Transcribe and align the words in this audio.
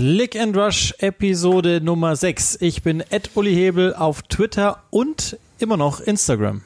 Click 0.00 0.34
and 0.34 0.56
Rush 0.56 0.94
Episode 1.00 1.82
Nummer 1.82 2.16
6. 2.16 2.56
Ich 2.62 2.82
bin 2.82 3.04
Ed 3.10 3.32
Uli 3.34 3.54
Hebel 3.54 3.92
auf 3.92 4.22
Twitter 4.22 4.82
und 4.88 5.36
immer 5.58 5.76
noch 5.76 6.00
Instagram. 6.00 6.62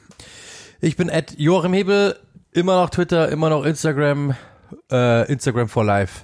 Ich 0.79 0.95
bin 0.95 1.09
Ed 1.09 1.35
Joachim 1.37 1.73
Hebel, 1.73 2.17
immer 2.53 2.81
noch 2.81 2.89
Twitter, 2.91 3.27
immer 3.27 3.49
noch 3.49 3.65
Instagram, 3.65 4.35
äh, 4.89 5.29
Instagram 5.29 5.67
for 5.67 5.83
Life. 5.83 6.21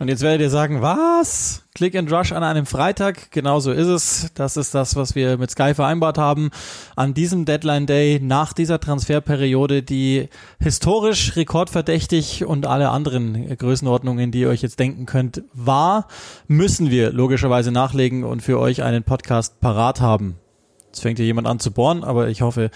Und 0.00 0.08
jetzt 0.08 0.22
werdet 0.22 0.40
ihr 0.40 0.50
sagen, 0.50 0.82
was? 0.82 1.62
Click 1.72 1.94
and 1.94 2.10
Rush 2.10 2.32
an 2.32 2.42
einem 2.42 2.66
Freitag? 2.66 3.30
Genauso 3.30 3.70
ist 3.70 3.86
es. 3.86 4.30
Das 4.34 4.56
ist 4.56 4.74
das, 4.74 4.96
was 4.96 5.14
wir 5.14 5.38
mit 5.38 5.52
Sky 5.52 5.72
vereinbart 5.72 6.18
haben. 6.18 6.50
An 6.96 7.14
diesem 7.14 7.44
Deadline 7.44 7.86
Day 7.86 8.18
nach 8.20 8.52
dieser 8.52 8.80
Transferperiode, 8.80 9.84
die 9.84 10.28
historisch 10.58 11.36
rekordverdächtig 11.36 12.44
und 12.44 12.66
alle 12.66 12.90
anderen 12.90 13.56
Größenordnungen, 13.56 14.32
die 14.32 14.40
ihr 14.40 14.48
euch 14.48 14.62
jetzt 14.62 14.80
denken 14.80 15.06
könnt, 15.06 15.42
war, 15.52 16.08
müssen 16.48 16.90
wir 16.90 17.12
logischerweise 17.12 17.70
nachlegen 17.70 18.24
und 18.24 18.42
für 18.42 18.58
euch 18.58 18.82
einen 18.82 19.04
Podcast 19.04 19.60
parat 19.60 20.00
haben. 20.00 20.36
Jetzt 20.88 21.02
fängt 21.02 21.18
hier 21.18 21.26
jemand 21.26 21.46
an 21.46 21.60
zu 21.60 21.70
bohren, 21.70 22.02
aber 22.02 22.28
ich 22.28 22.42
hoffe, 22.42 22.70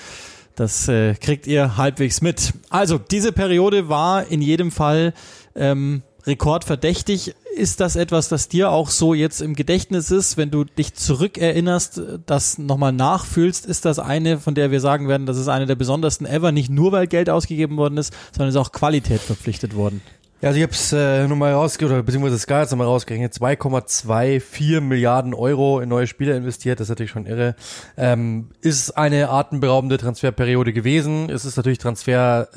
das 0.55 0.89
äh, 0.89 1.14
kriegt 1.14 1.48
ihr 1.48 1.77
halbwegs 1.77 2.20
mit. 2.20 2.53
Also, 2.70 2.98
diese 2.98 3.33
Periode 3.33 3.89
war 3.89 4.27
in 4.27 4.41
jedem 4.41 4.70
Fall 4.70 5.14
ähm, 5.55 6.03
rekordverdächtig. 6.28 7.34
Ist 7.56 7.80
das 7.80 7.96
etwas, 7.96 8.28
das 8.28 8.48
dir 8.48 8.70
auch 8.70 8.91
so 8.91 9.14
jetzt 9.14 9.41
im 9.41 9.55
Gedächtnis 9.55 10.12
ist, 10.12 10.36
wenn 10.36 10.52
du 10.52 10.62
dich 10.62 10.94
zurückerinnerst, 10.94 12.00
das 12.25 12.58
nochmal 12.58 12.92
nachfühlst? 12.92 13.66
Ist 13.66 13.84
das 13.84 13.98
eine, 13.98 14.38
von 14.38 14.55
der 14.55 14.70
wir 14.70 14.80
sagen 14.80 15.08
werden, 15.08 15.27
das 15.27 15.38
ist 15.38 15.48
eine 15.48 15.66
der 15.66 15.75
besondersten 15.75 16.27
ever, 16.27 16.53
nicht 16.53 16.70
nur 16.70 16.92
weil 16.92 17.08
Geld 17.08 17.28
ausgegeben 17.28 17.77
worden 17.77 17.98
ist, 17.98 18.14
sondern 18.30 18.50
ist 18.50 18.56
auch 18.56 18.70
Qualität 18.70 19.20
verpflichtet 19.20 19.75
worden? 19.75 20.00
Ja, 20.41 20.50
also 20.50 20.58
ich 20.58 20.62
habe 20.62 20.72
es 20.72 20.92
äh, 20.92 21.27
nochmal 21.27 21.53
rausgerechnet, 21.53 22.06
beziehungsweise 22.06 22.38
Sky 22.38 22.53
hat 22.53 22.70
nochmal 22.70 22.86
rausgerechnet, 22.86 23.33
2,24 23.34 24.81
Milliarden 24.81 25.34
Euro 25.34 25.81
in 25.81 25.88
neue 25.88 26.06
Spieler 26.06 26.36
investiert, 26.36 26.78
das 26.78 26.84
ist 26.84 26.91
natürlich 26.91 27.10
schon 27.10 27.27
irre. 27.27 27.56
Ähm, 27.97 28.50
ist 28.60 28.97
eine 28.97 29.31
atemberaubende 29.31 29.98
Transferperiode 29.98 30.72
gewesen. 30.72 31.28
Es 31.28 31.44
ist 31.44 31.56
natürlich 31.56 31.78
Transfer... 31.78 32.48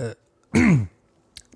Äh, 0.53 0.85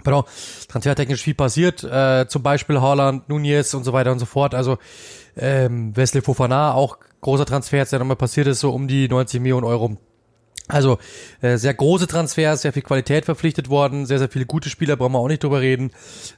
pardon, 0.06 0.24
transfertechnisch 0.70 1.22
viel 1.22 1.34
passiert, 1.34 1.84
äh, 1.84 2.26
zum 2.30 2.44
Beispiel 2.44 2.80
Haaland, 2.80 3.28
Nunez 3.28 3.74
und 3.74 3.84
so 3.84 3.92
weiter 3.92 4.14
und 4.14 4.20
so 4.20 4.26
fort. 4.26 4.56
Also 4.56 4.78
ähm, 5.36 5.96
Wesley 5.98 6.22
Fofana, 6.22 6.74
auch 6.74 6.98
großer 7.20 7.46
Transfer, 7.46 7.84
der 7.84 8.00
nochmal 8.00 8.16
passiert 8.16 8.48
ist, 8.48 8.62
so 8.62 8.72
um 8.72 8.88
die 8.88 9.10
90 9.10 9.42
Millionen 9.42 9.66
Euro. 9.66 9.98
Also 10.68 10.98
äh, 11.42 11.58
sehr 11.58 11.76
große 11.76 12.08
Transfers, 12.08 12.64
sehr 12.64 12.74
viel 12.74 12.82
Qualität 12.82 13.26
verpflichtet 13.26 13.70
worden, 13.70 14.08
sehr, 14.08 14.18
sehr 14.18 14.30
viele 14.30 14.48
gute 14.48 14.72
Spieler, 14.72 14.96
brauchen 14.96 15.12
wir 15.12 15.20
auch 15.20 15.28
nicht 15.28 15.44
drüber 15.44 15.62
reden. 15.62 15.92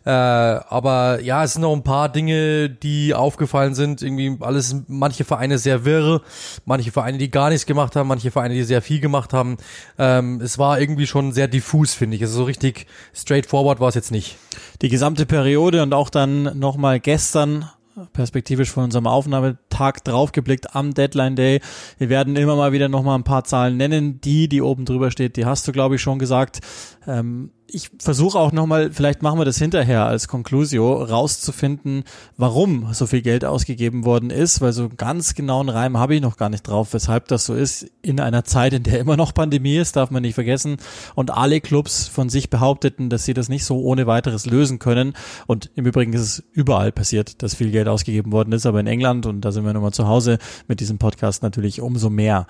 Äh, 0.06 0.09
aber 0.09 1.22
ja, 1.22 1.45
es 1.45 1.53
sind 1.53 1.61
noch 1.61 1.73
ein 1.73 1.83
paar 1.83 2.09
Dinge, 2.09 2.70
die 2.70 3.14
aufgefallen 3.14 3.73
sind. 3.73 4.02
Irgendwie 4.02 4.36
alles, 4.42 4.75
manche 4.88 5.23
Vereine 5.23 5.58
sehr 5.58 5.86
wirr, 5.86 6.22
manche 6.66 6.92
Vereine, 6.92 7.17
die 7.17 7.31
gar 7.31 7.50
nichts 7.50 7.66
gemacht 7.66 7.95
haben, 7.95 8.09
manche 8.09 8.30
Vereine, 8.30 8.53
die 8.53 8.64
sehr 8.64 8.81
viel 8.81 9.00
gemacht 9.00 9.31
haben. 9.31 9.58
Ähm, 9.98 10.42
es 10.42 10.58
war 10.58 10.81
irgendwie 10.81 11.08
schon 11.08 11.31
sehr 11.31 11.48
diffus, 11.48 11.94
finde 11.94 12.17
ich. 12.17 12.22
Also 12.22 12.39
so 12.39 12.44
richtig 12.44 12.86
straightforward 13.16 13.80
war 13.80 13.88
es 13.88 13.95
jetzt 13.95 14.11
nicht. 14.11 14.36
Die 14.81 14.89
gesamte 14.89 15.25
Periode 15.25 15.81
und 15.83 15.94
auch 15.94 16.09
dann 16.09 16.59
nochmal 16.59 17.00
gestern 17.00 17.70
perspektivisch 18.13 18.71
von 18.71 18.85
unserem 18.85 19.07
Aufnahmetag 19.07 19.99
draufgeblickt 20.03 20.75
am 20.75 20.93
Deadline 20.93 21.35
Day. 21.35 21.61
Wir 21.97 22.09
werden 22.09 22.35
immer 22.35 22.55
mal 22.55 22.71
wieder 22.71 22.89
noch 22.89 23.03
mal 23.03 23.15
ein 23.15 23.23
paar 23.23 23.43
Zahlen 23.43 23.77
nennen. 23.77 24.21
Die, 24.21 24.47
die 24.47 24.61
oben 24.61 24.85
drüber 24.85 25.11
steht, 25.11 25.35
die 25.37 25.45
hast 25.45 25.67
du, 25.67 25.71
glaube 25.71 25.95
ich, 25.95 26.02
schon 26.02 26.19
gesagt. 26.19 26.59
Ähm, 27.07 27.52
ich 27.70 27.89
versuche 28.00 28.39
auch 28.39 28.52
nochmal, 28.52 28.92
vielleicht 28.92 29.22
machen 29.22 29.39
wir 29.39 29.45
das 29.45 29.58
hinterher 29.58 30.05
als 30.05 30.28
Conclusio, 30.28 30.94
rauszufinden, 31.04 32.04
warum 32.38 32.94
so 32.94 33.08
viel 33.08 33.22
Geld 33.22 33.44
ausgegeben 33.44 34.05
worden 34.05 34.30
ist, 34.30 34.61
weil 34.61 34.72
so 34.72 34.89
ganz 34.89 35.36
genauen 35.36 35.70
Reim 35.70 35.98
habe 35.98 36.16
ich 36.16 36.22
noch 36.22 36.38
gar 36.38 36.50
nicht 36.50 36.67
drauf, 36.67 36.94
weshalb 36.94 37.28
das 37.28 37.45
so 37.45 37.54
ist. 37.54 37.88
In 38.02 38.20
einer 38.20 38.44
Zeit, 38.45 38.73
in 38.73 38.83
der 38.83 39.00
immer 39.00 39.17
noch 39.17 39.33
Pandemie 39.33 39.76
ist, 39.76 39.95
darf 39.95 40.11
man 40.11 40.22
nicht 40.22 40.36
vergessen. 40.36 40.78
Und 41.16 41.32
alle 41.32 41.60
Clubs 41.60 42.08
von 42.08 42.30
sich 42.30 42.50
behaupteten, 42.50 43.10
dass 43.10 43.26
sie 43.26 43.33
das 43.33 43.50
nicht 43.50 43.66
so 43.66 43.82
ohne 43.82 44.08
weiteres 44.08 44.45
lösen 44.45 44.80
können. 44.80 45.14
Und 45.45 45.70
im 45.76 45.86
Übrigen 45.86 46.14
ist 46.14 46.22
es 46.22 46.44
überall 46.54 46.92
passiert, 46.92 47.44
dass 47.44 47.55
viel 47.55 47.72
Geld 47.72 47.88
ausgegeben 47.88 48.32
worden 48.32 48.54
ist, 48.54 48.66
aber 48.66 48.80
in 48.80 48.88
England, 48.88 49.26
und 49.26 49.42
da 49.42 49.52
sind 49.52 49.66
wir 49.66 49.73
nochmal 49.73 49.94
zu 49.94 50.08
Hause 50.08 50.38
mit 50.67 50.80
diesem 50.80 50.98
Podcast 50.98 51.44
natürlich 51.44 51.82
umso 51.82 52.10
mehr. 52.10 52.48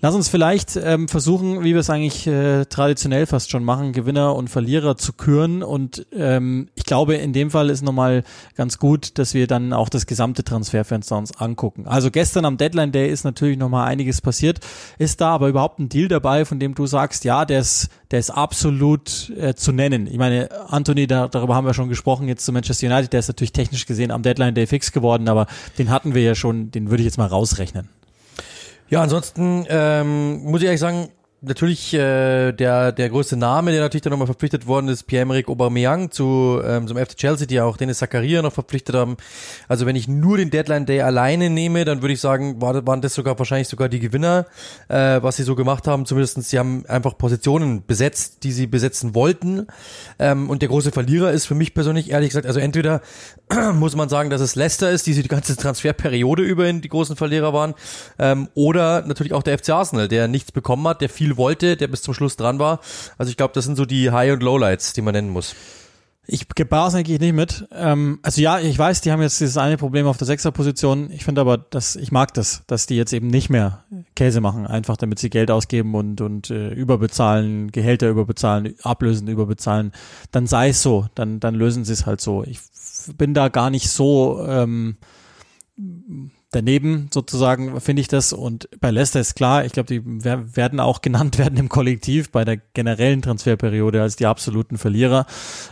Lass 0.00 0.14
uns 0.14 0.28
vielleicht 0.28 0.76
ähm, 0.76 1.08
versuchen, 1.08 1.62
wie 1.62 1.74
wir 1.74 1.80
es 1.80 1.88
eigentlich 1.88 2.26
äh, 2.26 2.64
traditionell 2.64 3.26
fast 3.26 3.50
schon 3.50 3.62
machen, 3.62 3.92
Gewinner 3.92 4.34
und 4.34 4.41
Verlierer 4.48 4.96
zu 4.96 5.12
küren. 5.12 5.62
Und 5.62 6.06
ähm, 6.12 6.68
ich 6.74 6.84
glaube, 6.84 7.14
in 7.14 7.32
dem 7.32 7.50
Fall 7.50 7.70
ist 7.70 7.82
nochmal 7.82 8.24
ganz 8.56 8.78
gut, 8.78 9.18
dass 9.18 9.34
wir 9.34 9.46
dann 9.46 9.72
auch 9.72 9.88
das 9.88 10.06
gesamte 10.06 10.44
Transferfenster 10.44 11.16
uns 11.16 11.36
angucken. 11.36 11.86
Also 11.86 12.10
gestern 12.10 12.44
am 12.44 12.56
Deadline 12.56 12.92
Day 12.92 13.10
ist 13.10 13.24
natürlich 13.24 13.58
nochmal 13.58 13.88
einiges 13.88 14.20
passiert. 14.20 14.60
Ist 14.98 15.20
da 15.20 15.30
aber 15.30 15.48
überhaupt 15.48 15.78
ein 15.78 15.88
Deal 15.88 16.08
dabei, 16.08 16.44
von 16.44 16.60
dem 16.60 16.74
du 16.74 16.86
sagst, 16.86 17.24
ja, 17.24 17.44
der 17.44 17.60
ist, 17.60 17.88
der 18.10 18.18
ist 18.18 18.30
absolut 18.30 19.30
äh, 19.36 19.54
zu 19.54 19.72
nennen. 19.72 20.06
Ich 20.06 20.18
meine, 20.18 20.48
Anthony, 20.68 21.06
da, 21.06 21.28
darüber 21.28 21.54
haben 21.54 21.66
wir 21.66 21.74
schon 21.74 21.88
gesprochen, 21.88 22.28
jetzt 22.28 22.44
zu 22.44 22.52
Manchester 22.52 22.86
United, 22.86 23.12
der 23.12 23.20
ist 23.20 23.28
natürlich 23.28 23.52
technisch 23.52 23.86
gesehen 23.86 24.10
am 24.10 24.22
Deadline 24.22 24.54
Day 24.54 24.66
fix 24.66 24.92
geworden, 24.92 25.28
aber 25.28 25.46
den 25.78 25.90
hatten 25.90 26.14
wir 26.14 26.22
ja 26.22 26.34
schon, 26.34 26.70
den 26.70 26.90
würde 26.90 27.02
ich 27.02 27.06
jetzt 27.06 27.18
mal 27.18 27.26
rausrechnen. 27.26 27.88
Ja, 28.92 29.02
ansonsten 29.02 29.64
ähm, 29.70 30.44
muss 30.44 30.60
ich 30.60 30.66
ehrlich 30.66 30.80
sagen, 30.80 31.08
natürlich 31.42 31.92
äh, 31.92 32.52
der 32.52 32.92
der 32.92 33.10
größte 33.10 33.36
Name, 33.36 33.72
der 33.72 33.80
natürlich 33.80 34.02
dann 34.02 34.12
nochmal 34.12 34.26
verpflichtet 34.26 34.66
worden 34.66 34.88
ist, 34.88 35.04
Pierre-Emerick 35.04 35.48
Aubameyang 35.48 36.10
zu 36.10 36.60
ähm, 36.64 36.86
zum 36.86 36.96
FC 36.96 37.16
Chelsea, 37.16 37.46
die 37.46 37.60
auch 37.60 37.76
Dennis 37.76 37.98
Zakaria 37.98 38.40
noch 38.42 38.52
verpflichtet 38.52 38.94
haben. 38.94 39.16
Also 39.68 39.84
wenn 39.84 39.96
ich 39.96 40.08
nur 40.08 40.36
den 40.36 40.50
Deadline 40.50 40.86
Day 40.86 41.02
alleine 41.02 41.50
nehme, 41.50 41.84
dann 41.84 42.00
würde 42.02 42.14
ich 42.14 42.20
sagen, 42.20 42.60
war, 42.62 42.86
waren 42.86 43.00
das 43.00 43.14
sogar 43.14 43.38
wahrscheinlich 43.38 43.68
sogar 43.68 43.88
die 43.88 44.00
Gewinner, 44.00 44.46
äh, 44.88 45.22
was 45.22 45.36
sie 45.36 45.42
so 45.42 45.54
gemacht 45.56 45.86
haben. 45.86 46.06
Zumindestens 46.06 46.50
sie 46.50 46.58
haben 46.58 46.86
einfach 46.86 47.18
Positionen 47.18 47.84
besetzt, 47.86 48.44
die 48.44 48.52
sie 48.52 48.66
besetzen 48.66 49.14
wollten. 49.14 49.66
Ähm, 50.18 50.48
und 50.48 50.62
der 50.62 50.68
große 50.68 50.92
Verlierer 50.92 51.32
ist 51.32 51.46
für 51.46 51.54
mich 51.54 51.74
persönlich 51.74 52.10
ehrlich 52.10 52.30
gesagt, 52.30 52.46
also 52.46 52.60
entweder 52.60 53.02
muss 53.74 53.96
man 53.96 54.08
sagen, 54.08 54.30
dass 54.30 54.40
es 54.40 54.54
Leicester 54.54 54.90
ist, 54.90 55.06
die 55.06 55.12
sie 55.12 55.22
die 55.22 55.28
ganze 55.28 55.56
Transferperiode 55.56 56.42
über 56.42 56.66
in 56.68 56.80
die 56.80 56.88
großen 56.88 57.16
Verlierer 57.16 57.52
waren, 57.52 57.74
ähm, 58.18 58.48
oder 58.54 59.02
natürlich 59.06 59.32
auch 59.32 59.42
der 59.42 59.58
FC 59.58 59.70
Arsenal, 59.70 60.08
der 60.08 60.28
nichts 60.28 60.52
bekommen 60.52 60.86
hat, 60.88 61.00
der 61.00 61.08
viel 61.08 61.36
wollte, 61.36 61.76
der 61.76 61.88
bis 61.88 62.02
zum 62.02 62.14
Schluss 62.14 62.36
dran 62.36 62.58
war. 62.58 62.80
Also 63.18 63.30
ich 63.30 63.36
glaube, 63.36 63.54
das 63.54 63.64
sind 63.64 63.76
so 63.76 63.84
die 63.84 64.10
High- 64.10 64.32
und 64.32 64.42
Lowlights, 64.42 64.92
die 64.92 65.02
man 65.02 65.12
nennen 65.12 65.30
muss. 65.30 65.54
Ich 66.24 66.48
gebe 66.48 66.80
eigentlich 66.80 67.18
nicht 67.18 67.32
mit. 67.32 67.66
Ähm, 67.72 68.20
also 68.22 68.40
ja, 68.40 68.60
ich 68.60 68.78
weiß, 68.78 69.00
die 69.00 69.10
haben 69.10 69.20
jetzt 69.22 69.40
dieses 69.40 69.56
eine 69.56 69.76
Problem 69.76 70.06
auf 70.06 70.18
der 70.18 70.26
Sechserposition. 70.28 71.10
Ich 71.10 71.24
finde 71.24 71.40
aber, 71.40 71.58
dass 71.58 71.96
ich 71.96 72.12
mag 72.12 72.32
das, 72.34 72.62
dass 72.68 72.86
die 72.86 72.94
jetzt 72.94 73.12
eben 73.12 73.26
nicht 73.26 73.50
mehr 73.50 73.82
Käse 74.14 74.40
machen, 74.40 74.68
einfach 74.68 74.96
damit 74.96 75.18
sie 75.18 75.30
Geld 75.30 75.50
ausgeben 75.50 75.96
und 75.96 76.20
und 76.20 76.48
äh, 76.50 76.68
überbezahlen, 76.68 77.72
Gehälter 77.72 78.08
überbezahlen, 78.08 78.76
Ablösen 78.84 79.26
überbezahlen. 79.26 79.90
Dann 80.30 80.46
sei 80.46 80.68
es 80.68 80.80
so, 80.80 81.06
dann 81.16 81.40
dann 81.40 81.56
lösen 81.56 81.84
sie 81.84 81.92
es 81.92 82.06
halt 82.06 82.20
so. 82.20 82.44
Ich 82.44 82.60
bin 83.16 83.34
da 83.34 83.48
gar 83.48 83.70
nicht 83.70 83.90
so 83.90 84.44
ähm, 84.46 84.96
daneben 86.52 87.08
sozusagen 87.12 87.80
finde 87.80 88.02
ich 88.02 88.08
das 88.08 88.32
und 88.32 88.68
bei 88.80 88.90
Leicester 88.90 89.20
ist 89.20 89.34
klar, 89.34 89.64
ich 89.64 89.72
glaube, 89.72 89.86
die 89.86 90.02
werden 90.04 90.80
auch 90.80 91.00
genannt 91.00 91.38
werden 91.38 91.58
im 91.58 91.68
Kollektiv 91.68 92.30
bei 92.30 92.44
der 92.44 92.58
generellen 92.58 93.22
Transferperiode 93.22 94.00
als 94.00 94.16
die 94.16 94.26
absoluten 94.26 94.78
Verlierer, 94.78 95.26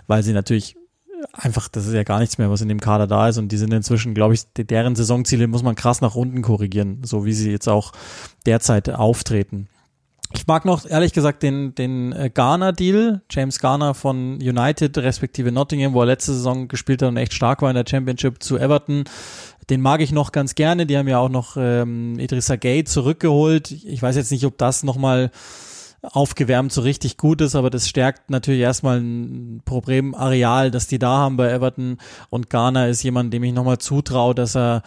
weil 0.07 0.23
sie 0.23 0.33
natürlich 0.33 0.77
einfach, 1.33 1.69
das 1.69 1.87
ist 1.87 1.93
ja 1.93 2.03
gar 2.03 2.19
nichts 2.19 2.39
mehr, 2.39 2.51
was 2.51 2.63
in 2.63 2.69
dem 2.69 2.81
Kader 2.81 3.07
da 3.07 3.29
ist 3.29 3.37
und 3.37 3.53
die 3.53 3.59
sind 3.59 3.73
inzwischen, 3.73 4.15
glaube 4.15 4.35
ich, 4.35 4.45
deren 4.55 4.97
Saisonziele 4.97 5.47
muss 5.47 5.63
man 5.63 5.75
krass 5.75 6.01
nach 6.01 6.15
unten 6.15 6.41
korrigieren, 6.41 7.03
so 7.05 7.27
wie 7.27 7.35
sie 7.35 7.51
jetzt 7.51 7.69
auch 7.69 7.93
derzeit 8.47 8.89
auftreten. 8.89 9.69
Ich 10.33 10.47
mag 10.47 10.65
noch 10.65 10.87
ehrlich 10.87 11.13
gesagt 11.13 11.43
den, 11.43 11.75
den 11.75 12.13
äh, 12.13 12.31
Garner-Deal, 12.33 13.23
James 13.31 13.59
Garner 13.59 13.95
von 13.95 14.35
United 14.37 14.97
respektive 14.99 15.51
Nottingham, 15.51 15.93
wo 15.93 16.01
er 16.01 16.07
letzte 16.07 16.33
Saison 16.33 16.69
gespielt 16.69 17.03
hat 17.03 17.09
und 17.09 17.17
echt 17.17 17.35
stark 17.35 17.63
war 17.63 17.71
in 17.71 17.75
der 17.75 17.85
Championship 17.87 18.43
zu 18.43 18.57
Everton 18.57 19.05
den 19.71 19.81
mag 19.81 20.01
ich 20.01 20.13
noch 20.13 20.33
ganz 20.33 20.55
gerne. 20.55 20.85
Die 20.85 20.99
haben 20.99 21.09
ja 21.09 21.19
auch 21.19 21.29
noch 21.29 21.57
ähm, 21.57 22.19
Idrissa 22.19 22.57
Gay 22.57 22.85
zurückgeholt. 22.85 23.71
Ich 23.71 24.03
weiß 24.03 24.17
jetzt 24.17 24.33
nicht, 24.33 24.45
ob 24.45 24.59
das 24.59 24.83
nochmal 24.83 25.31
aufgewärmt 26.03 26.73
so 26.73 26.81
richtig 26.81 27.19
gut 27.19 27.41
ist, 27.41 27.55
aber 27.55 27.71
das 27.71 27.89
stärkt 27.89 28.31
natürlich 28.31 28.63
erstmal 28.63 29.01
ein 29.01 29.63
Problemareal, 29.65 30.71
das 30.71 30.87
die 30.87 30.99
da 30.99 31.19
haben 31.19 31.37
bei 31.37 31.51
Everton. 31.51 31.99
Und 32.31 32.51
Garner 32.51 32.89
ist 32.89 33.03
jemand, 33.03 33.33
dem 33.33 33.45
ich 33.45 33.53
nochmal 33.53 33.79
zutraue, 33.79 34.35
dass 34.35 34.57
er 34.57 34.83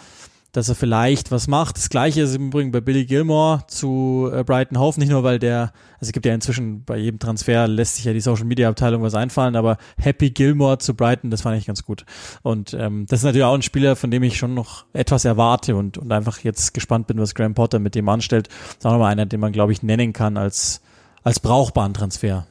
dass 0.53 0.69
er 0.69 0.75
vielleicht 0.75 1.31
was 1.31 1.47
macht. 1.47 1.77
Das 1.77 1.89
gleiche 1.89 2.21
ist 2.21 2.35
im 2.35 2.47
Übrigen 2.47 2.71
bei 2.71 2.79
Billy 2.79 3.05
Gilmore 3.05 3.63
zu 3.67 4.29
äh, 4.31 4.43
Brighton 4.43 4.79
Hove, 4.79 4.99
nicht 4.99 5.09
nur 5.09 5.23
weil 5.23 5.39
der, 5.39 5.73
also 5.95 6.09
es 6.09 6.11
gibt 6.11 6.25
ja 6.25 6.33
inzwischen 6.33 6.85
bei 6.85 6.97
jedem 6.97 7.19
Transfer 7.19 7.67
lässt 7.67 7.97
sich 7.97 8.05
ja 8.05 8.13
die 8.13 8.21
Social 8.21 8.45
Media 8.45 8.69
Abteilung 8.69 9.01
was 9.01 9.15
einfallen, 9.15 9.55
aber 9.55 9.77
Happy 9.97 10.29
Gilmore 10.29 10.77
zu 10.77 10.93
Brighton, 10.93 11.31
das 11.31 11.41
fand 11.41 11.57
ich 11.57 11.65
ganz 11.65 11.83
gut. 11.83 12.05
Und 12.43 12.73
ähm, 12.75 13.07
das 13.09 13.19
ist 13.19 13.23
natürlich 13.25 13.45
auch 13.45 13.55
ein 13.55 13.63
Spieler, 13.63 13.95
von 13.95 14.11
dem 14.11 14.21
ich 14.21 14.37
schon 14.37 14.53
noch 14.53 14.85
etwas 14.93 15.25
erwarte 15.25 15.75
und, 15.75 15.97
und 15.97 16.11
einfach 16.11 16.39
jetzt 16.39 16.73
gespannt 16.73 17.07
bin, 17.07 17.17
was 17.17 17.33
Graham 17.33 17.55
Potter 17.55 17.79
mit 17.79 17.95
dem 17.95 18.07
anstellt. 18.07 18.47
Das 18.47 18.77
ist 18.77 18.85
auch 18.85 18.91
nochmal 18.91 19.11
einer, 19.11 19.25
den 19.25 19.39
man, 19.39 19.51
glaube 19.51 19.71
ich, 19.71 19.81
nennen 19.81 20.13
kann 20.13 20.37
als, 20.37 20.81
als 21.23 21.39
brauchbaren 21.39 21.95
Transfer. 21.95 22.45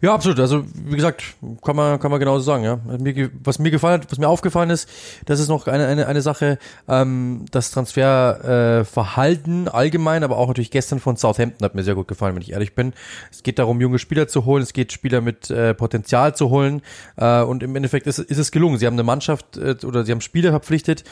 Ja, 0.00 0.14
absolut. 0.14 0.40
Also 0.40 0.64
wie 0.74 0.96
gesagt, 0.96 1.22
kann 1.64 1.76
man 1.76 1.98
kann 1.98 2.10
man 2.10 2.20
genauso 2.20 2.44
sagen. 2.44 2.64
Ja, 2.64 2.80
was 3.44 3.58
mir 3.58 3.70
gefallen 3.70 4.00
hat, 4.02 4.10
was 4.10 4.18
mir 4.18 4.28
aufgefallen 4.28 4.70
ist, 4.70 4.88
das 5.26 5.40
ist 5.40 5.48
noch 5.48 5.66
eine 5.66 5.86
eine, 5.86 6.06
eine 6.06 6.22
Sache, 6.22 6.58
ähm, 6.88 7.46
das 7.50 7.70
Transferverhalten 7.70 9.66
äh, 9.66 9.70
allgemein, 9.70 10.24
aber 10.24 10.36
auch 10.38 10.48
natürlich 10.48 10.70
gestern 10.70 11.00
von 11.00 11.16
Southampton 11.16 11.64
hat 11.64 11.74
mir 11.74 11.82
sehr 11.82 11.94
gut 11.94 12.08
gefallen, 12.08 12.34
wenn 12.34 12.42
ich 12.42 12.52
ehrlich 12.52 12.74
bin. 12.74 12.92
Es 13.30 13.42
geht 13.42 13.58
darum, 13.58 13.80
junge 13.80 13.98
Spieler 13.98 14.28
zu 14.28 14.44
holen, 14.44 14.62
es 14.62 14.72
geht 14.72 14.92
Spieler 14.92 15.20
mit 15.20 15.50
äh, 15.50 15.74
Potenzial 15.74 16.34
zu 16.34 16.50
holen 16.50 16.82
äh, 17.16 17.42
und 17.42 17.62
im 17.62 17.74
Endeffekt 17.76 18.06
ist, 18.06 18.18
ist 18.18 18.38
es 18.38 18.50
gelungen. 18.50 18.78
Sie 18.78 18.86
haben 18.86 18.94
eine 18.94 19.02
Mannschaft 19.02 19.56
äh, 19.56 19.76
oder 19.84 20.04
sie 20.04 20.12
haben 20.12 20.20
Spieler 20.20 20.50
verpflichtet, 20.50 21.04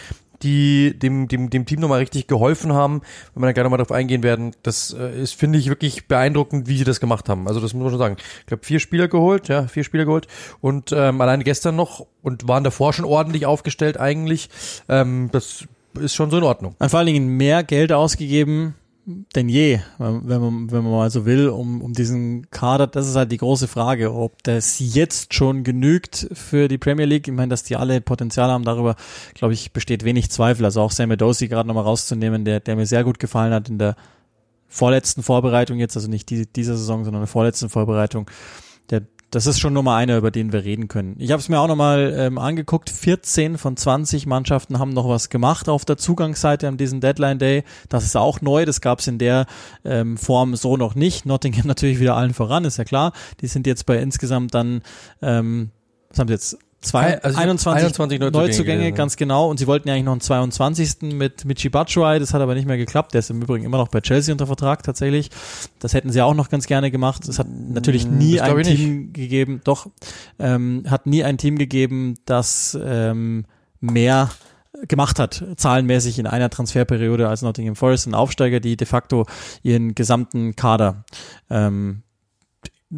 die 0.42 0.98
dem, 0.98 1.28
dem, 1.28 1.50
dem 1.50 1.66
Team 1.66 1.80
nochmal 1.80 2.00
richtig 2.00 2.26
geholfen 2.26 2.72
haben, 2.72 3.02
wenn 3.34 3.42
wir 3.42 3.46
dann 3.46 3.54
gerne 3.54 3.66
nochmal 3.66 3.78
darauf 3.78 3.92
eingehen 3.92 4.22
werden. 4.22 4.52
Das 4.62 4.94
äh, 4.98 5.22
ist, 5.22 5.34
finde 5.34 5.58
ich, 5.58 5.68
wirklich 5.68 6.06
beeindruckend, 6.08 6.68
wie 6.68 6.78
sie 6.78 6.84
das 6.84 7.00
gemacht 7.00 7.28
haben. 7.28 7.48
Also 7.48 7.60
das 7.60 7.74
muss 7.74 7.82
man 7.82 7.90
schon 7.90 7.98
sagen. 7.98 8.16
Ich 8.40 8.46
glaube, 8.46 8.64
vier 8.64 8.80
Spieler 8.80 9.08
geholt, 9.08 9.48
ja, 9.48 9.66
vier 9.66 9.84
Spieler 9.84 10.04
geholt 10.04 10.26
und 10.60 10.92
ähm, 10.92 11.20
allein 11.20 11.42
gestern 11.42 11.76
noch 11.76 12.06
und 12.22 12.48
waren 12.48 12.64
davor 12.64 12.92
schon 12.92 13.04
ordentlich 13.04 13.46
aufgestellt 13.46 13.98
eigentlich. 13.98 14.48
Ähm, 14.88 15.28
das 15.32 15.64
ist 15.94 16.14
schon 16.14 16.30
so 16.30 16.38
in 16.38 16.44
Ordnung. 16.44 16.74
Und 16.78 16.88
vor 16.90 16.98
allen 16.98 17.06
Dingen 17.06 17.36
mehr 17.36 17.62
Geld 17.62 17.92
ausgegeben 17.92 18.74
denn 19.06 19.48
je, 19.48 19.78
wenn 19.98 20.40
man, 20.40 20.70
wenn 20.72 20.82
man 20.82 20.90
mal 20.90 21.10
so 21.10 21.24
will, 21.24 21.48
um, 21.48 21.80
um 21.80 21.92
diesen 21.92 22.50
Kader. 22.50 22.88
Das 22.88 23.06
ist 23.06 23.14
halt 23.14 23.30
die 23.30 23.36
große 23.36 23.68
Frage, 23.68 24.12
ob 24.12 24.42
das 24.42 24.78
jetzt 24.80 25.32
schon 25.32 25.62
genügt 25.62 26.28
für 26.32 26.66
die 26.66 26.76
Premier 26.76 27.04
League. 27.04 27.28
Ich 27.28 27.34
meine, 27.34 27.50
dass 27.50 27.62
die 27.62 27.76
alle 27.76 28.00
Potenzial 28.00 28.50
haben, 28.50 28.64
darüber, 28.64 28.96
glaube 29.34 29.54
ich, 29.54 29.72
besteht 29.72 30.04
wenig 30.04 30.30
Zweifel. 30.30 30.64
Also 30.64 30.80
auch 30.80 30.90
Sam 30.90 31.16
Dosi 31.16 31.46
gerade 31.46 31.68
nochmal 31.68 31.84
rauszunehmen, 31.84 32.44
der, 32.44 32.58
der 32.58 32.74
mir 32.74 32.86
sehr 32.86 33.04
gut 33.04 33.20
gefallen 33.20 33.54
hat 33.54 33.68
in 33.68 33.78
der 33.78 33.94
vorletzten 34.68 35.22
Vorbereitung 35.22 35.78
jetzt, 35.78 35.96
also 35.96 36.08
nicht 36.08 36.28
die, 36.30 36.46
dieser 36.46 36.76
Saison, 36.76 37.04
sondern 37.04 37.20
in 37.22 37.26
der 37.26 37.32
vorletzten 37.32 37.68
Vorbereitung. 37.68 38.28
Das 39.30 39.46
ist 39.46 39.58
schon 39.58 39.72
Nummer 39.72 39.96
einer, 39.96 40.16
über 40.16 40.30
den 40.30 40.52
wir 40.52 40.64
reden 40.64 40.86
können. 40.86 41.16
Ich 41.18 41.32
habe 41.32 41.40
es 41.40 41.48
mir 41.48 41.58
auch 41.58 41.66
nochmal 41.66 42.14
ähm, 42.16 42.38
angeguckt. 42.38 42.90
14 42.90 43.58
von 43.58 43.76
20 43.76 44.24
Mannschaften 44.26 44.78
haben 44.78 44.90
noch 44.90 45.08
was 45.08 45.30
gemacht 45.30 45.68
auf 45.68 45.84
der 45.84 45.96
Zugangsseite 45.96 46.68
an 46.68 46.76
diesem 46.76 47.00
Deadline 47.00 47.38
Day. 47.38 47.64
Das 47.88 48.04
ist 48.04 48.16
auch 48.16 48.40
neu. 48.40 48.64
Das 48.64 48.80
gab 48.80 49.00
es 49.00 49.08
in 49.08 49.18
der 49.18 49.46
ähm, 49.84 50.16
Form 50.16 50.54
so 50.54 50.76
noch 50.76 50.94
nicht. 50.94 51.26
Nottingham 51.26 51.66
natürlich 51.66 51.98
wieder 51.98 52.16
allen 52.16 52.34
voran, 52.34 52.64
ist 52.64 52.76
ja 52.76 52.84
klar. 52.84 53.12
Die 53.40 53.48
sind 53.48 53.66
jetzt 53.66 53.84
bei 53.84 53.98
insgesamt 53.98 54.54
dann, 54.54 54.82
ähm, 55.20 55.70
was 56.08 56.20
haben 56.20 56.28
sie 56.28 56.34
jetzt? 56.34 56.58
Zwei, 56.80 57.20
also 57.20 57.38
21, 57.38 57.84
21 57.84 58.20
Neuzugänge, 58.20 58.46
Neuzugänge 58.46 58.92
ganz 58.92 59.16
genau. 59.16 59.50
Und 59.50 59.58
sie 59.58 59.66
wollten 59.66 59.88
ja 59.88 59.94
eigentlich 59.94 60.04
noch 60.04 60.12
einen 60.12 60.20
22. 60.20 61.12
mit 61.14 61.44
Michi 61.44 61.68
Batshuayi. 61.68 62.20
Das 62.20 62.32
hat 62.32 62.40
aber 62.40 62.54
nicht 62.54 62.66
mehr 62.66 62.76
geklappt. 62.76 63.14
Der 63.14 63.20
ist 63.20 63.30
im 63.30 63.42
Übrigen 63.42 63.64
immer 63.64 63.78
noch 63.78 63.88
bei 63.88 64.00
Chelsea 64.00 64.32
unter 64.32 64.46
Vertrag 64.46 64.82
tatsächlich. 64.82 65.30
Das 65.80 65.94
hätten 65.94 66.12
sie 66.12 66.22
auch 66.22 66.34
noch 66.34 66.48
ganz 66.48 66.66
gerne 66.66 66.90
gemacht. 66.90 67.26
Es 67.28 67.38
hat 67.38 67.48
natürlich 67.48 68.04
hm, 68.04 68.18
nie 68.18 68.40
ein 68.40 68.62
Team 68.62 69.02
nicht. 69.02 69.14
gegeben, 69.14 69.60
doch, 69.64 69.88
ähm, 70.38 70.84
hat 70.88 71.06
nie 71.06 71.24
ein 71.24 71.38
Team 71.38 71.58
gegeben, 71.58 72.18
das 72.24 72.78
ähm, 72.80 73.46
mehr 73.80 74.30
gemacht 74.86 75.18
hat, 75.18 75.42
zahlenmäßig 75.56 76.18
in 76.18 76.26
einer 76.26 76.50
Transferperiode 76.50 77.28
als 77.28 77.42
Nottingham 77.42 77.76
Forest, 77.76 78.06
ein 78.06 78.14
Aufsteiger, 78.14 78.60
die 78.60 78.76
de 78.76 78.86
facto 78.86 79.26
ihren 79.62 79.94
gesamten 79.94 80.54
Kader 80.56 81.04
ähm, 81.50 82.02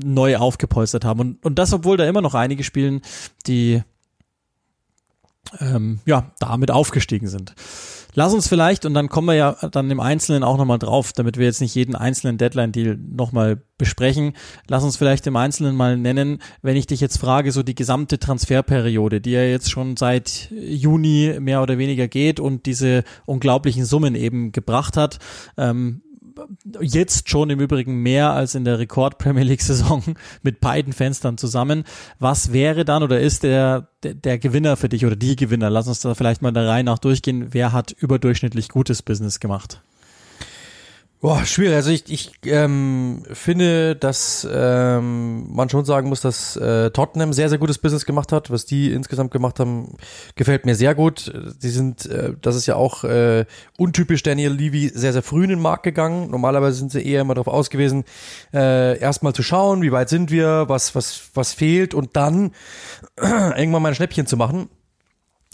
neu 0.05 0.37
aufgepolstert 0.37 1.05
haben. 1.05 1.21
Und, 1.21 1.45
und 1.45 1.59
das, 1.59 1.73
obwohl 1.73 1.97
da 1.97 2.07
immer 2.07 2.21
noch 2.21 2.35
einige 2.35 2.65
spielen, 2.65 3.03
die 3.47 3.83
ähm, 5.61 6.01
ja, 6.05 6.33
damit 6.39 6.71
aufgestiegen 6.71 7.29
sind. 7.29 7.55
Lass 8.15 8.35
uns 8.35 8.49
vielleicht, 8.49 8.85
und 8.85 8.95
dann 8.95 9.09
kommen 9.09 9.29
wir 9.29 9.35
ja 9.35 9.53
dann 9.71 9.91
im 9.91 10.01
Einzelnen 10.01 10.43
auch 10.43 10.57
nochmal 10.57 10.79
drauf, 10.79 11.13
damit 11.13 11.37
wir 11.37 11.45
jetzt 11.45 11.61
nicht 11.61 11.75
jeden 11.75 11.95
einzelnen 11.95 12.37
Deadline-Deal 12.37 12.97
nochmal 12.97 13.63
besprechen. 13.77 14.33
Lass 14.67 14.83
uns 14.83 14.97
vielleicht 14.97 15.27
im 15.27 15.37
Einzelnen 15.37 15.77
mal 15.77 15.97
nennen, 15.97 16.43
wenn 16.63 16.77
ich 16.77 16.87
dich 16.87 17.01
jetzt 17.01 17.19
frage, 17.19 17.53
so 17.53 17.63
die 17.63 17.77
gesamte 17.77 18.19
Transferperiode, 18.19 19.21
die 19.21 19.33
ja 19.33 19.43
jetzt 19.43 19.71
schon 19.71 19.97
seit 19.97 20.51
Juni 20.51 21.37
mehr 21.39 21.63
oder 21.63 21.79
weniger 21.79 22.09
geht 22.09 22.41
und 22.41 22.67
diese 22.67 23.05
unglaublichen 23.25 23.85
Summen 23.85 24.15
eben 24.15 24.53
gebracht 24.53 24.97
hat. 24.97 25.19
Ähm, 25.57 26.03
jetzt 26.81 27.29
schon 27.29 27.51
im 27.51 27.61
Übrigen 27.61 28.03
mehr 28.03 28.33
als 28.33 28.55
in 28.55 28.65
der 28.65 28.79
Rekord 28.79 29.19
Premier 29.19 29.45
League 29.45 29.63
Saison 29.63 30.03
mit 30.43 30.61
beiden 30.61 30.93
Fenstern 30.93 31.39
zusammen. 31.39 31.85
Was 32.19 32.53
wäre 32.53 32.85
dann 32.85 33.03
oder 33.03 33.21
ist 33.21 33.43
der, 33.43 33.89
der, 34.03 34.15
der 34.15 34.39
Gewinner 34.39 34.77
für 34.77 34.89
dich 34.89 35.05
oder 35.05 35.17
die 35.17 35.37
Gewinner? 35.37 35.71
Lass 35.71 35.89
uns 35.89 36.01
da 36.01 36.15
vielleicht 36.15 36.43
mal 36.43 36.53
der 36.53 36.67
Reihe 36.67 36.85
nach 36.85 36.99
durchgehen. 36.99 37.49
Wer 37.53 37.73
hat 37.73 37.93
überdurchschnittlich 37.93 38.69
gutes 38.69 39.03
Business 39.03 39.41
gemacht? 39.41 39.83
Boah, 41.21 41.45
schwierig. 41.45 41.75
Also 41.75 41.91
ich, 41.91 42.05
ich 42.13 42.31
ähm, 42.45 43.25
finde, 43.33 43.97
dass 43.97 44.47
ähm, 44.49 45.53
man 45.53 45.69
schon 45.69 45.85
sagen 45.85 46.09
muss, 46.09 46.21
dass 46.21 46.55
äh, 46.57 46.93
Tottenham 46.93 47.33
sehr, 47.33 47.49
sehr 47.49 47.59
gutes 47.59 47.79
Business 47.79 48.07
gemacht 48.07 48.31
hat. 48.31 48.53
Was 48.53 48.67
die 48.67 48.93
insgesamt 48.93 49.33
gemacht 49.33 49.59
haben, 49.59 49.97
gefällt 50.37 50.65
mir 50.65 50.77
sehr 50.77 50.95
gut. 50.95 51.33
Die 51.61 51.71
sind, 51.71 52.07
äh, 52.07 52.35
das 52.41 52.55
ist 52.55 52.67
ja 52.67 52.77
auch 52.77 53.03
äh, 53.03 53.47
untypisch 53.77 54.23
Daniel 54.23 54.53
Levy, 54.53 54.91
sehr, 54.91 55.13
sehr 55.13 55.25
früh 55.25 55.43
in 55.43 55.51
den 55.51 55.61
Markt 55.61 55.83
gegangen. 55.83 56.31
Normalerweise 56.31 56.79
sind 56.79 56.93
sie 56.93 57.05
eher 57.05 57.23
immer 57.23 57.35
darauf 57.35 57.53
ausgewiesen, 57.53 58.05
äh, 58.55 58.97
erstmal 59.01 59.33
zu 59.33 59.43
schauen, 59.43 59.83
wie 59.83 59.91
weit 59.91 60.11
sind 60.11 60.31
wir, 60.31 60.67
was, 60.69 60.95
was, 60.95 61.31
was 61.35 61.53
fehlt 61.53 61.95
und 61.95 62.17
dann 62.17 62.53
irgendwann 63.17 63.83
mal 63.83 63.89
ein 63.89 63.97
Schnäppchen 63.97 64.29
zu 64.29 64.37
machen. 64.37 64.69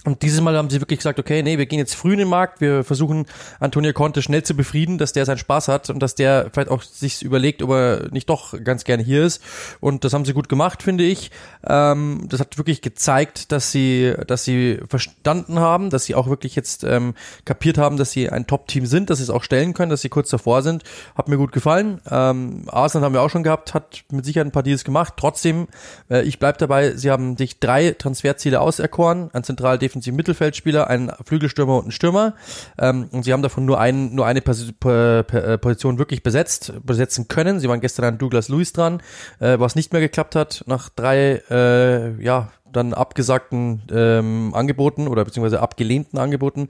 Und 0.05 0.23
dieses 0.23 0.41
Mal 0.41 0.57
haben 0.57 0.69
sie 0.69 0.81
wirklich 0.81 0.99
gesagt, 0.99 1.19
okay, 1.19 1.43
nee, 1.43 1.57
wir 1.57 1.67
gehen 1.67 1.79
jetzt 1.79 1.95
früh 1.95 2.13
in 2.13 2.19
den 2.19 2.29
Markt, 2.29 2.61
wir 2.61 2.85
versuchen 2.85 3.27
Antonio 3.59 3.93
Conte 3.93 4.21
schnell 4.21 4.43
zu 4.43 4.55
befrieden, 4.55 4.99
dass 4.99 5.13
der 5.15 5.25
seinen 5.25 5.39
Spaß 5.39 5.69
hat 5.69 5.89
und 5.89 6.01
dass 6.01 6.15
der 6.15 6.51
vielleicht 6.53 6.71
auch 6.71 6.83
sich 6.83 7.23
überlegt, 7.23 7.63
ob 7.63 7.71
er 7.71 8.09
nicht 8.11 8.29
doch 8.29 8.55
ganz 8.63 8.85
gerne 8.85 9.03
hier 9.03 9.25
ist. 9.25 9.43
Und 9.81 10.05
das 10.05 10.13
haben 10.13 10.25
sie 10.25 10.35
gut 10.35 10.49
gemacht, 10.49 10.83
finde 10.83 11.05
ich. 11.05 11.31
Ähm, 11.67 12.27
das 12.29 12.41
hat 12.41 12.59
wirklich 12.59 12.83
gezeigt, 12.83 13.51
dass 13.51 13.73
sie, 13.73 14.15
dass 14.27 14.45
sie 14.45 14.81
verstanden 14.89 15.59
haben, 15.59 15.89
dass 15.89 16.05
sie 16.05 16.15
auch 16.15 16.29
wirklich 16.29 16.55
jetzt 16.55 16.85
ähm, 16.85 17.15
kapiert 17.45 17.79
haben, 17.79 17.97
dass 17.97 18.11
sie 18.11 18.29
ein 18.29 18.47
Top-Team 18.47 18.87
sind, 18.87 19.09
dass 19.09 19.19
sie 19.19 19.25
es 19.25 19.31
auch 19.31 19.43
stellen 19.43 19.73
können, 19.73 19.91
dass 19.91 20.03
sie 20.03 20.11
kurz 20.11 20.29
davor 20.29 20.63
sind. 20.63 20.83
Hat 21.15 21.29
mir 21.29 21.39
gut 21.39 21.53
gefallen. 21.53 22.01
Ähm, 22.11 22.65
Arsenal 22.67 23.07
haben 23.07 23.15
wir 23.15 23.23
auch 23.23 23.31
schon 23.31 23.43
gehabt, 23.43 23.73
hat 23.73 24.05
mit 24.11 24.25
Sicherheit 24.27 24.49
ein 24.49 24.53
paar 24.53 24.63
Deals 24.63 24.85
gemacht. 24.85 25.15
Trotzdem, 25.17 25.69
äh, 26.11 26.23
ich 26.23 26.39
bleib 26.39 26.59
dabei, 26.59 26.93
sie 26.95 27.11
haben 27.11 27.39
sich 27.39 27.59
drei 27.59 27.93
Transferziele 27.93 28.61
auserkoren, 28.61 29.31
ein 29.33 29.45
zentral 29.45 29.79
defensiven 29.95 30.17
Mittelfeldspieler, 30.17 30.89
einen 30.89 31.13
Flügelstürmer 31.25 31.77
und 31.77 31.85
einen 31.85 31.93
Stürmer. 31.93 32.35
Ähm, 32.79 33.09
und 33.13 33.25
sie 33.25 33.33
haben 33.33 33.43
davon 33.43 33.65
nur, 33.65 33.81
einen, 33.81 34.15
nur 34.15 34.27
eine 34.27 34.41
äh, 34.41 35.59
Position 35.59 35.99
wirklich 35.99 36.23
besetzt, 36.23 36.73
besetzen 36.83 37.29
können. 37.29 37.61
Sie 37.61 37.69
waren 37.69 37.81
gestern 37.81 38.05
an 38.05 38.19
Douglas 38.19 38.49
Lewis 38.49 38.73
dran, 38.73 39.01
äh, 39.41 39.59
was 39.59 39.75
nicht 39.75 39.93
mehr 39.93 40.01
geklappt 40.01 40.37
hat 40.37 40.65
nach 40.67 40.89
drei, 40.89 41.43
äh, 41.51 42.23
ja, 42.23 42.51
dann 42.77 42.95
abgesagten 42.95 43.83
ähm, 43.91 44.53
Angeboten 44.55 45.09
oder 45.09 45.25
beziehungsweise 45.25 45.61
abgelehnten 45.61 46.19
Angeboten. 46.19 46.69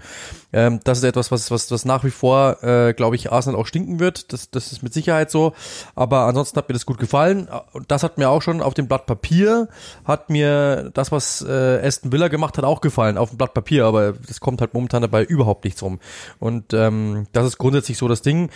Ähm, 0.53 0.81
das 0.85 0.99
ist 0.99 1.05
etwas, 1.05 1.31
was, 1.31 1.51
was, 1.51 1.71
was 1.71 1.85
nach 1.85 2.05
wie 2.05 2.11
vor, 2.11 2.63
äh, 2.63 2.93
glaube 2.95 3.17
ich, 3.17 3.33
Arsenal 3.33 3.61
auch 3.61 3.67
stinken 3.67 3.99
wird. 4.01 4.33
Das, 4.33 4.51
das 4.51 4.73
ist 4.73 4.83
mit 4.83 4.95
Sicherheit 4.95 5.31
so. 5.31 5.53
Aber 5.95 6.27
ansonsten 6.27 6.57
hat 6.57 6.69
mir 6.69 6.75
das 6.75 6.87
gut 6.87 6.99
gefallen. 6.99 7.49
Und 7.73 7.91
das 7.91 8.03
hat 8.03 8.19
mir 8.19 8.31
auch 8.31 8.43
schon 8.43 8.61
auf 8.61 8.75
dem 8.75 8.89
Blatt 8.89 9.07
Papier, 9.07 9.69
hat 10.05 10.31
mir 10.31 10.91
das, 10.95 11.13
was 11.13 11.43
äh, 11.43 11.87
Aston 11.87 12.13
Villa 12.13 12.29
gemacht 12.29 12.59
hat, 12.59 12.65
auch 12.65 12.81
gefallen. 12.81 13.19
Auf 13.19 13.31
dem 13.31 13.39
Blatt 13.39 13.55
Papier, 13.55 13.87
aber 13.87 14.13
das 14.13 14.41
kommt 14.41 14.61
halt 14.61 14.75
momentan 14.75 15.03
dabei 15.03 15.25
überhaupt 15.25 15.65
nichts 15.65 15.83
rum. 15.83 15.99
Und 16.39 16.73
ähm, 16.73 17.27
das 17.33 17.47
ist 17.47 17.59
grundsätzlich 17.59 17.99
so 17.99 18.09
das 18.09 18.23
Ding. 18.23 18.51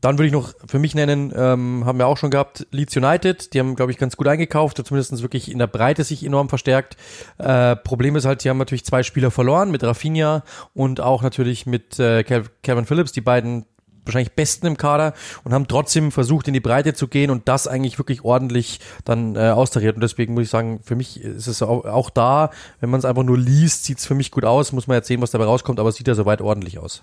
Dann 0.00 0.16
würde 0.16 0.26
ich 0.26 0.32
noch 0.32 0.54
für 0.66 0.78
mich 0.78 0.94
nennen, 0.94 1.32
ähm, 1.36 1.84
haben 1.84 1.98
wir 1.98 2.06
auch 2.06 2.16
schon 2.16 2.30
gehabt, 2.30 2.66
Leeds 2.70 2.96
United, 2.96 3.52
die 3.52 3.58
haben, 3.58 3.76
glaube 3.76 3.92
ich, 3.92 3.98
ganz 3.98 4.16
gut 4.16 4.28
eingekauft, 4.28 4.76
zumindest 4.84 5.22
wirklich 5.22 5.50
in 5.50 5.58
der 5.58 5.66
Breite 5.66 6.04
sich 6.04 6.24
enorm 6.24 6.48
verstärkt. 6.48 6.96
Äh, 7.38 7.76
Problem 7.76 8.16
ist 8.16 8.24
halt, 8.24 8.42
die 8.44 8.50
haben 8.50 8.58
natürlich 8.58 8.84
zwei 8.84 9.02
Spieler 9.02 9.30
verloren, 9.30 9.70
mit 9.70 9.82
Rafinha 9.82 10.42
und 10.74 11.00
auch 11.00 11.22
natürlich 11.22 11.66
mit 11.66 11.98
äh, 11.98 12.22
Kevin 12.24 12.86
Phillips, 12.86 13.12
die 13.12 13.20
beiden 13.20 13.66
wahrscheinlich 14.04 14.32
besten 14.32 14.66
im 14.66 14.76
Kader 14.76 15.14
und 15.44 15.52
haben 15.52 15.68
trotzdem 15.68 16.12
versucht, 16.12 16.48
in 16.48 16.54
die 16.54 16.60
Breite 16.60 16.94
zu 16.94 17.08
gehen 17.08 17.30
und 17.30 17.48
das 17.48 17.68
eigentlich 17.68 17.98
wirklich 17.98 18.24
ordentlich 18.24 18.80
dann 19.04 19.36
äh, 19.36 19.50
austariert. 19.50 19.96
Und 19.96 20.02
deswegen 20.02 20.34
muss 20.34 20.44
ich 20.44 20.50
sagen, 20.50 20.80
für 20.82 20.96
mich 20.96 21.20
ist 21.20 21.46
es 21.46 21.62
auch, 21.62 21.84
auch 21.84 22.10
da, 22.10 22.50
wenn 22.80 22.90
man 22.90 22.98
es 22.98 23.04
einfach 23.04 23.22
nur 23.22 23.38
liest, 23.38 23.84
sieht 23.84 23.98
es 23.98 24.06
für 24.06 24.14
mich 24.14 24.30
gut 24.30 24.44
aus, 24.44 24.72
muss 24.72 24.86
man 24.86 24.96
jetzt 24.96 25.08
sehen, 25.08 25.20
was 25.20 25.30
dabei 25.30 25.44
rauskommt, 25.44 25.78
aber 25.78 25.90
es 25.90 25.96
sieht 25.96 26.08
ja 26.08 26.14
soweit 26.14 26.40
ordentlich 26.40 26.78
aus. 26.78 27.02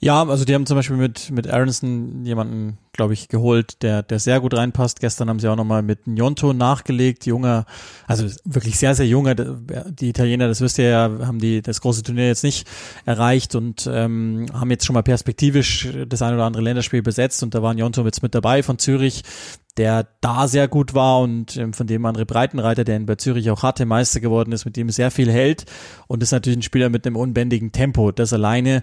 Ja, 0.00 0.22
also 0.22 0.44
die 0.44 0.54
haben 0.54 0.66
zum 0.66 0.76
Beispiel 0.76 0.96
mit, 0.96 1.30
mit 1.30 1.48
Aronson 1.48 2.24
jemanden, 2.26 2.78
glaube 2.92 3.14
ich, 3.14 3.28
geholt, 3.28 3.82
der, 3.82 4.02
der 4.02 4.18
sehr 4.18 4.40
gut 4.40 4.54
reinpasst. 4.54 5.00
Gestern 5.00 5.28
haben 5.28 5.40
sie 5.40 5.48
auch 5.48 5.56
nochmal 5.56 5.82
mit 5.82 6.06
Njonto 6.06 6.52
nachgelegt, 6.52 7.24
junger, 7.26 7.64
also 8.06 8.26
wirklich 8.44 8.78
sehr, 8.78 8.94
sehr 8.94 9.06
junger. 9.06 9.34
Die 9.34 10.10
Italiener, 10.10 10.46
das 10.46 10.60
wisst 10.60 10.78
ihr 10.78 10.88
ja, 10.88 11.10
haben 11.26 11.38
die 11.38 11.62
das 11.62 11.80
große 11.80 12.02
Turnier 12.02 12.26
jetzt 12.26 12.44
nicht 12.44 12.68
erreicht 13.06 13.54
und 13.54 13.88
ähm, 13.90 14.46
haben 14.52 14.70
jetzt 14.70 14.84
schon 14.84 14.94
mal 14.94 15.02
perspektivisch 15.02 15.88
das 16.06 16.20
ein 16.22 16.34
oder 16.34 16.44
andere 16.44 16.62
Länderspiel 16.62 17.02
besetzt 17.02 17.42
und 17.42 17.54
da 17.54 17.62
war 17.62 17.72
Njonto 17.72 18.04
jetzt 18.04 18.22
mit 18.22 18.34
dabei 18.34 18.62
von 18.62 18.78
Zürich, 18.78 19.22
der 19.76 20.06
da 20.20 20.46
sehr 20.48 20.68
gut 20.68 20.94
war 20.94 21.20
und 21.20 21.56
ähm, 21.56 21.72
von 21.72 21.86
dem 21.86 22.04
andere 22.06 22.26
Breitenreiter, 22.26 22.84
der 22.84 22.96
ihn 22.96 23.06
bei 23.06 23.16
Zürich 23.16 23.50
auch 23.50 23.62
hatte, 23.62 23.86
Meister 23.86 24.20
geworden 24.20 24.52
ist, 24.52 24.64
mit 24.64 24.76
dem 24.76 24.90
sehr 24.90 25.10
viel 25.10 25.30
hält 25.30 25.64
und 26.06 26.22
ist 26.22 26.32
natürlich 26.32 26.58
ein 26.58 26.62
Spieler 26.62 26.90
mit 26.90 27.06
einem 27.06 27.16
unbändigen 27.16 27.72
Tempo. 27.72 28.12
Das 28.12 28.32
alleine 28.32 28.82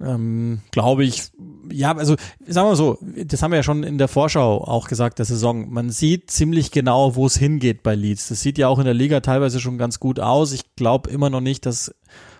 ähm, 0.00 0.60
glaube 0.70 1.04
ich, 1.04 1.30
ja, 1.72 1.96
also 1.96 2.16
sagen 2.46 2.68
wir 2.68 2.76
so, 2.76 2.98
das 3.24 3.42
haben 3.42 3.50
wir 3.50 3.56
ja 3.56 3.62
schon 3.62 3.82
in 3.82 3.98
der 3.98 4.08
Vorschau 4.08 4.62
auch 4.62 4.88
gesagt, 4.88 5.18
der 5.18 5.26
Saison. 5.26 5.70
Man 5.70 5.90
sieht 5.90 6.30
ziemlich 6.30 6.70
genau, 6.70 7.16
wo 7.16 7.26
es 7.26 7.36
hingeht 7.36 7.82
bei 7.82 7.94
Leeds. 7.94 8.28
Das 8.28 8.40
sieht 8.40 8.58
ja 8.58 8.68
auch 8.68 8.78
in 8.78 8.84
der 8.84 8.94
Liga 8.94 9.20
teilweise 9.20 9.60
schon 9.60 9.78
ganz 9.78 9.98
gut 10.00 10.20
aus. 10.20 10.52
Ich 10.52 10.74
glaube 10.76 11.10
immer 11.10 11.30
noch 11.30 11.40
nicht, 11.40 11.66
dass 11.66 11.94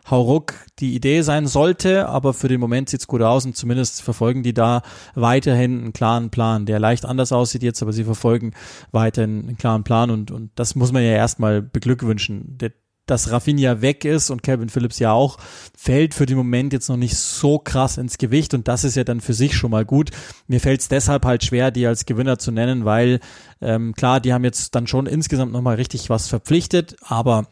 Hauruck 0.08 0.54
die 0.78 0.94
Idee 0.94 1.22
sein 1.22 1.46
sollte, 1.46 2.08
aber 2.08 2.32
für 2.32 2.48
den 2.48 2.60
Moment 2.60 2.88
sieht's 2.88 3.08
gut 3.08 3.22
aus 3.22 3.44
und 3.44 3.56
zumindest 3.56 4.02
verfolgen 4.02 4.42
die 4.42 4.54
da 4.54 4.82
weiterhin 5.14 5.80
einen 5.80 5.92
klaren 5.92 6.30
Plan, 6.30 6.64
der 6.64 6.78
leicht 6.78 7.04
anders 7.04 7.32
aussieht 7.32 7.64
jetzt, 7.64 7.82
aber 7.82 7.92
sie 7.92 8.04
verfolgen 8.04 8.52
weiterhin 8.92 9.48
einen 9.48 9.56
klaren 9.56 9.82
Plan 9.82 10.10
und, 10.10 10.30
und 10.30 10.52
das 10.54 10.76
muss 10.76 10.92
man 10.92 11.02
ja 11.02 11.10
erstmal 11.10 11.60
beglückwünschen. 11.60 12.56
Der, 12.58 12.70
dass 13.06 13.30
Rafinha 13.30 13.80
weg 13.80 14.04
ist 14.04 14.30
und 14.30 14.42
Kevin 14.42 14.68
Phillips 14.68 14.98
ja 14.98 15.12
auch, 15.12 15.38
fällt 15.76 16.14
für 16.14 16.26
den 16.26 16.36
Moment 16.36 16.72
jetzt 16.72 16.88
noch 16.88 16.96
nicht 16.96 17.16
so 17.16 17.58
krass 17.58 17.96
ins 17.98 18.18
Gewicht 18.18 18.54
und 18.54 18.68
das 18.68 18.84
ist 18.84 18.96
ja 18.96 19.04
dann 19.04 19.20
für 19.20 19.34
sich 19.34 19.56
schon 19.56 19.70
mal 19.70 19.84
gut. 19.84 20.10
Mir 20.48 20.60
fällt 20.60 20.80
es 20.80 20.88
deshalb 20.88 21.24
halt 21.24 21.44
schwer, 21.44 21.70
die 21.70 21.86
als 21.86 22.06
Gewinner 22.06 22.38
zu 22.38 22.50
nennen, 22.50 22.84
weil 22.84 23.20
ähm, 23.60 23.94
klar, 23.94 24.20
die 24.20 24.32
haben 24.32 24.44
jetzt 24.44 24.74
dann 24.74 24.86
schon 24.86 25.06
insgesamt 25.06 25.52
nochmal 25.52 25.76
richtig 25.76 26.10
was 26.10 26.28
verpflichtet, 26.28 26.96
aber 27.00 27.46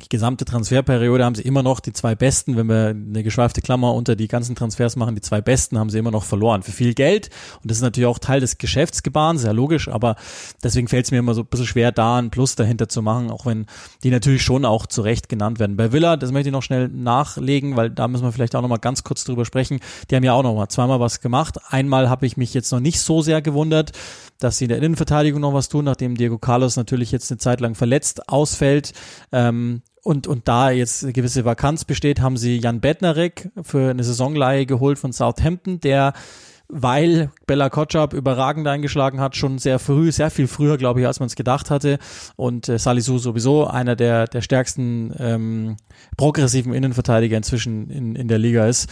die 0.00 0.08
gesamte 0.08 0.44
Transferperiode 0.44 1.24
haben 1.24 1.34
sie 1.34 1.42
immer 1.42 1.64
noch 1.64 1.80
die 1.80 1.92
zwei 1.92 2.14
Besten, 2.14 2.56
wenn 2.56 2.68
wir 2.68 2.88
eine 2.88 3.24
geschweifte 3.24 3.60
Klammer 3.60 3.94
unter 3.94 4.14
die 4.14 4.28
ganzen 4.28 4.54
Transfers 4.54 4.94
machen, 4.94 5.16
die 5.16 5.20
zwei 5.20 5.40
Besten 5.40 5.76
haben 5.76 5.90
sie 5.90 5.98
immer 5.98 6.12
noch 6.12 6.22
verloren. 6.22 6.62
Für 6.62 6.70
viel 6.70 6.94
Geld. 6.94 7.30
Und 7.62 7.70
das 7.70 7.78
ist 7.78 7.82
natürlich 7.82 8.06
auch 8.06 8.20
Teil 8.20 8.40
des 8.40 8.58
Geschäftsgebaren, 8.58 9.38
sehr 9.38 9.52
logisch, 9.52 9.88
aber 9.88 10.14
deswegen 10.62 10.86
fällt 10.86 11.06
es 11.06 11.10
mir 11.10 11.18
immer 11.18 11.34
so 11.34 11.42
ein 11.42 11.46
bisschen 11.46 11.66
schwer, 11.66 11.90
da 11.90 12.18
ein 12.18 12.30
Plus 12.30 12.54
dahinter 12.54 12.88
zu 12.88 13.02
machen, 13.02 13.30
auch 13.30 13.44
wenn 13.44 13.66
die 14.04 14.10
natürlich 14.10 14.42
schon 14.42 14.64
auch 14.64 14.86
zu 14.86 15.02
Recht 15.02 15.28
genannt 15.28 15.58
werden. 15.58 15.76
Bei 15.76 15.92
Villa, 15.92 16.16
das 16.16 16.30
möchte 16.30 16.50
ich 16.50 16.52
noch 16.52 16.62
schnell 16.62 16.88
nachlegen, 16.88 17.76
weil 17.76 17.90
da 17.90 18.06
müssen 18.06 18.24
wir 18.24 18.32
vielleicht 18.32 18.54
auch 18.54 18.62
noch 18.62 18.68
mal 18.68 18.76
ganz 18.76 19.02
kurz 19.02 19.24
drüber 19.24 19.44
sprechen, 19.44 19.80
die 20.10 20.16
haben 20.16 20.24
ja 20.24 20.32
auch 20.32 20.44
noch 20.44 20.54
mal 20.54 20.68
zweimal 20.68 21.00
was 21.00 21.20
gemacht. 21.20 21.58
Einmal 21.70 22.08
habe 22.08 22.24
ich 22.24 22.36
mich 22.36 22.54
jetzt 22.54 22.70
noch 22.70 22.80
nicht 22.80 23.00
so 23.00 23.20
sehr 23.20 23.42
gewundert, 23.42 23.92
dass 24.38 24.58
sie 24.58 24.64
in 24.64 24.68
der 24.68 24.78
Innenverteidigung 24.78 25.40
noch 25.40 25.54
was 25.54 25.68
tun, 25.68 25.84
nachdem 25.84 26.16
Diego 26.16 26.38
Carlos 26.38 26.76
natürlich 26.76 27.12
jetzt 27.12 27.30
eine 27.30 27.38
Zeit 27.38 27.60
lang 27.60 27.74
verletzt 27.74 28.28
ausfällt. 28.28 28.92
Ähm, 29.32 29.82
und, 30.02 30.26
und 30.26 30.48
da 30.48 30.70
jetzt 30.70 31.02
eine 31.02 31.12
gewisse 31.12 31.44
Vakanz 31.44 31.84
besteht, 31.84 32.20
haben 32.20 32.36
sie 32.36 32.58
Jan 32.58 32.80
Bednarek 32.80 33.50
für 33.62 33.90
eine 33.90 34.04
Saisonleihe 34.04 34.64
geholt 34.64 34.98
von 34.98 35.12
Southampton, 35.12 35.80
der 35.80 36.12
weil 36.68 37.30
Bella 37.46 37.70
Kotschap 37.70 38.12
überragend 38.12 38.66
eingeschlagen 38.68 39.20
hat, 39.20 39.36
schon 39.36 39.58
sehr 39.58 39.78
früh, 39.78 40.12
sehr 40.12 40.30
viel 40.30 40.46
früher, 40.46 40.76
glaube 40.76 41.00
ich, 41.00 41.06
als 41.06 41.18
man 41.18 41.26
es 41.26 41.34
gedacht 41.34 41.70
hatte. 41.70 41.98
Und 42.36 42.68
äh, 42.68 42.78
Salisu 42.78 43.18
sowieso 43.18 43.66
einer 43.66 43.96
der, 43.96 44.26
der 44.26 44.42
stärksten 44.42 45.14
ähm, 45.18 45.76
progressiven 46.18 46.74
Innenverteidiger 46.74 47.38
inzwischen 47.38 47.90
in, 47.90 48.14
in 48.14 48.28
der 48.28 48.38
Liga 48.38 48.66
ist, 48.66 48.90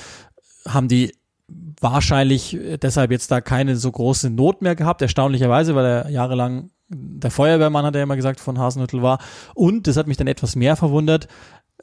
haben 0.66 0.88
die 0.88 1.12
wahrscheinlich 1.48 2.54
äh, 2.54 2.76
deshalb 2.78 3.10
jetzt 3.10 3.30
da 3.30 3.40
keine 3.40 3.76
so 3.76 3.90
große 3.90 4.30
Not 4.30 4.62
mehr 4.62 4.76
gehabt, 4.76 5.02
erstaunlicherweise, 5.02 5.74
weil 5.74 5.84
er 5.84 6.10
jahrelang 6.10 6.70
der 6.88 7.30
Feuerwehrmann, 7.30 7.84
hat 7.84 7.96
er 7.96 8.02
immer 8.02 8.16
gesagt, 8.16 8.40
von 8.40 8.58
Hasenhüttel 8.58 9.02
war. 9.02 9.18
Und, 9.54 9.86
das 9.86 9.96
hat 9.96 10.06
mich 10.06 10.16
dann 10.16 10.28
etwas 10.28 10.56
mehr 10.56 10.76
verwundert, 10.76 11.28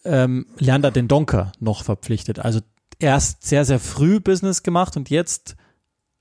ähm, 0.06 0.48
Leander 0.58 0.92
den 0.92 1.08
Donker 1.08 1.52
noch 1.60 1.84
verpflichtet. 1.84 2.40
Also 2.40 2.62
erst 3.00 3.46
sehr, 3.46 3.66
sehr 3.66 3.80
früh 3.80 4.20
Business 4.20 4.64
gemacht 4.64 4.96
und 4.96 5.10
jetzt 5.10 5.56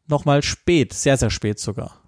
nochmal 0.08 0.42
spät, 0.42 0.92
sehr, 0.92 1.16
sehr 1.16 1.30
spät 1.30 1.58
sogar. 1.58 2.01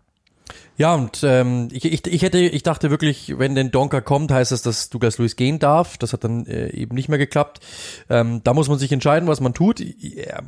Ja, 0.77 0.95
und 0.95 1.23
ähm, 1.23 1.69
ich, 1.71 1.85
ich, 1.85 2.05
ich 2.05 2.23
hätte, 2.23 2.39
ich 2.39 2.65
dachte 2.65 2.91
wirklich, 2.91 3.39
wenn 3.39 3.55
denn 3.55 3.71
Donker 3.71 4.01
kommt, 4.01 4.33
heißt 4.33 4.51
das, 4.51 4.63
dass 4.63 4.91
Douglas 4.91 5.19
Lewis 5.19 5.37
gehen 5.37 5.61
darf. 5.61 5.99
Das 5.99 6.13
hat 6.13 6.25
dann 6.25 6.47
äh, 6.47 6.71
eben 6.71 6.97
nicht 6.97 7.09
mehr 7.09 7.19
geklappt. 7.19 7.61
Ähm, 8.11 8.41
da 8.43 8.55
muss 8.55 8.69
man 8.69 8.79
sich 8.79 8.91
entscheiden, 8.91 9.29
was 9.29 9.41
man 9.41 9.55
tut. 9.55 9.81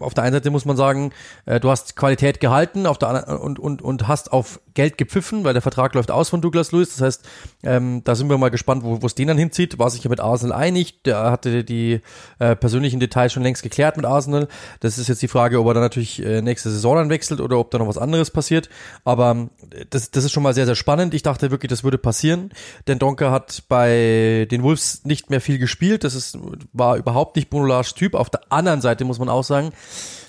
Auf 0.00 0.14
der 0.14 0.24
einen 0.24 0.32
Seite 0.32 0.50
muss 0.50 0.64
man 0.64 0.76
sagen, 0.76 1.12
äh, 1.44 1.60
du 1.60 1.70
hast 1.70 1.94
Qualität 1.94 2.40
gehalten, 2.40 2.86
auf 2.86 2.98
der 2.98 3.10
anderen 3.10 3.38
und 3.38 3.60
und 3.60 3.82
und 3.82 4.08
hast 4.08 4.32
auf 4.32 4.60
Geld 4.74 4.98
gepfiffen, 4.98 5.44
weil 5.44 5.52
der 5.52 5.62
Vertrag 5.62 5.94
läuft 5.94 6.10
aus 6.10 6.28
von 6.28 6.40
Douglas 6.40 6.72
Lewis. 6.72 6.96
Das 6.96 7.02
heißt, 7.02 7.28
ähm, 7.62 8.02
da 8.02 8.16
sind 8.16 8.28
wir 8.28 8.36
mal 8.36 8.50
gespannt, 8.50 8.82
wo 8.82 8.98
es 9.06 9.14
den 9.14 9.28
dann 9.28 9.38
hinzieht. 9.38 9.78
War 9.78 9.90
sich 9.90 10.02
ja 10.02 10.10
mit 10.10 10.18
Arsenal 10.18 10.58
einig. 10.58 11.04
Der 11.04 11.30
hatte 11.30 11.62
die 11.62 12.00
äh, 12.40 12.56
persönlichen 12.56 12.98
Details 12.98 13.32
schon 13.32 13.44
längst 13.44 13.62
geklärt 13.62 13.96
mit 13.96 14.06
Arsenal. 14.06 14.48
Das 14.80 14.98
ist 14.98 15.06
jetzt 15.06 15.22
die 15.22 15.28
Frage, 15.28 15.60
ob 15.60 15.68
er 15.68 15.74
dann 15.74 15.84
natürlich 15.84 16.20
äh, 16.24 16.42
nächste 16.42 16.70
Saison 16.70 16.96
dann 16.96 17.10
wechselt 17.10 17.40
oder 17.40 17.58
ob 17.58 17.70
da 17.70 17.78
noch 17.78 17.86
was 17.86 17.96
anderes 17.96 18.32
passiert. 18.32 18.68
Aber 19.04 19.48
äh, 19.70 19.84
das 19.88 20.15
das 20.16 20.24
ist 20.24 20.32
schon 20.32 20.42
mal 20.42 20.54
sehr, 20.54 20.66
sehr 20.66 20.74
spannend. 20.74 21.14
Ich 21.14 21.22
dachte 21.22 21.50
wirklich, 21.50 21.68
das 21.68 21.84
würde 21.84 21.98
passieren, 21.98 22.50
denn 22.86 22.98
Donker 22.98 23.30
hat 23.30 23.64
bei 23.68 24.46
den 24.50 24.62
Wolves 24.62 25.04
nicht 25.04 25.30
mehr 25.30 25.40
viel 25.40 25.58
gespielt. 25.58 26.04
Das 26.04 26.14
ist, 26.14 26.38
war 26.72 26.96
überhaupt 26.96 27.36
nicht 27.36 27.50
Bruno 27.50 27.66
Lars 27.66 27.94
Typ. 27.94 28.14
Auf 28.14 28.30
der 28.30 28.40
anderen 28.50 28.80
Seite 28.80 29.04
muss 29.04 29.18
man 29.18 29.28
auch 29.28 29.44
sagen, 29.44 29.72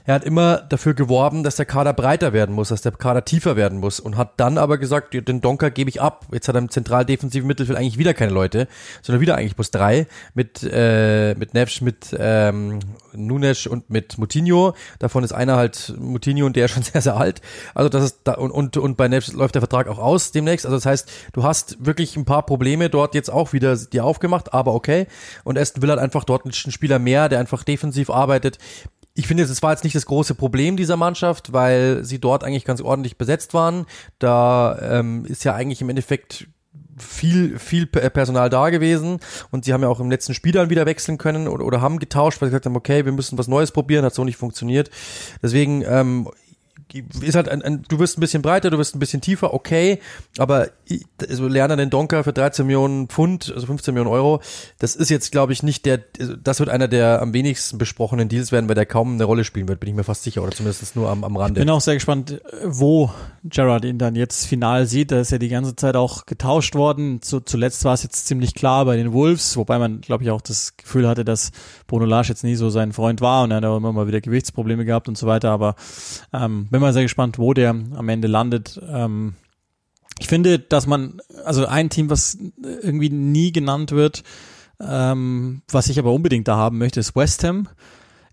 er 0.07 0.15
hat 0.15 0.23
immer 0.23 0.59
dafür 0.69 0.93
geworben, 0.93 1.43
dass 1.43 1.57
der 1.57 1.65
Kader 1.65 1.91
breiter 1.91 2.31
werden 2.31 2.55
muss, 2.55 2.69
dass 2.69 2.81
der 2.81 2.93
Kader 2.93 3.25
tiefer 3.25 3.57
werden 3.57 3.79
muss 3.79 3.99
und 3.99 4.15
hat 4.15 4.39
dann 4.39 4.57
aber 4.57 4.77
gesagt, 4.77 5.13
den 5.13 5.41
Donker 5.41 5.69
gebe 5.69 5.89
ich 5.89 6.01
ab. 6.01 6.25
Jetzt 6.31 6.47
hat 6.47 6.55
er 6.55 6.59
im 6.59 6.69
zentral 6.69 7.03
defensiven 7.03 7.45
Mittelfeld 7.45 7.77
eigentlich 7.77 7.97
wieder 7.97 8.13
keine 8.13 8.31
Leute, 8.31 8.69
sondern 9.01 9.19
wieder 9.19 9.35
eigentlich 9.35 9.57
bloß 9.57 9.69
drei 9.69 10.07
mit 10.33 10.63
äh, 10.63 11.35
mit 11.35 11.53
Nevsch, 11.53 11.81
mit 11.81 12.15
ähm, 12.17 12.79
Nunes 13.13 13.67
und 13.67 13.89
mit 13.89 14.17
Mutinho. 14.17 14.75
Davon 14.99 15.25
ist 15.25 15.33
einer 15.33 15.57
halt 15.57 15.93
Mutinho 15.99 16.45
und 16.45 16.55
der 16.55 16.65
ist 16.65 16.71
schon 16.71 16.83
sehr 16.83 17.01
sehr 17.01 17.17
alt. 17.17 17.41
Also 17.75 17.89
das 17.89 18.05
ist 18.05 18.19
da 18.23 18.35
und 18.35 18.51
und, 18.51 18.77
und 18.77 18.95
bei 18.95 19.09
Nevsch 19.09 19.33
läuft 19.33 19.55
der 19.55 19.61
Vertrag 19.61 19.89
auch 19.89 19.99
aus 19.99 20.31
demnächst. 20.31 20.65
Also 20.65 20.77
das 20.77 20.85
heißt, 20.85 21.11
du 21.33 21.43
hast 21.43 21.85
wirklich 21.85 22.15
ein 22.15 22.23
paar 22.23 22.45
Probleme 22.45 22.89
dort 22.89 23.13
jetzt 23.13 23.29
auch 23.29 23.51
wieder 23.51 23.75
dir 23.75 24.05
aufgemacht, 24.05 24.53
aber 24.53 24.73
okay. 24.73 25.07
Und 25.43 25.57
Aston 25.57 25.81
Villa 25.81 25.95
hat 25.95 25.99
einfach 25.99 26.23
dort 26.23 26.45
einen 26.45 26.53
Spieler 26.53 26.97
mehr, 26.97 27.27
der 27.27 27.39
einfach 27.39 27.65
defensiv 27.65 28.09
arbeitet, 28.09 28.57
ich 29.17 29.25
finde, 29.25 29.43
es 29.43 29.63
war 29.63 29.71
jetzt 29.71 29.83
nicht 29.83 29.95
das 29.95 30.05
große 30.05 30.35
Problem 30.35 30.77
dieser 30.77 30.95
Mannschaft, 30.95 31.51
weil 31.51 32.05
sie 32.05 32.19
dort 32.19 32.43
eigentlich 32.43 32.65
ganz 32.65 32.81
ordentlich 32.81 33.17
besetzt 33.17 33.55
waren. 33.55 33.87
Da 34.19 34.77
ähm, 34.79 35.25
ist 35.25 35.43
ja 35.43 35.55
eigentlich 35.55 35.81
im 35.81 35.89
Endeffekt 35.89 36.47
viel, 36.99 37.57
viel 37.57 37.87
Personal 37.87 38.49
da 38.51 38.69
gewesen 38.69 39.19
und 39.49 39.65
sie 39.65 39.73
haben 39.73 39.81
ja 39.81 39.87
auch 39.87 39.99
im 39.99 40.11
letzten 40.11 40.35
Spiel 40.35 40.51
dann 40.51 40.69
wieder 40.69 40.85
wechseln 40.85 41.17
können 41.17 41.47
oder, 41.47 41.65
oder 41.65 41.81
haben 41.81 41.97
getauscht, 41.97 42.41
weil 42.41 42.49
sie 42.49 42.51
gesagt 42.51 42.67
haben, 42.67 42.75
okay, 42.75 43.05
wir 43.05 43.11
müssen 43.11 43.39
was 43.39 43.47
Neues 43.47 43.71
probieren, 43.71 44.05
hat 44.05 44.13
so 44.13 44.23
nicht 44.23 44.37
funktioniert. 44.37 44.91
Deswegen, 45.41 45.83
ähm, 45.87 46.29
ist 47.21 47.35
halt 47.35 47.49
ein, 47.49 47.61
ein, 47.61 47.83
du 47.87 47.99
wirst 47.99 48.17
ein 48.17 48.21
bisschen 48.21 48.41
breiter, 48.41 48.69
du 48.69 48.77
wirst 48.77 48.95
ein 48.95 48.99
bisschen 48.99 49.21
tiefer, 49.21 49.53
okay, 49.53 49.99
aber 50.37 50.69
also 51.27 51.47
Lerner 51.47 51.77
den 51.77 51.89
Donker 51.89 52.23
für 52.23 52.33
13 52.33 52.65
Millionen 52.65 53.07
Pfund, 53.07 53.51
also 53.53 53.67
15 53.67 53.93
Millionen 53.93 54.11
Euro, 54.11 54.41
das 54.79 54.95
ist 54.95 55.09
jetzt, 55.09 55.31
glaube 55.31 55.53
ich, 55.53 55.63
nicht 55.63 55.85
der, 55.85 55.99
das 56.43 56.59
wird 56.59 56.69
einer 56.69 56.87
der 56.87 57.21
am 57.21 57.33
wenigsten 57.33 57.77
besprochenen 57.77 58.29
Deals 58.29 58.51
werden, 58.51 58.67
weil 58.67 58.75
der 58.75 58.85
kaum 58.85 59.13
eine 59.13 59.23
Rolle 59.23 59.43
spielen 59.43 59.67
wird, 59.67 59.79
bin 59.79 59.89
ich 59.89 59.95
mir 59.95 60.03
fast 60.03 60.23
sicher, 60.23 60.43
oder 60.43 60.51
zumindest 60.51 60.95
nur 60.95 61.09
am, 61.09 61.23
am 61.23 61.35
Rande. 61.35 61.59
Ich 61.59 61.65
bin 61.65 61.73
auch 61.73 61.81
sehr 61.81 61.95
gespannt, 61.95 62.41
wo 62.63 63.11
Gerard 63.43 63.85
ihn 63.85 63.97
dann 63.97 64.15
jetzt 64.15 64.45
final 64.45 64.85
sieht. 64.85 65.11
Da 65.11 65.19
ist 65.19 65.31
ja 65.31 65.37
die 65.37 65.49
ganze 65.49 65.75
Zeit 65.75 65.95
auch 65.95 66.25
getauscht 66.25 66.75
worden. 66.75 67.21
Zu, 67.21 67.39
zuletzt 67.39 67.83
war 67.85 67.93
es 67.93 68.03
jetzt 68.03 68.27
ziemlich 68.27 68.55
klar 68.55 68.85
bei 68.85 68.97
den 68.97 69.13
Wolves, 69.13 69.57
wobei 69.57 69.79
man, 69.79 70.01
glaube 70.01 70.23
ich, 70.23 70.31
auch 70.31 70.41
das 70.41 70.75
Gefühl 70.77 71.07
hatte, 71.07 71.25
dass 71.25 71.51
Bruno 71.87 72.05
Lage 72.05 72.29
jetzt 72.29 72.43
nie 72.43 72.55
so 72.55 72.69
sein 72.69 72.93
Freund 72.93 73.21
war 73.21 73.43
und 73.43 73.51
er 73.51 73.57
hat 73.57 73.65
auch 73.65 73.77
immer 73.77 73.93
mal 73.93 74.07
wieder 74.07 74.21
Gewichtsprobleme 74.21 74.85
gehabt 74.85 75.07
und 75.07 75.17
so 75.17 75.27
weiter. 75.27 75.51
Aber 75.51 75.75
ähm, 76.33 76.67
bin 76.69 76.81
mal 76.87 76.93
sehr 76.93 77.03
gespannt, 77.03 77.37
wo 77.37 77.53
der 77.53 77.69
am 77.69 78.09
Ende 78.09 78.27
landet. 78.27 78.81
Ähm, 78.89 79.35
ich 80.19 80.27
finde, 80.27 80.57
dass 80.57 80.87
man, 80.87 81.21
also 81.45 81.65
ein 81.65 81.89
Team, 81.89 82.09
was 82.09 82.37
irgendwie 82.81 83.09
nie 83.09 83.51
genannt 83.51 83.91
wird, 83.91 84.23
ähm, 84.79 85.61
was 85.69 85.89
ich 85.89 85.99
aber 85.99 86.13
unbedingt 86.13 86.47
da 86.47 86.55
haben 86.55 86.77
möchte, 86.77 86.99
ist 86.99 87.15
West 87.15 87.43
Ham. 87.43 87.67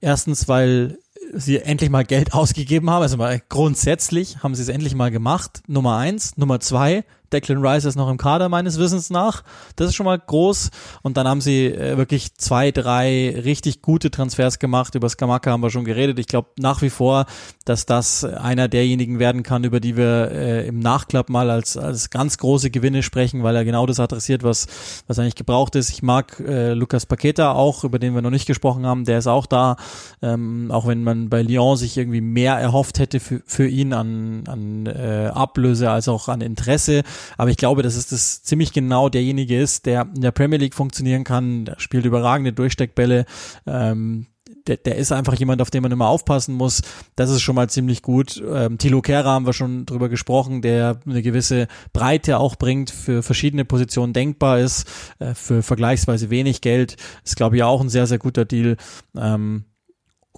Erstens, 0.00 0.48
weil 0.48 0.98
sie 1.32 1.58
endlich 1.58 1.90
mal 1.90 2.04
Geld 2.04 2.32
ausgegeben 2.34 2.90
haben, 2.90 3.02
also 3.02 3.16
mal 3.16 3.42
grundsätzlich 3.48 4.42
haben 4.42 4.54
sie 4.54 4.62
es 4.62 4.68
endlich 4.68 4.94
mal 4.94 5.10
gemacht. 5.10 5.62
Nummer 5.66 5.96
eins. 5.96 6.36
Nummer 6.36 6.60
zwei, 6.60 7.04
Declan 7.34 7.64
Rice 7.64 7.84
ist 7.84 7.96
noch 7.96 8.08
im 8.08 8.16
Kader 8.16 8.48
meines 8.48 8.78
Wissens 8.78 9.10
nach. 9.10 9.42
Das 9.76 9.88
ist 9.88 9.94
schon 9.94 10.06
mal 10.06 10.18
groß. 10.18 10.70
Und 11.02 11.16
dann 11.16 11.28
haben 11.28 11.40
sie 11.40 11.66
äh, 11.66 11.96
wirklich 11.96 12.34
zwei, 12.36 12.70
drei 12.70 13.38
richtig 13.44 13.82
gute 13.82 14.10
Transfers 14.10 14.58
gemacht. 14.58 14.94
Über 14.94 15.08
Skamaka 15.08 15.50
haben 15.50 15.62
wir 15.62 15.70
schon 15.70 15.84
geredet. 15.84 16.18
Ich 16.18 16.28
glaube 16.28 16.48
nach 16.58 16.80
wie 16.80 16.90
vor, 16.90 17.26
dass 17.64 17.86
das 17.86 18.24
einer 18.24 18.68
derjenigen 18.68 19.18
werden 19.18 19.42
kann, 19.42 19.64
über 19.64 19.80
die 19.80 19.96
wir 19.96 20.30
äh, 20.30 20.66
im 20.66 20.78
Nachklapp 20.78 21.28
mal 21.28 21.50
als, 21.50 21.76
als 21.76 22.10
ganz 22.10 22.38
große 22.38 22.70
Gewinne 22.70 23.02
sprechen, 23.02 23.42
weil 23.42 23.56
er 23.56 23.64
genau 23.64 23.86
das 23.86 24.00
adressiert, 24.00 24.42
was, 24.42 24.66
was 25.06 25.18
eigentlich 25.18 25.34
gebraucht 25.34 25.74
ist. 25.74 25.90
Ich 25.90 26.02
mag 26.02 26.40
äh, 26.40 26.72
Lukas 26.72 27.06
Paqueta 27.06 27.52
auch, 27.52 27.84
über 27.84 27.98
den 27.98 28.14
wir 28.14 28.22
noch 28.22 28.30
nicht 28.30 28.46
gesprochen 28.46 28.86
haben. 28.86 29.04
Der 29.04 29.18
ist 29.18 29.26
auch 29.26 29.46
da. 29.46 29.76
Ähm, 30.22 30.70
auch 30.70 30.86
wenn 30.86 31.02
man 31.02 31.28
bei 31.28 31.42
Lyon 31.42 31.76
sich 31.76 31.96
irgendwie 31.96 32.20
mehr 32.20 32.54
erhofft 32.54 32.98
hätte 32.98 33.20
für, 33.20 33.42
für 33.46 33.66
ihn 33.66 33.92
an, 33.92 34.44
an 34.46 34.86
äh, 34.86 35.30
Ablöse 35.32 35.90
als 35.90 36.08
auch 36.08 36.28
an 36.28 36.40
Interesse. 36.40 37.02
Aber 37.36 37.50
ich 37.50 37.56
glaube, 37.56 37.82
dass 37.82 37.96
es 37.96 38.06
das 38.06 38.42
ziemlich 38.42 38.72
genau 38.72 39.08
derjenige 39.08 39.58
ist, 39.58 39.86
der 39.86 40.08
in 40.14 40.22
der 40.22 40.32
Premier 40.32 40.58
League 40.58 40.74
funktionieren 40.74 41.24
kann, 41.24 41.64
der 41.64 41.78
spielt 41.78 42.04
überragende 42.04 42.52
Durchsteckbälle, 42.52 43.26
ähm, 43.66 44.26
der, 44.66 44.76
der 44.78 44.96
ist 44.96 45.12
einfach 45.12 45.34
jemand, 45.34 45.60
auf 45.60 45.70
den 45.70 45.82
man 45.82 45.92
immer 45.92 46.08
aufpassen 46.08 46.54
muss. 46.54 46.82
Das 47.16 47.30
ist 47.30 47.42
schon 47.42 47.54
mal 47.54 47.68
ziemlich 47.68 48.02
gut. 48.02 48.42
Ähm, 48.46 48.78
Thilo 48.78 49.02
Kehrer 49.02 49.30
haben 49.30 49.46
wir 49.46 49.52
schon 49.52 49.86
drüber 49.86 50.08
gesprochen, 50.08 50.62
der 50.62 51.00
eine 51.06 51.22
gewisse 51.22 51.68
Breite 51.92 52.38
auch 52.38 52.56
bringt, 52.56 52.90
für 52.90 53.22
verschiedene 53.22 53.64
Positionen 53.64 54.12
denkbar 54.12 54.60
ist, 54.60 54.86
äh, 55.18 55.34
für 55.34 55.62
vergleichsweise 55.62 56.30
wenig 56.30 56.60
Geld. 56.60 56.96
Ist, 57.24 57.36
glaube 57.36 57.56
ich, 57.56 57.62
auch 57.62 57.80
ein 57.80 57.88
sehr, 57.88 58.06
sehr 58.06 58.18
guter 58.18 58.44
Deal. 58.44 58.76
Ähm, 59.16 59.64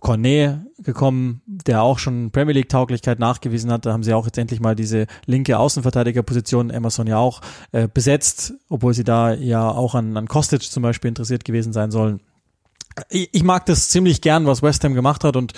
Cornet 0.00 0.58
gekommen, 0.78 1.42
der 1.46 1.82
auch 1.82 1.98
schon 1.98 2.30
Premier 2.30 2.54
League 2.54 2.68
Tauglichkeit 2.68 3.18
nachgewiesen 3.18 3.72
hat. 3.72 3.86
Da 3.86 3.92
haben 3.92 4.02
sie 4.02 4.12
auch 4.12 4.26
jetzt 4.26 4.38
endlich 4.38 4.60
mal 4.60 4.76
diese 4.76 5.06
linke 5.24 5.58
Außenverteidigerposition, 5.58 6.70
Emerson 6.70 7.06
ja 7.06 7.18
auch, 7.18 7.40
äh, 7.72 7.88
besetzt, 7.92 8.54
obwohl 8.68 8.94
sie 8.94 9.04
da 9.04 9.32
ja 9.32 9.68
auch 9.68 9.94
an, 9.94 10.16
an 10.16 10.28
Kostic 10.28 10.62
zum 10.62 10.82
Beispiel 10.82 11.08
interessiert 11.08 11.44
gewesen 11.44 11.72
sein 11.72 11.90
sollen. 11.90 12.20
Ich, 13.08 13.30
ich 13.32 13.42
mag 13.42 13.66
das 13.66 13.88
ziemlich 13.88 14.20
gern, 14.20 14.46
was 14.46 14.62
West 14.62 14.84
Ham 14.84 14.94
gemacht 14.94 15.24
hat 15.24 15.36
und 15.36 15.54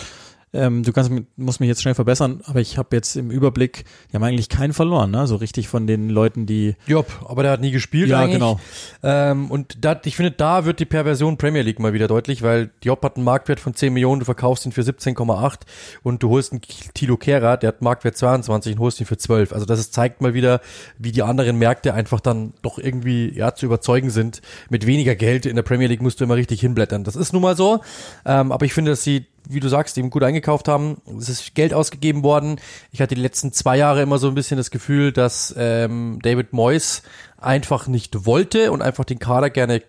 ähm, 0.53 0.83
du 0.83 0.93
kannst, 0.93 1.11
musst 1.37 1.61
mich 1.61 1.69
jetzt 1.69 1.83
schnell 1.83 1.95
verbessern, 1.95 2.41
aber 2.45 2.61
ich 2.61 2.79
habe 2.79 2.97
jetzt 2.97 3.17
im 3.17 3.31
Überblick, 3.31 3.85
die 4.11 4.17
haben 4.17 4.23
eigentlich 4.23 4.49
keinen 4.49 4.73
verloren, 4.73 5.11
ne? 5.11 5.27
So 5.27 5.37
richtig 5.37 5.69
von 5.69 5.87
den 5.87 6.09
Leuten, 6.09 6.47
die. 6.47 6.75
Job, 6.87 7.07
aber 7.29 7.43
der 7.43 7.53
hat 7.53 7.61
nie 7.61 7.71
gespielt 7.71 8.09
Ja, 8.09 8.21
eigentlich. 8.21 8.35
genau. 8.35 8.59
Ähm, 9.03 9.51
und 9.51 9.85
da, 9.85 10.01
ich 10.05 10.17
finde, 10.17 10.31
da 10.33 10.65
wird 10.65 10.81
die 10.81 10.87
Perversion 10.87 11.37
Premier 11.37 11.63
League 11.63 11.79
mal 11.81 11.93
wieder 11.93 12.09
deutlich, 12.09 12.43
weil 12.43 12.71
Job 12.83 13.03
hat 13.05 13.17
einen 13.17 13.25
Marktwert 13.25 13.61
von 13.61 13.75
10 13.75 13.93
Millionen, 13.93 14.21
du 14.21 14.25
verkaufst 14.25 14.65
ihn 14.65 14.73
für 14.73 14.81
17,8 14.81 15.61
und 16.03 16.23
du 16.23 16.31
holst 16.31 16.53
einen 16.53 16.63
Tilo 16.95 17.17
Kehrer, 17.17 17.57
der 17.57 17.69
hat 17.69 17.77
einen 17.77 17.85
Marktwert 17.85 18.17
22 18.17 18.75
und 18.75 18.79
holst 18.81 19.01
ihn 19.01 19.07
für 19.07 19.19
12. 19.19 19.53
Also 19.53 19.67
das 19.67 19.79
ist, 19.79 19.93
zeigt 19.93 20.23
mal 20.23 20.35
wieder, 20.35 20.61
wie 20.99 21.13
die 21.13 21.23
anderen 21.23 21.59
Märkte 21.59 21.93
einfach 21.95 22.21
dann 22.21 22.55
doch 22.63 22.79
irgendwie 22.79 23.33
ja 23.35 23.55
zu 23.55 23.67
überzeugen 23.67 24.11
sind. 24.11 24.41
Mit 24.71 24.87
weniger 24.87 25.15
Geld 25.15 25.47
in 25.47 25.57
der 25.57 25.63
Premier 25.63 25.89
League 25.89 26.03
musst 26.03 26.21
du 26.21 26.25
immer 26.25 26.37
richtig 26.37 26.61
hinblättern. 26.61 27.05
Das 27.05 27.17
ist 27.17 27.33
nun 27.33 27.43
mal 27.43 27.57
so. 27.57 27.81
Ähm, 28.25 28.53
aber 28.53 28.65
ich 28.65 28.73
finde, 28.73 28.93
dass 28.93 29.03
sie 29.03 29.27
wie 29.49 29.61
du 29.61 29.69
sagst, 29.69 29.97
eben 29.99 30.11
gut 30.11 30.23
eingekauft 30.23 30.69
haben. 30.69 31.01
Es 31.19 31.29
ist 31.29 31.55
Geld 31.55 31.75
ausgegeben 31.75 32.23
worden. 32.23 32.61
Ich 32.93 33.01
hatte 33.01 33.15
die 33.15 33.21
letzten 33.21 33.53
zwei 33.53 33.77
Jahre 33.77 34.03
immer 34.03 34.19
so 34.19 34.29
ein 34.29 34.35
bisschen 34.35 34.57
das 34.57 34.71
Gefühl, 34.71 35.13
dass 35.13 35.55
ähm, 35.57 36.19
David 36.23 36.53
Moyes 36.53 37.03
einfach 37.39 37.89
nicht 37.89 38.27
wollte 38.27 38.73
und 38.73 38.83
einfach 38.83 39.05
den 39.05 39.19
Kader 39.19 39.51
gerne 39.51 39.83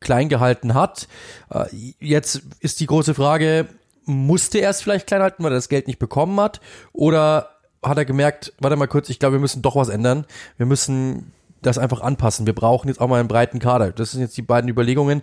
klein 0.00 0.28
gehalten 0.28 0.74
hat. 0.74 1.08
Äh, 1.50 1.66
jetzt 2.00 2.42
ist 2.60 2.80
die 2.80 2.86
große 2.86 3.14
Frage, 3.14 3.68
musste 4.04 4.58
er 4.58 4.70
es 4.70 4.82
vielleicht 4.82 5.06
klein 5.06 5.22
halten, 5.22 5.42
weil 5.42 5.52
er 5.52 5.56
das 5.56 5.68
Geld 5.68 5.86
nicht 5.86 5.98
bekommen 5.98 6.38
hat? 6.40 6.60
Oder 6.92 7.50
hat 7.82 7.98
er 7.98 8.04
gemerkt, 8.04 8.52
warte 8.58 8.76
mal 8.76 8.86
kurz, 8.86 9.08
ich 9.08 9.18
glaube, 9.18 9.34
wir 9.34 9.40
müssen 9.40 9.62
doch 9.62 9.76
was 9.76 9.88
ändern. 9.88 10.26
Wir 10.56 10.66
müssen 10.66 11.32
das 11.62 11.78
einfach 11.78 12.00
anpassen. 12.00 12.46
Wir 12.46 12.54
brauchen 12.54 12.88
jetzt 12.88 13.00
auch 13.00 13.08
mal 13.08 13.20
einen 13.20 13.28
breiten 13.28 13.58
Kader. 13.58 13.92
Das 13.92 14.12
sind 14.12 14.20
jetzt 14.20 14.36
die 14.36 14.42
beiden 14.42 14.68
Überlegungen. 14.68 15.22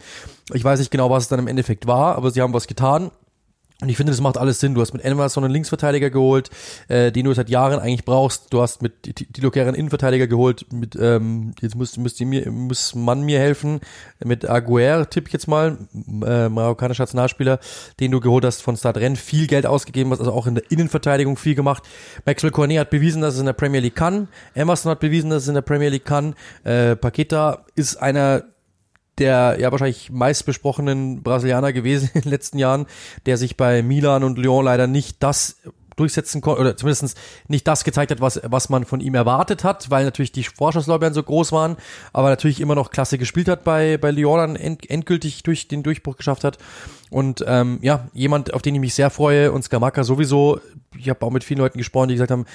Ich 0.53 0.63
weiß 0.63 0.79
nicht 0.79 0.91
genau, 0.91 1.09
was 1.09 1.23
es 1.23 1.29
dann 1.29 1.39
im 1.39 1.47
Endeffekt 1.47 1.87
war, 1.87 2.15
aber 2.15 2.31
sie 2.31 2.41
haben 2.41 2.53
was 2.53 2.67
getan. 2.67 3.11
Und 3.81 3.89
ich 3.89 3.97
finde, 3.97 4.11
das 4.11 4.21
macht 4.21 4.37
alles 4.37 4.59
Sinn. 4.59 4.75
Du 4.75 4.81
hast 4.81 4.93
mit 4.93 5.03
Emerson 5.03 5.43
einen 5.43 5.53
Linksverteidiger 5.53 6.11
geholt, 6.11 6.51
äh, 6.87 7.11
den 7.11 7.25
du 7.25 7.33
seit 7.33 7.49
Jahren 7.49 7.79
eigentlich 7.79 8.05
brauchst. 8.05 8.53
Du 8.53 8.61
hast 8.61 8.83
mit 8.83 8.93
Kehrer 9.51 9.67
einen 9.67 9.75
Innenverteidiger 9.75 10.27
geholt. 10.27 10.71
Mit, 10.71 10.95
ähm, 10.95 11.53
jetzt 11.61 11.75
muss, 11.75 11.97
müsst 11.97 12.19
ihr 12.19 12.27
mir, 12.27 12.51
muss 12.51 12.93
man 12.93 13.23
mir 13.23 13.39
helfen. 13.39 13.81
Mit 14.23 14.47
Aguer, 14.47 15.09
tipp 15.09 15.27
ich 15.27 15.33
jetzt 15.33 15.47
mal, 15.47 15.79
äh, 16.23 16.47
marokkanischer 16.47 17.03
Nationalspieler, 17.03 17.59
den 17.99 18.11
du 18.11 18.19
geholt 18.19 18.45
hast 18.45 18.61
von 18.61 18.77
Stade 18.77 18.99
Rennes. 18.99 19.19
Viel 19.19 19.47
Geld 19.47 19.65
ausgegeben 19.65 20.11
hast, 20.11 20.19
also 20.19 20.31
auch 20.31 20.45
in 20.45 20.53
der 20.53 20.69
Innenverteidigung 20.69 21.35
viel 21.35 21.55
gemacht. 21.55 21.81
Maxwell 22.23 22.51
Cornet 22.51 22.77
hat 22.77 22.91
bewiesen, 22.91 23.23
dass 23.23 23.33
es 23.33 23.39
in 23.39 23.47
der 23.47 23.53
Premier 23.53 23.79
League 23.79 23.95
kann. 23.95 24.27
Emerson 24.53 24.91
hat 24.91 24.99
bewiesen, 24.99 25.31
dass 25.31 25.43
es 25.43 25.49
in 25.49 25.55
der 25.55 25.61
Premier 25.61 25.89
League 25.89 26.05
kann. 26.05 26.35
Äh, 26.63 26.95
Paqueta 26.95 27.65
ist 27.75 27.95
einer 27.95 28.43
der 29.21 29.57
ja 29.59 29.71
wahrscheinlich 29.71 30.09
meistbesprochenen 30.09 31.21
Brasilianer 31.21 31.71
gewesen 31.71 32.09
in 32.15 32.21
den 32.21 32.31
letzten 32.31 32.57
Jahren, 32.57 32.87
der 33.25 33.37
sich 33.37 33.55
bei 33.55 33.83
Milan 33.83 34.23
und 34.23 34.37
Lyon 34.37 34.65
leider 34.65 34.87
nicht 34.87 35.21
das 35.21 35.57
durchsetzen 35.95 36.41
konnte, 36.41 36.61
oder 36.61 36.77
zumindest 36.77 37.17
nicht 37.47 37.67
das 37.67 37.83
gezeigt 37.83 38.11
hat, 38.11 38.21
was, 38.21 38.41
was 38.43 38.69
man 38.69 38.85
von 38.85 39.01
ihm 39.01 39.15
erwartet 39.15 39.63
hat, 39.63 39.89
weil 39.89 40.05
natürlich 40.05 40.31
die 40.31 40.43
Vorschusslorbeeren 40.43 41.13
so 41.13 41.23
groß 41.23 41.51
waren, 41.51 41.77
aber 42.13 42.29
natürlich 42.29 42.61
immer 42.61 42.75
noch 42.75 42.91
klasse 42.91 43.17
gespielt 43.17 43.47
hat 43.47 43.63
bei, 43.63 43.97
bei 43.97 44.11
Lyon 44.11 44.37
dann 44.37 44.55
end, 44.55 44.89
endgültig 44.89 45.43
durch 45.43 45.67
den 45.67 45.83
Durchbruch 45.83 46.17
geschafft 46.17 46.43
hat. 46.43 46.57
Und 47.09 47.43
ähm, 47.45 47.79
ja, 47.81 48.07
jemand, 48.13 48.53
auf 48.53 48.61
den 48.61 48.73
ich 48.73 48.79
mich 48.79 48.95
sehr 48.95 49.09
freue 49.09 49.51
und 49.51 49.63
Skamaka 49.63 50.05
sowieso, 50.05 50.61
ich 50.97 51.09
habe 51.09 51.25
auch 51.25 51.29
mit 51.29 51.43
vielen 51.43 51.59
Leuten 51.59 51.77
gesprochen, 51.77 52.07
die 52.07 52.15
gesagt 52.15 52.31
haben, 52.31 52.45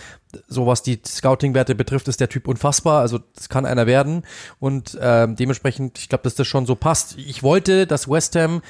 so 0.48 0.66
was 0.66 0.82
die 0.82 0.98
Scouting-Werte 1.06 1.74
betrifft, 1.74 2.08
ist 2.08 2.20
der 2.20 2.30
Typ 2.30 2.48
unfassbar, 2.48 3.02
also 3.02 3.18
das 3.34 3.50
kann 3.50 3.66
einer 3.66 3.86
werden 3.86 4.22
und 4.58 4.96
ähm, 5.00 5.36
dementsprechend, 5.36 5.98
ich 5.98 6.08
glaube, 6.08 6.24
dass 6.24 6.36
das 6.36 6.46
schon 6.46 6.64
so 6.64 6.74
passt. 6.74 7.18
Ich 7.18 7.42
wollte, 7.42 7.86
dass 7.86 8.08
West 8.08 8.34
Ham 8.36 8.62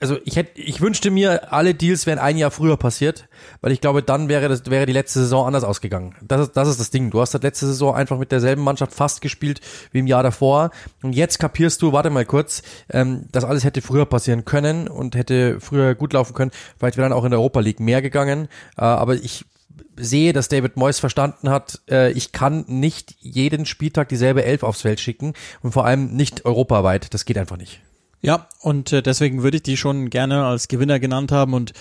also 0.00 0.16
ich 0.24 0.36
hätte, 0.36 0.60
ich 0.60 0.80
wünschte 0.80 1.10
mir, 1.10 1.52
alle 1.52 1.74
Deals 1.74 2.06
wären 2.06 2.18
ein 2.18 2.36
Jahr 2.36 2.50
früher 2.50 2.76
passiert, 2.76 3.28
weil 3.60 3.72
ich 3.72 3.80
glaube, 3.80 4.02
dann 4.02 4.28
wäre 4.28 4.48
das, 4.48 4.66
wäre 4.66 4.86
die 4.86 4.92
letzte 4.92 5.20
Saison 5.20 5.46
anders 5.46 5.64
ausgegangen. 5.64 6.14
Das 6.22 6.40
ist, 6.42 6.52
das 6.52 6.68
ist 6.68 6.78
das 6.78 6.90
Ding. 6.90 7.10
Du 7.10 7.20
hast 7.20 7.34
das 7.34 7.42
letzte 7.42 7.66
Saison 7.66 7.94
einfach 7.94 8.18
mit 8.18 8.30
derselben 8.30 8.62
Mannschaft 8.62 8.92
fast 8.92 9.20
gespielt 9.20 9.60
wie 9.90 9.98
im 9.98 10.06
Jahr 10.06 10.22
davor. 10.22 10.70
Und 11.02 11.14
jetzt 11.14 11.38
kapierst 11.38 11.82
du, 11.82 11.92
warte 11.92 12.10
mal 12.10 12.24
kurz, 12.24 12.62
ähm, 12.90 13.26
das 13.32 13.44
alles 13.44 13.64
hätte 13.64 13.82
früher 13.82 14.06
passieren 14.06 14.44
können 14.44 14.86
und 14.86 15.16
hätte 15.16 15.60
früher 15.60 15.96
gut 15.96 16.12
laufen 16.12 16.34
können. 16.34 16.52
Vielleicht 16.78 16.96
wäre 16.96 17.08
dann 17.08 17.16
auch 17.16 17.24
in 17.24 17.30
der 17.30 17.40
Europa 17.40 17.60
League 17.60 17.80
mehr 17.80 18.00
gegangen. 18.00 18.48
Äh, 18.76 18.82
aber 18.82 19.14
ich 19.14 19.46
sehe, 19.96 20.32
dass 20.32 20.48
David 20.48 20.76
Moyes 20.76 21.00
verstanden 21.00 21.50
hat, 21.50 21.80
äh, 21.90 22.12
ich 22.12 22.30
kann 22.30 22.64
nicht 22.68 23.16
jeden 23.18 23.66
Spieltag 23.66 24.08
dieselbe 24.08 24.44
Elf 24.44 24.62
aufs 24.62 24.82
Feld 24.82 25.00
schicken 25.00 25.34
und 25.62 25.72
vor 25.72 25.86
allem 25.86 26.14
nicht 26.14 26.44
europaweit. 26.44 27.12
Das 27.14 27.24
geht 27.24 27.36
einfach 27.36 27.56
nicht. 27.56 27.80
Ja, 28.20 28.48
und 28.60 28.92
äh, 28.92 29.02
deswegen 29.02 29.42
würde 29.42 29.58
ich 29.58 29.62
die 29.62 29.76
schon 29.76 30.10
gerne 30.10 30.44
als 30.44 30.68
Gewinner 30.68 30.98
genannt 30.98 31.30
haben 31.32 31.54
und 31.54 31.72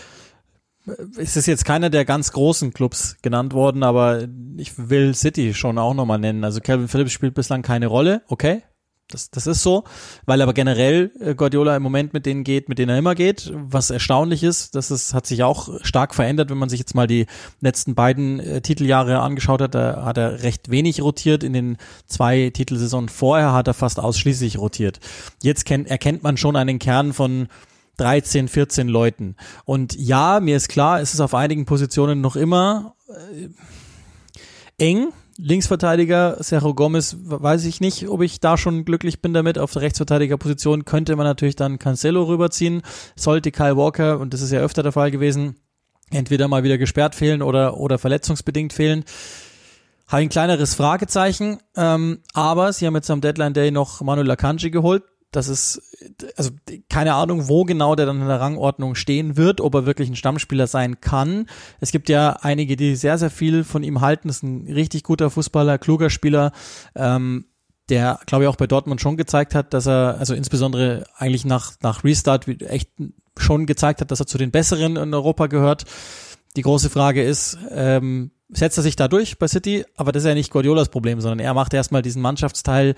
äh, 0.86 0.92
es 1.18 1.36
ist 1.36 1.48
jetzt 1.48 1.66
keiner 1.66 1.90
der 1.90 2.06
ganz 2.06 2.32
großen 2.32 2.74
Clubs 2.74 3.18
genannt 3.22 3.54
worden, 3.54 3.84
aber 3.84 4.28
ich 4.58 4.90
will 4.90 5.16
City 5.16 5.54
schon 5.54 5.78
auch 5.78 5.94
nochmal 5.94 6.20
nennen. 6.20 6.44
Also 6.44 6.62
Calvin 6.62 6.88
Phillips 6.88 7.12
spielt 7.12 7.34
bislang 7.34 7.62
keine 7.64 7.88
Rolle, 7.88 8.22
okay, 8.28 8.64
das, 9.10 9.30
das 9.30 9.48
ist 9.48 9.64
so, 9.64 9.84
weil 10.26 10.42
aber 10.42 10.54
generell 10.54 11.12
äh, 11.20 11.36
Guardiola 11.36 11.76
im 11.76 11.84
Moment 11.84 12.14
mit 12.14 12.26
denen 12.26 12.44
geht, 12.44 12.70
mit 12.70 12.78
denen 12.78 12.90
er 12.90 12.98
immer 12.98 13.16
geht, 13.16 13.52
was 13.54 13.90
erstaunlich 13.90 14.44
ist, 14.44 14.76
das 14.76 14.92
ist, 14.92 15.14
hat 15.14 15.26
sich 15.26 15.44
auch 15.44 15.70
stark 15.84 16.14
verändert, 16.14 16.50
wenn 16.50 16.58
man 16.58 16.70
sich 16.70 16.80
jetzt 16.80 16.96
mal 16.96 17.08
die 17.08 17.26
letzten 17.62 17.96
beiden 17.96 18.40
äh, 18.40 18.62
Titeljahre 18.62 19.20
angeschaut 19.20 19.62
hat, 19.62 19.76
da 19.76 20.04
hat 20.06 20.18
er 20.18 20.44
recht 20.44 20.70
wenig 20.70 21.02
rotiert, 21.02 21.44
in 21.44 21.54
den 21.54 21.78
zwei 22.06 22.50
Titelsaisonen 22.50 23.10
vorher 23.10 23.54
hat 23.54 23.68
er 23.68 23.74
fast 23.74 24.00
ausschließlich 24.00 24.58
rotiert. 24.58 25.00
Jetzt 25.42 25.66
kennt, 25.66 25.88
erkennt 25.88 26.24
man 26.24 26.38
schon 26.38 26.56
einen 26.56 26.80
Kern 26.80 27.14
von 27.14 27.48
13, 27.98 28.48
14 28.48 28.88
Leuten. 28.88 29.36
Und 29.66 29.96
ja, 29.96 30.40
mir 30.40 30.56
ist 30.56 30.70
klar, 30.70 31.02
es 31.02 31.14
ist 31.14 31.20
auf 31.20 31.34
einigen 31.34 31.66
Positionen 31.66 32.22
noch 32.22 32.36
immer 32.36 32.96
äh, 33.10 33.50
eng, 34.84 35.10
Linksverteidiger 35.38 36.38
Sergio 36.40 36.74
Gomez 36.74 37.16
weiß 37.20 37.66
ich 37.66 37.80
nicht, 37.80 38.08
ob 38.10 38.22
ich 38.22 38.40
da 38.40 38.58
schon 38.58 38.86
glücklich 38.86 39.22
bin 39.22 39.34
damit. 39.34 39.60
Auf 39.60 39.72
der 39.72 39.84
Rechtsverteidigerposition 39.84 40.84
könnte 40.84 41.16
man 41.16 41.26
natürlich 41.26 41.56
dann 41.56 41.78
Cancelo 41.78 42.24
rüberziehen. 42.24 42.82
Sollte 43.16 43.52
Kyle 43.52 43.78
Walker, 43.78 44.20
und 44.20 44.34
das 44.34 44.42
ist 44.42 44.52
ja 44.52 44.60
öfter 44.60 44.82
der 44.82 44.92
Fall 44.92 45.12
gewesen, 45.12 45.56
entweder 46.10 46.48
mal 46.48 46.64
wieder 46.64 46.78
gesperrt 46.78 47.14
fehlen 47.14 47.42
oder, 47.42 47.78
oder 47.78 48.00
verletzungsbedingt 48.00 48.74
fehlen. 48.74 49.06
Habe 50.08 50.22
ein 50.22 50.30
kleineres 50.30 50.74
Fragezeichen, 50.74 51.60
ähm, 51.76 52.20
aber 52.34 52.74
sie 52.74 52.88
haben 52.88 52.96
jetzt 52.96 53.12
am 53.12 53.22
Deadline 53.22 53.54
Day 53.54 53.72
noch 53.72 54.02
Manuel 54.02 54.32
Akanji 54.32 54.72
geholt, 54.72 55.04
das 55.32 55.50
ist, 55.50 55.82
also 56.38 56.52
keine 56.90 57.14
Ahnung, 57.14 57.50
wo 57.50 57.64
genau 57.64 57.96
der 57.96 58.06
dann 58.06 58.22
in 58.22 58.28
der 58.28 58.40
Rangordnung 58.40 58.96
stehen 58.96 59.36
wird, 59.36 59.60
ob 59.60 59.76
er 59.76 59.86
wirklich 59.86 60.10
ein 60.10 60.16
Stammspieler 60.16 60.68
sein 60.68 61.02
kann. 61.02 61.48
Es 61.80 61.92
gibt 61.92 62.10
ja 62.10 62.38
einige, 62.42 62.78
die 62.78 62.96
sehr, 62.96 63.18
sehr 63.18 63.30
viel 63.30 63.64
von 63.64 63.84
ihm 63.84 64.02
halten. 64.02 64.30
Das 64.30 64.38
ist 64.38 64.44
ein 64.44 64.72
richtig 64.72 65.04
guter 65.04 65.30
Fußballer, 65.30 65.78
kluger 65.78 66.10
Spieler, 66.10 66.52
ähm, 66.96 67.46
der, 67.90 68.20
glaube 68.26 68.44
ich, 68.44 68.50
auch 68.50 68.56
bei 68.56 68.68
Dortmund 68.68 69.02
schon 69.02 69.18
gezeigt 69.18 69.56
hat, 69.56 69.74
dass 69.74 69.86
er, 69.86 70.18
also 70.20 70.34
insbesondere 70.34 71.06
eigentlich 71.16 71.46
nach, 71.46 71.74
nach 71.82 72.04
Restart 72.04 72.48
echt 72.62 72.90
schon 73.38 73.66
gezeigt 73.66 74.02
hat, 74.02 74.12
dass 74.12 74.20
er 74.20 74.28
zu 74.28 74.38
den 74.38 74.52
Besseren 74.52 74.96
in 74.98 75.14
Europa 75.14 75.48
gehört. 75.48 75.86
Die 76.56 76.64
große 76.64 76.90
Frage 76.90 77.24
ist, 77.24 77.58
ähm, 77.72 78.32
setzt 78.50 78.78
er 78.78 78.84
sich 78.84 78.96
da 78.96 79.08
durch 79.08 79.38
bei 79.38 79.48
City? 79.48 79.86
Aber 79.96 80.12
das 80.12 80.24
ist 80.24 80.28
ja 80.28 80.34
nicht 80.34 80.52
Guardiolas 80.52 80.90
Problem, 80.90 81.22
sondern 81.22 81.40
er 81.40 81.54
macht 81.54 81.74
erstmal 81.74 82.02
diesen 82.02 82.22
Mannschaftsteil 82.22 82.96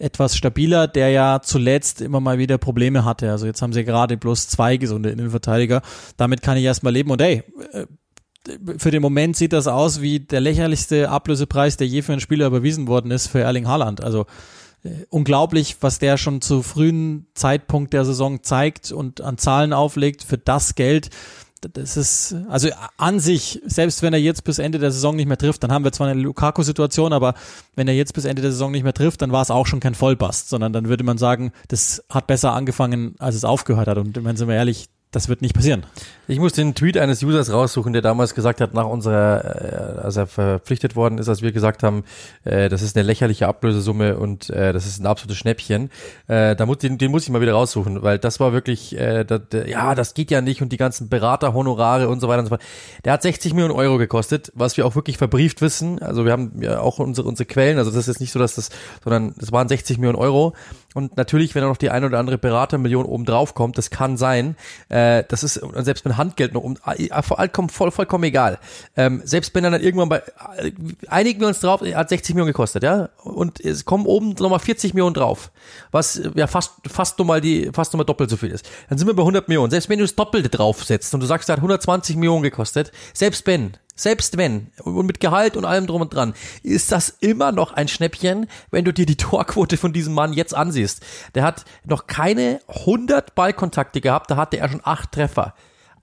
etwas 0.00 0.36
stabiler, 0.36 0.88
der 0.88 1.10
ja 1.10 1.40
zuletzt 1.42 2.00
immer 2.00 2.20
mal 2.20 2.38
wieder 2.38 2.58
Probleme 2.58 3.04
hatte. 3.04 3.30
Also 3.30 3.46
jetzt 3.46 3.62
haben 3.62 3.72
sie 3.72 3.84
gerade 3.84 4.16
bloß 4.16 4.48
zwei 4.48 4.76
gesunde 4.76 5.10
Innenverteidiger. 5.10 5.82
Damit 6.16 6.42
kann 6.42 6.56
ich 6.56 6.64
erstmal 6.64 6.92
leben. 6.92 7.10
Und 7.10 7.20
ey, 7.20 7.42
äh, 7.72 7.86
für 8.78 8.90
den 8.90 9.02
Moment 9.02 9.36
sieht 9.36 9.52
das 9.52 9.66
aus 9.66 10.00
wie 10.00 10.20
der 10.20 10.40
lächerlichste 10.40 11.10
Ablösepreis, 11.10 11.76
der 11.76 11.86
je 11.86 12.02
für 12.02 12.12
einen 12.12 12.20
Spieler 12.20 12.46
überwiesen 12.46 12.88
worden 12.88 13.10
ist 13.10 13.26
für 13.26 13.40
Erling 13.40 13.68
Haaland. 13.68 14.02
Also 14.02 14.24
äh, 14.82 15.04
unglaublich, 15.10 15.76
was 15.80 15.98
der 15.98 16.16
schon 16.16 16.40
zu 16.40 16.62
frühen 16.62 17.26
Zeitpunkt 17.34 17.92
der 17.92 18.06
Saison 18.06 18.42
zeigt 18.42 18.92
und 18.92 19.20
an 19.20 19.36
Zahlen 19.36 19.74
auflegt 19.74 20.22
für 20.22 20.38
das 20.38 20.74
Geld 20.74 21.10
das 21.60 21.96
ist, 21.96 22.34
also 22.48 22.68
an 22.96 23.20
sich, 23.20 23.60
selbst 23.66 24.02
wenn 24.02 24.12
er 24.12 24.20
jetzt 24.20 24.44
bis 24.44 24.58
Ende 24.58 24.78
der 24.78 24.90
Saison 24.90 25.16
nicht 25.16 25.26
mehr 25.26 25.36
trifft, 25.36 25.62
dann 25.62 25.72
haben 25.72 25.84
wir 25.84 25.92
zwar 25.92 26.08
eine 26.08 26.20
Lukaku-Situation, 26.20 27.12
aber 27.12 27.34
wenn 27.76 27.88
er 27.88 27.94
jetzt 27.94 28.14
bis 28.14 28.24
Ende 28.24 28.42
der 28.42 28.52
Saison 28.52 28.70
nicht 28.72 28.82
mehr 28.82 28.94
trifft, 28.94 29.22
dann 29.22 29.32
war 29.32 29.42
es 29.42 29.50
auch 29.50 29.66
schon 29.66 29.80
kein 29.80 29.94
Vollbast, 29.94 30.48
sondern 30.48 30.72
dann 30.72 30.88
würde 30.88 31.04
man 31.04 31.18
sagen, 31.18 31.52
das 31.68 32.02
hat 32.08 32.26
besser 32.26 32.52
angefangen, 32.52 33.14
als 33.18 33.34
es 33.34 33.44
aufgehört 33.44 33.88
hat. 33.88 33.98
Und 33.98 34.24
wenn 34.24 34.36
sind 34.36 34.48
wir 34.48 34.54
ehrlich, 34.54 34.88
das 35.12 35.28
wird 35.28 35.42
nicht 35.42 35.54
passieren. 35.54 35.84
Ich 36.28 36.38
muss 36.38 36.52
den 36.52 36.76
Tweet 36.76 36.96
eines 36.96 37.20
Users 37.24 37.52
raussuchen, 37.52 37.92
der 37.92 38.00
damals 38.00 38.34
gesagt 38.34 38.60
hat, 38.60 38.74
nach 38.74 38.86
unserer, 38.86 39.98
äh, 39.98 40.00
als 40.02 40.16
er 40.16 40.28
verpflichtet 40.28 40.94
worden 40.94 41.18
ist, 41.18 41.28
als 41.28 41.42
wir 41.42 41.50
gesagt 41.50 41.82
haben, 41.82 42.04
äh, 42.44 42.68
das 42.68 42.82
ist 42.82 42.96
eine 42.96 43.04
lächerliche 43.04 43.48
Ablösesumme 43.48 44.16
und 44.16 44.50
äh, 44.50 44.72
das 44.72 44.86
ist 44.86 45.00
ein 45.00 45.06
absolutes 45.06 45.38
Schnäppchen. 45.38 45.90
Äh, 46.28 46.54
da 46.54 46.64
muss, 46.64 46.78
den, 46.78 46.96
den 46.98 47.10
muss 47.10 47.24
ich 47.24 47.30
mal 47.30 47.40
wieder 47.40 47.54
raussuchen, 47.54 48.04
weil 48.04 48.20
das 48.20 48.38
war 48.38 48.52
wirklich, 48.52 48.96
äh, 48.96 49.24
da, 49.24 49.40
ja, 49.66 49.96
das 49.96 50.14
geht 50.14 50.30
ja 50.30 50.40
nicht 50.40 50.62
und 50.62 50.70
die 50.70 50.76
ganzen 50.76 51.08
Beraterhonorare 51.08 52.08
und 52.08 52.20
so 52.20 52.28
weiter 52.28 52.40
und 52.40 52.46
so 52.46 52.50
fort. 52.50 52.62
Der 53.04 53.12
hat 53.14 53.22
60 53.22 53.52
Millionen 53.52 53.74
Euro 53.74 53.98
gekostet, 53.98 54.52
was 54.54 54.76
wir 54.76 54.86
auch 54.86 54.94
wirklich 54.94 55.18
verbrieft 55.18 55.60
wissen. 55.60 56.00
Also 56.00 56.24
wir 56.24 56.30
haben 56.30 56.62
ja 56.62 56.78
auch 56.78 57.00
unsere, 57.00 57.26
unsere 57.26 57.46
Quellen, 57.46 57.78
also 57.78 57.90
das 57.90 57.98
ist 58.02 58.06
jetzt 58.06 58.20
nicht 58.20 58.32
so, 58.32 58.38
dass 58.38 58.54
das, 58.54 58.70
sondern 59.02 59.34
es 59.40 59.50
waren 59.50 59.66
60 59.66 59.98
Millionen 59.98 60.18
Euro. 60.18 60.54
Und 60.94 61.16
natürlich, 61.16 61.54
wenn 61.56 61.62
da 61.62 61.68
noch 61.68 61.76
die 61.76 61.90
eine 61.90 62.06
oder 62.06 62.18
andere 62.20 62.38
Beratermillion 62.38 63.04
oben 63.04 63.24
drauf 63.24 63.54
kommt, 63.54 63.76
das 63.76 63.90
kann 63.90 64.16
sein. 64.16 64.56
Äh, 64.88 64.99
das 65.28 65.42
ist 65.42 65.54
selbst 65.54 66.04
mit 66.04 66.16
Handgeld 66.16 66.54
noch 66.54 66.62
um, 66.62 66.76
äh, 66.84 67.22
vollkommen, 67.22 67.68
voll, 67.68 67.90
vollkommen 67.90 68.24
egal. 68.24 68.58
Ähm, 68.96 69.22
selbst 69.24 69.54
wenn 69.54 69.64
er 69.64 69.70
dann 69.70 69.80
irgendwann 69.80 70.08
bei, 70.08 70.22
äh, 70.56 70.72
einigen 71.08 71.40
wir 71.40 71.48
uns 71.48 71.60
drauf, 71.60 71.82
hat 71.82 72.08
60 72.08 72.34
Millionen 72.34 72.52
gekostet, 72.52 72.82
ja, 72.82 73.10
und 73.22 73.60
es 73.60 73.84
kommen 73.84 74.06
oben 74.06 74.34
nochmal 74.38 74.58
40 74.58 74.94
Millionen 74.94 75.14
drauf, 75.14 75.50
was 75.90 76.20
ja 76.34 76.46
fast, 76.46 76.72
fast 76.88 77.18
nochmal 77.18 77.40
die, 77.40 77.70
fast 77.72 77.92
nochmal 77.92 78.06
doppelt 78.06 78.30
so 78.30 78.36
viel 78.36 78.50
ist. 78.50 78.68
Dann 78.88 78.98
sind 78.98 79.06
wir 79.06 79.14
bei 79.14 79.22
100 79.22 79.48
Millionen. 79.48 79.70
Selbst 79.70 79.88
wenn 79.88 79.98
du 79.98 80.04
das 80.04 80.14
Doppelte 80.14 80.48
draufsetzt 80.48 81.12
und 81.14 81.20
du 81.20 81.26
sagst, 81.26 81.48
er 81.48 81.54
hat 81.54 81.58
120 81.58 82.16
Millionen 82.16 82.42
gekostet, 82.42 82.92
selbst 83.12 83.46
wenn, 83.46 83.76
selbst 84.02 84.36
wenn, 84.36 84.68
und 84.82 85.06
mit 85.06 85.20
Gehalt 85.20 85.56
und 85.56 85.64
allem 85.64 85.86
drum 85.86 86.02
und 86.02 86.14
dran, 86.14 86.34
ist 86.62 86.92
das 86.92 87.08
immer 87.20 87.52
noch 87.52 87.72
ein 87.72 87.88
Schnäppchen, 87.88 88.46
wenn 88.70 88.84
du 88.84 88.92
dir 88.92 89.06
die 89.06 89.16
Torquote 89.16 89.76
von 89.76 89.92
diesem 89.92 90.14
Mann 90.14 90.32
jetzt 90.32 90.54
ansiehst. 90.54 91.02
Der 91.34 91.42
hat 91.42 91.64
noch 91.84 92.06
keine 92.06 92.60
100 92.68 93.34
Ballkontakte 93.34 94.00
gehabt, 94.00 94.30
da 94.30 94.36
hatte 94.36 94.58
er 94.58 94.68
schon 94.68 94.80
acht 94.84 95.12
Treffer. 95.12 95.54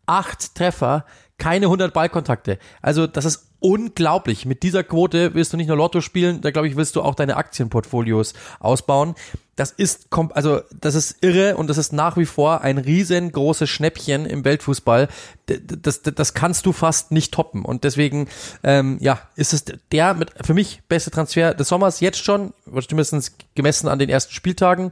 Acht 0.05 0.55
Treffer, 0.55 1.05
keine 1.37 1.65
100 1.65 1.93
Ballkontakte. 1.93 2.59
Also 2.81 3.07
das 3.07 3.25
ist 3.25 3.47
unglaublich. 3.59 4.45
Mit 4.45 4.63
dieser 4.63 4.83
Quote 4.83 5.33
willst 5.33 5.53
du 5.53 5.57
nicht 5.57 5.67
nur 5.67 5.77
Lotto 5.77 6.01
spielen, 6.01 6.41
da 6.41 6.51
glaube 6.51 6.67
ich, 6.67 6.75
willst 6.75 6.95
du 6.95 7.01
auch 7.01 7.15
deine 7.15 7.37
Aktienportfolios 7.37 8.33
ausbauen. 8.59 9.15
Das 9.57 9.71
ist, 9.71 10.07
also, 10.33 10.61
das 10.79 10.93
ist 10.93 11.17
irre 11.21 11.57
und 11.57 11.67
das 11.67 11.79
ist 11.79 11.91
nach 11.91 12.15
wie 12.15 12.25
vor 12.25 12.61
ein 12.61 12.77
riesengroßes 12.77 13.67
Schnäppchen 13.67 14.27
im 14.27 14.45
Weltfußball. 14.45 15.09
Das, 15.47 16.03
das, 16.03 16.13
das 16.15 16.33
kannst 16.35 16.67
du 16.67 16.71
fast 16.71 17.11
nicht 17.11 17.33
toppen. 17.33 17.65
Und 17.65 17.83
deswegen, 17.83 18.27
ähm, 18.63 18.99
ja, 19.01 19.19
ist 19.35 19.53
es 19.53 19.65
der 19.91 20.13
mit, 20.13 20.29
für 20.45 20.53
mich 20.53 20.83
beste 20.87 21.09
Transfer 21.09 21.55
des 21.55 21.69
Sommers 21.69 22.01
jetzt 22.01 22.23
schon, 22.23 22.53
zumindest 22.87 23.33
gemessen 23.55 23.87
an 23.87 23.97
den 23.97 24.09
ersten 24.09 24.31
Spieltagen. 24.31 24.91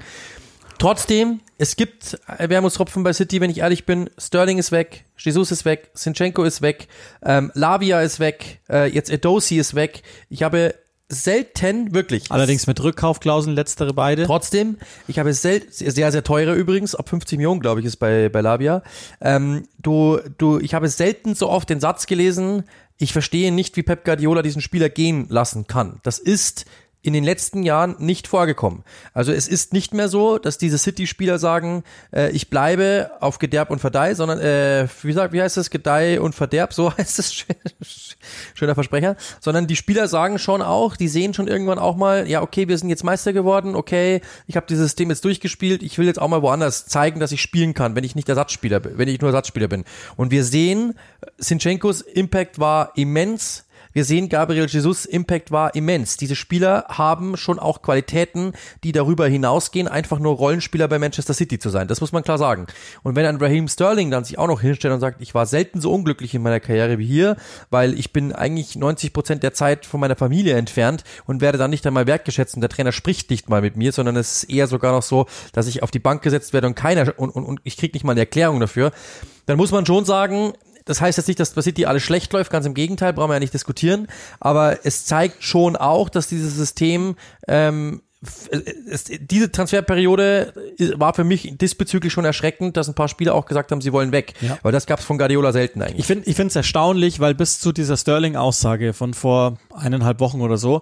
Trotzdem, 0.80 1.41
es 1.60 1.75
gibt 1.75 2.19
Wermutstropfen 2.39 3.04
bei 3.04 3.13
City, 3.13 3.41
wenn 3.41 3.51
ich 3.51 3.60
ehrlich 3.60 3.86
bin. 3.86 4.10
Sterling 4.17 4.58
ist 4.58 4.71
weg, 4.71 5.06
Jesus 5.15 5.51
ist 5.51 5.63
weg, 5.63 5.91
Sinchenko 5.93 6.43
ist 6.43 6.63
weg, 6.63 6.88
ähm, 7.23 7.51
Lavia 7.54 8.01
ist 8.01 8.19
weg, 8.19 8.62
äh, 8.67 8.89
jetzt 8.91 9.12
Edosi 9.12 9.58
ist 9.58 9.75
weg. 9.75 10.01
Ich 10.30 10.41
habe 10.41 10.75
selten, 11.09 11.93
wirklich. 11.93 12.31
Allerdings 12.31 12.67
mit 12.67 12.81
Rückkaufklauseln, 12.81 13.55
letztere 13.55 13.93
beide. 13.93 14.25
Trotzdem, 14.25 14.77
ich 15.07 15.19
habe 15.19 15.33
selten, 15.33 15.71
sehr, 15.71 16.11
sehr 16.11 16.23
teure 16.23 16.55
übrigens, 16.55 16.95
ab 16.95 17.09
50 17.09 17.37
Millionen, 17.37 17.59
glaube 17.59 17.79
ich, 17.79 17.85
ist 17.85 17.97
bei, 17.97 18.29
bei 18.29 18.41
Lavia. 18.41 18.81
Ähm, 19.21 19.67
du, 19.77 20.19
du, 20.37 20.59
ich 20.59 20.73
habe 20.73 20.87
selten 20.89 21.35
so 21.35 21.49
oft 21.49 21.69
den 21.69 21.79
Satz 21.79 22.07
gelesen, 22.07 22.63
ich 22.97 23.11
verstehe 23.13 23.51
nicht, 23.51 23.75
wie 23.75 23.83
Pep 23.83 24.05
Guardiola 24.05 24.41
diesen 24.41 24.61
Spieler 24.61 24.89
gehen 24.89 25.27
lassen 25.29 25.67
kann. 25.67 25.99
Das 26.03 26.17
ist 26.17 26.65
in 27.05 27.13
den 27.13 27.23
letzten 27.23 27.61
Jahren 27.61 27.95
nicht 27.99 28.27
vorgekommen. 28.27 28.83
Also 29.13 29.31
es 29.31 29.47
ist 29.47 29.73
nicht 29.73 29.93
mehr 29.93 30.07
so, 30.07 30.39
dass 30.39 30.57
diese 30.57 30.79
City-Spieler 30.79 31.37
sagen, 31.37 31.83
äh, 32.11 32.31
ich 32.31 32.49
bleibe 32.49 33.11
auf 33.19 33.37
Gederb 33.37 33.69
und 33.69 33.77
Verdeih, 33.77 34.15
sondern 34.15 34.39
äh, 34.39 34.87
wie, 35.03 35.13
sagt, 35.13 35.31
wie 35.31 35.41
heißt 35.41 35.55
das, 35.55 35.69
Gedeih 35.69 36.19
und 36.19 36.33
Verderb, 36.33 36.73
so 36.73 36.91
heißt 36.97 37.19
es, 37.19 37.45
schöner 38.55 38.73
Versprecher, 38.73 39.17
sondern 39.39 39.67
die 39.67 39.75
Spieler 39.75 40.07
sagen 40.07 40.39
schon 40.39 40.63
auch, 40.63 40.95
die 40.95 41.07
sehen 41.07 41.35
schon 41.35 41.47
irgendwann 41.47 41.77
auch 41.77 41.95
mal, 41.95 42.27
ja 42.27 42.41
okay, 42.41 42.67
wir 42.67 42.77
sind 42.77 42.89
jetzt 42.89 43.03
Meister 43.03 43.33
geworden, 43.33 43.75
okay, 43.75 44.21
ich 44.47 44.55
habe 44.55 44.65
dieses 44.67 44.85
System 44.85 45.11
jetzt 45.11 45.23
durchgespielt, 45.25 45.83
ich 45.83 45.99
will 45.99 46.07
jetzt 46.07 46.19
auch 46.19 46.27
mal 46.27 46.41
woanders 46.41 46.87
zeigen, 46.87 47.19
dass 47.19 47.31
ich 47.31 47.41
spielen 47.41 47.75
kann, 47.75 47.95
wenn 47.95 48.03
ich 48.03 48.15
nicht 48.15 48.27
Ersatzspieler 48.27 48.79
bin, 48.79 48.97
wenn 48.97 49.07
ich 49.07 49.21
nur 49.21 49.29
Ersatzspieler 49.29 49.67
bin. 49.67 49.85
Und 50.15 50.31
wir 50.31 50.43
sehen, 50.43 50.95
Sinchenkos 51.37 52.01
Impact 52.01 52.57
war 52.57 52.93
immens, 52.95 53.64
wir 53.95 54.03
sehen, 54.03 54.27
Gabriel 54.27 54.65
Jesus 54.67 55.05
Impact 55.05 55.51
war 55.51 55.73
immens. 55.73 56.17
Diese 56.17 56.36
Spieler 56.36 56.84
haben 56.89 57.38
schon 57.38 57.60
auch 57.60 57.81
Qualitäten, 57.81 58.51
die 58.84 58.91
darüber 58.91 59.25
hinausgehen, 59.25 59.88
einfach 59.88 60.19
nur 60.19 60.36
Rollenspieler 60.36 60.89
bei 60.89 60.99
Manchester 60.99 61.34
City 61.34 61.60
zu 61.60 61.69
sein. 61.69 61.88
Das 61.88 62.01
muss 62.01 62.12
man 62.12 62.21
klar 62.21 62.38
sagen. 62.38 62.67
Und 63.03 63.15
wenn 63.15 63.25
ein 63.25 63.38
Raheem 63.38 63.69
Sterling 63.69 64.12
dann 64.12 64.25
sich 64.25 64.38
auch 64.38 64.47
noch 64.47 64.60
hinstellt 64.60 64.93
und 64.93 64.99
sagt, 64.99 65.21
ich 65.21 65.34
war 65.34 65.45
selten 65.45 65.79
so 65.79 65.93
unglücklich 65.93 66.36
in 66.36 66.41
meiner 66.41 66.60
Karriere 66.60 66.99
wie 66.99 67.05
hier, 67.05 67.38
weil 67.69 67.97
ich 67.97 68.12
bin 68.12 68.34
eigentlich 68.34 68.75
90 68.75 69.13
Prozent 69.13 69.43
der 69.43 69.53
Zeit 69.53 69.86
von 69.86 70.01
meiner 70.01 70.17
Familie 70.17 70.58
entfernt 70.58 71.05
und 71.25 71.39
werde 71.39 71.58
dann 71.58 71.69
nicht 71.71 71.88
einmal 71.88 72.05
wertgeschätzt 72.05 72.55
und 72.55 72.60
der 72.60 72.69
Trainer 72.69 72.91
spricht 72.91 73.29
nicht 73.29 73.47
mal 73.47 73.62
mit 73.62 73.77
mir, 73.77 73.93
sondern 73.93 74.17
es 74.17 74.43
ist 74.43 74.49
eher 74.49 74.67
sogar 74.67 74.91
noch 74.91 75.03
so, 75.03 75.25
dass 75.53 75.67
ich 75.67 75.84
auf 75.84 75.91
die 75.91 75.99
Bank 75.99 76.21
gesetzt 76.21 76.51
werde 76.51 76.67
und 76.67 76.75
keiner 76.75 77.13
und, 77.15 77.29
und, 77.29 77.45
und 77.45 77.62
ich 77.63 77.77
kriege 77.77 77.95
nicht 77.95 78.03
mal 78.03 78.12
eine 78.12 78.19
Erklärung 78.19 78.60
dafür 78.60 78.91
dann 79.45 79.58
muss 79.58 79.71
man 79.71 79.86
schon 79.86 80.05
sagen, 80.05 80.53
das 80.85 81.01
heißt 81.01 81.17
jetzt 81.17 81.27
nicht, 81.27 81.39
dass 81.39 81.51
bei 81.51 81.61
City 81.61 81.85
alles 81.85 82.03
schlecht 82.03 82.31
läuft, 82.33 82.51
ganz 82.51 82.65
im 82.65 82.73
Gegenteil, 82.73 83.13
brauchen 83.13 83.29
wir 83.29 83.35
ja 83.35 83.39
nicht 83.39 83.53
diskutieren. 83.53 84.07
Aber 84.39 84.85
es 84.85 85.05
zeigt 85.05 85.43
schon 85.43 85.75
auch, 85.75 86.09
dass 86.09 86.27
dieses 86.27 86.55
System 86.55 87.15
ähm, 87.47 88.01
es, 88.87 89.05
diese 89.19 89.51
Transferperiode 89.51 90.53
war 90.95 91.13
für 91.13 91.23
mich 91.23 91.57
diesbezüglich 91.57 92.11
schon 92.11 92.25
erschreckend, 92.25 92.77
dass 92.77 92.87
ein 92.87 92.95
paar 92.95 93.07
Spieler 93.07 93.35
auch 93.35 93.45
gesagt 93.45 93.71
haben, 93.71 93.81
sie 93.81 93.93
wollen 93.93 94.11
weg. 94.11 94.33
Ja. 94.41 94.57
Weil 94.63 94.71
das 94.71 94.85
gab 94.85 94.99
es 94.99 95.05
von 95.05 95.17
Guardiola 95.17 95.51
selten 95.51 95.81
eigentlich. 95.81 95.99
Ich 95.99 96.05
finde 96.05 96.27
ich 96.27 96.35
finde 96.35 96.49
es 96.49 96.55
erstaunlich, 96.55 97.19
weil 97.19 97.35
bis 97.35 97.59
zu 97.59 97.71
dieser 97.71 97.97
Sterling-Aussage 97.97 98.93
von 98.93 99.13
vor 99.13 99.57
eineinhalb 99.73 100.19
Wochen 100.19 100.41
oder 100.41 100.57
so 100.57 100.81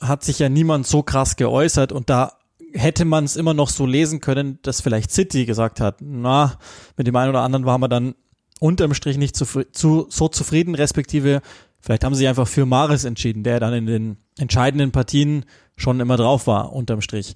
hat 0.00 0.24
sich 0.24 0.38
ja 0.38 0.48
niemand 0.48 0.86
so 0.86 1.02
krass 1.02 1.36
geäußert 1.36 1.92
und 1.92 2.10
da 2.10 2.32
hätte 2.74 3.04
man 3.04 3.24
es 3.24 3.36
immer 3.36 3.54
noch 3.54 3.68
so 3.68 3.86
lesen 3.86 4.20
können, 4.20 4.58
dass 4.62 4.80
vielleicht 4.80 5.12
City 5.12 5.44
gesagt 5.44 5.80
hat, 5.80 5.96
na, 6.00 6.58
mit 6.96 7.06
dem 7.06 7.14
einen 7.16 7.30
oder 7.30 7.42
anderen 7.42 7.66
waren 7.66 7.80
wir 7.80 7.88
dann 7.88 8.14
unterm 8.62 8.94
Strich 8.94 9.18
nicht 9.18 9.36
zu, 9.36 9.44
zu, 9.72 10.06
so 10.08 10.28
zufrieden, 10.28 10.74
respektive 10.74 11.42
vielleicht 11.80 12.04
haben 12.04 12.14
sie 12.14 12.28
einfach 12.28 12.46
für 12.46 12.64
Maris 12.64 13.04
entschieden, 13.04 13.42
der 13.42 13.58
dann 13.58 13.74
in 13.74 13.86
den 13.86 14.16
entscheidenden 14.38 14.92
Partien 14.92 15.44
schon 15.76 15.98
immer 15.98 16.16
drauf 16.16 16.46
war, 16.46 16.72
unterm 16.72 17.00
Strich. 17.00 17.34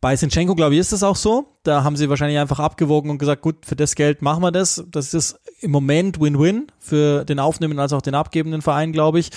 Bei 0.00 0.16
Sinchenko, 0.16 0.56
glaube 0.56 0.74
ich, 0.74 0.80
ist 0.80 0.92
das 0.92 1.04
auch 1.04 1.16
so. 1.16 1.46
Da 1.62 1.84
haben 1.84 1.96
sie 1.96 2.08
wahrscheinlich 2.08 2.38
einfach 2.38 2.58
abgewogen 2.58 3.10
und 3.10 3.18
gesagt, 3.18 3.42
gut, 3.42 3.64
für 3.64 3.76
das 3.76 3.94
Geld 3.94 4.22
machen 4.22 4.42
wir 4.42 4.50
das. 4.50 4.84
Das 4.90 5.14
ist 5.14 5.38
im 5.60 5.70
Moment 5.70 6.20
Win-Win 6.20 6.66
für 6.78 7.24
den 7.24 7.38
aufnehmenden 7.38 7.80
als 7.80 7.92
auch 7.92 8.02
den 8.02 8.14
abgebenden 8.14 8.60
Verein, 8.60 8.92
glaube 8.92 9.20
ich 9.20 9.30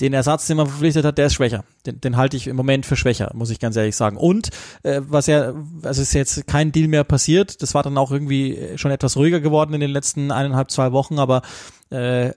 den 0.00 0.12
Ersatz, 0.12 0.46
den 0.46 0.56
man 0.56 0.66
verpflichtet 0.66 1.04
hat, 1.04 1.18
der 1.18 1.26
ist 1.26 1.34
schwächer. 1.34 1.64
Den, 1.84 2.00
den 2.00 2.16
halte 2.16 2.36
ich 2.36 2.46
im 2.46 2.56
Moment 2.56 2.86
für 2.86 2.96
schwächer, 2.96 3.30
muss 3.34 3.50
ich 3.50 3.58
ganz 3.58 3.76
ehrlich 3.76 3.96
sagen. 3.96 4.16
Und 4.16 4.50
äh, 4.84 5.00
was 5.04 5.26
ja, 5.26 5.54
also 5.82 6.02
ist 6.02 6.12
jetzt 6.12 6.46
kein 6.46 6.70
Deal 6.70 6.88
mehr 6.88 7.04
passiert. 7.04 7.62
Das 7.62 7.74
war 7.74 7.82
dann 7.82 7.98
auch 7.98 8.12
irgendwie 8.12 8.76
schon 8.76 8.92
etwas 8.92 9.16
ruhiger 9.16 9.40
geworden 9.40 9.74
in 9.74 9.80
den 9.80 9.90
letzten 9.90 10.30
eineinhalb, 10.30 10.70
zwei 10.70 10.92
Wochen, 10.92 11.18
aber 11.18 11.42
äh, 11.90 12.32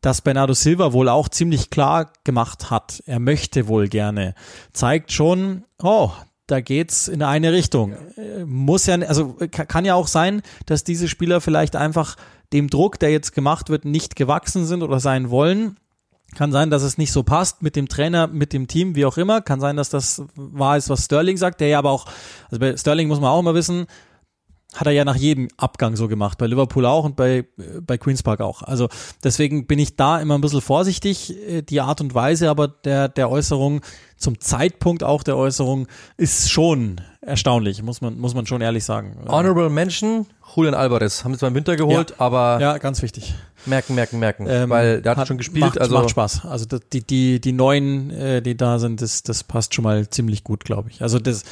dass 0.00 0.20
Bernardo 0.20 0.52
Silva 0.52 0.92
wohl 0.92 1.08
auch 1.08 1.28
ziemlich 1.28 1.70
klar 1.70 2.12
gemacht 2.24 2.70
hat, 2.70 3.02
er 3.06 3.18
möchte 3.18 3.66
wohl 3.66 3.88
gerne, 3.88 4.34
zeigt 4.72 5.12
schon, 5.12 5.64
oh, 5.82 6.10
da 6.46 6.60
geht's 6.60 7.08
in 7.08 7.22
eine 7.22 7.52
Richtung. 7.52 7.94
Äh, 8.16 8.44
muss 8.44 8.86
ja, 8.86 8.96
also 8.96 9.36
kann 9.50 9.84
ja 9.84 9.94
auch 9.94 10.08
sein, 10.08 10.42
dass 10.66 10.84
diese 10.84 11.08
Spieler 11.08 11.40
vielleicht 11.40 11.76
einfach 11.76 12.16
dem 12.52 12.68
Druck, 12.68 12.98
der 12.98 13.10
jetzt 13.10 13.32
gemacht 13.32 13.70
wird, 13.70 13.84
nicht 13.84 14.16
gewachsen 14.16 14.66
sind 14.66 14.82
oder 14.82 15.00
sein 15.00 15.30
wollen 15.30 15.76
kann 16.34 16.52
sein, 16.52 16.70
dass 16.70 16.82
es 16.82 16.98
nicht 16.98 17.12
so 17.12 17.22
passt 17.22 17.62
mit 17.62 17.76
dem 17.76 17.88
Trainer, 17.88 18.26
mit 18.26 18.52
dem 18.52 18.68
Team, 18.68 18.94
wie 18.94 19.06
auch 19.06 19.16
immer. 19.16 19.40
Kann 19.40 19.60
sein, 19.60 19.76
dass 19.76 19.88
das 19.88 20.22
wahr 20.34 20.76
ist, 20.76 20.90
was 20.90 21.04
Sterling 21.04 21.36
sagt, 21.36 21.60
der 21.60 21.68
ja 21.68 21.78
aber 21.78 21.90
auch, 21.90 22.06
also 22.50 22.58
bei 22.60 22.76
Sterling 22.76 23.08
muss 23.08 23.20
man 23.20 23.30
auch 23.30 23.40
immer 23.40 23.54
wissen, 23.54 23.86
hat 24.74 24.86
er 24.86 24.92
ja 24.92 25.04
nach 25.04 25.16
jedem 25.16 25.48
Abgang 25.56 25.96
so 25.96 26.08
gemacht, 26.08 26.38
bei 26.38 26.46
Liverpool 26.46 26.84
auch 26.84 27.04
und 27.04 27.16
bei, 27.16 27.46
bei 27.80 27.96
Queen's 27.98 28.22
Park 28.22 28.40
auch. 28.40 28.62
Also 28.62 28.88
deswegen 29.24 29.66
bin 29.66 29.78
ich 29.78 29.96
da 29.96 30.20
immer 30.20 30.36
ein 30.36 30.40
bisschen 30.40 30.60
vorsichtig, 30.60 31.34
äh, 31.48 31.62
die 31.62 31.80
Art 31.80 32.00
und 32.00 32.14
Weise, 32.14 32.50
aber 32.50 32.68
der, 32.68 33.08
der 33.08 33.30
Äußerung, 33.30 33.80
zum 34.16 34.40
Zeitpunkt 34.40 35.02
auch 35.02 35.22
der 35.22 35.36
Äußerung, 35.36 35.86
ist 36.16 36.50
schon 36.50 37.00
erstaunlich, 37.20 37.82
muss 37.82 38.00
man, 38.00 38.18
muss 38.18 38.34
man 38.34 38.46
schon 38.46 38.60
ehrlich 38.60 38.84
sagen. 38.84 39.16
Honorable 39.26 39.70
Mention, 39.70 40.26
Julian 40.54 40.74
Alvarez, 40.74 41.24
haben 41.24 41.32
sie 41.32 41.38
zwar 41.38 41.48
im 41.48 41.54
Winter 41.54 41.76
geholt, 41.76 42.10
ja, 42.10 42.16
aber. 42.18 42.58
Ja, 42.60 42.78
ganz 42.78 43.02
wichtig. 43.02 43.34
Merken, 43.66 43.94
merken, 43.94 44.18
merken. 44.18 44.46
Ähm, 44.48 44.70
weil 44.70 45.02
der 45.02 45.12
hat, 45.12 45.18
hat, 45.18 45.28
schon 45.28 45.38
gespielt. 45.38 45.60
Macht, 45.60 45.80
also 45.80 45.94
macht 45.94 46.10
Spaß. 46.10 46.44
Also 46.44 46.66
die, 46.66 47.06
die, 47.06 47.40
die 47.40 47.52
neuen, 47.52 48.10
äh, 48.10 48.42
die 48.42 48.56
da 48.56 48.78
sind, 48.78 49.02
das, 49.02 49.22
das 49.22 49.44
passt 49.44 49.74
schon 49.74 49.84
mal 49.84 50.08
ziemlich 50.08 50.44
gut, 50.44 50.64
glaube 50.64 50.90
ich. 50.90 51.02
Also 51.02 51.18
das. 51.18 51.44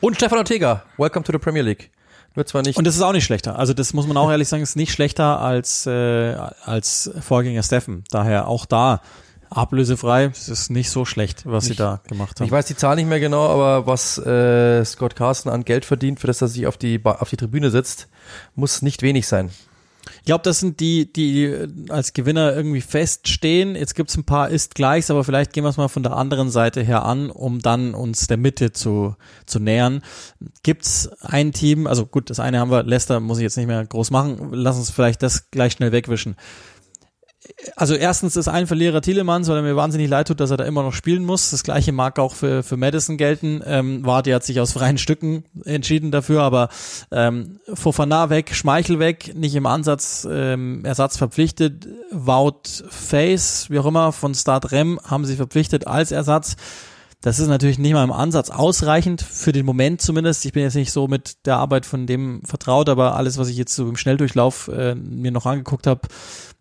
Und 0.00 0.16
Stefan 0.16 0.38
Ortega, 0.38 0.84
welcome 0.96 1.24
to 1.24 1.32
the 1.32 1.38
Premier 1.38 1.62
League. 1.62 1.90
Wird 2.34 2.48
zwar 2.48 2.62
nicht. 2.62 2.76
Und 2.76 2.86
das 2.86 2.94
ist 2.94 3.02
auch 3.02 3.12
nicht 3.12 3.24
schlechter. 3.24 3.58
Also 3.58 3.74
das 3.74 3.92
muss 3.92 4.06
man 4.06 4.16
auch 4.16 4.30
ehrlich 4.30 4.48
sagen, 4.48 4.62
ist 4.62 4.76
nicht 4.76 4.92
schlechter 4.92 5.40
als, 5.40 5.86
äh, 5.86 6.36
als 6.64 7.10
Vorgänger 7.20 7.62
Steffen. 7.62 8.04
Daher 8.10 8.46
auch 8.46 8.64
da 8.64 9.00
ablösefrei. 9.50 10.26
Es 10.26 10.48
ist 10.48 10.70
nicht 10.70 10.90
so 10.90 11.04
schlecht, 11.04 11.46
was 11.46 11.64
ich, 11.64 11.70
sie 11.70 11.76
da 11.76 12.00
gemacht 12.06 12.38
haben. 12.38 12.46
Ich 12.46 12.52
weiß 12.52 12.66
die 12.66 12.76
Zahl 12.76 12.96
nicht 12.96 13.08
mehr 13.08 13.20
genau, 13.20 13.48
aber 13.48 13.86
was 13.86 14.18
äh, 14.18 14.84
Scott 14.84 15.16
Carson 15.16 15.50
an 15.50 15.64
Geld 15.64 15.84
verdient, 15.84 16.20
für 16.20 16.26
das 16.26 16.40
er 16.40 16.48
sich 16.48 16.66
auf 16.66 16.76
die, 16.76 17.00
auf 17.04 17.30
die 17.30 17.36
Tribüne 17.36 17.70
sitzt, 17.70 18.08
muss 18.54 18.82
nicht 18.82 19.02
wenig 19.02 19.26
sein. 19.26 19.50
Ich 20.18 20.24
glaube, 20.24 20.42
das 20.42 20.60
sind 20.60 20.80
die, 20.80 21.12
die 21.12 21.54
als 21.88 22.12
Gewinner 22.12 22.54
irgendwie 22.54 22.80
feststehen. 22.80 23.74
Jetzt 23.76 23.94
gibt's 23.94 24.16
ein 24.16 24.24
paar 24.24 24.48
Ist-Gleichs, 24.48 25.10
aber 25.10 25.24
vielleicht 25.24 25.52
gehen 25.52 25.64
wir 25.64 25.70
es 25.70 25.76
mal 25.76 25.88
von 25.88 26.02
der 26.02 26.16
anderen 26.16 26.50
Seite 26.50 26.82
her 26.82 27.04
an, 27.04 27.30
um 27.30 27.60
dann 27.60 27.94
uns 27.94 28.26
der 28.26 28.36
Mitte 28.36 28.72
zu, 28.72 29.16
zu 29.46 29.60
nähern. 29.60 30.02
Gibt's 30.62 31.08
ein 31.20 31.52
Team, 31.52 31.86
also 31.86 32.06
gut, 32.06 32.30
das 32.30 32.40
eine 32.40 32.60
haben 32.60 32.70
wir, 32.70 32.82
Leicester 32.82 33.20
muss 33.20 33.38
ich 33.38 33.42
jetzt 33.42 33.56
nicht 33.56 33.66
mehr 33.66 33.84
groß 33.84 34.10
machen, 34.10 34.50
lass 34.52 34.76
uns 34.76 34.90
vielleicht 34.90 35.22
das 35.22 35.50
gleich 35.50 35.72
schnell 35.72 35.92
wegwischen 35.92 36.36
also 37.76 37.94
erstens 37.94 38.36
ist 38.36 38.48
ein 38.48 38.66
Verlierer 38.66 39.00
Thielemanns, 39.00 39.48
weil 39.48 39.56
er 39.56 39.62
mir 39.62 39.76
wahnsinnig 39.76 40.08
leid 40.08 40.28
tut, 40.28 40.40
dass 40.40 40.50
er 40.50 40.56
da 40.56 40.64
immer 40.64 40.82
noch 40.82 40.92
spielen 40.92 41.24
muss. 41.24 41.50
Das 41.50 41.62
gleiche 41.62 41.92
mag 41.92 42.18
auch 42.18 42.34
für, 42.34 42.62
für 42.62 42.76
Madison 42.76 43.16
gelten. 43.16 43.62
Ähm, 43.64 44.04
Wadi 44.04 44.32
hat 44.32 44.44
sich 44.44 44.60
aus 44.60 44.72
freien 44.72 44.98
Stücken 44.98 45.44
entschieden 45.64 46.10
dafür, 46.10 46.42
aber 46.42 46.68
ähm, 47.12 47.60
Fofana 47.72 48.30
weg, 48.30 48.54
Schmeichel 48.54 48.98
weg, 48.98 49.32
nicht 49.34 49.54
im 49.54 49.66
Ansatz 49.66 50.26
ähm, 50.30 50.84
Ersatz 50.84 51.16
verpflichtet. 51.16 51.86
Wout 52.10 52.62
Face, 52.88 53.70
wie 53.70 53.78
auch 53.78 53.86
immer, 53.86 54.12
von 54.12 54.34
Start 54.34 54.72
Rem 54.72 54.98
haben 55.04 55.24
sie 55.24 55.36
verpflichtet 55.36 55.86
als 55.86 56.10
Ersatz. 56.10 56.56
Das 57.20 57.40
ist 57.40 57.48
natürlich 57.48 57.78
nicht 57.78 57.94
mal 57.94 58.04
im 58.04 58.12
Ansatz 58.12 58.50
ausreichend, 58.50 59.22
für 59.22 59.50
den 59.50 59.66
Moment 59.66 60.00
zumindest. 60.00 60.44
Ich 60.44 60.52
bin 60.52 60.62
jetzt 60.62 60.76
nicht 60.76 60.92
so 60.92 61.08
mit 61.08 61.46
der 61.46 61.56
Arbeit 61.56 61.84
von 61.84 62.06
dem 62.06 62.42
vertraut, 62.44 62.88
aber 62.88 63.16
alles, 63.16 63.38
was 63.38 63.48
ich 63.48 63.56
jetzt 63.56 63.74
so 63.74 63.88
im 63.88 63.96
Schnelldurchlauf 63.96 64.68
äh, 64.68 64.94
mir 64.94 65.32
noch 65.32 65.46
angeguckt 65.46 65.88
habe, 65.88 66.02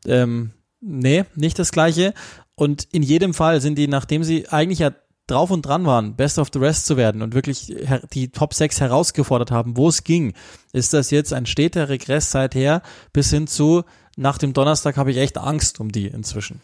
ähm, 0.08 0.52
Nee, 0.82 1.26
nicht 1.36 1.60
das 1.60 1.72
gleiche. 1.72 2.13
Und 2.56 2.88
in 2.92 3.04
jedem 3.04 3.34
Fall 3.34 3.62
sind 3.62 3.78
die, 3.78 3.88
nachdem 3.88 4.24
sie 4.24 4.48
eigentlich 4.50 4.80
ja 4.80 4.92
drauf 5.28 5.52
und 5.52 5.63
dran 5.63 5.86
waren, 5.86 6.16
Best 6.16 6.40
of 6.40 6.50
the 6.54 6.60
Rest 6.60 6.86
zu 6.86 6.96
werden 6.98 7.22
und 7.22 7.36
wirklich 7.36 7.76
die 8.13 8.30
Top 8.30 8.54
6 8.54 8.80
herausgefordert 8.80 9.52
haben, 9.52 9.76
wo 9.76 9.90
es 9.90 10.04
ging, 10.04 10.34
ist 10.72 10.94
das 10.94 11.12
jetzt 11.12 11.34
ein 11.34 11.46
steter 11.46 11.90
Regress 11.90 12.32
seither 12.32 12.82
bis 13.12 13.30
hin 13.30 13.48
zu 13.48 13.84
nach 14.18 14.40
dem 14.40 14.54
Donnerstag 14.54 14.98
habe 14.98 15.12
ich 15.12 15.18
echt 15.18 15.38
Angst 15.38 15.80
um 15.80 15.92
die 15.92 16.08
inzwischen. 16.08 16.60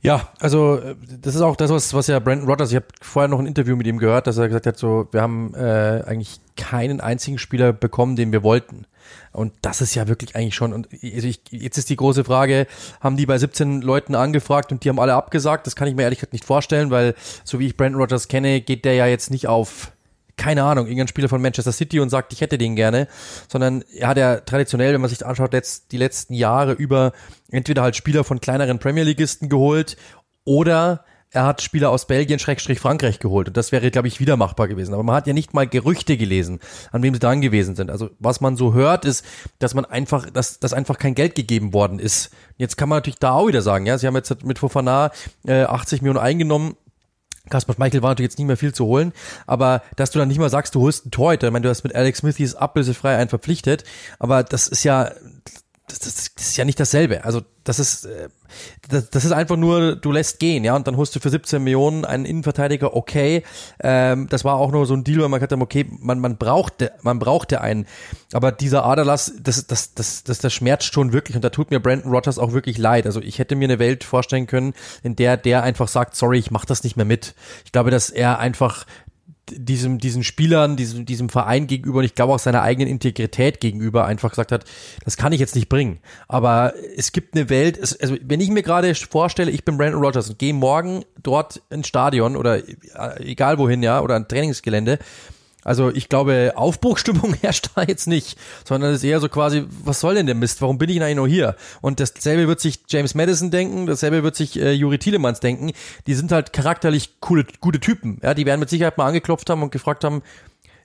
Ja, 0.00 0.28
also 0.40 0.80
das 1.20 1.36
ist 1.36 1.40
auch 1.42 1.54
das, 1.54 1.70
was, 1.70 1.94
was 1.94 2.08
ja 2.08 2.18
Brandon 2.18 2.48
Rodgers, 2.48 2.70
ich 2.70 2.76
habe 2.76 2.86
vorher 3.00 3.28
noch 3.28 3.38
ein 3.38 3.46
Interview 3.46 3.76
mit 3.76 3.86
ihm 3.86 3.98
gehört, 3.98 4.26
dass 4.26 4.36
er 4.36 4.48
gesagt 4.48 4.66
hat, 4.66 4.76
so, 4.76 5.06
wir 5.12 5.22
haben 5.22 5.54
äh, 5.54 6.02
eigentlich 6.04 6.40
keinen 6.56 7.00
einzigen 7.00 7.38
Spieler 7.38 7.72
bekommen, 7.72 8.16
den 8.16 8.32
wir 8.32 8.42
wollten. 8.42 8.84
Und 9.32 9.52
das 9.62 9.80
ist 9.80 9.94
ja 9.94 10.08
wirklich 10.08 10.36
eigentlich 10.36 10.54
schon, 10.54 10.72
und 10.72 10.88
also 10.92 11.26
ich, 11.26 11.40
jetzt 11.50 11.78
ist 11.78 11.90
die 11.90 11.96
große 11.96 12.24
Frage, 12.24 12.66
haben 13.00 13.16
die 13.16 13.26
bei 13.26 13.38
17 13.38 13.82
Leuten 13.82 14.14
angefragt 14.14 14.72
und 14.72 14.84
die 14.84 14.88
haben 14.88 15.00
alle 15.00 15.14
abgesagt? 15.14 15.66
Das 15.66 15.76
kann 15.76 15.88
ich 15.88 15.94
mir 15.94 16.02
ehrlich 16.02 16.18
gesagt 16.18 16.32
nicht 16.32 16.44
vorstellen, 16.44 16.90
weil 16.90 17.14
so 17.44 17.58
wie 17.58 17.66
ich 17.66 17.76
Brandon 17.76 18.00
Rodgers 18.00 18.28
kenne, 18.28 18.60
geht 18.60 18.84
der 18.84 18.94
ja 18.94 19.06
jetzt 19.06 19.30
nicht 19.30 19.46
auf 19.46 19.92
keine 20.36 20.64
Ahnung, 20.64 20.86
irgendein 20.86 21.08
Spieler 21.08 21.28
von 21.28 21.42
Manchester 21.42 21.72
City 21.72 22.00
und 22.00 22.08
sagt, 22.08 22.32
ich 22.32 22.40
hätte 22.40 22.58
den 22.58 22.74
gerne, 22.74 23.06
sondern 23.48 23.84
er 23.94 24.08
hat 24.08 24.16
ja 24.16 24.40
traditionell, 24.40 24.94
wenn 24.94 25.00
man 25.00 25.10
sich 25.10 25.24
anschaut, 25.24 25.52
letzt, 25.52 25.92
die 25.92 25.98
letzten 25.98 26.34
Jahre 26.34 26.72
über 26.72 27.12
entweder 27.50 27.82
halt 27.82 27.96
Spieler 27.96 28.24
von 28.24 28.40
kleineren 28.40 28.78
Premier 28.78 29.04
Leagueisten 29.04 29.48
geholt 29.48 29.96
oder 30.44 31.04
er 31.32 31.46
hat 31.46 31.62
Spieler 31.62 31.90
aus 31.90 32.06
Belgien, 32.06 32.38
Schrägstrich 32.38 32.78
Frankreich 32.78 33.18
geholt. 33.18 33.48
Und 33.48 33.56
das 33.56 33.72
wäre, 33.72 33.90
glaube 33.90 34.08
ich, 34.08 34.20
wieder 34.20 34.36
machbar 34.36 34.68
gewesen. 34.68 34.92
Aber 34.92 35.02
man 35.02 35.16
hat 35.16 35.26
ja 35.26 35.32
nicht 35.32 35.54
mal 35.54 35.66
Gerüchte 35.66 36.16
gelesen, 36.16 36.60
an 36.92 37.02
wem 37.02 37.14
sie 37.14 37.20
dran 37.20 37.40
gewesen 37.40 37.74
sind. 37.74 37.90
Also 37.90 38.10
was 38.18 38.40
man 38.40 38.56
so 38.56 38.74
hört, 38.74 39.04
ist, 39.04 39.24
dass 39.58 39.74
man 39.74 39.84
einfach, 39.86 40.28
dass, 40.30 40.60
dass 40.60 40.74
einfach 40.74 40.98
kein 40.98 41.14
Geld 41.14 41.34
gegeben 41.34 41.72
worden 41.72 41.98
ist. 41.98 42.30
Jetzt 42.58 42.76
kann 42.76 42.88
man 42.88 42.98
natürlich 42.98 43.18
da 43.18 43.32
auch 43.32 43.48
wieder 43.48 43.62
sagen, 43.62 43.86
ja, 43.86 43.96
sie 43.96 44.06
haben 44.06 44.14
jetzt 44.14 44.44
mit 44.44 44.58
Fofana 44.58 45.10
äh, 45.46 45.62
80 45.62 46.02
Millionen 46.02 46.20
eingenommen. 46.20 46.76
Kasper 47.50 47.74
Schmeichel 47.74 48.02
war 48.02 48.10
natürlich 48.10 48.30
jetzt 48.30 48.38
nicht 48.38 48.46
mehr 48.46 48.56
viel 48.56 48.72
zu 48.72 48.86
holen, 48.86 49.12
aber 49.48 49.82
dass 49.96 50.12
du 50.12 50.20
dann 50.20 50.28
nicht 50.28 50.38
mal 50.38 50.48
sagst, 50.48 50.76
du 50.76 50.80
holst 50.80 51.04
einen 51.04 51.10
Torhüter, 51.10 51.48
ich 51.48 51.52
meine, 51.52 51.64
du 51.64 51.70
hast 51.70 51.82
mit 51.82 51.92
Alex 51.92 52.20
Smithies 52.20 52.54
ablösefrei 52.54 53.16
einen 53.16 53.28
verpflichtet, 53.28 53.82
aber 54.20 54.44
das 54.44 54.68
ist 54.68 54.84
ja, 54.84 55.10
das, 55.98 56.32
das, 56.34 56.46
ist 56.48 56.56
ja 56.56 56.64
nicht 56.64 56.80
dasselbe. 56.80 57.24
Also 57.24 57.42
das 57.64 57.78
ist, 57.78 58.04
äh, 58.04 58.28
das, 58.88 59.10
das 59.10 59.24
ist 59.24 59.32
einfach 59.32 59.56
nur, 59.56 59.96
du 59.96 60.12
lässt 60.12 60.38
gehen, 60.38 60.64
ja, 60.64 60.74
und 60.74 60.86
dann 60.86 60.96
holst 60.96 61.14
du 61.14 61.20
für 61.20 61.30
17 61.30 61.62
Millionen 61.62 62.04
einen 62.04 62.24
Innenverteidiger, 62.24 62.94
okay. 62.96 63.42
Ähm, 63.80 64.28
das 64.28 64.44
war 64.44 64.56
auch 64.56 64.72
nur 64.72 64.86
so 64.86 64.94
ein 64.94 65.04
Deal, 65.04 65.20
weil 65.20 65.28
man 65.28 65.38
gesagt 65.38 65.52
hat, 65.52 65.60
okay, 65.60 65.86
man, 66.00 66.18
man 66.18 66.36
brauchte, 66.36 66.92
man 67.02 67.18
brauchte 67.18 67.60
einen. 67.60 67.86
Aber 68.32 68.52
dieser 68.52 68.84
Aderlass, 68.84 69.32
das, 69.40 69.66
das, 69.66 69.94
das, 69.94 70.24
das, 70.24 70.38
das 70.38 70.52
schmerzt 70.52 70.92
schon 70.92 71.12
wirklich 71.12 71.36
und 71.36 71.44
da 71.44 71.50
tut 71.50 71.70
mir 71.70 71.80
Brandon 71.80 72.10
Rogers 72.10 72.38
auch 72.38 72.52
wirklich 72.52 72.78
leid. 72.78 73.06
Also 73.06 73.20
ich 73.20 73.38
hätte 73.38 73.56
mir 73.56 73.64
eine 73.64 73.78
Welt 73.78 74.04
vorstellen 74.04 74.46
können, 74.46 74.74
in 75.02 75.16
der 75.16 75.36
der 75.36 75.62
einfach 75.62 75.88
sagt, 75.88 76.16
sorry, 76.16 76.38
ich 76.38 76.50
mach 76.50 76.64
das 76.64 76.84
nicht 76.84 76.96
mehr 76.96 77.06
mit. 77.06 77.34
Ich 77.64 77.72
glaube, 77.72 77.90
dass 77.90 78.10
er 78.10 78.38
einfach 78.38 78.86
diesem, 79.50 79.98
diesen 79.98 80.22
Spielern, 80.24 80.76
diesem, 80.76 81.04
diesem 81.04 81.28
Verein 81.28 81.66
gegenüber 81.66 81.98
und 81.98 82.04
ich 82.04 82.14
glaube 82.14 82.32
auch 82.32 82.38
seiner 82.38 82.62
eigenen 82.62 82.88
Integrität 82.88 83.60
gegenüber 83.60 84.04
einfach 84.04 84.30
gesagt 84.30 84.52
hat, 84.52 84.64
das 85.04 85.16
kann 85.16 85.32
ich 85.32 85.40
jetzt 85.40 85.54
nicht 85.54 85.68
bringen. 85.68 85.98
Aber 86.28 86.74
es 86.96 87.12
gibt 87.12 87.34
eine 87.34 87.50
Welt, 87.50 87.76
es, 87.76 87.98
also 88.00 88.16
wenn 88.22 88.40
ich 88.40 88.50
mir 88.50 88.62
gerade 88.62 88.94
vorstelle, 88.94 89.50
ich 89.50 89.64
bin 89.64 89.76
Brandon 89.76 90.02
Rogers 90.02 90.30
und 90.30 90.38
gehe 90.38 90.54
morgen 90.54 91.04
dort 91.22 91.62
ins 91.70 91.88
Stadion 91.88 92.36
oder 92.36 92.58
äh, 92.58 93.24
egal 93.24 93.58
wohin, 93.58 93.82
ja, 93.82 94.00
oder 94.00 94.16
ein 94.16 94.28
Trainingsgelände 94.28 94.98
also 95.64 95.90
ich 95.90 96.08
glaube, 96.08 96.52
Aufbruchstimmung 96.56 97.34
herrscht 97.40 97.70
da 97.74 97.82
jetzt 97.82 98.06
nicht, 98.06 98.38
sondern 98.66 98.90
es 98.90 98.98
ist 98.98 99.04
eher 99.04 99.20
so 99.20 99.28
quasi, 99.28 99.64
was 99.84 100.00
soll 100.00 100.14
denn 100.14 100.26
der 100.26 100.34
Mist? 100.34 100.60
Warum 100.60 100.78
bin 100.78 100.88
ich 100.88 100.96
denn 100.96 101.04
eigentlich 101.04 101.16
noch 101.16 101.26
hier? 101.26 101.56
Und 101.80 102.00
dasselbe 102.00 102.48
wird 102.48 102.60
sich 102.60 102.80
James 102.88 103.14
Madison 103.14 103.50
denken, 103.50 103.86
dasselbe 103.86 104.22
wird 104.22 104.36
sich 104.36 104.58
äh, 104.58 104.72
Juri 104.72 104.98
Tielemans 104.98 105.40
denken. 105.40 105.72
Die 106.06 106.14
sind 106.14 106.32
halt 106.32 106.52
charakterlich 106.52 107.20
coole, 107.20 107.46
gute 107.60 107.80
Typen. 107.80 108.18
Ja, 108.22 108.34
die 108.34 108.46
werden 108.46 108.60
mit 108.60 108.70
Sicherheit 108.70 108.98
mal 108.98 109.06
angeklopft 109.06 109.48
haben 109.50 109.62
und 109.62 109.70
gefragt 109.70 110.04
haben, 110.04 110.22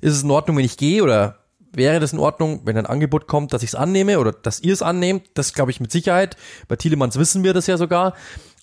ist 0.02 0.14
es 0.14 0.24
in 0.24 0.32
Ordnung, 0.32 0.58
wenn 0.58 0.66
ich 0.66 0.78
gehe 0.78 1.04
oder 1.04 1.40
wäre 1.74 2.00
das 2.00 2.14
in 2.14 2.20
Ordnung, 2.20 2.62
wenn 2.66 2.78
ein 2.78 2.86
Angebot 2.86 3.28
kommt, 3.28 3.54
dass 3.54 3.64
ich 3.64 3.70
es 3.70 3.76
annehme 3.76 4.20
oder 4.20 4.32
dass 4.32 4.60
ihr 4.60 4.74
es 4.74 4.82
annehmt? 4.82 5.24
Das 5.34 5.54
glaube 5.54 5.72
ich 5.72 5.80
mit 5.80 5.92
Sicherheit. 5.92 6.38
Bei 6.68 6.76
Tielemans 6.76 7.18
wissen 7.18 7.44
wir 7.44 7.54
das 7.54 7.68
ja 7.68 7.78
sogar. 7.78 8.14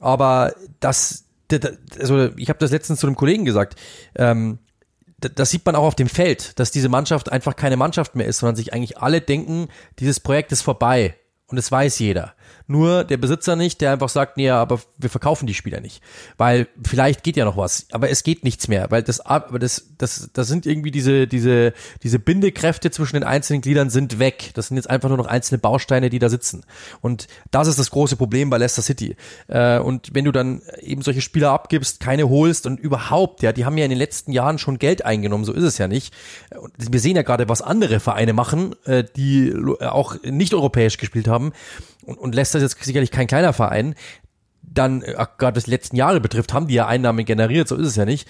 Aber 0.00 0.54
das, 0.80 1.24
also 1.98 2.30
ich 2.36 2.48
habe 2.48 2.58
das 2.58 2.70
letztens 2.70 3.00
zu 3.00 3.06
einem 3.06 3.16
Kollegen 3.16 3.44
gesagt. 3.44 3.76
Ähm, 4.16 4.58
das 5.28 5.50
sieht 5.50 5.64
man 5.66 5.76
auch 5.76 5.84
auf 5.84 5.94
dem 5.94 6.08
Feld, 6.08 6.58
dass 6.58 6.70
diese 6.70 6.88
Mannschaft 6.88 7.30
einfach 7.30 7.56
keine 7.56 7.76
Mannschaft 7.76 8.14
mehr 8.14 8.26
ist, 8.26 8.38
sondern 8.38 8.56
sich 8.56 8.72
eigentlich 8.72 8.98
alle 8.98 9.20
denken, 9.20 9.68
dieses 9.98 10.20
Projekt 10.20 10.52
ist 10.52 10.62
vorbei. 10.62 11.16
Und 11.46 11.58
es 11.58 11.70
weiß 11.70 11.98
jeder. 11.98 12.34
Nur 12.66 13.04
der 13.04 13.18
Besitzer 13.18 13.56
nicht, 13.56 13.80
der 13.80 13.92
einfach 13.92 14.08
sagt, 14.08 14.36
nee, 14.38 14.48
aber 14.48 14.80
wir 14.96 15.10
verkaufen 15.10 15.46
die 15.46 15.54
Spieler 15.54 15.80
nicht. 15.80 16.02
Weil 16.38 16.66
vielleicht 16.82 17.22
geht 17.22 17.36
ja 17.36 17.44
noch 17.44 17.58
was, 17.58 17.86
aber 17.92 18.08
es 18.08 18.22
geht 18.22 18.42
nichts 18.42 18.68
mehr, 18.68 18.90
weil 18.90 19.02
das, 19.02 19.20
aber 19.20 19.58
das, 19.58 19.90
das, 19.98 20.30
das 20.32 20.48
sind 20.48 20.64
irgendwie 20.64 20.90
diese, 20.90 21.26
diese, 21.26 21.74
diese 22.02 22.18
Bindekräfte 22.18 22.90
zwischen 22.90 23.16
den 23.16 23.24
einzelnen 23.24 23.60
Gliedern 23.60 23.90
sind 23.90 24.18
weg. 24.18 24.52
Das 24.54 24.68
sind 24.68 24.78
jetzt 24.78 24.88
einfach 24.88 25.10
nur 25.10 25.18
noch 25.18 25.26
einzelne 25.26 25.58
Bausteine, 25.58 26.08
die 26.08 26.18
da 26.18 26.30
sitzen. 26.30 26.64
Und 27.02 27.28
das 27.50 27.68
ist 27.68 27.78
das 27.78 27.90
große 27.90 28.16
Problem 28.16 28.48
bei 28.48 28.56
Leicester 28.56 28.82
City. 28.82 29.16
Äh, 29.48 29.78
und 29.78 30.14
wenn 30.14 30.24
du 30.24 30.32
dann 30.32 30.62
eben 30.80 31.02
solche 31.02 31.20
Spieler 31.20 31.50
abgibst, 31.50 32.00
keine 32.00 32.30
holst 32.30 32.66
und 32.66 32.80
überhaupt, 32.80 33.42
ja, 33.42 33.52
die 33.52 33.66
haben 33.66 33.76
ja 33.76 33.84
in 33.84 33.90
den 33.90 33.98
letzten 33.98 34.32
Jahren 34.32 34.58
schon 34.58 34.78
Geld 34.78 35.04
eingenommen, 35.04 35.44
so 35.44 35.52
ist 35.52 35.64
es 35.64 35.76
ja 35.76 35.86
nicht. 35.86 36.14
Und 36.58 36.72
wir 36.78 37.00
sehen 37.00 37.16
ja 37.16 37.22
gerade, 37.22 37.48
was 37.50 37.60
andere 37.60 38.00
Vereine 38.00 38.32
machen, 38.32 38.74
äh, 38.84 39.04
die 39.16 39.54
auch 39.80 40.16
nicht 40.22 40.54
europäisch 40.54 40.96
gespielt 40.96 41.28
haben 41.28 41.52
und, 42.04 42.18
und 42.18 42.34
Leicester 42.34 42.58
ist 42.58 42.74
jetzt 42.74 42.84
sicherlich 42.84 43.10
kein 43.10 43.26
kleiner 43.26 43.52
Verein, 43.52 43.94
dann, 44.62 45.02
äh, 45.02 45.14
gerade 45.38 45.54
das 45.54 45.66
letzten 45.66 45.96
Jahre 45.96 46.20
betrifft, 46.20 46.52
haben 46.52 46.68
die 46.68 46.74
ja 46.74 46.86
Einnahmen 46.86 47.24
generiert, 47.24 47.68
so 47.68 47.76
ist 47.76 47.88
es 47.88 47.96
ja 47.96 48.04
nicht, 48.04 48.28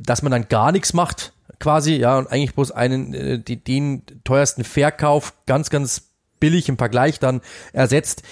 dass 0.00 0.22
man 0.22 0.32
dann 0.32 0.48
gar 0.48 0.72
nichts 0.72 0.92
macht, 0.92 1.32
quasi, 1.60 1.94
ja, 1.94 2.18
und 2.18 2.30
eigentlich 2.30 2.54
bloß 2.54 2.72
einen, 2.72 3.14
äh, 3.14 3.38
die, 3.38 3.62
den 3.62 4.02
teuersten 4.24 4.64
Verkauf 4.64 5.34
ganz, 5.46 5.70
ganz 5.70 6.13
billig 6.44 6.68
im 6.68 6.76
Vergleich 6.76 7.18
dann 7.20 7.40
ersetzt. 7.72 8.22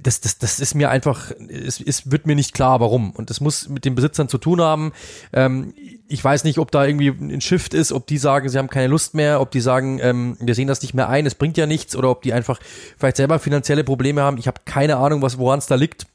Das, 0.00 0.20
das, 0.20 0.38
das 0.38 0.60
ist 0.60 0.76
mir 0.76 0.88
einfach, 0.88 1.32
es, 1.48 1.80
es 1.80 2.12
wird 2.12 2.24
mir 2.24 2.36
nicht 2.36 2.54
klar, 2.54 2.78
warum. 2.78 3.10
Und 3.10 3.28
das 3.28 3.40
muss 3.40 3.68
mit 3.68 3.84
den 3.84 3.96
Besitzern 3.96 4.28
zu 4.28 4.38
tun 4.38 4.60
haben. 4.60 4.92
Ähm, 5.32 5.74
ich 6.06 6.22
weiß 6.22 6.44
nicht, 6.44 6.60
ob 6.60 6.70
da 6.70 6.86
irgendwie 6.86 7.08
ein 7.08 7.40
Shift 7.40 7.74
ist, 7.74 7.90
ob 7.90 8.06
die 8.06 8.18
sagen, 8.18 8.48
sie 8.48 8.56
haben 8.56 8.70
keine 8.70 8.86
Lust 8.86 9.14
mehr, 9.14 9.40
ob 9.40 9.50
die 9.50 9.60
sagen, 9.60 9.98
ähm, 10.00 10.36
wir 10.38 10.54
sehen 10.54 10.68
das 10.68 10.80
nicht 10.80 10.94
mehr 10.94 11.08
ein, 11.08 11.26
es 11.26 11.34
bringt 11.34 11.56
ja 11.56 11.66
nichts, 11.66 11.96
oder 11.96 12.08
ob 12.08 12.22
die 12.22 12.32
einfach 12.32 12.60
vielleicht 12.96 13.16
selber 13.16 13.40
finanzielle 13.40 13.82
Probleme 13.82 14.22
haben. 14.22 14.38
Ich 14.38 14.46
habe 14.46 14.60
keine 14.64 14.98
Ahnung, 14.98 15.22
woran 15.22 15.58
es 15.58 15.66
da 15.66 15.74
liegt. 15.74 16.06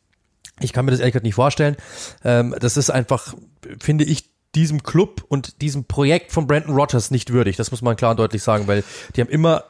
Ich 0.62 0.72
kann 0.72 0.86
mir 0.86 0.92
das 0.92 1.02
ehrlich 1.02 1.12
gesagt 1.12 1.26
nicht 1.26 1.36
vorstellen. 1.36 1.76
Ähm, 2.24 2.56
das 2.62 2.78
ist 2.78 2.92
einfach, 2.92 3.36
finde 3.82 4.06
ich, 4.06 4.32
diesem 4.56 4.84
Club 4.84 5.26
und 5.28 5.62
diesem 5.62 5.84
Projekt 5.84 6.32
von 6.32 6.48
Brandon 6.48 6.76
Rogers 6.76 7.12
nicht 7.12 7.34
würdig. 7.34 7.58
Das 7.58 7.72
muss 7.72 7.82
man 7.82 7.98
klar 7.98 8.12
und 8.12 8.20
deutlich 8.20 8.42
sagen, 8.42 8.68
weil 8.68 8.86
die 9.16 9.22
haben 9.22 9.30
immer 9.30 9.66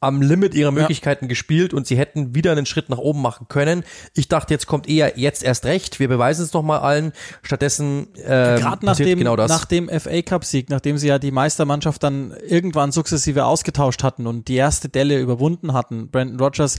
am 0.00 0.22
Limit 0.22 0.54
ihrer 0.54 0.70
Möglichkeiten 0.70 1.26
ja. 1.26 1.28
gespielt 1.28 1.74
und 1.74 1.86
sie 1.86 1.96
hätten 1.96 2.34
wieder 2.34 2.52
einen 2.52 2.64
Schritt 2.64 2.88
nach 2.88 2.98
oben 2.98 3.20
machen 3.20 3.48
können. 3.48 3.84
Ich 4.14 4.28
dachte, 4.28 4.54
jetzt 4.54 4.66
kommt 4.66 4.88
eher 4.88 5.18
jetzt 5.18 5.42
erst 5.42 5.66
recht. 5.66 6.00
Wir 6.00 6.08
beweisen 6.08 6.44
es 6.44 6.54
noch 6.54 6.62
mal 6.62 6.78
allen. 6.78 7.12
Stattdessen 7.42 8.14
äh, 8.16 8.58
gerade 8.58 8.86
nach 8.86 8.96
dem 8.96 9.18
genau 9.18 9.36
nach 9.36 9.66
dem 9.66 9.88
FA 9.88 10.22
Cup 10.22 10.44
Sieg, 10.44 10.70
nachdem 10.70 10.96
sie 10.96 11.08
ja 11.08 11.18
die 11.18 11.30
Meistermannschaft 11.30 12.02
dann 12.02 12.34
irgendwann 12.48 12.92
sukzessive 12.92 13.44
ausgetauscht 13.44 14.02
hatten 14.02 14.26
und 14.26 14.48
die 14.48 14.56
erste 14.56 14.88
Delle 14.88 15.20
überwunden 15.20 15.74
hatten. 15.74 16.10
Brandon 16.10 16.40
Rogers 16.40 16.78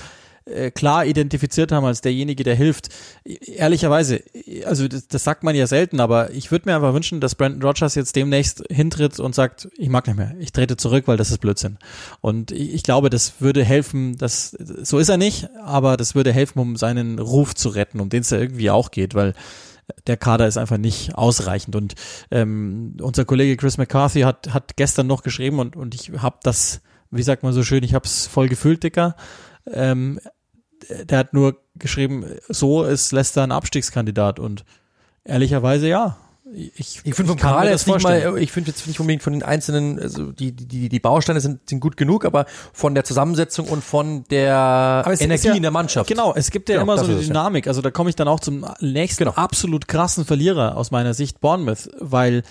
äh, 0.52 0.72
klar 0.72 1.06
identifiziert 1.06 1.72
haben 1.72 1.86
als 1.86 2.02
derjenige, 2.02 2.44
der 2.44 2.56
hilft. 2.56 2.90
Ehrlicherweise, 3.24 4.22
also 4.66 4.88
das, 4.88 5.08
das 5.08 5.24
sagt 5.24 5.44
man 5.44 5.56
ja 5.56 5.68
selten, 5.68 6.00
aber 6.00 6.32
ich 6.32 6.52
würde 6.52 6.70
mir 6.70 6.76
einfach 6.76 6.94
wünschen, 6.94 7.22
dass 7.22 7.36
Brandon 7.36 7.62
Rogers 7.64 7.96
jetzt 7.96 8.16
demnächst 8.16 8.64
hintritt 8.70 9.20
und 9.20 9.36
sagt, 9.36 9.70
ich 9.78 9.90
mag 9.90 10.08
nicht 10.08 10.18
mehr, 10.18 10.36
ich 10.40 10.52
trete 10.52 10.78
zurück, 10.78 11.08
weil 11.08 11.18
das 11.18 11.32
ist 11.32 11.40
Blödsinn. 11.40 11.78
Und 12.22 12.52
ich, 12.52 12.74
ich 12.74 12.84
glaube, 12.84 13.10
das 13.10 13.36
würde 13.40 13.64
helfen, 13.64 14.18
dass 14.18 14.52
so 14.52 15.00
ist 15.00 15.10
er 15.10 15.18
nicht, 15.18 15.50
aber 15.64 15.98
das 15.98 16.16
würde 16.16 16.32
helfen, 16.32 16.60
um 16.60 16.76
seinen 16.76 17.20
Ruf 17.20 17.56
zu 17.56 17.70
retten, 17.70 18.00
um 18.00 18.10
den 18.10 18.22
es 18.22 18.30
ja 18.30 18.38
irgendwie 18.38 18.70
auch 18.70 18.92
geht, 18.92 19.16
weil 19.16 19.34
der 20.08 20.18
Kader 20.18 20.48
ist 20.48 20.58
einfach 20.58 20.78
nicht 20.78 21.16
ausreichend. 21.16 21.76
Und 21.76 21.96
ähm, 22.30 22.98
unser 23.02 23.26
Kollege 23.26 23.58
Chris 23.58 23.78
McCarthy 23.78 24.22
hat, 24.22 24.54
hat 24.54 24.78
gestern 24.78 25.08
noch 25.08 25.24
geschrieben 25.24 25.60
und, 25.60 25.76
und 25.76 25.96
ich 25.96 26.12
habe 26.18 26.38
das, 26.44 26.82
wie 27.10 27.24
sagt 27.24 27.44
man 27.44 27.54
so 27.54 27.64
schön, 27.64 27.84
ich 27.84 27.94
habe 27.94 28.06
es 28.06 28.28
voll 28.28 28.48
gefühlt, 28.48 28.84
Dicker. 28.84 29.16
Ähm, 29.72 30.20
der 30.90 31.18
hat 31.18 31.34
nur 31.34 31.58
geschrieben, 31.76 32.26
so 32.50 32.84
ist 32.84 33.12
Leicester 33.12 33.44
ein 33.44 33.52
Abstiegskandidat 33.52 34.40
und 34.40 34.66
ehrlicherweise 35.24 35.88
ja. 35.88 36.18
Ich, 36.54 37.00
ich 37.04 37.16
finde 37.16 37.30
vom 37.30 37.38
Kader 37.38 37.70
jetzt 37.70 37.88
nicht 37.88 38.04
mal, 38.04 38.38
ich 38.38 38.52
finde 38.52 38.72
jetzt 38.72 38.86
nicht 38.86 39.00
unbedingt 39.00 39.24
von 39.24 39.32
den 39.32 39.44
einzelnen, 39.44 40.00
also 40.00 40.32
die, 40.34 40.52
die, 40.52 40.90
die 40.90 41.00
Bausteine 41.00 41.40
sind, 41.40 41.70
sind 41.70 41.80
gut 41.80 41.96
genug, 41.96 42.26
aber 42.26 42.46
von 42.74 42.94
der 42.94 43.06
Zusammensetzung 43.06 43.68
und 43.68 43.84
von 43.84 44.26
der 44.26 45.06
Energie 45.20 45.48
ja, 45.48 45.54
in 45.54 45.62
der 45.62 45.72
Mannschaft. 45.72 46.10
Genau, 46.10 46.34
es 46.36 46.52
gibt 46.52 46.68
ja 46.68 46.80
genau, 46.80 46.94
immer 46.94 47.04
so 47.04 47.10
eine 47.10 47.22
Dynamik. 47.22 47.68
Also 47.68 47.82
da 47.82 47.90
komme 47.90 48.10
ich 48.10 48.18
dann 48.18 48.28
auch 48.28 48.42
zum 48.42 48.66
nächsten 48.82 49.24
genau. 49.24 49.36
absolut 49.36 49.88
krassen 49.88 50.26
Verlierer 50.26 50.76
aus 50.76 50.92
meiner 50.92 51.14
Sicht, 51.14 51.40
Bournemouth, 51.40 51.90
weil 52.00 52.44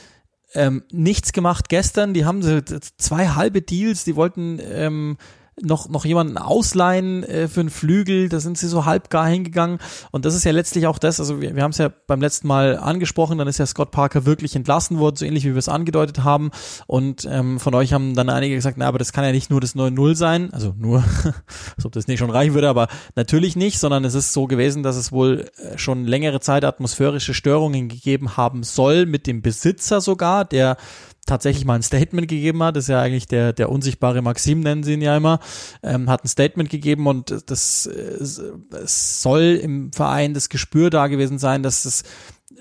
ähm, 0.55 0.83
nichts 0.91 1.33
gemacht 1.33 1.69
gestern, 1.69 2.15
die 2.15 2.25
haben 2.25 2.43
so 2.43 2.61
zwei 2.97 3.29
halbe 3.29 3.61
Deals, 3.61 4.05
die 4.05 4.17
wollten 4.17 4.61
ähm, 4.63 5.19
noch, 5.63 5.89
noch 5.89 6.05
jemanden 6.05 6.39
ausleihen 6.39 7.25
äh, 7.25 7.49
für 7.49 7.61
einen 7.61 7.71
Flügel, 7.71 8.29
da 8.29 8.41
sind 8.41 8.59
sie 8.59 8.69
so 8.69 8.85
halbgar 8.85 9.27
hingegangen. 9.27 9.79
Und 10.11 10.25
das 10.25 10.35
ist 10.35 10.45
ja 10.45 10.53
letztlich 10.53 10.87
auch 10.87 10.99
das, 10.99 11.21
also 11.21 11.41
wir, 11.41 11.55
wir 11.55 11.63
haben 11.63 11.71
es 11.71 11.79
ja 11.79 11.91
beim 12.07 12.21
letzten 12.21 12.49
Mal 12.49 12.79
angesprochen, 12.79 13.39
dann 13.39 13.49
ist 13.49 13.59
ja 13.59 13.67
Scott 13.67 13.91
Parker 13.91 14.27
wirklich 14.27 14.57
entlassen 14.57 14.99
worden, 14.99 15.17
so 15.17 15.25
ähnlich 15.25 15.45
wie 15.45 15.51
wir 15.51 15.59
es 15.59 15.69
angedeutet 15.69 16.25
haben. 16.25 16.51
Und 16.87 17.27
ähm, 17.31 17.61
von 17.61 17.75
euch 17.75 17.93
haben 17.93 18.15
dann 18.15 18.29
einige 18.29 18.55
gesagt, 18.55 18.77
na, 18.79 18.87
aber 18.87 18.99
das 18.99 19.13
kann 19.13 19.25
ja 19.25 19.33
nicht 19.33 19.51
nur 19.51 19.61
das 19.61 19.75
9-0 19.75 20.15
sein, 20.15 20.53
also 20.53 20.75
nur, 20.77 21.05
als 21.77 21.85
ob 21.85 21.93
das 21.93 22.07
nicht 22.07 22.19
schon 22.19 22.31
reichen 22.31 22.55
würde, 22.55 22.69
aber 22.69 22.89
natürlich 23.17 23.57
nicht, 23.57 23.79
sondern 23.79 24.05
es 24.05 24.15
ist 24.15 24.33
so 24.33 24.47
gewesen, 24.47 24.83
dass 24.83 24.97
es 24.97 25.13
wohl 25.13 25.51
äh, 25.57 25.79
schon 25.79 26.07
längere 26.07 26.41
Zeit 26.41 26.65
atmosphärische 26.65 27.35
Störungen 27.35 27.89
gegeben 27.89 28.37
haben 28.37 28.63
soll 28.63 29.07
mit 29.07 29.27
dem 29.27 29.43
Besitzer 29.43 30.01
sogar, 30.01 30.45
der 30.45 30.77
tatsächlich 31.27 31.65
mal 31.65 31.75
ein 31.75 31.83
Statement 31.83 32.29
gegeben 32.29 32.63
hat, 32.63 32.77
das 32.77 32.85
ist 32.85 32.89
ja 32.89 33.01
eigentlich 33.01 33.29
der, 33.29 33.53
der 33.53 33.71
unsichtbare 33.71 34.23
Maxim, 34.23 34.61
nennen 34.61 34.83
sie 34.83 34.95
ihn 34.95 35.03
ja 35.03 35.17
immer, 35.17 35.41
ähm, 35.83 36.09
hat 36.09 36.25
ein 36.25 36.29
Statement 36.29 36.71
gegeben 36.71 37.07
und 37.07 37.45
das 37.47 37.87
äh, 37.87 38.17
soll 38.21 39.61
im 39.63 39.93
Verein 39.93 40.35
das 40.35 40.49
Gespür 40.49 40.91
da 40.91 41.07
gewesen 41.07 41.39
sein, 41.39 41.63
dass 41.63 41.85
es 41.85 42.05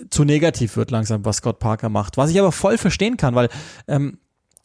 zu 0.09 0.23
negativ 0.23 0.77
wird 0.77 0.91
langsam, 0.91 1.25
was 1.25 1.37
Scott 1.37 1.59
Parker 1.59 1.89
macht. 1.89 2.17
Was 2.17 2.29
ich 2.29 2.39
aber 2.39 2.51
voll 2.51 2.77
verstehen 2.77 3.17
kann, 3.17 3.35
weil 3.35 3.49
ähm, 3.87 4.19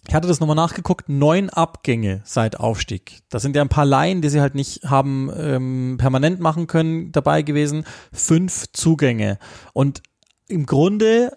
ich 0.06 0.14
hatte 0.14 0.28
das 0.28 0.38
nochmal 0.38 0.56
nachgeguckt, 0.56 1.08
neun 1.08 1.48
Abgänge 1.48 2.20
seit 2.24 2.60
Aufstieg. 2.60 3.22
Das 3.30 3.42
sind 3.42 3.56
ja 3.56 3.62
ein 3.62 3.70
paar 3.70 3.86
Laien, 3.86 4.20
die 4.20 4.28
sie 4.28 4.40
halt 4.40 4.54
nicht 4.54 4.84
haben 4.84 5.30
ähm, 5.34 5.96
permanent 5.98 6.40
machen 6.40 6.66
können, 6.66 7.10
dabei 7.10 7.42
gewesen. 7.42 7.84
Fünf 8.12 8.66
Zugänge. 8.72 9.38
Und 9.72 10.02
im 10.46 10.66
Grunde 10.66 11.32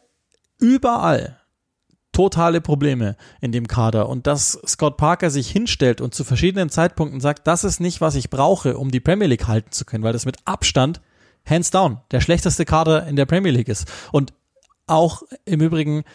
überall 0.60 1.37
totale 2.17 2.62
Probleme 2.62 3.15
in 3.41 3.51
dem 3.51 3.67
Kader. 3.67 4.10
Und 4.10 4.25
dass 4.25 4.60
Scott 4.65 4.97
Parker 4.97 5.30
sich 5.30 5.51
hinstellt 5.51 6.01
und 6.01 6.15
zu 6.15 6.23
verschiedenen 6.23 6.69
Zeitpunkten 6.69 7.19
sagt, 7.19 7.45
das 7.45 7.63
ist 7.63 7.80
nicht, 7.80 8.01
was 8.01 8.15
ich 8.15 8.32
brauche, 8.32 8.80
um 8.80 8.89
die 8.89 8.99
Premier 8.99 9.27
League 9.27 9.47
halten 9.47 9.71
zu 9.71 9.86
können, 9.86 10.03
weil 10.03 10.13
das 10.13 10.25
mit 10.25 10.38
Abstand, 10.45 10.99
hands 11.47 11.69
down, 11.69 11.99
der 12.10 12.19
schlechteste 12.21 12.65
Kader 12.65 13.06
in 13.06 13.17
der 13.17 13.27
Premier 13.27 13.51
League 13.51 13.69
ist. 13.69 13.88
Und 14.12 14.34
auch 14.88 15.21
im 15.45 15.62
Übrigen 15.62 16.06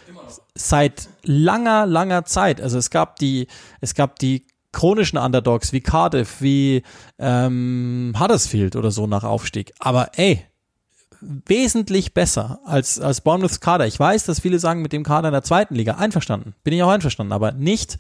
seit 0.57 1.09
langer, 1.23 1.87
langer 1.87 2.25
Zeit. 2.25 2.61
Also 2.61 2.79
es 2.79 2.91
gab 2.91 3.21
die, 3.21 3.47
es 3.81 3.95
gab 3.95 4.19
die 4.19 4.47
chronischen 4.73 5.19
Underdogs 5.19 5.73
wie 5.73 5.83
Cardiff, 5.83 6.41
wie 6.41 6.83
ähm, 7.21 8.13
Huddersfield 8.19 8.75
oder 8.75 8.91
so 8.91 9.07
nach 9.07 9.23
Aufstieg. 9.23 9.73
Aber 9.79 10.11
ey, 10.17 10.45
wesentlich 11.47 12.15
besser 12.15 12.61
als, 12.65 13.01
als 13.01 13.21
Bournemouths 13.21 13.61
Kader. 13.61 13.87
Ich 13.87 13.99
weiß, 13.99 14.25
dass 14.25 14.41
viele 14.41 14.59
sagen, 14.59 14.83
mit 14.83 14.93
dem 14.93 15.05
Kader 15.05 15.29
in 15.29 15.33
der 15.33 15.43
zweiten 15.43 15.75
Liga 15.75 15.95
einverstanden. 15.95 16.55
Bin 16.65 16.75
ich 16.75 16.83
auch 16.83 16.91
einverstanden, 16.91 17.33
aber 17.33 17.53
nicht 17.53 17.99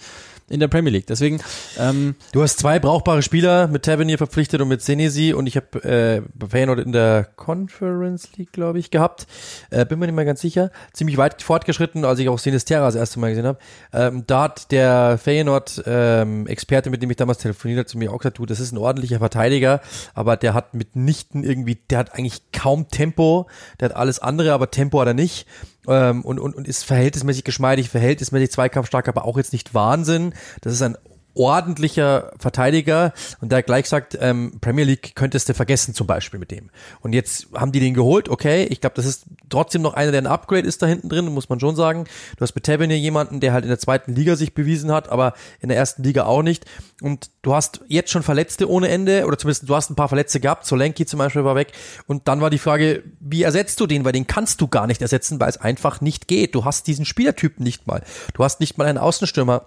in 0.53 0.61
der 0.61 0.69
Premier 0.69 0.93
League. 0.93 1.07
Deswegen. 1.07 1.41
Ähm, 1.79 2.15
du 2.33 2.43
hast 2.43 2.59
zwei 2.59 2.79
brauchbare 2.79 3.23
Spieler 3.23 3.69
mit 3.69 3.85
Tavernier 3.85 4.19
verpflichtet 4.19 4.61
und 4.61 4.69
mit 4.69 4.83
Senesi 4.83 5.33
und 5.33 5.47
ich 5.47 5.57
habe 5.57 5.83
äh, 5.85 6.47
Feyenoord 6.47 6.81
in 6.81 6.93
der 6.93 7.27
Conference 7.37 8.29
League, 8.37 8.53
glaube 8.53 8.79
ich, 8.79 8.91
gehabt. 8.91 9.27
Äh, 9.71 9.87
bin 9.87 9.99
mir 9.99 10.07
nicht 10.07 10.15
mehr 10.15 10.25
ganz 10.25 10.41
sicher. 10.41 10.71
Ziemlich 10.93 11.17
weit 11.17 11.43
fortgeschritten, 11.43 12.05
als 12.05 12.19
ich 12.19 12.29
auch 12.29 12.39
Sinistera 12.39 12.85
das 12.85 12.95
erste 12.95 13.19
Mal 13.19 13.31
gesehen 13.31 13.47
habe. 13.47 13.59
Ähm, 13.93 14.25
da 14.27 14.43
hat 14.45 14.71
der 14.71 15.19
Feyenoord-Experte, 15.19 16.89
ähm, 16.89 16.91
mit 16.91 17.03
dem 17.03 17.11
ich 17.11 17.17
damals 17.17 17.39
telefoniert 17.39 17.79
habe, 17.79 17.87
zu 17.87 17.99
mir 17.99 18.13
auch 18.13 18.19
gesagt, 18.19 18.39
du, 18.39 18.47
das 18.47 18.61
ist 18.61 18.73
ein 18.73 18.79
ordentlicher 18.79 19.19
Verteidiger, 19.19 19.81
aber 20.15 20.37
der 20.37 20.53
hat 20.53 20.75
mitnichten 20.75 21.45
irgendwie, 21.45 21.79
der 21.91 21.99
hat 21.99 22.15
eigentlich 22.15 22.53
kaum 22.53 22.89
Tempo, 22.89 23.47
der 23.81 23.89
hat 23.89 23.97
alles 23.97 24.19
andere, 24.19 24.53
aber 24.53 24.71
Tempo 24.71 25.01
hat 25.01 25.09
er 25.09 25.15
nicht 25.15 25.47
ähm, 25.89 26.23
und, 26.23 26.39
und, 26.39 26.55
und 26.55 26.69
ist 26.69 26.85
verhältnismäßig 26.85 27.45
geschmeidig, 27.45 27.89
verhältnismäßig 27.89 28.51
zweikampfstark, 28.53 29.09
aber 29.09 29.25
auch 29.25 29.37
jetzt 29.37 29.53
nicht 29.53 29.75
Wahnsinn. 29.75 30.35
Das 30.61 30.73
ist 30.73 30.83
ein 30.83 30.97
ordentlicher 31.35 32.33
Verteidiger 32.39 33.13
und 33.41 33.53
der 33.53 33.63
gleich 33.63 33.89
sagt, 33.89 34.19
ähm, 34.21 34.59
Premier 34.61 34.85
League 34.85 35.15
könntest 35.15 35.49
du 35.49 35.55
vergessen 35.55 35.95
zum 35.95 36.07
Beispiel 36.07 36.39
mit 36.39 36.51
dem. 36.51 36.71
Und 37.01 37.13
jetzt 37.13 37.49
haben 37.55 37.73
die 37.73 37.81
den 37.81 37.95
geholt, 37.95 38.29
okay, 38.29 38.65
ich 38.65 38.81
glaube, 38.81 38.97
das 38.97 39.07
ist 39.07 39.25
trotzdem 39.49 39.83
noch 39.83 39.95
einer, 39.95 40.11
der 40.11 40.23
ein 40.23 40.27
Upgrade 40.27 40.67
ist 40.67 40.83
da 40.83 40.87
hinten 40.87 41.09
drin, 41.09 41.27
muss 41.27 41.49
man 41.49 41.61
schon 41.61 41.77
sagen. 41.77 42.05
Du 42.37 42.43
hast 42.43 42.55
mit 42.55 42.65
Tavernier 42.65 42.99
jemanden, 42.99 43.41
der 43.41 43.53
halt 43.53 43.65
in 43.65 43.71
der 43.71 43.79
zweiten 43.79 44.15
Liga 44.15 44.37
sich 44.37 44.55
bewiesen 44.55 44.93
hat, 44.93 45.09
aber 45.09 45.35
in 45.61 45.69
der 45.69 45.79
ersten 45.79 46.03
Liga 46.03 46.25
auch 46.25 46.43
nicht. 46.43 46.67
Und 47.01 47.31
du 47.43 47.55
hast 47.55 47.81
jetzt 47.89 48.11
schon 48.11 48.23
Verletzte 48.23 48.69
ohne 48.69 48.89
Ende, 48.89 49.27
oder 49.27 49.39
zumindest 49.39 49.69
du 49.69 49.75
hast 49.75 49.91
ein 49.91 49.97
paar 49.97 50.09
Verletzte 50.09 50.41
gehabt, 50.41 50.67
Solenki 50.67 51.07
zum 51.07 51.19
Beispiel 51.19 51.45
war 51.45 51.55
weg. 51.55 51.73
Und 52.07 52.29
dann 52.29 52.41
war 52.41 52.51
die 52.51 52.59
Frage, 52.59 53.03
wie 53.21 53.43
ersetzt 53.43 53.81
du 53.81 53.87
den? 53.87 54.05
Weil 54.05 54.13
den 54.13 54.27
kannst 54.27 54.61
du 54.61 54.69
gar 54.69 54.87
nicht 54.87 55.03
ersetzen, 55.03 55.41
weil 55.41 55.49
es 55.49 55.57
einfach 55.57 56.01
nicht 56.01 56.29
geht. 56.29 56.55
Du 56.55 56.65
hast 56.65 56.87
diesen 56.87 57.05
Spielertypen 57.05 57.65
nicht 57.65 57.87
mal. 57.87 58.03
Du 58.35 58.45
hast 58.45 58.61
nicht 58.61 58.79
mal 58.79 58.87
einen 58.87 58.99
Außenstürmer 58.99 59.67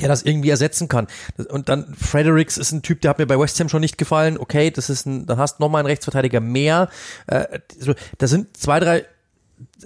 der 0.00 0.08
das 0.08 0.22
irgendwie 0.22 0.50
ersetzen 0.50 0.88
kann. 0.88 1.06
Und 1.48 1.68
dann 1.68 1.94
Fredericks 1.94 2.56
ist 2.56 2.72
ein 2.72 2.82
Typ, 2.82 3.00
der 3.00 3.10
hat 3.10 3.18
mir 3.18 3.26
bei 3.26 3.38
West 3.38 3.58
Ham 3.60 3.68
schon 3.68 3.80
nicht 3.80 3.98
gefallen. 3.98 4.38
Okay, 4.38 4.70
das 4.70 4.90
ist 4.90 5.06
ein, 5.06 5.26
dann 5.26 5.38
hast 5.38 5.58
du 5.58 5.62
nochmal 5.62 5.80
einen 5.80 5.88
Rechtsverteidiger 5.88 6.40
mehr. 6.40 6.88
Äh, 7.26 7.60
da 8.18 8.26
sind 8.26 8.56
zwei, 8.56 8.80
drei 8.80 9.04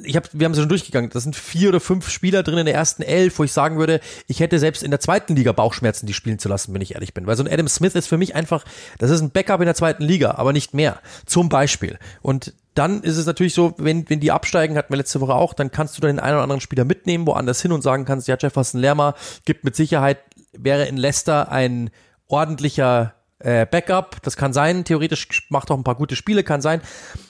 ich 0.04 0.16
hab, 0.16 0.28
wir 0.32 0.44
haben 0.44 0.52
es 0.52 0.58
schon 0.58 0.68
durchgegangen, 0.68 1.10
das 1.10 1.22
sind 1.22 1.36
vier 1.36 1.70
oder 1.70 1.80
fünf 1.80 2.08
Spieler 2.08 2.42
drin 2.42 2.58
in 2.58 2.66
der 2.66 2.74
ersten 2.74 3.02
Elf, 3.02 3.38
wo 3.38 3.44
ich 3.44 3.52
sagen 3.52 3.78
würde, 3.78 4.00
ich 4.26 4.40
hätte 4.40 4.58
selbst 4.58 4.82
in 4.82 4.90
der 4.90 5.00
zweiten 5.00 5.34
Liga 5.34 5.52
Bauchschmerzen, 5.52 6.06
die 6.06 6.12
spielen 6.14 6.38
zu 6.38 6.48
lassen, 6.48 6.74
wenn 6.74 6.82
ich 6.82 6.94
ehrlich 6.94 7.14
bin. 7.14 7.26
Weil 7.26 7.36
so 7.36 7.44
ein 7.44 7.52
Adam 7.52 7.68
Smith 7.68 7.94
ist 7.94 8.06
für 8.06 8.18
mich 8.18 8.34
einfach, 8.34 8.64
das 8.98 9.10
ist 9.10 9.20
ein 9.20 9.30
Backup 9.30 9.60
in 9.60 9.66
der 9.66 9.74
zweiten 9.74 10.02
Liga, 10.02 10.32
aber 10.32 10.52
nicht 10.52 10.74
mehr. 10.74 11.00
Zum 11.26 11.48
Beispiel. 11.48 11.98
Und 12.20 12.52
dann 12.74 13.02
ist 13.02 13.16
es 13.16 13.26
natürlich 13.26 13.54
so, 13.54 13.74
wenn, 13.76 14.08
wenn 14.08 14.20
die 14.20 14.32
absteigen, 14.32 14.76
hatten 14.76 14.92
wir 14.92 14.96
letzte 14.96 15.20
Woche 15.20 15.34
auch, 15.34 15.54
dann 15.54 15.70
kannst 15.70 15.96
du 15.96 16.00
dann 16.00 16.16
den 16.16 16.20
einen 16.20 16.34
oder 16.34 16.42
anderen 16.42 16.60
Spieler 16.60 16.84
mitnehmen, 16.84 17.26
woanders 17.26 17.60
hin 17.60 17.72
und 17.72 17.82
sagen 17.82 18.04
kannst, 18.04 18.28
ja, 18.28 18.36
Jefferson 18.38 18.80
Lerma 18.80 19.14
gibt 19.44 19.64
mit 19.64 19.76
Sicherheit, 19.76 20.18
wäre 20.52 20.86
in 20.86 20.96
Leicester 20.96 21.50
ein 21.50 21.90
ordentlicher 22.28 23.14
äh, 23.40 23.66
Backup, 23.66 24.22
das 24.22 24.36
kann 24.36 24.52
sein, 24.52 24.84
theoretisch 24.84 25.46
macht 25.50 25.70
auch 25.70 25.76
ein 25.76 25.84
paar 25.84 25.96
gute 25.96 26.16
Spiele, 26.16 26.44
kann 26.44 26.62
sein. 26.62 26.80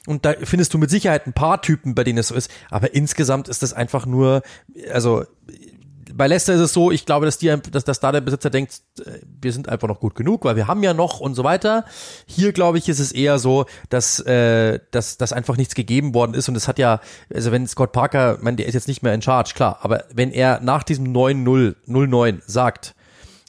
Und 0.06 0.24
da 0.24 0.34
findest 0.42 0.74
du 0.74 0.78
mit 0.78 0.90
Sicherheit 0.90 1.26
ein 1.26 1.32
paar 1.32 1.62
Typen, 1.62 1.94
bei 1.94 2.04
denen 2.04 2.18
es 2.18 2.28
so 2.28 2.34
ist. 2.34 2.50
Aber 2.70 2.94
insgesamt 2.94 3.48
ist 3.48 3.62
das 3.62 3.72
einfach 3.72 4.06
nur, 4.06 4.42
also 4.92 5.24
bei 6.14 6.26
Leicester 6.26 6.54
ist 6.54 6.60
es 6.60 6.72
so, 6.72 6.90
ich 6.90 7.06
glaube, 7.06 7.26
dass 7.26 7.38
die, 7.38 7.54
dass, 7.70 7.84
dass 7.84 8.00
da 8.00 8.12
der 8.12 8.20
Besitzer 8.20 8.50
denkt, 8.50 8.82
äh, 9.00 9.20
wir 9.40 9.52
sind 9.52 9.68
einfach 9.68 9.88
noch 9.88 10.00
gut 10.00 10.14
genug, 10.14 10.44
weil 10.44 10.56
wir 10.56 10.66
haben 10.66 10.82
ja 10.82 10.94
noch 10.94 11.20
und 11.20 11.34
so 11.34 11.44
weiter. 11.44 11.84
Hier 12.26 12.52
glaube 12.52 12.78
ich, 12.78 12.88
ist 12.88 12.98
es 12.98 13.12
eher 13.12 13.38
so, 13.38 13.66
dass, 13.88 14.20
äh, 14.20 14.80
dass, 14.90 15.18
dass 15.18 15.32
einfach 15.32 15.56
nichts 15.56 15.74
gegeben 15.74 16.14
worden 16.14 16.34
ist 16.34 16.48
und 16.48 16.56
es 16.56 16.68
hat 16.68 16.78
ja, 16.78 17.00
also 17.32 17.52
wenn 17.52 17.66
Scott 17.66 17.92
Parker, 17.92 18.38
meine, 18.40 18.56
der 18.56 18.66
ist 18.66 18.74
jetzt 18.74 18.88
nicht 18.88 19.02
mehr 19.02 19.14
in 19.14 19.22
Charge, 19.22 19.52
klar, 19.54 19.78
aber 19.82 20.04
wenn 20.14 20.30
er 20.30 20.60
nach 20.60 20.82
diesem 20.82 21.12
9-0, 21.12 21.74
0-9 21.86 22.40
sagt, 22.46 22.94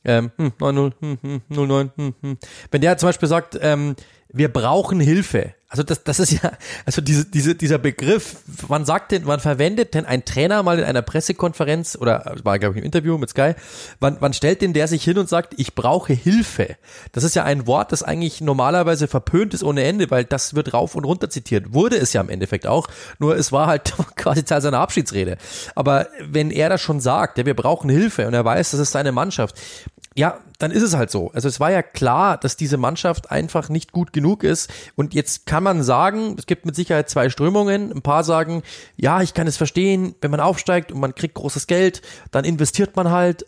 ähm, 0.05 0.31
9-0, 0.37 0.91
hm, 0.99 1.17
hm, 1.21 1.41
0-9, 1.49 1.81
hm, 1.81 1.91
hm, 1.95 2.13
hm. 2.21 2.37
Wenn 2.71 2.81
der 2.81 2.97
zum 2.97 3.09
Beispiel 3.09 3.29
sagt, 3.29 3.57
ähm, 3.61 3.95
wir 4.33 4.51
brauchen 4.51 4.99
Hilfe. 4.99 5.53
Also 5.73 5.81
das, 5.81 6.03
das 6.03 6.19
ist 6.19 6.31
ja, 6.33 6.51
also 6.85 7.01
diese, 7.01 7.25
diese, 7.25 7.55
dieser 7.55 7.79
Begriff, 7.79 8.35
wann 8.67 8.85
sagt 8.85 9.11
denn, 9.11 9.25
wann 9.25 9.39
verwendet 9.39 9.95
denn 9.95 10.05
ein 10.05 10.23
Trainer 10.23 10.61
mal 10.61 10.77
in 10.77 10.85
einer 10.85 11.01
Pressekonferenz 11.01 11.97
oder 11.99 12.35
war 12.43 12.59
glaube 12.59 12.75
ich 12.75 12.81
im 12.81 12.85
Interview 12.85 13.17
mit 13.17 13.31
Sky, 13.31 13.53
wann, 13.99 14.17
wann 14.19 14.33
stellt 14.33 14.61
denn 14.61 14.73
der 14.73 14.87
sich 14.87 15.03
hin 15.03 15.17
und 15.17 15.27
sagt, 15.27 15.55
ich 15.57 15.73
brauche 15.73 16.13
Hilfe? 16.13 16.75
Das 17.11 17.23
ist 17.23 17.35
ja 17.35 17.43
ein 17.43 17.65
Wort, 17.65 17.91
das 17.91 18.03
eigentlich 18.03 18.39
normalerweise 18.39 19.07
verpönt 19.07 19.55
ist 19.55 19.63
ohne 19.63 19.83
Ende, 19.83 20.11
weil 20.11 20.25
das 20.25 20.53
wird 20.53 20.75
rauf 20.75 20.93
und 20.93 21.05
runter 21.05 21.31
zitiert. 21.31 21.73
Wurde 21.73 21.97
es 21.97 22.13
ja 22.13 22.21
im 22.21 22.29
Endeffekt 22.29 22.67
auch, 22.67 22.87
nur 23.17 23.35
es 23.35 23.51
war 23.51 23.65
halt 23.65 23.95
quasi 24.15 24.43
Teil 24.43 24.61
seiner 24.61 24.77
Abschiedsrede. 24.77 25.37
Aber 25.73 26.07
wenn 26.21 26.51
er 26.51 26.69
das 26.69 26.81
schon 26.81 26.99
sagt, 26.99 27.39
ja, 27.39 27.47
wir 27.47 27.55
brauchen 27.55 27.89
Hilfe 27.89 28.27
und 28.27 28.35
er 28.35 28.45
weiß, 28.45 28.69
das 28.69 28.79
ist 28.79 28.91
seine 28.91 29.11
Mannschaft, 29.11 29.59
ja, 30.15 30.39
dann 30.59 30.71
ist 30.71 30.83
es 30.83 30.95
halt 30.95 31.09
so. 31.11 31.31
Also 31.33 31.47
es 31.47 31.59
war 31.59 31.71
ja 31.71 31.81
klar, 31.81 32.37
dass 32.37 32.55
diese 32.55 32.77
Mannschaft 32.77 33.31
einfach 33.31 33.69
nicht 33.69 33.91
gut 33.91 34.13
genug 34.13 34.43
ist. 34.43 34.71
Und 34.95 35.13
jetzt 35.13 35.45
kann 35.45 35.63
man 35.63 35.83
sagen, 35.83 36.35
es 36.37 36.45
gibt 36.45 36.65
mit 36.65 36.75
Sicherheit 36.75 37.09
zwei 37.09 37.29
Strömungen. 37.29 37.91
Ein 37.91 38.01
paar 38.01 38.23
sagen, 38.23 38.63
ja, 38.95 39.21
ich 39.21 39.33
kann 39.33 39.47
es 39.47 39.57
verstehen, 39.57 40.15
wenn 40.21 40.31
man 40.31 40.39
aufsteigt 40.39 40.91
und 40.91 40.99
man 40.99 41.15
kriegt 41.15 41.33
großes 41.33 41.67
Geld, 41.67 42.01
dann 42.31 42.45
investiert 42.45 42.95
man 42.95 43.09
halt. 43.09 43.45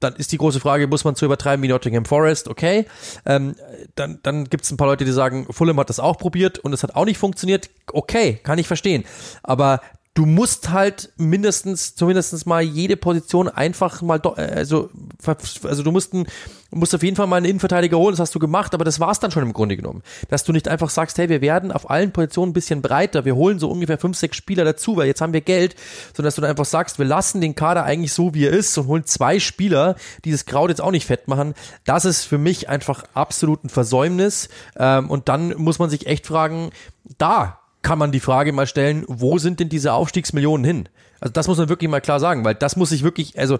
Dann 0.00 0.14
ist 0.16 0.32
die 0.32 0.36
große 0.38 0.60
Frage, 0.60 0.86
muss 0.86 1.04
man 1.04 1.16
zu 1.16 1.24
übertreiben 1.24 1.62
wie 1.62 1.68
Nottingham 1.68 2.04
Forest? 2.04 2.48
Okay. 2.48 2.84
Ähm, 3.24 3.54
dann 3.94 4.18
dann 4.22 4.44
gibt 4.44 4.64
es 4.64 4.70
ein 4.70 4.76
paar 4.76 4.88
Leute, 4.88 5.06
die 5.06 5.12
sagen, 5.12 5.46
Fulham 5.50 5.80
hat 5.80 5.88
das 5.88 5.98
auch 5.98 6.18
probiert 6.18 6.58
und 6.58 6.74
es 6.74 6.82
hat 6.82 6.94
auch 6.94 7.06
nicht 7.06 7.16
funktioniert. 7.16 7.70
Okay, 7.90 8.38
kann 8.42 8.58
ich 8.58 8.66
verstehen. 8.66 9.04
Aber 9.42 9.80
du 10.14 10.26
musst 10.26 10.70
halt 10.70 11.10
mindestens, 11.16 11.94
zumindest 11.94 12.46
mal 12.46 12.60
jede 12.60 12.96
Position 12.96 13.48
einfach 13.48 14.02
mal, 14.02 14.20
also, 14.20 14.90
also 15.24 15.82
du 15.82 15.90
musst, 15.90 16.12
ein, 16.12 16.26
musst 16.70 16.94
auf 16.94 17.02
jeden 17.02 17.16
Fall 17.16 17.26
mal 17.26 17.36
einen 17.36 17.46
Innenverteidiger 17.46 17.96
holen, 17.96 18.12
das 18.12 18.20
hast 18.20 18.34
du 18.34 18.38
gemacht, 18.38 18.74
aber 18.74 18.84
das 18.84 19.00
war's 19.00 19.20
dann 19.20 19.30
schon 19.30 19.42
im 19.42 19.54
Grunde 19.54 19.74
genommen. 19.74 20.02
Dass 20.28 20.44
du 20.44 20.52
nicht 20.52 20.68
einfach 20.68 20.90
sagst, 20.90 21.16
hey, 21.16 21.30
wir 21.30 21.40
werden 21.40 21.72
auf 21.72 21.88
allen 21.88 22.12
Positionen 22.12 22.50
ein 22.50 22.52
bisschen 22.52 22.82
breiter, 22.82 23.24
wir 23.24 23.36
holen 23.36 23.58
so 23.58 23.70
ungefähr 23.70 23.96
fünf, 23.96 24.18
sechs 24.18 24.36
Spieler 24.36 24.64
dazu, 24.64 24.96
weil 24.96 25.06
jetzt 25.06 25.22
haben 25.22 25.32
wir 25.32 25.40
Geld, 25.40 25.76
sondern 26.08 26.26
dass 26.26 26.34
du 26.34 26.42
dann 26.42 26.50
einfach 26.50 26.66
sagst, 26.66 26.98
wir 26.98 27.06
lassen 27.06 27.40
den 27.40 27.54
Kader 27.54 27.84
eigentlich 27.84 28.12
so, 28.12 28.34
wie 28.34 28.44
er 28.44 28.52
ist 28.52 28.76
und 28.76 28.88
holen 28.88 29.06
zwei 29.06 29.38
Spieler, 29.38 29.96
die 30.26 30.32
das 30.32 30.44
Kraut 30.44 30.68
jetzt 30.68 30.82
auch 30.82 30.90
nicht 30.90 31.06
fett 31.06 31.26
machen. 31.26 31.54
Das 31.86 32.04
ist 32.04 32.24
für 32.24 32.38
mich 32.38 32.68
einfach 32.68 33.04
absolut 33.14 33.64
ein 33.64 33.70
Versäumnis. 33.70 34.50
Ähm, 34.76 35.08
und 35.08 35.30
dann 35.30 35.56
muss 35.56 35.78
man 35.78 35.88
sich 35.88 36.06
echt 36.06 36.26
fragen, 36.26 36.70
da 37.16 37.61
kann 37.82 37.98
man 37.98 38.12
die 38.12 38.20
Frage 38.20 38.52
mal 38.52 38.66
stellen, 38.66 39.04
wo 39.08 39.38
sind 39.38 39.60
denn 39.60 39.68
diese 39.68 39.92
Aufstiegsmillionen 39.92 40.64
hin? 40.64 40.88
Also 41.20 41.32
das 41.32 41.48
muss 41.48 41.58
man 41.58 41.68
wirklich 41.68 41.90
mal 41.90 42.00
klar 42.00 42.20
sagen, 42.20 42.44
weil 42.44 42.54
das 42.54 42.76
muss 42.76 42.90
sich 42.90 43.02
wirklich, 43.02 43.38
also 43.38 43.58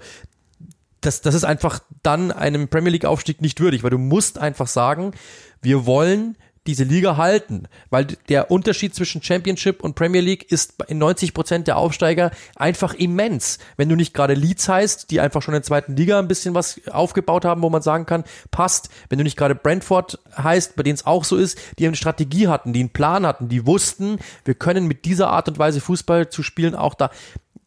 das, 1.00 1.20
das 1.20 1.34
ist 1.34 1.44
einfach 1.44 1.80
dann 2.02 2.30
einem 2.30 2.68
Premier 2.68 2.90
League 2.90 3.04
Aufstieg 3.04 3.42
nicht 3.42 3.60
würdig, 3.60 3.82
weil 3.82 3.90
du 3.90 3.98
musst 3.98 4.38
einfach 4.38 4.68
sagen, 4.68 5.12
wir 5.60 5.84
wollen 5.84 6.36
diese 6.66 6.84
Liga 6.84 7.16
halten, 7.16 7.66
weil 7.90 8.06
der 8.28 8.50
Unterschied 8.50 8.94
zwischen 8.94 9.22
Championship 9.22 9.82
und 9.82 9.94
Premier 9.96 10.20
League 10.20 10.50
ist 10.50 10.74
in 10.86 10.98
90 10.98 11.34
Prozent 11.34 11.66
der 11.66 11.76
Aufsteiger 11.76 12.30
einfach 12.54 12.94
immens. 12.94 13.58
Wenn 13.76 13.88
du 13.88 13.96
nicht 13.96 14.14
gerade 14.14 14.34
Leeds 14.34 14.68
heißt, 14.68 15.10
die 15.10 15.20
einfach 15.20 15.42
schon 15.42 15.54
in 15.54 15.60
der 15.60 15.66
zweiten 15.66 15.96
Liga 15.96 16.20
ein 16.20 16.28
bisschen 16.28 16.54
was 16.54 16.80
aufgebaut 16.88 17.44
haben, 17.44 17.62
wo 17.62 17.70
man 17.70 17.82
sagen 17.82 18.06
kann, 18.06 18.22
passt. 18.52 18.90
Wenn 19.08 19.18
du 19.18 19.24
nicht 19.24 19.36
gerade 19.36 19.56
Brentford 19.56 20.20
heißt, 20.36 20.76
bei 20.76 20.84
denen 20.84 20.94
es 20.94 21.06
auch 21.06 21.24
so 21.24 21.36
ist, 21.36 21.58
die 21.78 21.86
eine 21.86 21.96
Strategie 21.96 22.46
hatten, 22.46 22.72
die 22.72 22.80
einen 22.80 22.90
Plan 22.90 23.26
hatten, 23.26 23.48
die 23.48 23.66
wussten, 23.66 24.18
wir 24.44 24.54
können 24.54 24.86
mit 24.86 25.04
dieser 25.04 25.30
Art 25.30 25.48
und 25.48 25.58
Weise 25.58 25.80
Fußball 25.80 26.28
zu 26.28 26.44
spielen 26.44 26.76
auch 26.76 26.94
da 26.94 27.10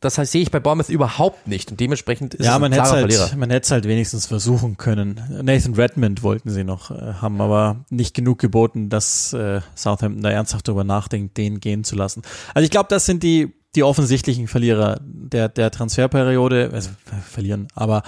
das 0.05 0.17
heißt, 0.17 0.31
sehe 0.31 0.41
ich 0.41 0.51
bei 0.51 0.59
Bournemouth 0.59 0.89
überhaupt 0.89 1.47
nicht 1.47 1.71
und 1.71 1.79
dementsprechend 1.79 2.33
ist 2.35 2.45
ja, 2.45 2.55
es 2.55 2.59
man 2.61 2.71
ein 2.71 2.77
klarer 2.77 2.89
hätte 2.89 2.99
Verlierer. 2.99 3.29
halt, 3.29 3.37
man 3.37 3.49
hätte 3.49 3.65
es 3.65 3.71
halt 3.71 3.87
wenigstens 3.87 4.27
versuchen 4.27 4.77
können. 4.77 5.19
Nathan 5.43 5.73
Redmond 5.73 6.23
wollten 6.23 6.49
sie 6.49 6.63
noch, 6.63 6.91
äh, 6.91 7.15
haben 7.21 7.41
aber 7.41 7.85
nicht 7.89 8.13
genug 8.13 8.39
geboten, 8.39 8.89
dass 8.89 9.33
äh, 9.33 9.61
Southampton 9.75 10.23
da 10.23 10.29
ernsthaft 10.29 10.67
darüber 10.67 10.83
nachdenkt, 10.83 11.37
den 11.37 11.59
gehen 11.59 11.83
zu 11.83 11.95
lassen. 11.95 12.21
Also 12.53 12.63
ich 12.63 12.71
glaube, 12.71 12.87
das 12.89 13.05
sind 13.05 13.23
die 13.23 13.53
die 13.75 13.83
offensichtlichen 13.83 14.47
Verlierer 14.47 14.99
der 15.01 15.49
der 15.49 15.71
Transferperiode, 15.71 16.69
also 16.71 16.91
äh, 17.11 17.21
verlieren, 17.21 17.67
aber 17.73 18.03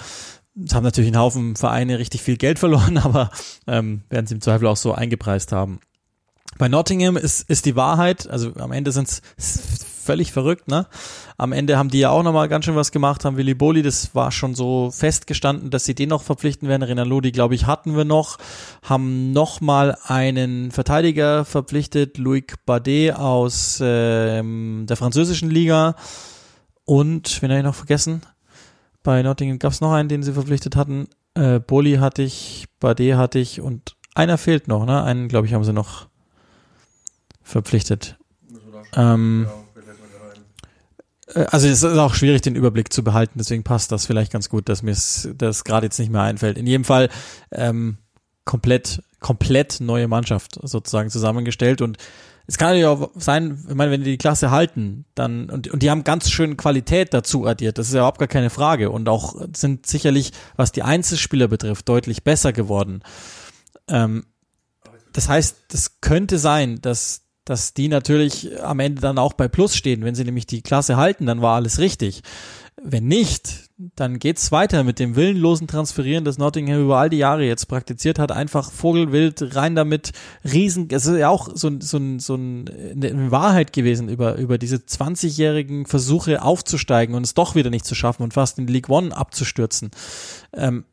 es 0.64 0.74
haben 0.74 0.84
natürlich 0.84 1.08
einen 1.08 1.20
Haufen 1.20 1.56
Vereine 1.56 1.98
richtig 1.98 2.22
viel 2.22 2.36
Geld 2.36 2.58
verloren, 2.58 2.96
aber 3.02 3.30
ähm, 3.66 4.02
werden 4.08 4.26
sie 4.26 4.34
im 4.34 4.40
Zweifel 4.40 4.66
auch 4.66 4.76
so 4.76 4.92
eingepreist 4.92 5.52
haben. 5.52 5.80
Bei 6.58 6.68
Nottingham 6.68 7.16
ist, 7.16 7.48
ist 7.48 7.66
die 7.66 7.76
Wahrheit, 7.76 8.28
also 8.28 8.52
am 8.56 8.72
Ende 8.72 8.90
sind 8.92 9.08
es 9.08 9.22
völlig 10.08 10.32
verrückt, 10.32 10.68
ne? 10.68 10.86
Am 11.36 11.52
Ende 11.52 11.78
haben 11.78 11.90
die 11.90 12.00
ja 12.00 12.10
auch 12.10 12.22
nochmal 12.22 12.48
ganz 12.48 12.64
schön 12.64 12.74
was 12.74 12.90
gemacht, 12.90 13.24
haben 13.24 13.36
Willi 13.36 13.54
Boli, 13.54 13.82
das 13.82 14.14
war 14.14 14.32
schon 14.32 14.54
so 14.54 14.90
festgestanden, 14.90 15.70
dass 15.70 15.84
sie 15.84 15.94
den 15.94 16.08
noch 16.08 16.22
verpflichten 16.22 16.66
werden. 16.66 16.82
Renan 16.82 17.06
Lodi, 17.06 17.30
glaube 17.30 17.54
ich, 17.54 17.66
hatten 17.66 17.94
wir 17.94 18.04
noch, 18.04 18.38
haben 18.82 19.32
nochmal 19.32 19.96
einen 20.02 20.70
Verteidiger 20.70 21.44
verpflichtet, 21.44 22.18
Loic 22.18 22.54
Badet 22.66 23.14
aus 23.14 23.80
ähm, 23.82 24.86
der 24.88 24.96
französischen 24.96 25.50
Liga 25.50 25.94
und, 26.84 27.42
wen 27.42 27.50
habe 27.50 27.60
ich 27.60 27.66
noch 27.66 27.74
vergessen? 27.74 28.22
Bei 29.02 29.22
Nottingham 29.22 29.58
gab 29.58 29.72
es 29.72 29.80
noch 29.80 29.92
einen, 29.92 30.08
den 30.08 30.22
sie 30.22 30.32
verpflichtet 30.32 30.74
hatten. 30.74 31.06
Äh, 31.34 31.60
Boli 31.60 31.96
hatte 31.96 32.22
ich, 32.22 32.66
Badet 32.80 33.16
hatte 33.16 33.38
ich 33.38 33.60
und 33.60 33.94
einer 34.14 34.38
fehlt 34.38 34.68
noch, 34.68 34.86
ne? 34.86 35.04
Einen, 35.04 35.28
glaube 35.28 35.46
ich, 35.46 35.54
haben 35.54 35.64
sie 35.64 35.74
noch 35.74 36.08
verpflichtet. 37.48 38.18
Ähm, 38.94 39.46
äh, 41.34 41.46
also 41.50 41.66
es 41.68 41.82
ist 41.82 41.98
auch 41.98 42.14
schwierig, 42.14 42.42
den 42.42 42.54
Überblick 42.54 42.92
zu 42.92 43.02
behalten, 43.02 43.38
deswegen 43.38 43.64
passt 43.64 43.90
das 43.90 44.06
vielleicht 44.06 44.32
ganz 44.32 44.48
gut, 44.48 44.68
dass 44.68 44.82
mir 44.82 44.96
das 45.36 45.64
gerade 45.64 45.86
jetzt 45.86 45.98
nicht 45.98 46.10
mehr 46.10 46.22
einfällt. 46.22 46.58
In 46.58 46.66
jedem 46.66 46.84
Fall 46.84 47.08
ähm, 47.50 47.98
komplett, 48.44 49.02
komplett 49.20 49.80
neue 49.80 50.08
Mannschaft 50.08 50.58
sozusagen 50.62 51.10
zusammengestellt 51.10 51.80
und 51.80 51.98
es 52.46 52.56
kann 52.56 52.74
ja 52.76 52.88
auch 52.88 53.10
sein, 53.14 53.62
ich 53.68 53.74
meine, 53.74 53.90
wenn 53.90 54.02
die 54.02 54.12
die 54.12 54.18
Klasse 54.18 54.50
halten, 54.50 55.04
dann 55.14 55.50
und, 55.50 55.68
und 55.68 55.82
die 55.82 55.90
haben 55.90 56.02
ganz 56.02 56.30
schön 56.30 56.56
Qualität 56.56 57.12
dazu 57.12 57.46
addiert, 57.46 57.76
das 57.76 57.88
ist 57.88 57.94
ja 57.94 58.00
überhaupt 58.00 58.18
gar 58.18 58.28
keine 58.28 58.48
Frage 58.48 58.90
und 58.90 59.08
auch 59.08 59.36
sind 59.54 59.86
sicherlich, 59.86 60.32
was 60.56 60.72
die 60.72 60.82
Einzelspieler 60.82 61.48
betrifft, 61.48 61.88
deutlich 61.88 62.24
besser 62.24 62.54
geworden. 62.54 63.02
Ähm, 63.86 64.24
das 65.12 65.28
heißt, 65.28 65.56
das 65.68 66.00
könnte 66.00 66.38
sein, 66.38 66.80
dass 66.80 67.27
dass 67.48 67.72
die 67.72 67.88
natürlich 67.88 68.62
am 68.62 68.80
Ende 68.80 69.00
dann 69.00 69.18
auch 69.18 69.32
bei 69.32 69.48
Plus 69.48 69.74
stehen. 69.74 70.04
Wenn 70.04 70.14
sie 70.14 70.24
nämlich 70.24 70.46
die 70.46 70.62
Klasse 70.62 70.96
halten, 70.96 71.26
dann 71.26 71.40
war 71.40 71.56
alles 71.56 71.78
richtig. 71.78 72.22
Wenn 72.80 73.08
nicht, 73.08 73.70
dann 73.96 74.18
geht's 74.18 74.52
weiter 74.52 74.84
mit 74.84 74.98
dem 74.98 75.16
willenlosen 75.16 75.66
Transferieren, 75.66 76.24
das 76.24 76.38
Nottingham 76.38 76.82
über 76.82 76.98
all 76.98 77.10
die 77.10 77.16
Jahre 77.16 77.44
jetzt 77.44 77.66
praktiziert 77.66 78.18
hat. 78.18 78.30
Einfach 78.30 78.70
Vogelwild 78.70 79.56
rein 79.56 79.74
damit, 79.74 80.12
riesen, 80.44 80.88
es 80.90 81.06
ist 81.06 81.16
ja 81.16 81.28
auch 81.28 81.48
so, 81.54 81.70
so, 81.80 81.98
so 82.18 82.34
eine 82.34 83.30
Wahrheit 83.30 83.72
gewesen 83.72 84.08
über, 84.08 84.36
über 84.36 84.58
diese 84.58 84.76
20-jährigen 84.76 85.86
Versuche 85.86 86.42
aufzusteigen 86.42 87.14
und 87.14 87.24
es 87.24 87.34
doch 87.34 87.54
wieder 87.54 87.70
nicht 87.70 87.86
zu 87.86 87.94
schaffen 87.94 88.22
und 88.22 88.34
fast 88.34 88.58
in 88.58 88.68
League 88.68 88.90
One 88.90 89.16
abzustürzen. 89.16 89.90
Ähm, 90.52 90.84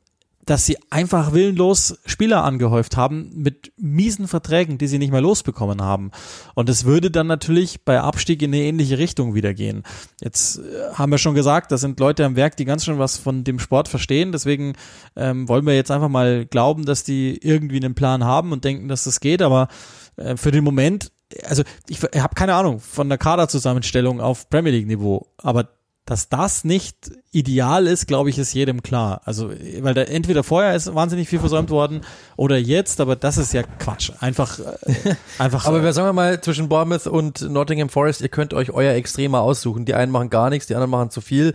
dass 0.46 0.66
sie 0.66 0.78
einfach 0.90 1.34
willenlos 1.34 1.98
Spieler 2.06 2.44
angehäuft 2.44 2.98
haben 2.98 3.32
mit 3.36 3.74
miesen 3.78 4.28
Verträgen, 4.28 4.78
die 4.78 4.88
sie 4.88 5.00
nicht 5.00 5.12
mehr 5.12 5.22
losbekommen 5.22 5.82
haben. 5.82 6.12
Und 6.54 6.70
es 6.70 6.86
würde 6.86 7.10
dann 7.10 7.28
natürlich 7.28 7.84
bei 7.84 8.00
Abstieg 8.00 8.42
in 8.42 8.54
eine 8.54 8.64
ähnliche 8.64 8.98
Richtung 8.98 9.34
wieder 9.34 9.54
gehen. 9.54 9.84
Jetzt 10.22 10.60
äh, 10.60 10.94
haben 10.94 11.12
wir 11.12 11.18
schon 11.18 11.36
gesagt, 11.36 11.72
da 11.72 11.78
sind 11.78 12.00
Leute 12.00 12.26
am 12.26 12.36
Werk, 12.36 12.58
die 12.58 12.66
ganz 12.66 12.86
schön 12.86 13.00
was 13.00 13.18
von 13.18 13.44
dem 13.44 13.60
Sport 13.60 13.88
verstehen. 13.88 14.32
Deswegen 14.32 14.74
ähm, 15.16 15.50
wollen 15.50 15.66
wir 15.66 15.76
jetzt 15.76 15.92
einfach 15.92 16.10
mal 16.10 16.46
glauben, 16.46 16.86
dass 16.86 17.04
die 17.04 17.38
irgendwie 17.42 17.78
einen 17.78 17.96
Plan 17.96 18.24
haben 18.24 18.52
und 18.52 18.64
denken, 18.64 18.88
dass 18.88 19.06
das 19.06 19.20
geht. 19.20 19.42
Aber 19.42 19.68
äh, 20.16 20.38
für 20.38 20.52
den 20.52 20.64
Moment, 20.64 21.12
also 21.48 21.64
ich, 21.88 22.04
ich 22.04 22.22
habe 22.22 22.36
keine 22.36 22.54
Ahnung 22.54 22.80
von 22.80 23.10
der 23.10 23.18
Kaderzusammenstellung 23.18 24.22
auf 24.22 24.50
Premier 24.50 24.72
League 24.72 24.88
Niveau, 24.88 25.28
aber 25.38 25.70
dass 26.06 26.30
das 26.30 26.64
nicht 26.64 27.12
ideal 27.36 27.86
ist, 27.86 28.08
glaube 28.08 28.30
ich, 28.30 28.38
ist 28.38 28.54
jedem 28.54 28.82
klar. 28.82 29.22
Also, 29.26 29.52
weil 29.82 29.94
da 29.94 30.04
entweder 30.04 30.44
vorher 30.44 30.74
ist 30.74 30.94
wahnsinnig 30.96 31.28
viel 31.28 31.40
versäumt 31.40 31.70
worden 31.70 32.02
oder 32.38 32.58
jetzt, 32.58 33.02
aber 33.02 33.16
das 33.16 33.38
ist 33.38 33.54
ja 33.54 33.64
Quatsch. 33.64 34.12
Einfach, 34.20 34.60
äh, 34.60 35.16
einfach. 35.38 35.66
aber 35.66 35.84
wir 35.84 35.92
sagen 35.92 36.08
wir 36.08 36.14
mal 36.14 36.40
zwischen 36.42 36.70
Bournemouth 36.70 37.08
und 37.08 37.42
Nottingham 37.50 37.90
Forest, 37.90 38.22
ihr 38.22 38.30
könnt 38.30 38.54
euch 38.54 38.72
euer 38.72 38.94
Extremer 38.94 39.42
aussuchen. 39.42 39.84
Die 39.86 39.94
einen 39.94 40.12
machen 40.12 40.30
gar 40.30 40.50
nichts, 40.50 40.68
die 40.68 40.76
anderen 40.76 40.92
machen 40.92 41.10
zu 41.12 41.20
viel. 41.20 41.54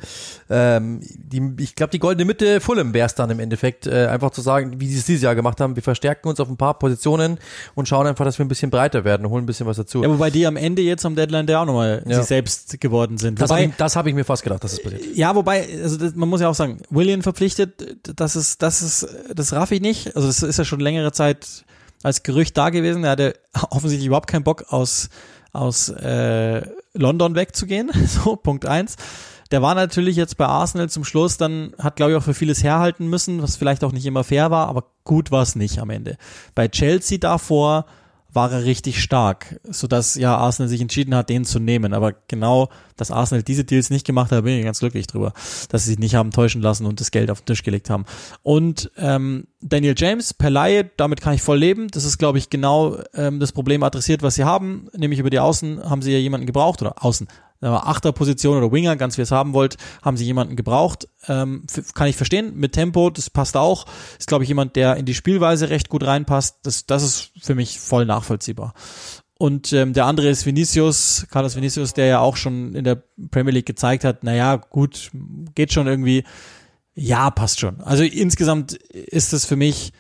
Ähm, 0.51 1.01
die, 1.17 1.43
ich 1.59 1.75
glaube, 1.75 1.91
die 1.91 1.99
goldene 1.99 2.27
Mitte 2.27 2.61
Fulham 2.61 2.93
wäre 2.93 3.07
es 3.07 3.15
dann 3.15 3.31
im 3.31 3.41
Endeffekt, 3.41 3.87
äh, 3.87 4.07
einfach 4.07 4.31
zu 4.31 4.43
sagen, 4.43 4.81
wie 4.81 4.89
sie 4.89 4.99
es 4.99 5.07
dieses 5.07 5.23
Jahr 5.23 5.35
gemacht 5.35 5.61
haben. 5.61 5.77
Wir 5.77 5.83
verstärken 5.83 6.29
uns 6.29 6.41
auf 6.41 6.49
ein 6.49 6.57
paar 6.57 6.79
Positionen 6.79 7.39
und 7.75 7.89
schauen 7.89 8.07
einfach, 8.07 8.25
dass 8.25 8.39
wir 8.39 8.45
ein 8.45 8.49
bisschen 8.49 8.71
breiter 8.71 9.05
werden 9.05 9.25
und 9.25 9.33
holen 9.33 9.45
ein 9.45 9.47
bisschen 9.47 9.67
was 9.67 9.79
dazu. 9.79 10.03
Ja, 10.03 10.11
wobei 10.11 10.31
die 10.31 10.47
am 10.47 10.57
Ende 10.57 10.83
jetzt 10.83 11.07
am 11.07 11.17
Deadline 11.17 11.47
der 11.47 11.61
auch 11.61 11.67
nochmal 11.67 12.03
Ja. 12.07 12.21
sie 12.21 12.27
selbst 12.27 12.81
geworden 12.81 13.17
sind. 13.17 13.41
das 13.41 13.49
Wobei, 13.49 13.63
habe 13.63 13.71
ich, 13.71 13.77
das 13.77 13.95
mir 14.05 14.25
fast 14.25 14.43
gedacht, 14.43 14.63
dass 14.63 14.73
es 14.75 14.83
passiert. 14.83 15.03
Ja, 15.15 15.35
wobei, 15.35 15.67
also 15.83 15.97
das, 15.97 16.15
man 16.15 16.29
muss 16.29 16.41
ja 16.41 16.49
auch 16.49 16.55
sagen, 16.55 16.83
William 16.91 17.23
verpflichtet, 17.23 17.99
das 18.19 18.37
ist, 18.37 18.63
das 18.63 18.83
ist, 18.83 19.07
das 19.35 19.53
raff 19.53 19.71
ich 19.71 19.81
nicht. 19.81 20.17
Also 20.17 20.29
das 20.29 20.43
ist 20.43 20.59
ja 20.59 20.65
schon 20.65 20.81
längere 20.81 21.13
Zeit 21.13 21.65
als 22.03 22.23
Gerücht 22.23 22.57
da 22.57 22.71
gewesen. 22.71 23.05
Er 23.05 23.11
hatte 23.11 23.35
offensichtlich 23.71 24.07
überhaupt 24.07 24.29
keinen 24.29 24.45
Bock 24.45 24.65
aus, 24.69 25.09
aus 25.53 25.89
äh, 25.89 26.63
London 26.95 27.35
wegzugehen. 27.35 27.91
So, 28.07 28.37
Punkt 28.37 28.67
eins. 28.67 28.97
Der 29.51 29.63
war 29.63 29.75
natürlich 29.75 30.17
jetzt 30.17 30.37
bei 30.37 30.47
Arsenal 30.47 30.89
zum 30.89 31.05
Schluss, 31.05 31.37
dann 31.37 31.75
hat, 31.79 31.97
glaube 31.97 32.13
ich, 32.13 32.19
auch 32.19 32.23
für 32.23 32.35
vieles 32.35 32.63
herhalten 32.63 33.09
müssen, 33.09 33.43
was 33.43 33.57
vielleicht 33.57 33.83
auch 33.83 33.91
nicht 33.91 34.07
immer 34.07 34.23
fair 34.23 34.53
war, 34.53 34.69
aber 34.69 34.85
gut 35.03 35.33
war 35.33 35.43
es 35.43 35.57
nicht 35.57 35.81
am 35.81 35.91
Ende. 35.91 36.19
Bei 36.55 36.69
Chelsea 36.69 37.19
davor 37.19 37.87
war 38.33 38.53
er 38.53 38.65
richtig 38.65 39.03
stark, 39.03 39.61
sodass 39.69 40.15
ja 40.15 40.37
Arsenal 40.37 40.69
sich 40.69 40.81
entschieden 40.81 41.15
hat, 41.15 41.29
den 41.29 41.45
zu 41.45 41.59
nehmen. 41.59 41.93
Aber 41.93 42.15
genau, 42.29 42.69
dass 42.97 43.11
Arsenal 43.11 43.43
diese 43.43 43.65
Deals 43.65 43.91
nicht 43.91 44.07
gemacht 44.07 44.31
hat, 44.31 44.45
bin 44.45 44.59
ich 44.59 44.65
ganz 44.65 44.81
glücklich 44.81 45.07
drüber, 45.07 45.33
dass 45.69 45.85
sie 45.85 45.91
sich 45.91 45.99
nicht 45.99 46.15
haben 46.15 46.31
täuschen 46.31 46.63
lassen 46.63 46.87
und 46.87 47.01
das 47.01 47.11
Geld 47.11 47.31
auf 47.31 47.41
den 47.41 47.47
Tisch 47.47 47.63
gelegt 47.63 47.91
haben. 47.91 48.05
Und 48.43 48.91
ähm, 48.97 49.47
Daniel 49.61 49.95
James 49.97 50.35
per 50.35 50.51
Laie, 50.51 50.91
damit 50.97 51.21
kann 51.21 51.35
ich 51.35 51.43
voll 51.43 51.59
leben. 51.59 51.89
Das 51.89 52.05
ist, 52.05 52.19
glaube 52.19 52.39
ich, 52.39 52.51
genau 52.51 52.99
ähm, 53.15 53.41
das 53.41 53.53
Problem 53.53 53.83
adressiert, 53.83 54.23
was 54.23 54.35
sie 54.35 54.45
haben. 54.45 54.89
Nämlich 54.97 55.21
über 55.21 55.31
die 55.31 55.41
Außen 55.41 55.89
haben 55.89 56.03
sie 56.03 56.13
ja 56.13 56.19
jemanden 56.19 56.47
gebraucht 56.47 56.83
oder 56.83 57.05
Außen 57.05 57.29
Achterposition 57.69 58.57
oder 58.57 58.73
Winger, 58.73 58.97
ganz 58.97 59.17
wie 59.17 59.23
ihr 59.23 59.25
es 59.25 59.31
haben 59.31 59.53
wollt, 59.53 59.77
haben 60.03 60.17
sie 60.17 60.25
jemanden 60.25 60.57
gebraucht. 60.57 61.09
Ähm, 61.29 61.65
kann 61.95 62.09
ich 62.09 62.17
verstehen. 62.17 62.57
Mit 62.57 62.73
Tempo, 62.73 63.11
das 63.11 63.31
passt 63.31 63.57
auch. 63.57 63.87
Ist, 64.19 64.29
glaube 64.29 64.45
ich, 64.45 64.49
jemand, 64.49 64.77
der 64.77 64.97
in 64.97 65.05
die 65.05 65.15
Spielweise 65.15 65.69
recht 65.71 65.89
gut 65.89 66.07
reinpasst. 66.07 66.61
Das, 66.63 66.87
das 66.87 67.03
ist 67.03 67.33
für 67.41 67.55
mich 67.55 67.79
voll 67.79 68.07
nachvollziehbar. 68.07 68.75
Und 69.39 69.73
ähm, 69.73 69.95
der 69.95 70.05
andere 70.05 70.29
ist 70.29 70.45
Vinicius, 70.45 71.27
Carlos 71.31 71.57
Vinicius, 71.57 71.95
der 71.95 72.07
ja 72.07 72.19
auch 72.21 72.37
schon 72.37 72.75
in 72.75 72.85
der 72.85 73.03
Premier 73.31 73.55
League 73.55 73.67
gezeigt 73.67 74.05
hat, 74.05 74.23
naja, 74.23 74.57
gut, 74.57 75.11
geht 75.55 75.73
schon 75.73 75.87
irgendwie. 75.87 76.25
Ja, 76.95 77.31
passt 77.31 77.61
schon. 77.61 77.81
Also 77.81 78.03
insgesamt 78.03 78.75
ist 78.75 79.33
es 79.33 79.47
für 79.47 79.57
mich 79.57 79.93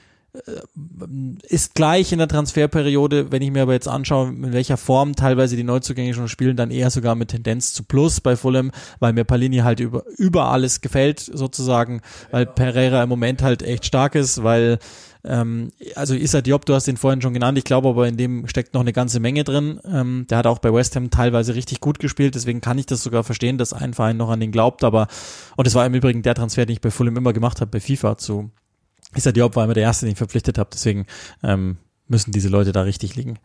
ist 1.48 1.74
gleich 1.74 2.12
in 2.12 2.18
der 2.18 2.28
Transferperiode, 2.28 3.32
wenn 3.32 3.42
ich 3.42 3.50
mir 3.50 3.62
aber 3.62 3.72
jetzt 3.72 3.88
anschaue, 3.88 4.28
in 4.28 4.52
welcher 4.52 4.76
Form 4.76 5.16
teilweise 5.16 5.56
die 5.56 5.64
Neuzugänge 5.64 6.14
schon 6.14 6.28
spielen, 6.28 6.56
dann 6.56 6.70
eher 6.70 6.90
sogar 6.90 7.14
mit 7.14 7.28
Tendenz 7.28 7.72
zu 7.72 7.82
Plus 7.82 8.20
bei 8.20 8.36
Fulham, 8.36 8.70
weil 9.00 9.12
mir 9.12 9.24
Palini 9.24 9.58
halt 9.58 9.80
über, 9.80 10.04
über 10.16 10.46
alles 10.46 10.80
gefällt 10.80 11.20
sozusagen, 11.20 12.00
weil 12.30 12.46
Pereira 12.46 13.02
im 13.02 13.08
Moment 13.08 13.42
halt 13.42 13.62
echt 13.62 13.86
stark 13.86 14.14
ist, 14.14 14.44
weil 14.44 14.78
ähm, 15.24 15.70
also 15.96 16.14
Issa 16.14 16.40
Diop, 16.40 16.64
du 16.64 16.74
hast 16.74 16.88
ihn 16.88 16.96
vorhin 16.96 17.20
schon 17.20 17.34
genannt, 17.34 17.58
ich 17.58 17.64
glaube 17.64 17.88
aber 17.88 18.06
in 18.06 18.16
dem 18.16 18.46
steckt 18.46 18.74
noch 18.74 18.80
eine 18.80 18.92
ganze 18.92 19.20
Menge 19.20 19.44
drin. 19.44 19.80
Ähm, 19.84 20.26
der 20.30 20.38
hat 20.38 20.46
auch 20.46 20.60
bei 20.60 20.72
West 20.72 20.96
Ham 20.96 21.10
teilweise 21.10 21.54
richtig 21.54 21.80
gut 21.80 21.98
gespielt, 21.98 22.34
deswegen 22.36 22.60
kann 22.60 22.78
ich 22.78 22.86
das 22.86 23.02
sogar 23.02 23.24
verstehen, 23.24 23.58
dass 23.58 23.72
ein 23.72 23.94
Verein 23.94 24.16
noch 24.16 24.30
an 24.30 24.40
ihn 24.40 24.52
glaubt, 24.52 24.84
aber 24.84 25.08
und 25.56 25.66
es 25.66 25.74
war 25.74 25.84
im 25.84 25.94
Übrigen 25.94 26.22
der 26.22 26.34
Transfer, 26.34 26.64
den 26.64 26.74
ich 26.74 26.80
bei 26.80 26.90
Fulham 26.90 27.16
immer 27.16 27.32
gemacht 27.32 27.60
habe, 27.60 27.70
bei 27.70 27.80
FIFA 27.80 28.16
zu 28.16 28.50
Issa 29.14 29.32
Diop 29.32 29.56
war 29.56 29.64
immer 29.64 29.74
der 29.74 29.82
Erste, 29.84 30.06
den 30.06 30.12
ich 30.12 30.18
verpflichtet 30.18 30.58
habe, 30.58 30.70
deswegen 30.72 31.06
ähm, 31.42 31.78
müssen 32.06 32.32
diese 32.32 32.48
Leute 32.48 32.72
da 32.72 32.82
richtig 32.82 33.16
liegen. 33.16 33.38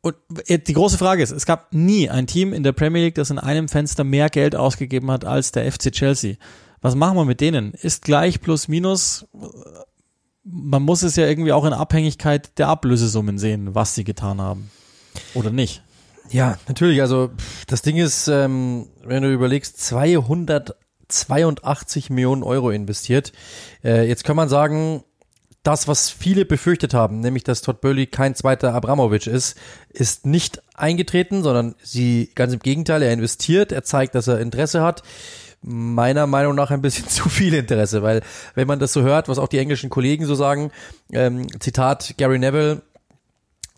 Und 0.00 0.16
die 0.48 0.72
große 0.72 0.98
Frage 0.98 1.22
ist, 1.22 1.30
es 1.30 1.46
gab 1.46 1.72
nie 1.72 2.08
ein 2.08 2.26
Team 2.26 2.52
in 2.52 2.62
der 2.62 2.72
Premier 2.72 3.02
League, 3.02 3.14
das 3.14 3.30
in 3.30 3.38
einem 3.38 3.68
Fenster 3.68 4.04
mehr 4.04 4.28
Geld 4.30 4.54
ausgegeben 4.54 5.10
hat 5.10 5.24
als 5.24 5.52
der 5.52 5.70
FC 5.70 5.92
Chelsea. 5.92 6.36
Was 6.80 6.94
machen 6.94 7.16
wir 7.16 7.24
mit 7.24 7.40
denen? 7.40 7.72
Ist 7.72 8.02
gleich 8.02 8.40
plus 8.40 8.68
minus? 8.68 9.26
Man 10.44 10.82
muss 10.82 11.02
es 11.02 11.16
ja 11.16 11.26
irgendwie 11.26 11.52
auch 11.52 11.64
in 11.64 11.72
Abhängigkeit 11.72 12.58
der 12.58 12.68
Ablösesummen 12.68 13.38
sehen, 13.38 13.74
was 13.74 13.94
sie 13.94 14.04
getan 14.04 14.40
haben. 14.40 14.70
Oder 15.34 15.50
nicht? 15.50 15.82
Ja, 16.30 16.58
natürlich. 16.68 17.00
Also 17.00 17.30
das 17.66 17.82
Ding 17.82 17.96
ist, 17.96 18.28
ähm, 18.28 18.88
wenn 19.04 19.22
du 19.22 19.32
überlegst, 19.32 19.80
200 19.80 20.76
82 21.08 22.10
Millionen 22.10 22.42
Euro 22.42 22.70
investiert. 22.70 23.32
Äh, 23.82 24.06
jetzt 24.06 24.24
kann 24.24 24.36
man 24.36 24.48
sagen, 24.48 25.04
das, 25.62 25.88
was 25.88 26.08
viele 26.10 26.44
befürchtet 26.44 26.94
haben, 26.94 27.20
nämlich 27.20 27.44
dass 27.44 27.62
Todd 27.62 27.80
Burley 27.80 28.06
kein 28.06 28.34
zweiter 28.34 28.74
Abramovic 28.74 29.26
ist, 29.26 29.58
ist 29.90 30.24
nicht 30.24 30.62
eingetreten, 30.74 31.42
sondern 31.42 31.74
sie 31.82 32.30
ganz 32.34 32.52
im 32.52 32.60
Gegenteil, 32.60 33.02
er 33.02 33.12
investiert, 33.12 33.72
er 33.72 33.82
zeigt, 33.82 34.14
dass 34.14 34.28
er 34.28 34.40
Interesse 34.40 34.82
hat. 34.82 35.02
Meiner 35.60 36.28
Meinung 36.28 36.54
nach 36.54 36.70
ein 36.70 36.80
bisschen 36.80 37.08
zu 37.08 37.28
viel 37.28 37.52
Interesse, 37.52 38.02
weil 38.02 38.22
wenn 38.54 38.68
man 38.68 38.78
das 38.78 38.92
so 38.92 39.02
hört, 39.02 39.28
was 39.28 39.38
auch 39.38 39.48
die 39.48 39.58
englischen 39.58 39.90
Kollegen 39.90 40.24
so 40.24 40.34
sagen, 40.34 40.70
ähm, 41.12 41.46
Zitat 41.60 42.14
Gary 42.16 42.38
Neville, 42.38 42.82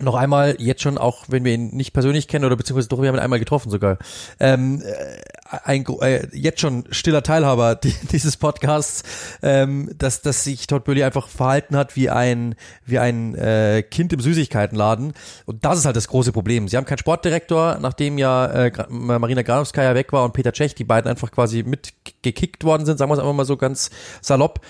noch 0.03 0.15
einmal, 0.15 0.57
jetzt 0.59 0.83
schon, 0.83 0.99
auch 0.99 1.25
wenn 1.29 1.45
wir 1.45 1.53
ihn 1.53 1.69
nicht 1.69 1.93
persönlich 1.93 2.29
kennen 2.29 2.45
oder 2.45 2.57
beziehungsweise 2.57 2.89
doch, 2.89 3.01
wir 3.01 3.09
haben 3.09 3.17
ihn 3.17 3.21
einmal 3.21 3.39
getroffen 3.39 3.71
sogar, 3.71 3.99
ähm, 4.39 4.83
äh, 4.83 5.59
ein, 5.65 5.85
äh, 6.01 6.27
jetzt 6.33 6.61
schon 6.61 6.85
stiller 6.91 7.23
Teilhaber 7.23 7.75
dieses 8.13 8.37
Podcasts, 8.37 9.03
ähm, 9.43 9.91
dass, 9.97 10.23
dass 10.23 10.45
sich 10.45 10.67
Todd 10.67 10.85
Burley 10.85 11.03
einfach 11.03 11.29
verhalten 11.29 11.77
hat 11.77 11.97
wie 11.97 12.11
ein, 12.11 12.55
wie 12.85 12.99
ein 12.99 13.35
äh, 13.35 13.83
Kind 13.83 14.13
im 14.13 14.21
Süßigkeitenladen. 14.21 15.13
Und 15.47 15.65
das 15.65 15.79
ist 15.79 15.85
halt 15.85 15.97
das 15.97 16.09
große 16.09 16.33
Problem. 16.33 16.69
Sie 16.69 16.77
haben 16.77 16.85
keinen 16.85 16.99
Sportdirektor, 16.99 17.79
nachdem 17.81 18.19
ja 18.19 18.47
äh, 18.47 18.73
Marina 18.89 19.43
Granovskaya 19.43 19.95
weg 19.95 20.13
war 20.13 20.25
und 20.25 20.33
Peter 20.33 20.53
Cech, 20.53 20.75
die 20.75 20.85
beiden 20.85 21.11
einfach 21.11 21.31
quasi 21.31 21.63
mitgekickt 21.63 22.65
worden 22.65 22.87
sind, 22.87 22.99
sagen 22.99 23.11
wir 23.11 23.15
es 23.15 23.21
einfach 23.21 23.35
mal 23.35 23.45
so 23.45 23.57
ganz 23.57 23.91
salopp 24.21 24.61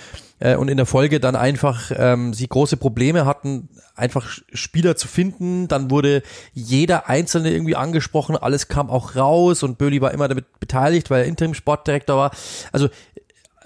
äh, 0.40 0.56
und 0.56 0.68
in 0.68 0.76
der 0.76 0.86
Folge 0.86 1.20
dann 1.20 1.36
einfach 1.36 1.92
ähm, 1.94 2.34
sie 2.34 2.48
große 2.48 2.76
Probleme 2.76 3.26
hatten, 3.26 3.68
einfach 3.94 4.28
Spieler 4.52 4.96
zu 4.96 5.06
finden. 5.06 5.68
Dann 5.68 5.90
wurde 5.90 6.22
jeder 6.52 7.08
Einzelne 7.08 7.50
irgendwie 7.52 7.76
angesprochen, 7.76 8.36
alles 8.36 8.68
kam 8.68 8.90
auch 8.90 9.14
raus 9.14 9.62
und 9.62 9.78
Böhli 9.78 10.00
war 10.00 10.12
immer 10.12 10.28
damit 10.28 10.58
beteiligt, 10.58 11.10
weil 11.10 11.22
er 11.22 11.28
Interim-Sportdirektor 11.28 12.16
war. 12.16 12.32
Also 12.72 12.88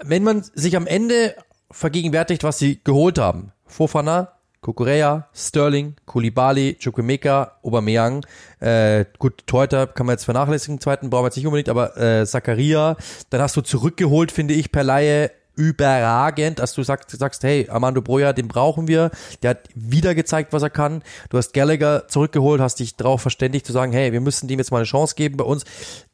wenn 0.03 0.23
man 0.23 0.43
sich 0.53 0.75
am 0.75 0.87
Ende 0.87 1.35
vergegenwärtigt, 1.71 2.43
was 2.43 2.59
sie 2.59 2.79
geholt 2.83 3.17
haben, 3.17 3.51
Fofana, 3.65 4.33
Kukurea, 4.61 5.27
Sterling, 5.33 5.95
Kulibali, 6.05 6.75
Chukwemeka, 6.79 7.59
Aubameyang, 7.63 8.25
äh, 8.59 9.05
gut, 9.19 9.45
Torhüter 9.45 9.85
kann 9.87 10.07
man 10.07 10.15
jetzt 10.15 10.25
vernachlässigen, 10.25 10.81
zweiten 10.81 11.09
brauchen 11.09 11.23
wir 11.23 11.27
jetzt 11.27 11.37
nicht 11.37 11.45
unbedingt, 11.45 11.69
aber 11.69 11.95
äh, 11.97 12.25
Zakaria, 12.25 12.97
dann 13.29 13.41
hast 13.41 13.55
du 13.55 13.61
zurückgeholt, 13.61 14.31
finde 14.31 14.55
ich, 14.55 14.71
per 14.71 14.83
Laie 14.83 15.31
überragend, 15.55 16.59
dass 16.59 16.73
du 16.73 16.83
sagst, 16.83 17.11
sagst, 17.11 17.43
hey, 17.43 17.67
Armando 17.69 18.01
Broja, 18.01 18.33
den 18.33 18.47
brauchen 18.47 18.87
wir. 18.87 19.11
Der 19.41 19.51
hat 19.51 19.69
wieder 19.73 20.15
gezeigt, 20.15 20.53
was 20.53 20.63
er 20.63 20.69
kann. 20.69 21.03
Du 21.29 21.37
hast 21.37 21.53
Gallagher 21.53 22.07
zurückgeholt, 22.07 22.61
hast 22.61 22.79
dich 22.79 22.95
darauf 22.95 23.21
verständigt 23.21 23.65
zu 23.65 23.73
sagen, 23.73 23.91
hey, 23.91 24.11
wir 24.11 24.21
müssen 24.21 24.47
dem 24.47 24.59
jetzt 24.59 24.71
mal 24.71 24.77
eine 24.77 24.85
Chance 24.85 25.15
geben 25.15 25.37
bei 25.37 25.45
uns. 25.45 25.65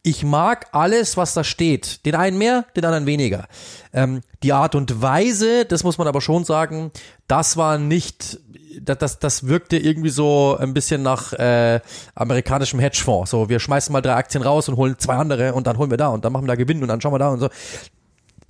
Ich 0.04 0.24
mag 0.24 0.68
alles, 0.72 1.18
was 1.18 1.34
da 1.34 1.44
steht. 1.44 2.06
Den 2.06 2.16
einen 2.16 2.38
mehr, 2.38 2.66
den 2.76 2.86
anderen 2.86 3.06
weniger. 3.06 3.48
Ähm, 3.94 4.22
die 4.44 4.54
Art 4.54 4.76
und 4.76 5.02
Weise, 5.02 5.66
das 5.66 5.84
muss 5.84 5.98
man 5.98 6.08
aber 6.08 6.22
schon 6.22 6.44
sagen, 6.44 6.92
das 7.28 7.58
war 7.58 7.78
nicht 7.78 8.40
das, 8.80 8.98
das, 8.98 9.20
das 9.20 9.48
wirkte 9.48 9.78
irgendwie 9.78 10.10
so 10.10 10.58
ein 10.60 10.74
bisschen 10.74 11.02
nach 11.04 11.34
äh, 11.34 11.80
amerikanischem 12.16 12.80
Hedgefonds. 12.80 13.32
So, 13.32 13.50
wir 13.50 13.60
schmeißen 13.60 13.92
mal 13.92 14.02
drei 14.02 14.16
Aktien 14.16 14.44
raus 14.44 14.70
und 14.70 14.78
holen 14.78 14.96
zwei 14.98 15.16
andere 15.16 15.54
und 15.54 15.68
dann 15.68 15.78
holen 15.78 15.90
wir 15.90 15.98
da 15.98 16.10
und 16.10 16.26
dann 16.26 16.34
machen 16.34 16.44
wir 16.44 16.50
da 16.50 16.56
Gewinn 16.56 16.82
und 16.82 16.88
dann 16.88 17.02
schauen 17.02 17.14
wir 17.14 17.20
da 17.20 17.30
und 17.30 17.40
so. 17.40 17.50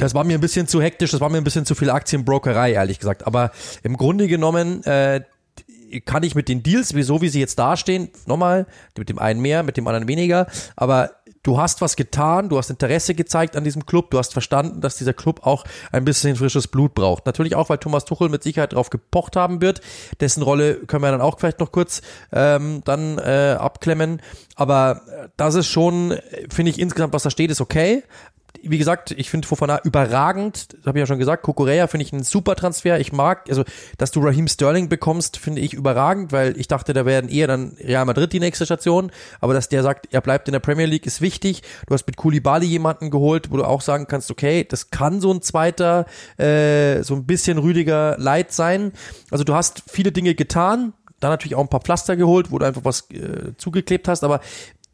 Das 0.02 0.16
war 0.16 0.24
mir 0.24 0.34
ein 0.34 0.42
bisschen 0.42 0.68
zu 0.68 0.82
hektisch, 0.82 1.12
das 1.12 1.22
war 1.22 1.30
mir 1.30 1.38
ein 1.38 1.44
bisschen 1.44 1.64
zu 1.64 1.76
viel 1.76 1.92
Aktienbrokerei, 1.92 2.72
ehrlich 2.72 2.98
gesagt. 2.98 3.28
Aber 3.28 3.52
im 3.84 3.98
Grunde 3.98 4.28
genommen 4.28 4.84
äh, 4.84 5.22
kann 6.06 6.24
ich 6.24 6.34
mit 6.34 6.50
den 6.50 6.64
Deals, 6.64 6.96
wieso 6.96 7.22
wie 7.22 7.30
sie 7.30 7.40
jetzt 7.40 7.60
dastehen, 7.60 8.10
nochmal, 8.26 8.66
mit 8.98 9.10
dem 9.10 9.20
einen 9.20 9.42
mehr, 9.42 9.62
mit 9.62 9.78
dem 9.78 9.86
anderen 9.86 10.08
weniger, 10.08 10.48
aber 10.76 11.12
du 11.44 11.60
hast 11.60 11.82
was 11.82 11.96
getan, 11.96 12.50
du 12.50 12.58
hast 12.58 12.72
Interesse 12.72 13.14
gezeigt 13.14 13.56
an 13.56 13.64
diesem 13.64 13.86
Club, 13.86 14.10
du 14.10 14.18
hast 14.18 14.34
verstanden, 14.34 14.82
dass 14.82 14.96
dieser 14.96 15.14
Club 15.14 15.46
auch 15.46 15.66
ein 15.92 16.04
bisschen 16.04 16.36
frisches 16.36 16.68
Blut 16.68 16.96
braucht. 16.96 17.28
Natürlich 17.28 17.56
auch, 17.56 17.70
weil 17.70 17.78
Thomas 17.78 18.06
Tuchel 18.06 18.30
mit 18.30 18.42
Sicherheit 18.42 18.74
darauf 18.74 18.90
gepocht 18.90 19.36
haben 19.36 19.62
wird. 19.62 19.82
Dessen 20.20 20.42
Rolle 20.42 20.76
können 20.86 21.04
wir 21.04 21.12
dann 21.12 21.22
auch 21.22 21.40
vielleicht 21.40 21.60
noch 21.60 21.72
kurz 21.72 22.02
ähm, 22.32 22.82
dann 22.86 23.18
äh, 23.18 23.56
abklemmen. 23.60 24.22
Aber 24.56 25.02
das 25.36 25.56
ist 25.56 25.68
schon, 25.68 26.16
finde 26.50 26.72
ich 26.72 26.80
insgesamt, 26.80 27.14
was 27.14 27.24
da 27.24 27.32
steht, 27.32 27.50
ist 27.50 27.62
okay 27.62 28.04
wie 28.64 28.78
gesagt, 28.78 29.12
ich 29.12 29.30
finde 29.30 29.48
Fofana 29.48 29.82
überragend, 29.84 30.78
habe 30.86 30.98
ich 30.98 31.02
ja 31.02 31.06
schon 31.06 31.20
gesagt. 31.20 31.44
Kukurea 31.44 31.88
finde 31.88 32.06
ich 32.06 32.14
einen 32.14 32.24
super 32.24 32.56
Transfer. 32.56 33.00
Ich 33.00 33.12
mag, 33.12 33.50
also, 33.50 33.64
dass 33.98 34.12
du 34.12 34.20
Raheem 34.22 34.48
Sterling 34.48 34.90
bekommst, 34.90 35.38
finde 35.38 35.62
ich 35.62 35.74
überragend, 35.74 36.32
weil 36.32 36.58
ich 36.60 36.68
dachte, 36.68 36.94
da 36.94 37.06
werden 37.06 37.30
eher 37.30 37.48
dann 37.48 37.78
Real 37.80 38.06
Madrid 38.06 38.34
die 38.34 38.40
nächste 38.40 38.66
Station. 38.66 39.12
Aber 39.40 39.54
dass 39.54 39.70
der 39.70 39.84
sagt, 39.84 40.08
er 40.12 40.22
bleibt 40.22 40.48
in 40.48 40.52
der 40.52 40.60
Premier 40.60 40.86
League, 40.86 41.06
ist 41.06 41.22
wichtig. 41.22 41.64
Du 41.88 41.94
hast 41.94 42.06
mit 42.06 42.18
Koulibaly 42.18 42.66
jemanden 42.66 43.10
geholt, 43.10 43.52
wo 43.52 43.58
du 43.58 43.64
auch 43.64 43.82
sagen 43.82 44.08
kannst, 44.08 44.30
okay, 44.30 44.66
das 44.68 44.92
kann 44.92 45.22
so 45.22 45.32
ein 45.34 45.42
zweiter, 45.42 46.06
äh, 46.38 47.04
so 47.04 47.16
ein 47.16 47.26
bisschen 47.26 47.58
Rüdiger 47.58 48.16
Leid 48.20 48.52
sein. 48.52 48.94
Also 49.32 49.44
du 49.44 49.56
hast 49.56 49.84
viele 49.88 50.12
Dinge 50.12 50.36
getan, 50.36 50.94
dann 51.20 51.32
natürlich 51.32 51.56
auch 51.56 51.62
ein 51.62 51.70
paar 51.70 51.82
Pflaster 51.82 52.16
geholt, 52.18 52.52
wo 52.52 52.60
du 52.60 52.66
einfach 52.66 52.84
was 52.84 53.10
äh, 53.12 53.56
zugeklebt 53.58 54.08
hast, 54.08 54.24
aber 54.24 54.42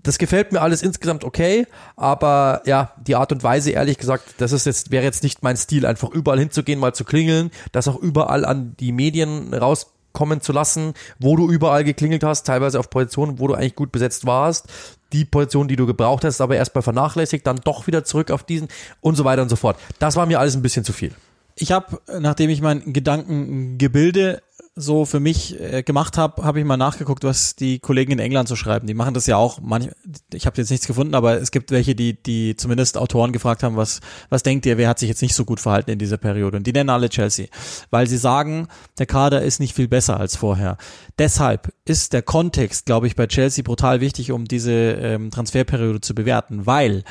das 0.04 0.18
gefällt 0.18 0.52
mir 0.52 0.62
alles 0.62 0.82
insgesamt 0.82 1.24
okay, 1.24 1.68
aber 1.96 2.62
ja, 2.66 2.94
die 3.06 3.16
Art 3.16 3.32
und 3.32 3.44
Weise, 3.44 3.72
ehrlich 3.72 3.98
gesagt, 3.98 4.36
das 4.38 4.52
ist 4.52 4.66
jetzt, 4.66 4.92
wäre 4.92 5.04
jetzt 5.04 5.24
nicht 5.24 5.44
mein 5.44 5.58
Stil, 5.58 5.86
einfach 5.86 6.10
überall 6.10 6.40
hinzugehen, 6.40 6.80
mal 6.80 6.94
zu 6.94 7.04
klingeln, 7.04 7.52
das 7.72 7.88
auch 7.88 7.98
überall 7.98 8.46
an 8.46 8.76
die 8.80 8.92
Medien 8.92 9.54
rauskommen 9.54 10.42
zu 10.42 10.54
lassen, 10.54 10.94
wo 11.20 11.36
du 11.36 11.50
überall 11.50 11.84
geklingelt 11.84 12.24
hast, 12.24 12.46
teilweise 12.46 12.80
auf 12.80 12.90
Positionen, 12.90 13.40
wo 13.40 13.48
du 13.48 13.56
eigentlich 13.56 13.76
gut 13.76 13.92
besetzt 13.92 14.26
warst, 14.26 14.68
die 15.14 15.26
Position, 15.26 15.68
die 15.68 15.76
du 15.76 15.86
gebraucht 15.86 16.24
hast, 16.24 16.42
aber 16.42 16.56
erstmal 16.56 16.84
vernachlässigt, 16.84 17.46
dann 17.46 17.60
doch 17.64 17.88
wieder 17.88 18.04
zurück 18.04 18.32
auf 18.32 18.44
diesen 18.44 18.68
und 19.02 19.16
so 19.16 19.26
weiter 19.26 19.42
und 19.42 19.50
so 19.50 19.56
fort. 19.56 19.78
Das 20.00 20.16
war 20.16 20.26
mir 20.26 20.40
alles 20.40 20.56
ein 20.56 20.62
bisschen 20.62 20.84
zu 20.84 20.94
viel. 20.94 21.14
Ich 21.56 21.72
habe, 21.72 22.00
nachdem 22.20 22.52
ich 22.52 22.62
mein 22.62 22.94
Gedankengebilde 22.94 24.44
so 24.80 25.06
für 25.06 25.20
mich 25.20 25.60
äh, 25.60 25.82
gemacht 25.82 26.18
habe, 26.18 26.44
habe 26.44 26.60
ich 26.60 26.66
mal 26.66 26.78
nachgeguckt, 26.78 27.24
was 27.24 27.56
die 27.56 27.80
Kollegen 27.80 28.12
in 28.12 28.20
England 28.20 28.48
so 28.48 28.56
schreiben. 28.56 28.86
Die 28.86 28.94
machen 28.94 29.16
das 29.16 29.26
ja 29.26 29.36
auch. 29.36 29.60
Manch, 29.60 29.90
ich 30.32 30.46
habe 30.46 30.58
jetzt 30.58 30.70
nichts 30.70 30.86
gefunden, 30.86 31.16
aber 31.16 31.42
es 31.42 31.50
gibt 31.50 31.72
welche, 31.72 31.96
die 31.96 32.22
die 32.22 32.56
zumindest 32.56 32.98
Autoren 32.98 33.32
gefragt 33.32 33.64
haben, 33.64 33.76
was 33.76 34.02
was 34.30 34.44
denkt 34.44 34.68
ihr, 34.68 34.78
wer 34.78 34.88
hat 34.88 35.00
sich 35.00 35.10
jetzt 35.10 35.24
nicht 35.24 35.34
so 35.34 35.46
gut 35.46 35.60
verhalten 35.60 35.90
in 35.90 35.98
dieser 35.98 36.18
Periode? 36.18 36.58
Und 36.58 36.68
die 36.68 36.74
nennen 36.74 36.92
alle 36.92 37.10
Chelsea, 37.10 37.48
weil 37.90 38.08
sie 38.08 38.18
sagen, 38.18 38.68
der 39.00 39.08
Kader 39.08 39.42
ist 39.42 39.60
nicht 39.60 39.76
viel 39.76 39.88
besser 39.88 40.20
als 40.20 40.36
vorher. 40.36 40.78
Deshalb 41.18 41.74
ist 41.86 42.14
der 42.14 42.22
Kontext, 42.22 42.86
glaube 42.86 43.08
ich, 43.08 43.16
bei 43.16 43.26
Chelsea 43.26 43.64
brutal 43.64 44.00
wichtig, 44.00 44.32
um 44.32 44.46
diese 44.46 44.72
ähm, 44.72 45.32
Transferperiode 45.32 46.02
zu 46.02 46.14
bewerten, 46.14 46.68
weil 46.68 47.04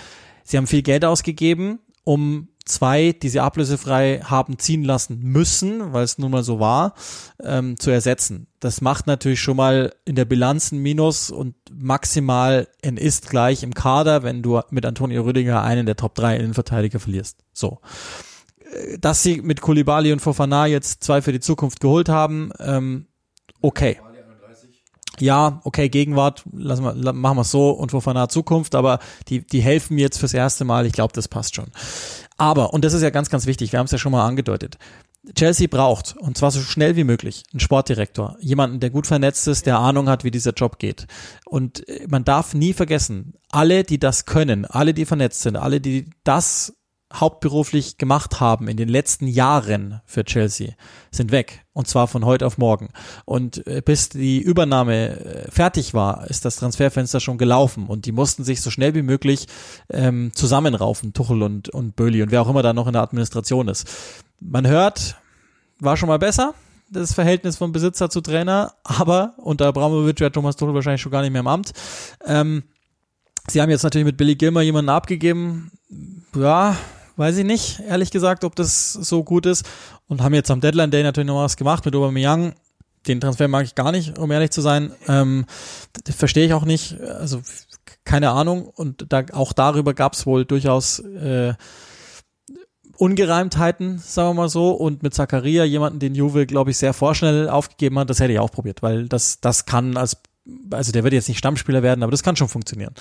sie 0.45 0.57
haben 0.57 0.69
viel 0.69 0.83
Geld 0.83 1.05
ausgegeben 1.05 1.81
um 2.07 2.47
zwei, 2.65 3.13
die 3.13 3.29
sie 3.29 3.41
ablösefrei 3.41 4.21
haben 4.23 4.61
ziehen 4.61 4.85
lassen 4.85 5.19
müssen, 5.23 5.93
weil 5.93 6.05
es 6.05 6.19
nun 6.19 6.31
mal 6.31 6.45
so 6.45 6.61
war, 6.61 6.95
ähm, 7.43 7.79
zu 7.81 7.91
ersetzen. 7.91 8.47
Das 8.61 8.81
macht 8.81 9.09
natürlich 9.09 9.41
schon 9.41 9.57
mal 9.57 9.93
in 10.05 10.15
der 10.15 10.25
Bilanz 10.25 10.71
ein 10.71 10.79
Minus 10.79 11.31
und 11.31 11.57
maximal 11.73 12.69
ein 12.85 12.97
Ist 12.97 13.29
gleich 13.29 13.65
im 13.65 13.75
Kader, 13.75 14.23
wenn 14.23 14.43
du 14.43 14.61
mit 14.71 14.87
Antonio 14.87 15.23
Rüdiger 15.23 15.63
einen 15.63 15.85
der 15.85 15.97
Top 15.97 16.15
3 16.15 16.37
Innenverteidiger 16.37 17.01
verlierst. 17.01 17.39
So. 17.53 17.81
Dass 19.01 19.25
sie 19.25 19.43
mit 19.43 19.61
Kulibali 19.61 20.13
und 20.13 20.21
Fofana 20.21 20.67
jetzt 20.67 21.03
zwei 21.03 21.23
für 21.23 21.33
die 21.33 21.41
Zukunft 21.41 21.81
geholt 21.81 22.09
haben, 22.09 22.53
ähm, 22.61 23.07
okay 23.63 23.99
ja, 25.21 25.61
okay, 25.65 25.89
Gegenwart, 25.89 26.45
lassen 26.53 26.85
wir, 26.85 27.13
machen 27.13 27.37
wir 27.37 27.43
es 27.43 27.51
so 27.51 27.71
und 27.71 27.91
Fofana 27.91 28.29
Zukunft, 28.29 28.75
aber 28.75 28.99
die, 29.29 29.47
die 29.47 29.61
helfen 29.61 29.95
mir 29.95 30.03
jetzt 30.03 30.19
fürs 30.19 30.35
erste 30.35 30.65
Mal. 30.65 30.87
Ich 30.87 30.93
glaube, 30.93 31.13
das 31.13 31.29
passt 31.29 31.55
schon. 31.55 31.67
Aber, 32.37 32.73
und 32.75 32.85
das 32.85 32.93
ist 32.93 33.03
ja 33.03 33.11
ganz, 33.11 33.31
ganz 33.31 33.47
wichtig, 33.47 33.73
wir 33.73 33.79
haben 33.79 33.87
es 33.87 33.93
ja 33.93 33.99
schon 33.99 34.13
mal 34.13 34.27
angedeutet, 34.27 34.79
Chelsea 35.35 35.67
braucht, 35.69 36.17
und 36.17 36.39
zwar 36.39 36.51
so 36.51 36.61
schnell 36.61 36.97
wie 36.97 37.05
möglich, 37.05 37.43
einen 37.53 37.61
Sportdirektor, 37.61 38.37
jemanden, 38.41 38.81
der 38.81 38.91
gut 38.91 39.07
vernetzt 39.07 39.49
ist, 39.49 39.67
der 39.67 39.79
Ahnung 39.79 40.09
hat, 40.09 40.23
wie 40.25 40.31
dieser 40.31 40.53
Job 40.53 40.79
geht. 40.79 41.07
Und 41.45 41.89
äh, 41.89 42.07
man 42.09 42.25
darf 42.25 42.55
nie 42.55 42.73
vergessen, 42.73 43.35
alle, 43.51 43.83
die 43.83 43.99
das 43.99 44.27
können, 44.27 44.65
alle, 44.65 44.95
die 44.95 45.05
vernetzt 45.05 45.43
sind, 45.43 45.57
alle, 45.57 45.81
die 45.81 46.11
das 46.23 46.75
hauptberuflich 47.13 47.99
gemacht 47.99 48.41
haben 48.41 48.69
in 48.69 48.77
den 48.77 48.89
letzten 48.89 49.29
Jahren 49.29 50.01
für 50.05 50.25
Chelsea, 50.25 50.73
sind 51.11 51.31
weg. 51.31 51.65
Und 51.73 51.87
zwar 51.87 52.09
von 52.09 52.25
heute 52.25 52.47
auf 52.47 52.59
morgen. 52.59 52.89
Und 53.25 53.67
äh, 53.67 53.81
bis 53.85 54.09
die 54.09 54.41
Übernahme 54.41 55.21
äh, 55.21 55.51
fertig 55.51 55.95
war, 55.95 56.29
ist 56.29 56.45
das 56.45 56.57
Transferfenster 56.57 57.21
schon 57.21 57.39
gelaufen. 57.39 57.87
Und 57.87 58.07
die 58.07 58.13
mussten 58.13 58.45
sich 58.45 58.61
so 58.61 58.71
schnell 58.71 58.95
wie 58.95 59.03
möglich 59.03 59.47
ähm, 59.89 60.33
zusammenraufen, 60.35 61.13
Tuchel 61.13 61.43
und, 61.43 61.69
und 61.69 61.95
Böli 61.95 62.23
und 62.23 62.33
wer 62.33 62.43
auch 62.43 62.49
immer 62.49 62.63
da 62.63 62.73
noch 62.73 62.87
in 62.87 62.95
der 62.95 63.03
Administration 63.03 63.69
ist. 63.69 63.87
Man 64.41 64.67
hört, 64.67 65.17
war 65.79 65.97
schon 65.97 66.09
mal 66.09 66.19
besser, 66.19 66.55
das 66.91 67.15
Verhältnis 67.15 67.57
von 67.57 67.73
Besitzer 67.73 68.11
zu 68.11 68.21
Trainer, 68.21 68.75
aber 68.83 69.35
unter 69.39 69.67
Abramovic 69.67 70.21
wäre 70.21 70.33
Thomas 70.33 70.57
Tuchel 70.57 70.75
wahrscheinlich 70.75 71.03
schon 71.03 71.13
gar 71.13 71.23
nicht 71.23 71.33
mehr 71.33 71.41
im 71.41 71.47
Amt. 71.47 71.73
Ähm, 72.25 72.65
sie 73.49 73.63
haben 73.63 73.71
jetzt 73.71 73.83
natürlich 73.83 74.07
mit 74.07 74.17
Billy 74.17 74.35
Gilmer 74.35 74.63
jemanden 74.63 74.89
abgegeben. 74.89 75.71
Ja, 76.35 76.77
weiß 77.17 77.39
ich 77.39 77.45
nicht, 77.45 77.81
ehrlich 77.81 78.11
gesagt, 78.11 78.45
ob 78.45 78.55
das 78.57 78.93
so 78.93 79.25
gut 79.25 79.47
ist. 79.47 79.67
Und 80.07 80.23
haben 80.23 80.35
jetzt 80.35 80.51
am 80.51 80.61
Deadline 80.61 80.91
Day 80.91 81.03
natürlich 81.03 81.27
noch 81.27 81.43
was 81.43 81.57
gemacht 81.57 81.85
mit 81.85 81.95
Aubameyang. 81.95 82.55
Den 83.07 83.21
Transfer 83.21 83.49
mag 83.49 83.65
ich 83.65 83.75
gar 83.75 83.93
nicht, 83.93 84.19
um 84.19 84.31
ehrlich 84.31 84.51
zu 84.51 84.61
sein. 84.61 84.93
Ähm, 85.09 85.47
Verstehe 86.09 86.47
ich 86.47 86.55
auch 86.55 86.65
nicht. 86.65 87.01
Also 87.01 87.41
keine 88.05 88.31
Ahnung. 88.31 88.67
Und 88.67 89.07
da, 89.11 89.25
auch 89.33 89.53
darüber 89.53 89.95
gab 89.95 90.15
es 90.15 90.27
wohl 90.27 90.45
durchaus 90.45 91.01
äh, 91.01 91.55
Ungereimtheiten, 92.99 93.99
sagen 93.99 94.31
wir 94.31 94.43
mal 94.43 94.49
so. 94.49 94.71
Und 94.71 95.03
mit 95.03 95.15
Zakaria, 95.15 95.65
jemanden, 95.65 95.99
den 95.99 96.15
Juve, 96.15 96.47
glaube 96.47 96.71
ich, 96.71 96.79
sehr 96.79 96.95
vorschnell 96.95 97.49
aufgegeben 97.49 97.99
hat, 97.99 98.11
das 98.11 98.21
hätte 98.21 98.33
ich 98.33 98.39
auch 98.39 98.51
probiert, 98.51 98.83
weil 98.83 99.09
das, 99.09 99.41
das 99.41 99.67
kann 99.67 99.97
als 99.97 100.17
also 100.71 100.93
der 100.93 101.05
wird 101.05 101.13
jetzt 101.13 101.29
nicht 101.29 101.39
Stammspieler 101.39 101.83
werden, 101.83 102.03
aber 102.03 102.11
das 102.11 102.23
kann 102.23 102.37
schon 102.37 102.49
funktionieren. 102.49 102.95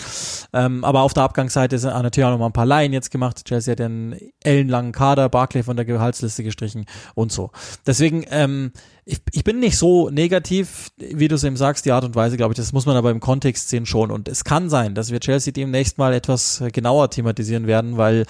Ähm, 0.53 0.83
aber 0.83 1.01
auf 1.01 1.13
der 1.13 1.23
Abgangsseite 1.23 1.77
sind 1.77 1.91
natürlich 1.91 2.25
auch 2.25 2.31
noch 2.31 2.39
mal 2.39 2.47
ein 2.47 2.53
paar 2.53 2.65
Laien 2.65 2.93
jetzt 2.93 3.11
gemacht. 3.11 3.45
Chelsea 3.45 3.71
hat 3.71 3.79
den 3.79 4.17
ellenlangen 4.43 4.91
Kader, 4.91 5.29
Barclay 5.29 5.63
von 5.63 5.75
der 5.75 5.85
Gehaltsliste 5.85 6.43
gestrichen 6.43 6.85
und 7.13 7.31
so. 7.31 7.51
Deswegen, 7.85 8.25
ähm, 8.29 8.71
ich, 9.05 9.21
ich 9.31 9.43
bin 9.43 9.59
nicht 9.59 9.77
so 9.77 10.09
negativ, 10.09 10.89
wie 10.97 11.27
du 11.27 11.35
es 11.35 11.43
eben 11.43 11.57
sagst, 11.57 11.85
die 11.85 11.91
Art 11.91 12.03
und 12.03 12.15
Weise, 12.15 12.37
glaube 12.37 12.53
ich, 12.53 12.57
das 12.57 12.73
muss 12.73 12.85
man 12.85 12.97
aber 12.97 13.11
im 13.11 13.19
Kontext 13.19 13.69
sehen 13.69 13.85
schon. 13.85 14.11
Und 14.11 14.27
es 14.27 14.43
kann 14.43 14.69
sein, 14.69 14.95
dass 14.95 15.11
wir 15.11 15.19
Chelsea 15.19 15.53
demnächst 15.53 15.97
mal 15.97 16.13
etwas 16.13 16.63
genauer 16.71 17.09
thematisieren 17.09 17.67
werden, 17.67 17.97
weil 17.97 18.25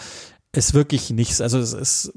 es 0.52 0.74
wirklich 0.74 1.10
nichts, 1.10 1.42
also 1.42 1.60
es 1.60 1.74
ist, 1.74 2.14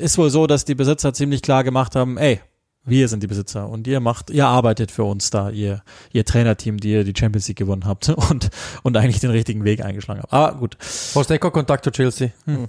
ist 0.00 0.18
wohl 0.18 0.30
so, 0.30 0.46
dass 0.46 0.64
die 0.64 0.74
Besitzer 0.74 1.14
ziemlich 1.14 1.42
klar 1.42 1.62
gemacht 1.62 1.94
haben, 1.94 2.18
ey, 2.18 2.40
wir 2.84 3.08
sind 3.08 3.22
die 3.22 3.26
Besitzer 3.26 3.68
und 3.68 3.86
ihr 3.86 4.00
macht, 4.00 4.30
ihr 4.30 4.46
arbeitet 4.46 4.90
für 4.90 5.04
uns 5.04 5.30
da, 5.30 5.50
ihr, 5.50 5.82
ihr 6.12 6.24
Trainerteam, 6.24 6.78
die 6.78 6.92
ihr 6.92 7.04
die 7.04 7.14
Champions 7.16 7.48
League 7.48 7.58
gewonnen 7.58 7.86
habt 7.86 8.08
und, 8.30 8.50
und 8.82 8.96
eigentlich 8.96 9.20
den 9.20 9.30
richtigen 9.30 9.64
Weg 9.64 9.84
eingeschlagen 9.84 10.22
habt. 10.22 10.32
Aber 10.32 10.58
gut. 10.58 10.76
Horst 11.14 11.30
Ecker, 11.30 11.50
Kontakt 11.50 11.84
zu 11.84 11.90
Chelsea. 11.90 12.30
Hm. 12.44 12.68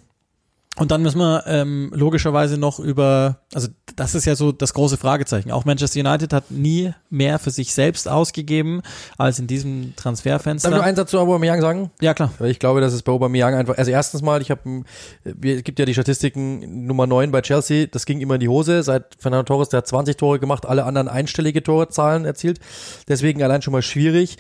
Und 0.75 0.89
dann 0.89 1.03
müssen 1.03 1.19
wir 1.19 1.43
ähm, 1.45 1.91
logischerweise 1.93 2.57
noch 2.57 2.79
über, 2.79 3.41
also 3.53 3.67
das 3.95 4.15
ist 4.15 4.25
ja 4.25 4.35
so 4.35 4.51
das 4.51 4.73
große 4.73 4.97
Fragezeichen. 4.97 5.51
Auch 5.51 5.65
Manchester 5.65 5.99
United 5.99 6.33
hat 6.33 6.49
nie 6.49 6.93
mehr 7.11 7.37
für 7.37 7.51
sich 7.51 7.75
selbst 7.75 8.07
ausgegeben 8.07 8.81
als 9.19 9.37
in 9.37 9.45
diesem 9.45 9.95
Transferfenster. 9.95 10.71
Darf 10.71 10.79
ich 10.79 10.85
einen 10.85 10.95
Satz 10.95 11.11
zu 11.11 11.19
Aubameyang 11.19 11.61
sagen? 11.61 11.91
Ja, 12.01 12.15
klar. 12.15 12.31
Weil 12.39 12.49
ich 12.49 12.57
glaube, 12.57 12.81
dass 12.81 12.93
es 12.93 13.03
bei 13.03 13.11
Aubameyang 13.11 13.53
einfach, 13.53 13.77
also 13.77 13.91
erstens 13.91 14.23
mal, 14.23 14.41
ich 14.41 14.49
habe, 14.49 14.83
es 15.23 15.63
gibt 15.63 15.77
ja 15.77 15.85
die 15.85 15.93
Statistiken 15.93 16.87
Nummer 16.87 17.05
9 17.05 17.29
bei 17.29 17.41
Chelsea, 17.41 17.85
das 17.85 18.07
ging 18.07 18.19
immer 18.19 18.35
in 18.35 18.39
die 18.39 18.49
Hose, 18.49 18.81
seit 18.81 19.15
Fernando 19.19 19.43
Torres, 19.43 19.69
der 19.69 19.79
hat 19.79 19.87
20 19.87 20.17
Tore 20.17 20.39
gemacht, 20.39 20.65
alle 20.65 20.85
anderen 20.85 21.07
einstellige 21.07 21.61
Torezahlen 21.61 22.25
erzielt. 22.25 22.59
Deswegen 23.07 23.43
allein 23.43 23.61
schon 23.61 23.73
mal 23.73 23.83
schwierig. 23.83 24.37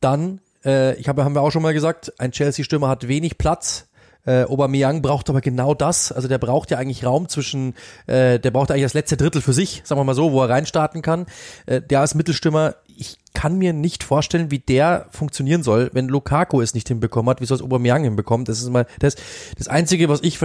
Dann, 0.00 0.40
äh, 0.64 0.96
ich 0.96 1.08
habe, 1.08 1.24
haben 1.24 1.36
wir 1.36 1.42
auch 1.42 1.52
schon 1.52 1.62
mal 1.62 1.74
gesagt, 1.74 2.12
ein 2.18 2.32
Chelsea-Stürmer 2.32 2.88
hat 2.88 3.06
wenig 3.06 3.38
Platz 3.38 3.86
äh, 4.26 4.44
Aubameyang 4.44 5.02
braucht 5.02 5.30
aber 5.30 5.40
genau 5.40 5.74
das. 5.74 6.12
Also 6.12 6.28
der 6.28 6.38
braucht 6.38 6.70
ja 6.70 6.78
eigentlich 6.78 7.04
Raum 7.04 7.28
zwischen, 7.28 7.74
äh, 8.06 8.38
der 8.38 8.50
braucht 8.50 8.70
eigentlich 8.70 8.84
das 8.84 8.94
letzte 8.94 9.16
Drittel 9.16 9.42
für 9.42 9.52
sich, 9.52 9.82
sagen 9.84 10.00
wir 10.00 10.04
mal 10.04 10.14
so, 10.14 10.32
wo 10.32 10.42
er 10.42 10.50
reinstarten 10.50 11.02
kann. 11.02 11.26
Äh, 11.66 11.80
der 11.80 12.00
als 12.00 12.14
Mittelstürmer, 12.14 12.74
ich 12.96 13.18
kann 13.32 13.56
mir 13.56 13.72
nicht 13.72 14.02
vorstellen, 14.02 14.50
wie 14.50 14.58
der 14.58 15.06
funktionieren 15.10 15.62
soll, 15.62 15.90
wenn 15.94 16.08
Lukaku 16.08 16.60
es 16.60 16.74
nicht 16.74 16.88
hinbekommen 16.88 17.30
hat, 17.30 17.40
wie 17.40 17.46
soll 17.46 17.56
es 17.56 17.62
Aubameyang 17.62 18.04
hinbekommt. 18.04 18.48
Das 18.48 18.60
ist 18.60 18.68
mal 18.68 18.86
das, 18.98 19.16
das 19.56 19.68
Einzige, 19.68 20.08
was 20.08 20.20
ich 20.22 20.38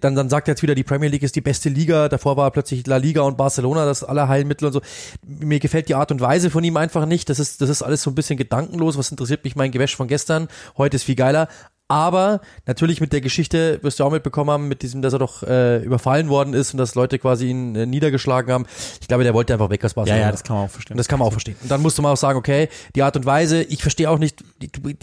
dann 0.00 0.14
dann 0.14 0.28
sagt 0.28 0.48
er 0.48 0.52
jetzt 0.52 0.62
wieder, 0.62 0.74
die 0.74 0.84
Premier 0.84 1.08
League 1.08 1.22
ist 1.22 1.34
die 1.34 1.40
beste 1.40 1.68
Liga. 1.68 2.08
Davor 2.08 2.36
war 2.36 2.50
plötzlich 2.50 2.86
La 2.86 2.98
Liga 2.98 3.22
und 3.22 3.36
Barcelona 3.36 3.86
das 3.86 4.04
aller 4.04 4.28
Heilmittel 4.28 4.66
und 4.66 4.72
so. 4.72 4.80
Mir 5.26 5.58
gefällt 5.58 5.88
die 5.88 5.94
Art 5.94 6.12
und 6.12 6.20
Weise 6.20 6.50
von 6.50 6.62
ihm 6.62 6.76
einfach 6.76 7.06
nicht. 7.06 7.28
Das 7.28 7.38
ist 7.40 7.60
das 7.60 7.70
ist 7.70 7.82
alles 7.82 8.02
so 8.02 8.10
ein 8.10 8.14
bisschen 8.14 8.36
gedankenlos. 8.36 8.96
Was 8.98 9.10
interessiert 9.10 9.42
mich 9.42 9.56
mein 9.56 9.72
Gewäsch 9.72 9.96
von 9.96 10.06
gestern? 10.06 10.48
Heute 10.76 10.96
ist 10.96 11.04
viel 11.04 11.16
geiler. 11.16 11.48
Aber 11.88 12.40
natürlich 12.66 13.00
mit 13.00 13.12
der 13.12 13.20
Geschichte 13.20 13.78
wirst 13.82 14.00
du 14.00 14.04
auch 14.04 14.10
mitbekommen 14.10 14.50
haben, 14.50 14.68
mit 14.68 14.82
diesem, 14.82 15.02
dass 15.02 15.12
er 15.12 15.20
doch 15.20 15.44
äh, 15.44 15.78
überfallen 15.84 16.28
worden 16.28 16.52
ist 16.52 16.74
und 16.74 16.78
dass 16.78 16.96
Leute 16.96 17.18
quasi 17.20 17.48
ihn 17.48 17.76
äh, 17.76 17.86
niedergeschlagen 17.86 18.52
haben. 18.52 18.66
Ich 19.00 19.06
glaube, 19.06 19.22
der 19.22 19.34
wollte 19.34 19.52
einfach 19.52 19.70
weg 19.70 19.84
aus 19.84 19.94
Barcelona. 19.94 20.20
Ja, 20.20 20.26
ja, 20.26 20.32
das 20.32 20.42
kann 20.42 20.56
man 20.56 20.66
auch 20.66 20.70
verstehen. 20.70 20.94
Und 20.94 20.98
das 20.98 21.06
kann 21.06 21.20
man 21.20 21.28
auch 21.28 21.32
verstehen. 21.32 21.56
Und 21.62 21.70
dann 21.70 21.82
musst 21.82 21.96
du 21.96 22.02
mal 22.02 22.12
auch 22.12 22.16
sagen, 22.16 22.38
okay, 22.38 22.68
die 22.96 23.02
Art 23.02 23.16
und 23.16 23.24
Weise, 23.24 23.62
ich 23.62 23.82
verstehe 23.82 24.10
auch 24.10 24.18
nicht, 24.18 24.42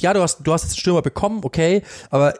ja, 0.02 0.14
du 0.14 0.22
hast, 0.22 0.40
du 0.44 0.52
hast 0.52 0.64
jetzt 0.64 0.74
einen 0.74 0.80
Stürmer 0.80 1.02
bekommen, 1.02 1.40
okay, 1.44 1.84
aber 2.10 2.34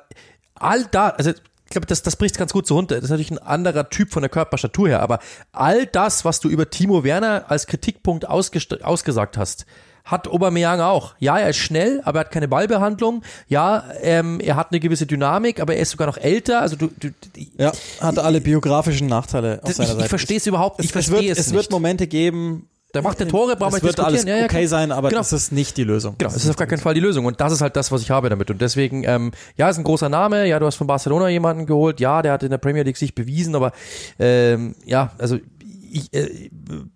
all 0.56 0.86
da, 0.92 1.10
also 1.10 1.30
ich 1.30 1.70
glaube, 1.70 1.88
das, 1.88 2.04
das 2.04 2.18
bricht 2.18 2.38
ganz 2.38 2.52
gut 2.52 2.68
so 2.68 2.76
runter. 2.76 2.96
Das 2.96 3.06
ist 3.06 3.10
natürlich 3.10 3.32
ein 3.32 3.40
anderer 3.40 3.90
Typ 3.90 4.12
von 4.12 4.22
der 4.22 4.30
Körperstatur 4.30 4.90
her, 4.90 5.02
aber 5.02 5.20
all 5.54 5.86
das, 5.86 6.26
was 6.26 6.42
du 6.42 6.50
über 6.50 6.70
Timo 6.70 7.04
Werner 7.06 7.46
als 7.48 7.66
Kritikpunkt 7.66 8.28
ausgesagt 8.28 9.38
hast, 9.38 9.66
hat 10.04 10.28
Aubameyang 10.28 10.82
auch. 10.82 11.16
Ja, 11.20 11.38
er 11.40 11.50
ist 11.50 11.58
schnell, 11.58 12.02
aber 12.04 12.20
er 12.20 12.26
hat 12.26 12.32
keine 12.32 12.48
Ballbehandlung. 12.48 13.24
Ja, 13.48 13.86
ähm, 14.02 14.40
er 14.40 14.56
hat 14.56 14.72
eine 14.72 14.80
gewisse 14.80 15.06
Dynamik, 15.06 15.60
aber 15.62 15.76
er 15.76 15.82
ist 15.82 15.92
sogar 15.92 16.08
noch 16.08 16.18
älter. 16.18 16.62
Also 16.62 16.76
du, 16.76 16.90
du 17.00 17.10
ja, 17.58 17.72
hat 18.02 18.20
alle 18.20 18.42
biografischen 18.42 19.08
Nachteile 19.08 19.60
auf 19.64 19.72
seiner 19.72 19.88
ich, 19.88 19.94
Seite. 19.94 20.04
Ich 20.04 20.10
verstehe 20.10 20.38
es 20.38 20.48
überhaupt. 20.48 20.84
Ich 20.84 20.92
verstehe 20.92 21.32
es, 21.32 21.40
es, 21.40 21.48
es 21.48 21.54
wird 21.54 21.72
Momente 21.72 22.08
geben, 22.08 22.68
da 22.94 23.02
macht 23.02 23.20
der 23.20 23.28
Tore, 23.28 23.56
brauchen 23.56 23.74
wir 23.74 23.82
wird 23.82 24.00
alles 24.00 24.24
ja, 24.24 24.38
ja, 24.38 24.46
okay 24.46 24.68
sein, 24.68 24.92
aber 24.92 25.10
genau. 25.10 25.22
das 25.22 25.34
ist 25.34 25.52
nicht 25.52 25.78
die 25.78 25.84
Lösung. 25.84 26.14
Genau, 26.20 26.32
das 26.32 26.44
ist 26.44 26.50
auf 26.52 26.58
gar 26.58 26.68
keinen 26.68 26.80
Fall 26.80 26.94
die 26.94 27.00
Lösung. 27.00 27.26
Und 27.26 27.42
das 27.42 27.52
ist 27.52 27.62
halt 27.62 27.76
das, 27.76 27.92
was 27.92 28.04
ich 28.04 28.12
habe 28.12 28.30
damit. 28.30 28.52
Und 28.52 28.62
deswegen, 28.62 29.04
ähm, 29.04 29.32
ja, 29.58 29.68
ist 29.68 29.80
ein 29.80 29.84
großer 29.84 30.10
Name. 30.10 30.46
Ja, 30.48 30.60
du 30.60 30.68
hast 30.68 30.76
von 30.76 30.86
Barcelona 30.86 31.28
jemanden 31.30 31.66
geholt. 31.66 32.00
Ja, 32.00 32.22
der 32.22 32.34
hat 32.34 32.44
in 32.44 32.52
der 32.52 32.60
Premier 32.60 32.84
League 32.84 32.98
sich 32.98 33.16
bewiesen, 33.16 33.56
aber 33.56 33.72
ähm, 34.20 34.76
ja, 34.86 35.12
also 35.18 35.40
ich, 35.92 36.14
äh, 36.14 36.52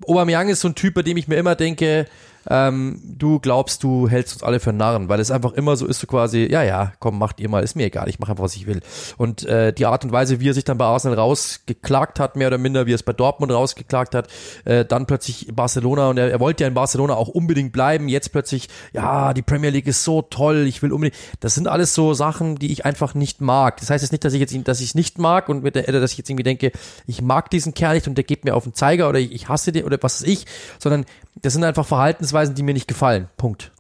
Aubameyang 0.06 0.50
ist 0.50 0.62
so 0.62 0.68
ein 0.68 0.76
Typ, 0.76 0.94
bei 0.94 1.02
dem 1.02 1.18
ich 1.18 1.28
mir 1.28 1.38
immer 1.38 1.56
denke, 1.56 2.06
ähm, 2.50 3.02
du 3.04 3.40
glaubst, 3.40 3.84
du 3.84 4.08
hältst 4.08 4.36
uns 4.36 4.44
alle 4.44 4.60
für 4.60 4.74
Narren, 4.74 5.10
weil 5.10 5.20
es 5.20 5.32
einfach 5.32 5.54
immer 5.54 5.76
so 5.76 5.86
ist, 5.86 6.00
so 6.00 6.08
quasi, 6.08 6.48
ja, 6.50 6.64
ja, 6.64 6.94
komm, 7.00 7.20
macht 7.20 7.40
ihr 7.40 7.50
mal, 7.50 7.64
ist 7.64 7.76
mir 7.76 7.86
egal, 7.86 8.08
ich 8.10 8.20
mache 8.20 8.32
einfach, 8.32 8.44
was 8.44 8.56
ich 8.56 8.68
will. 8.68 8.82
Und 9.18 9.46
äh, 9.46 9.74
die 9.74 9.86
Art 9.86 10.06
und 10.06 10.12
Weise, 10.12 10.40
wie 10.40 10.50
er 10.50 10.54
sich 10.54 10.64
dann 10.64 10.78
bei 10.78 10.86
Arsenal 10.86 11.18
rausgeklagt 11.18 12.20
hat, 12.20 12.36
mehr 12.36 12.48
oder 12.48 12.58
minder, 12.58 12.86
wie 12.86 12.94
er 12.94 12.96
es 12.96 13.04
bei 13.04 13.14
Dortmund 13.14 13.52
rausgeklagt 13.52 14.16
hat, 14.16 14.28
äh, 14.66 14.86
dann 14.86 15.06
plötzlich 15.06 15.48
Barcelona 15.54 16.10
und 16.10 16.18
er, 16.18 16.32
er 16.32 16.40
wollte 16.40 16.64
ja 16.64 16.68
in 16.68 16.74
Barcelona 16.74 17.16
auch 17.16 17.28
unbedingt 17.28 17.72
bleiben, 17.74 18.08
jetzt 18.08 18.32
plötzlich, 18.32 18.70
ja, 18.94 19.34
die 19.34 19.42
Premier 19.42 19.70
League 19.70 19.88
ist 19.88 20.04
so 20.04 20.22
toll, 20.22 20.66
ich 20.68 20.82
will 20.82 20.92
unbedingt, 20.92 21.20
das 21.40 21.56
sind 21.56 21.68
alles 21.68 21.94
so 21.94 22.14
Sachen, 22.14 22.56
die 22.56 22.72
ich 22.72 22.86
einfach 22.86 23.14
nicht 23.14 23.42
mag. 23.42 23.78
Das 23.78 23.90
heißt 23.90 24.04
jetzt 24.04 24.12
nicht, 24.12 24.24
dass 24.24 24.34
ich 24.34 24.40
jetzt, 24.40 24.56
dass 24.68 24.80
ich 24.80 24.90
es 24.90 24.96
nicht 24.96 25.20
mag 25.20 25.50
und 25.50 25.64
mit 25.64 25.76
der, 25.76 25.84
dass 25.84 26.12
ich 26.12 26.18
jetzt 26.18 26.30
irgendwie 26.30 26.44
denke, 26.44 26.72
ich 27.06 27.22
mag 27.22 27.50
diesen 27.50 27.74
Kerl 27.74 27.96
nicht 27.96 28.08
und 28.08 28.16
der 28.16 28.24
geht 28.24 28.46
mir 28.46 28.56
auf 28.56 28.64
den 28.64 28.74
Zeiger 28.74 29.10
oder 29.10 29.20
ich, 29.20 29.50
hasse 29.50 29.72
den 29.72 29.86
oder 29.86 29.98
was 30.02 30.22
ist 30.22 30.28
ich, 30.28 30.46
sondern 30.80 31.06
das 31.42 31.54
sind 31.54 31.64
einfach 31.64 31.86
Verhaltensweisen, 31.86 32.37
die 32.46 32.64
mir 32.64 32.74
nicht 32.74 32.88
gefallen. 32.88 33.30
Punkt. 33.38 33.72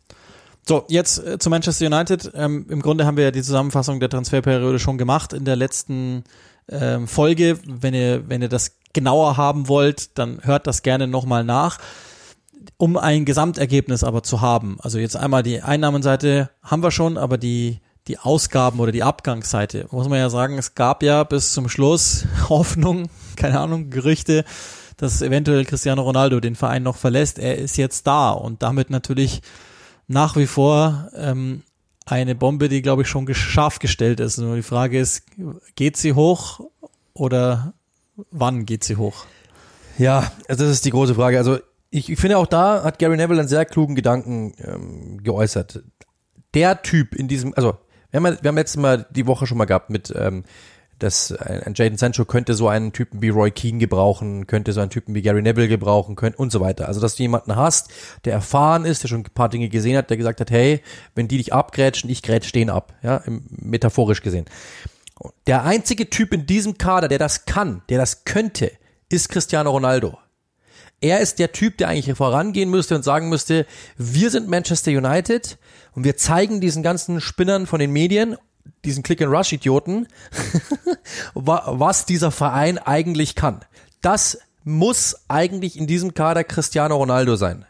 So, 0.68 0.84
jetzt 0.90 1.26
äh, 1.26 1.40
zu 1.40 1.50
Manchester 1.50 1.86
United. 1.86 2.32
Ähm, 2.36 2.66
Im 2.70 2.82
Grunde 2.82 3.06
haben 3.06 3.16
wir 3.16 3.24
ja 3.24 3.32
die 3.32 3.42
Zusammenfassung 3.42 4.00
der 4.02 4.10
Transferperiode 4.10 4.80
schon 4.80 4.98
gemacht 4.98 5.32
in 5.32 5.46
der 5.46 5.56
letzten 5.56 6.26
ähm, 6.70 7.08
Folge. 7.08 7.58
Wenn 7.66 7.94
ihr, 7.94 8.28
wenn 8.28 8.42
ihr 8.42 8.50
das 8.50 8.78
genauer 8.94 9.38
haben 9.38 9.70
wollt, 9.70 10.18
dann 10.18 10.40
hört 10.44 10.68
das 10.68 10.82
gerne 10.82 11.08
nochmal 11.08 11.44
nach. 11.44 11.78
Um 12.76 12.98
ein 12.98 13.24
Gesamtergebnis 13.24 14.04
aber 14.04 14.24
zu 14.24 14.42
haben. 14.42 14.78
Also 14.82 15.00
jetzt 15.00 15.16
einmal 15.16 15.42
die 15.42 15.62
Einnahmenseite 15.62 16.50
haben 16.62 16.84
wir 16.84 16.92
schon, 16.92 17.18
aber 17.18 17.38
die, 17.38 17.80
die 18.08 18.20
Ausgaben 18.20 18.80
oder 18.80 18.92
die 18.92 19.04
Abgangsseite, 19.04 19.88
muss 19.92 20.10
man 20.10 20.20
ja 20.20 20.30
sagen, 20.30 20.58
es 20.58 20.76
gab 20.76 21.02
ja 21.02 21.24
bis 21.24 21.54
zum 21.54 21.70
Schluss 21.70 22.26
Hoffnung, 22.50 23.10
keine 23.38 23.60
Ahnung, 23.60 23.90
Gerüchte, 23.90 24.44
dass 24.98 25.22
eventuell 25.22 25.64
Cristiano 25.66 26.02
Ronaldo 26.02 26.40
den 26.40 26.56
Verein 26.56 26.84
noch 26.84 26.98
verlässt. 26.98 27.40
Er 27.40 27.58
ist 27.58 27.78
jetzt 27.78 28.08
da 28.08 28.32
und 28.32 28.64
damit 28.64 28.90
natürlich 28.90 29.42
nach 30.08 30.36
wie 30.36 30.48
vor 30.48 31.10
ähm, 31.16 31.64
eine 32.06 32.36
Bombe, 32.36 32.70
die, 32.70 32.82
glaube 32.82 33.04
ich, 33.04 33.08
schon 33.08 33.32
scharf 33.34 33.80
gestellt 33.80 34.20
ist. 34.20 34.38
Nur 34.38 34.56
die 34.56 34.64
Frage 34.64 35.00
ist, 35.00 35.24
geht 35.76 35.98
sie 35.98 36.14
hoch 36.14 36.62
oder 37.14 37.74
wann 38.32 38.66
geht 38.66 38.84
sie 38.84 38.96
hoch? 38.96 39.26
Ja, 39.98 40.32
also 40.48 40.64
das 40.64 40.74
ist 40.74 40.86
die 40.86 40.92
große 40.92 41.16
Frage. 41.16 41.38
Also 41.38 41.60
ich, 41.90 42.10
ich 42.10 42.20
finde 42.20 42.38
auch 42.38 42.48
da 42.48 42.84
hat 42.84 43.00
Gary 43.00 43.18
Neville 43.18 43.40
einen 43.40 43.50
sehr 43.50 43.66
klugen 43.66 43.96
Gedanken 43.96 44.54
ähm, 44.64 45.24
geäußert. 45.24 45.84
Der 46.54 46.82
Typ 46.82 47.16
in 47.16 47.28
diesem, 47.28 47.54
also 47.56 47.78
wir 48.12 48.22
haben, 48.22 48.38
wir 48.42 48.48
haben 48.48 48.56
letztes 48.56 48.82
Mal 48.82 49.06
die 49.12 49.28
Woche 49.28 49.48
schon 49.48 49.58
mal 49.58 49.66
gehabt 49.66 49.90
mit 49.90 50.14
ähm, 50.16 50.44
dass 51.00 51.32
ein 51.32 51.74
Jaden 51.76 51.98
Sancho 51.98 52.26
könnte 52.26 52.54
so 52.54 52.68
einen 52.68 52.92
Typen 52.92 53.22
wie 53.22 53.30
Roy 53.30 53.52
Keane 53.52 53.78
gebrauchen, 53.78 54.48
könnte 54.48 54.74
so 54.74 54.82
einen 54.82 54.90
Typen 54.90 55.14
wie 55.14 55.22
Gary 55.22 55.42
Neville 55.42 55.68
gebrauchen 55.68 56.16
können 56.16 56.36
und 56.36 56.52
so 56.52 56.60
weiter. 56.60 56.88
Also, 56.88 57.00
dass 57.00 57.16
du 57.16 57.24
jemanden 57.24 57.56
hast, 57.56 57.92
der 58.26 58.34
erfahren 58.34 58.86
ist, 58.86 59.04
der 59.04 59.10
schon 59.10 59.22
ein 59.22 59.34
paar 59.34 59.50
Dinge 59.50 59.70
gesehen 59.70 59.98
hat, 59.98 60.10
der 60.10 60.18
gesagt 60.18 60.42
hat, 60.42 60.52
hey, 60.52 60.82
wenn 61.16 61.28
die 61.28 61.38
dich 61.38 61.54
abgrätschen, 61.54 62.10
ich 62.10 62.24
grätsch 62.24 62.52
den 62.52 62.70
ab, 62.70 62.94
ja, 63.04 63.22
metaphorisch 63.50 64.22
gesehen. 64.22 64.46
Der 65.48 65.64
einzige 65.64 66.10
Typ 66.10 66.34
in 66.34 66.46
diesem 66.46 66.78
Kader, 66.78 67.08
der 67.08 67.20
das 67.20 67.46
kann, 67.46 67.82
der 67.90 67.98
das 67.98 68.24
könnte, 68.26 68.72
ist 69.10 69.30
Cristiano 69.30 69.72
Ronaldo. 69.72 70.18
Er 71.00 71.20
ist 71.20 71.38
der 71.38 71.52
Typ, 71.52 71.78
der 71.78 71.90
eigentlich 71.90 72.16
vorangehen 72.18 72.72
müsste 72.72 72.96
und 72.96 73.04
sagen 73.04 73.30
müsste, 73.30 73.68
wir 73.98 74.32
sind 74.32 74.48
Manchester 74.48 74.92
United 74.92 75.60
und 75.94 76.04
wir 76.04 76.18
zeigen 76.18 76.60
diesen 76.60 76.82
ganzen 76.82 77.22
Spinnern 77.22 77.68
von 77.68 77.80
den 77.80 77.92
Medien 77.92 78.36
diesen 78.86 79.04
Click-and-Rush-Idioten, 79.04 80.08
was 81.34 82.06
dieser 82.06 82.32
Verein 82.32 82.78
eigentlich 82.78 83.36
kann. 83.36 83.62
Das 84.02 84.40
muss 84.64 85.16
eigentlich 85.28 85.78
in 85.78 85.88
diesem 85.88 86.14
Kader 86.14 86.44
Cristiano 86.44 86.98
Ronaldo 86.98 87.36
sein. 87.36 87.66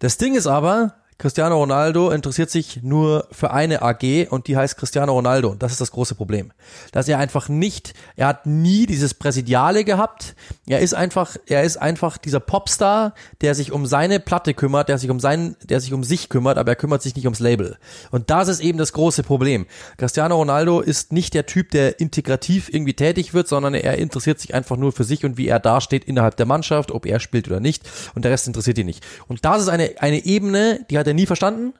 Das 0.00 0.16
Ding 0.16 0.34
ist 0.34 0.46
aber, 0.46 0.94
Cristiano 1.22 1.56
Ronaldo 1.56 2.10
interessiert 2.10 2.50
sich 2.50 2.82
nur 2.82 3.28
für 3.30 3.52
eine 3.52 3.80
AG 3.80 4.26
und 4.30 4.48
die 4.48 4.56
heißt 4.56 4.76
Cristiano 4.76 5.12
Ronaldo. 5.12 5.50
Und 5.50 5.62
das 5.62 5.70
ist 5.70 5.80
das 5.80 5.92
große 5.92 6.16
Problem. 6.16 6.50
Dass 6.90 7.06
er 7.06 7.20
einfach 7.20 7.48
nicht, 7.48 7.94
er 8.16 8.26
hat 8.26 8.44
nie 8.44 8.86
dieses 8.86 9.14
Präsidiale 9.14 9.84
gehabt. 9.84 10.34
Er 10.66 10.80
ist 10.80 10.94
einfach, 10.94 11.36
er 11.46 11.62
ist 11.62 11.76
einfach 11.76 12.18
dieser 12.18 12.40
Popstar, 12.40 13.14
der 13.40 13.54
sich 13.54 13.70
um 13.70 13.86
seine 13.86 14.18
Platte 14.18 14.52
kümmert, 14.52 14.88
der 14.88 14.98
sich 14.98 15.10
um 15.10 15.20
seinen, 15.20 15.54
der 15.62 15.78
sich 15.78 15.92
um 15.92 16.02
sich 16.02 16.28
kümmert, 16.28 16.58
aber 16.58 16.72
er 16.72 16.76
kümmert 16.76 17.02
sich 17.02 17.14
nicht 17.14 17.26
ums 17.26 17.38
Label. 17.38 17.76
Und 18.10 18.30
das 18.30 18.48
ist 18.48 18.58
eben 18.58 18.78
das 18.78 18.92
große 18.92 19.22
Problem. 19.22 19.66
Cristiano 19.98 20.34
Ronaldo 20.34 20.80
ist 20.80 21.12
nicht 21.12 21.34
der 21.34 21.46
Typ, 21.46 21.70
der 21.70 22.00
integrativ 22.00 22.68
irgendwie 22.68 22.94
tätig 22.94 23.32
wird, 23.32 23.46
sondern 23.46 23.74
er 23.74 23.96
interessiert 23.96 24.40
sich 24.40 24.54
einfach 24.54 24.76
nur 24.76 24.90
für 24.90 25.04
sich 25.04 25.24
und 25.24 25.36
wie 25.36 25.46
er 25.46 25.60
dasteht 25.60 26.04
innerhalb 26.04 26.36
der 26.36 26.46
Mannschaft, 26.46 26.90
ob 26.90 27.06
er 27.06 27.20
spielt 27.20 27.46
oder 27.46 27.60
nicht. 27.60 27.88
Und 28.16 28.24
der 28.24 28.32
Rest 28.32 28.48
interessiert 28.48 28.78
ihn 28.78 28.86
nicht. 28.86 29.04
Und 29.28 29.44
das 29.44 29.62
ist 29.62 29.68
eine, 29.68 29.92
eine 30.00 30.24
Ebene, 30.24 30.84
die 30.90 30.98
hat 30.98 31.06
er 31.06 31.11
nie 31.14 31.26
verstanden. 31.26 31.74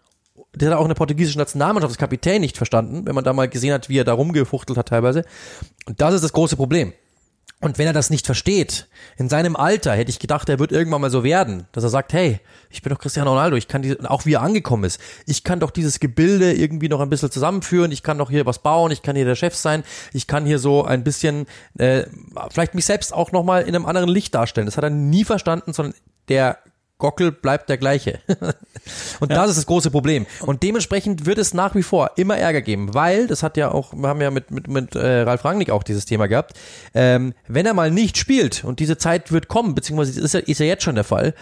Der 0.55 0.71
hat 0.71 0.79
auch 0.79 0.83
in 0.83 0.89
der 0.89 0.95
portugiesischen 0.95 1.39
Nationalmannschaft 1.39 1.93
als 1.93 1.99
Kapitän 1.99 2.41
nicht 2.41 2.57
verstanden, 2.57 3.07
wenn 3.07 3.15
man 3.15 3.25
da 3.25 3.33
mal 3.33 3.49
gesehen 3.49 3.73
hat, 3.73 3.89
wie 3.89 3.99
er 3.99 4.05
da 4.05 4.15
rumgefuchtelt 4.15 4.79
hat 4.79 4.89
teilweise. 4.89 5.25
Und 5.87 6.01
das 6.01 6.15
ist 6.15 6.25
das 6.25 6.33
große 6.33 6.57
Problem. 6.57 6.93
Und 7.63 7.79
wenn 7.79 7.87
er 7.87 7.93
das 7.93 8.11
nicht 8.11 8.27
versteht, 8.27 8.89
in 9.17 9.29
seinem 9.29 9.55
Alter 9.55 9.93
hätte 9.93 10.11
ich 10.11 10.19
gedacht, 10.19 10.49
er 10.49 10.59
wird 10.59 10.73
irgendwann 10.73 11.01
mal 11.01 11.11
so 11.11 11.23
werden, 11.23 11.69
dass 11.71 11.85
er 11.85 11.91
sagt, 11.91 12.13
hey, 12.13 12.41
ich 12.71 12.83
bin 12.83 12.93
doch 12.93 12.99
Cristiano 12.99 13.31
Ronaldo, 13.31 13.57
ich 13.57 13.69
kann 13.69 13.83
die, 13.83 14.01
auch 14.01 14.27
wie 14.27 14.33
er 14.33 14.43
angekommen 14.43 14.83
ist, 14.83 15.01
ich 15.27 15.45
kann 15.45 15.61
doch 15.61 15.71
dieses 15.71 16.01
Gebilde 16.01 16.53
irgendwie 16.53 16.89
noch 16.89 16.99
ein 16.99 17.09
bisschen 17.09 17.31
zusammenführen, 17.31 17.93
ich 17.93 18.03
kann 18.03 18.19
doch 18.19 18.31
hier 18.31 18.47
was 18.47 18.59
bauen, 18.59 18.91
ich 18.91 19.03
kann 19.03 19.15
hier 19.15 19.25
der 19.25 19.37
Chef 19.37 19.55
sein, 19.55 19.85
ich 20.13 20.27
kann 20.27 20.45
hier 20.45 20.59
so 20.59 20.85
ein 20.85 21.05
bisschen, 21.05 21.47
äh, 21.79 22.07
vielleicht 22.51 22.75
mich 22.75 22.85
selbst 22.85 23.15
auch 23.15 23.31
nochmal 23.31 23.63
in 23.63 23.77
einem 23.77 23.87
anderen 23.87 24.09
Licht 24.09 24.35
darstellen. 24.35 24.67
Das 24.67 24.77
hat 24.77 24.83
er 24.83 24.91
nie 24.91 25.25
verstanden, 25.25 25.73
sondern 25.73 25.95
der 26.29 26.59
Gockel 27.03 27.33
bleibt 27.33 27.69
der 27.69 27.79
gleiche. 27.79 28.21
und 29.21 29.31
ja. 29.31 29.37
das 29.37 29.51
ist 29.51 29.57
das 29.57 29.67
große 29.67 29.91
Problem. 29.91 30.25
Und 30.41 30.63
dementsprechend 30.63 31.27
wird 31.27 31.37
es 31.37 31.53
nach 31.53 31.75
wie 31.75 31.83
vor 31.83 32.13
immer 32.15 32.37
Ärger 32.37 32.63
geben, 32.63 32.95
weil, 32.95 33.27
das 33.27 33.43
hat 33.43 33.57
ja 33.57 33.73
auch, 33.73 33.93
wir 33.93 34.09
haben 34.09 34.21
ja 34.21 34.31
mit, 34.31 34.53
mit, 34.53 34.69
mit 34.69 34.95
äh, 34.95 35.23
Ralf 35.23 35.45
Rangnick 35.45 35.71
auch 35.71 35.83
dieses 35.83 36.05
Thema 36.05 36.29
gehabt, 36.29 36.57
ähm, 36.95 37.35
wenn 37.49 37.67
er 37.67 37.75
mal 37.75 37.91
nicht 37.91 38.19
spielt 38.19 38.63
und 38.63 38.79
diese 38.79 38.99
Zeit 38.99 39.33
wird 39.33 39.49
kommen, 39.49 39.75
beziehungsweise 39.75 40.21
ist 40.21 40.33
ja, 40.33 40.41
ist 40.41 40.61
ja 40.61 40.67
jetzt 40.67 40.85
schon 40.85 40.95
der 40.95 41.03
Fall, 41.03 41.35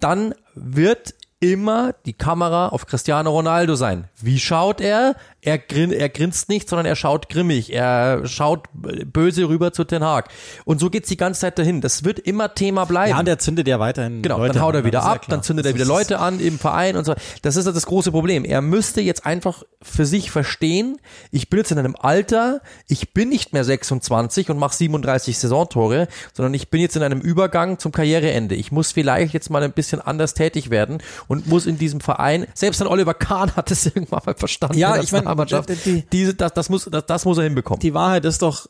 dann 0.00 0.34
wird 0.54 1.14
immer 1.40 1.94
die 2.06 2.14
Kamera 2.14 2.68
auf 2.68 2.86
Cristiano 2.86 3.30
Ronaldo 3.30 3.74
sein. 3.74 4.08
Wie 4.22 4.38
schaut 4.38 4.80
er? 4.80 5.16
Er, 5.44 5.58
grin, 5.58 5.92
er 5.92 6.08
grinst 6.08 6.48
nicht, 6.48 6.68
sondern 6.68 6.86
er 6.86 6.96
schaut 6.96 7.28
grimmig. 7.28 7.72
Er 7.72 8.26
schaut 8.26 8.68
böse 8.72 9.48
rüber 9.48 9.72
zu 9.72 9.84
Ten 9.84 10.02
Hag. 10.02 10.28
Und 10.64 10.80
so 10.80 10.88
geht's 10.90 11.08
die 11.08 11.16
ganze 11.16 11.42
Zeit 11.42 11.58
dahin. 11.58 11.80
Das 11.80 12.04
wird 12.04 12.18
immer 12.18 12.54
Thema 12.54 12.86
bleiben. 12.86 13.10
Ja, 13.10 13.18
und 13.18 13.28
er 13.28 13.38
zündet 13.38 13.68
ja 13.68 13.78
weiterhin 13.78 14.22
Genau, 14.22 14.38
Leute 14.38 14.54
dann 14.54 14.62
haut 14.62 14.74
er 14.74 14.84
wieder 14.84 15.02
ab, 15.02 15.26
dann 15.28 15.42
zündet 15.42 15.66
er 15.66 15.74
wieder 15.74 15.84
Leute 15.84 16.18
an 16.18 16.40
im 16.40 16.58
Verein 16.58 16.96
und 16.96 17.04
so. 17.04 17.14
Das 17.42 17.56
ist 17.56 17.66
das 17.66 17.86
große 17.86 18.10
Problem. 18.10 18.44
Er 18.44 18.62
müsste 18.62 19.00
jetzt 19.00 19.26
einfach 19.26 19.62
für 19.82 20.06
sich 20.06 20.30
verstehen, 20.30 20.98
ich 21.30 21.50
bin 21.50 21.58
jetzt 21.58 21.72
in 21.72 21.78
einem 21.78 21.96
Alter, 21.98 22.60
ich 22.88 23.12
bin 23.12 23.28
nicht 23.28 23.52
mehr 23.52 23.64
26 23.64 24.48
und 24.50 24.58
mache 24.58 24.74
37 24.74 25.38
Saisontore, 25.38 26.08
sondern 26.32 26.54
ich 26.54 26.70
bin 26.70 26.80
jetzt 26.80 26.96
in 26.96 27.02
einem 27.02 27.20
Übergang 27.20 27.78
zum 27.78 27.92
Karriereende. 27.92 28.54
Ich 28.54 28.72
muss 28.72 28.92
vielleicht 28.92 29.34
jetzt 29.34 29.50
mal 29.50 29.62
ein 29.62 29.72
bisschen 29.72 30.00
anders 30.00 30.34
tätig 30.34 30.70
werden 30.70 31.02
und 31.28 31.46
muss 31.46 31.66
in 31.66 31.78
diesem 31.78 32.00
Verein, 32.00 32.46
selbst 32.54 32.80
dann 32.80 32.88
Oliver 32.88 33.14
Kahn 33.14 33.54
hat 33.56 33.70
es 33.70 33.84
irgendwann 33.94 34.22
mal 34.24 34.34
verstanden. 34.34 34.78
Ja, 34.78 34.96
ich 34.96 35.12
meine, 35.12 35.33
Nationalmannschaft. 35.36 35.86
Die, 35.86 36.04
diese, 36.12 36.34
das, 36.34 36.52
das, 36.52 36.68
muss, 36.68 36.88
das, 36.90 37.06
das 37.06 37.24
muss 37.24 37.38
er 37.38 37.44
hinbekommen. 37.44 37.80
Die 37.80 37.94
Wahrheit 37.94 38.24
ist 38.24 38.42
doch 38.42 38.68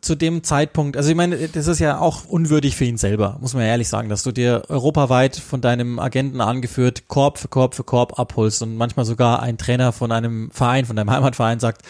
zu 0.00 0.14
dem 0.14 0.44
Zeitpunkt, 0.44 0.96
also 0.96 1.10
ich 1.10 1.16
meine, 1.16 1.48
das 1.48 1.66
ist 1.66 1.80
ja 1.80 1.98
auch 1.98 2.24
unwürdig 2.24 2.76
für 2.76 2.84
ihn 2.84 2.96
selber, 2.96 3.36
muss 3.40 3.52
man 3.52 3.64
ehrlich 3.64 3.88
sagen, 3.88 4.08
dass 4.08 4.22
du 4.22 4.32
dir 4.32 4.62
europaweit 4.68 5.36
von 5.36 5.60
deinem 5.60 5.98
Agenten 5.98 6.40
angeführt 6.40 7.08
Korb 7.08 7.38
für 7.38 7.48
Korb 7.48 7.74
für 7.74 7.84
Korb 7.84 8.18
abholst 8.18 8.62
und 8.62 8.76
manchmal 8.76 9.04
sogar 9.04 9.42
ein 9.42 9.58
Trainer 9.58 9.92
von 9.92 10.12
einem 10.12 10.50
Verein, 10.52 10.86
von 10.86 10.96
deinem 10.96 11.10
Heimatverein 11.10 11.58
sagt, 11.58 11.82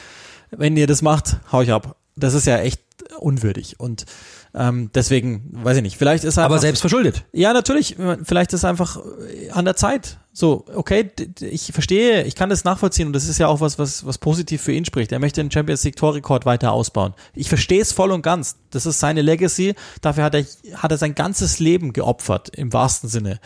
wenn 0.50 0.76
ihr 0.76 0.86
das 0.86 1.02
macht, 1.02 1.36
hau 1.52 1.60
ich 1.60 1.72
ab. 1.72 1.96
Das 2.16 2.34
ist 2.34 2.46
ja 2.46 2.58
echt 2.58 2.80
unwürdig 3.18 3.78
und 3.78 4.06
ähm, 4.56 4.90
deswegen, 4.94 5.50
weiß 5.52 5.76
ich 5.76 5.82
nicht, 5.82 5.98
vielleicht 5.98 6.24
ist 6.24 6.38
er 6.38 6.44
Aber 6.44 6.58
selbst 6.58 6.80
verschuldet. 6.80 7.24
Ja, 7.32 7.52
natürlich, 7.52 7.96
vielleicht 8.24 8.54
ist 8.54 8.64
einfach 8.64 8.98
an 9.52 9.66
der 9.66 9.76
Zeit, 9.76 10.18
so, 10.32 10.64
okay, 10.74 11.10
ich 11.40 11.72
verstehe, 11.72 12.24
ich 12.24 12.34
kann 12.34 12.48
das 12.48 12.64
nachvollziehen 12.64 13.06
und 13.06 13.12
das 13.12 13.28
ist 13.28 13.38
ja 13.38 13.48
auch 13.48 13.60
was, 13.60 13.78
was, 13.78 14.06
was 14.06 14.18
positiv 14.18 14.62
für 14.62 14.72
ihn 14.72 14.84
spricht. 14.84 15.12
Er 15.12 15.18
möchte 15.18 15.42
den 15.42 15.50
Champions 15.50 15.84
League 15.84 15.96
Torrekord 15.96 16.46
weiter 16.46 16.72
ausbauen. 16.72 17.14
Ich 17.34 17.48
verstehe 17.48 17.80
es 17.80 17.92
voll 17.92 18.10
und 18.12 18.22
ganz. 18.22 18.56
Das 18.70 18.86
ist 18.86 19.00
seine 19.00 19.22
Legacy. 19.22 19.74
Dafür 20.00 20.24
hat 20.24 20.34
er, 20.34 20.44
hat 20.74 20.90
er 20.90 20.98
sein 20.98 21.14
ganzes 21.14 21.58
Leben 21.58 21.92
geopfert, 21.92 22.50
im 22.56 22.72
wahrsten 22.72 23.08
Sinne. 23.08 23.40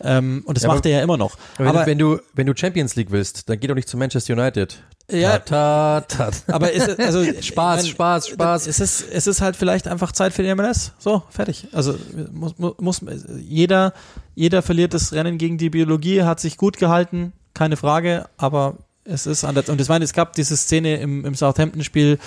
Ähm, 0.00 0.42
und 0.46 0.56
das 0.56 0.64
ja, 0.64 0.68
macht 0.68 0.86
er 0.86 0.92
ja 0.92 1.02
immer 1.02 1.16
noch. 1.16 1.36
Aber, 1.58 1.68
aber 1.68 1.86
wenn 1.86 1.98
du, 1.98 2.20
wenn 2.34 2.46
du 2.46 2.54
Champions 2.56 2.94
League 2.96 3.10
willst, 3.10 3.48
dann 3.48 3.58
geh 3.58 3.66
doch 3.66 3.74
nicht 3.74 3.88
zu 3.88 3.96
Manchester 3.96 4.34
United. 4.34 4.82
Ja, 5.10 5.38
ta, 5.38 6.00
ta, 6.00 6.30
ta. 6.30 6.52
aber 6.52 6.72
ist 6.72 6.98
also 6.98 7.24
Spaß, 7.40 7.82
meine, 7.82 7.88
Spaß, 7.88 8.28
Spaß. 8.28 8.66
Es 8.66 8.80
ist, 8.80 9.04
es 9.12 9.26
ist 9.26 9.40
halt 9.40 9.54
vielleicht 9.56 9.86
einfach 9.86 10.12
Zeit 10.12 10.32
für 10.32 10.42
die 10.42 10.52
MLS. 10.54 10.92
So, 10.98 11.22
fertig. 11.30 11.68
Also 11.72 11.96
muss, 12.32 12.54
muss 12.78 13.00
jeder 13.38 13.92
jeder 14.36 14.62
verliert 14.62 14.94
das 14.94 15.12
Rennen 15.12 15.38
gegen 15.38 15.58
die 15.58 15.70
Biologie, 15.70 16.22
hat 16.22 16.38
sich 16.38 16.58
gut 16.58 16.76
gehalten, 16.76 17.32
keine 17.54 17.76
Frage, 17.76 18.26
aber 18.36 18.76
es 19.02 19.26
ist 19.26 19.44
anders. 19.44 19.68
Und 19.70 19.80
ich 19.80 19.88
meine, 19.88 20.04
es 20.04 20.12
gab 20.12 20.34
diese 20.34 20.56
Szene 20.56 20.96
im, 20.98 21.24
im 21.24 21.34
Southampton-Spiel, 21.34 22.18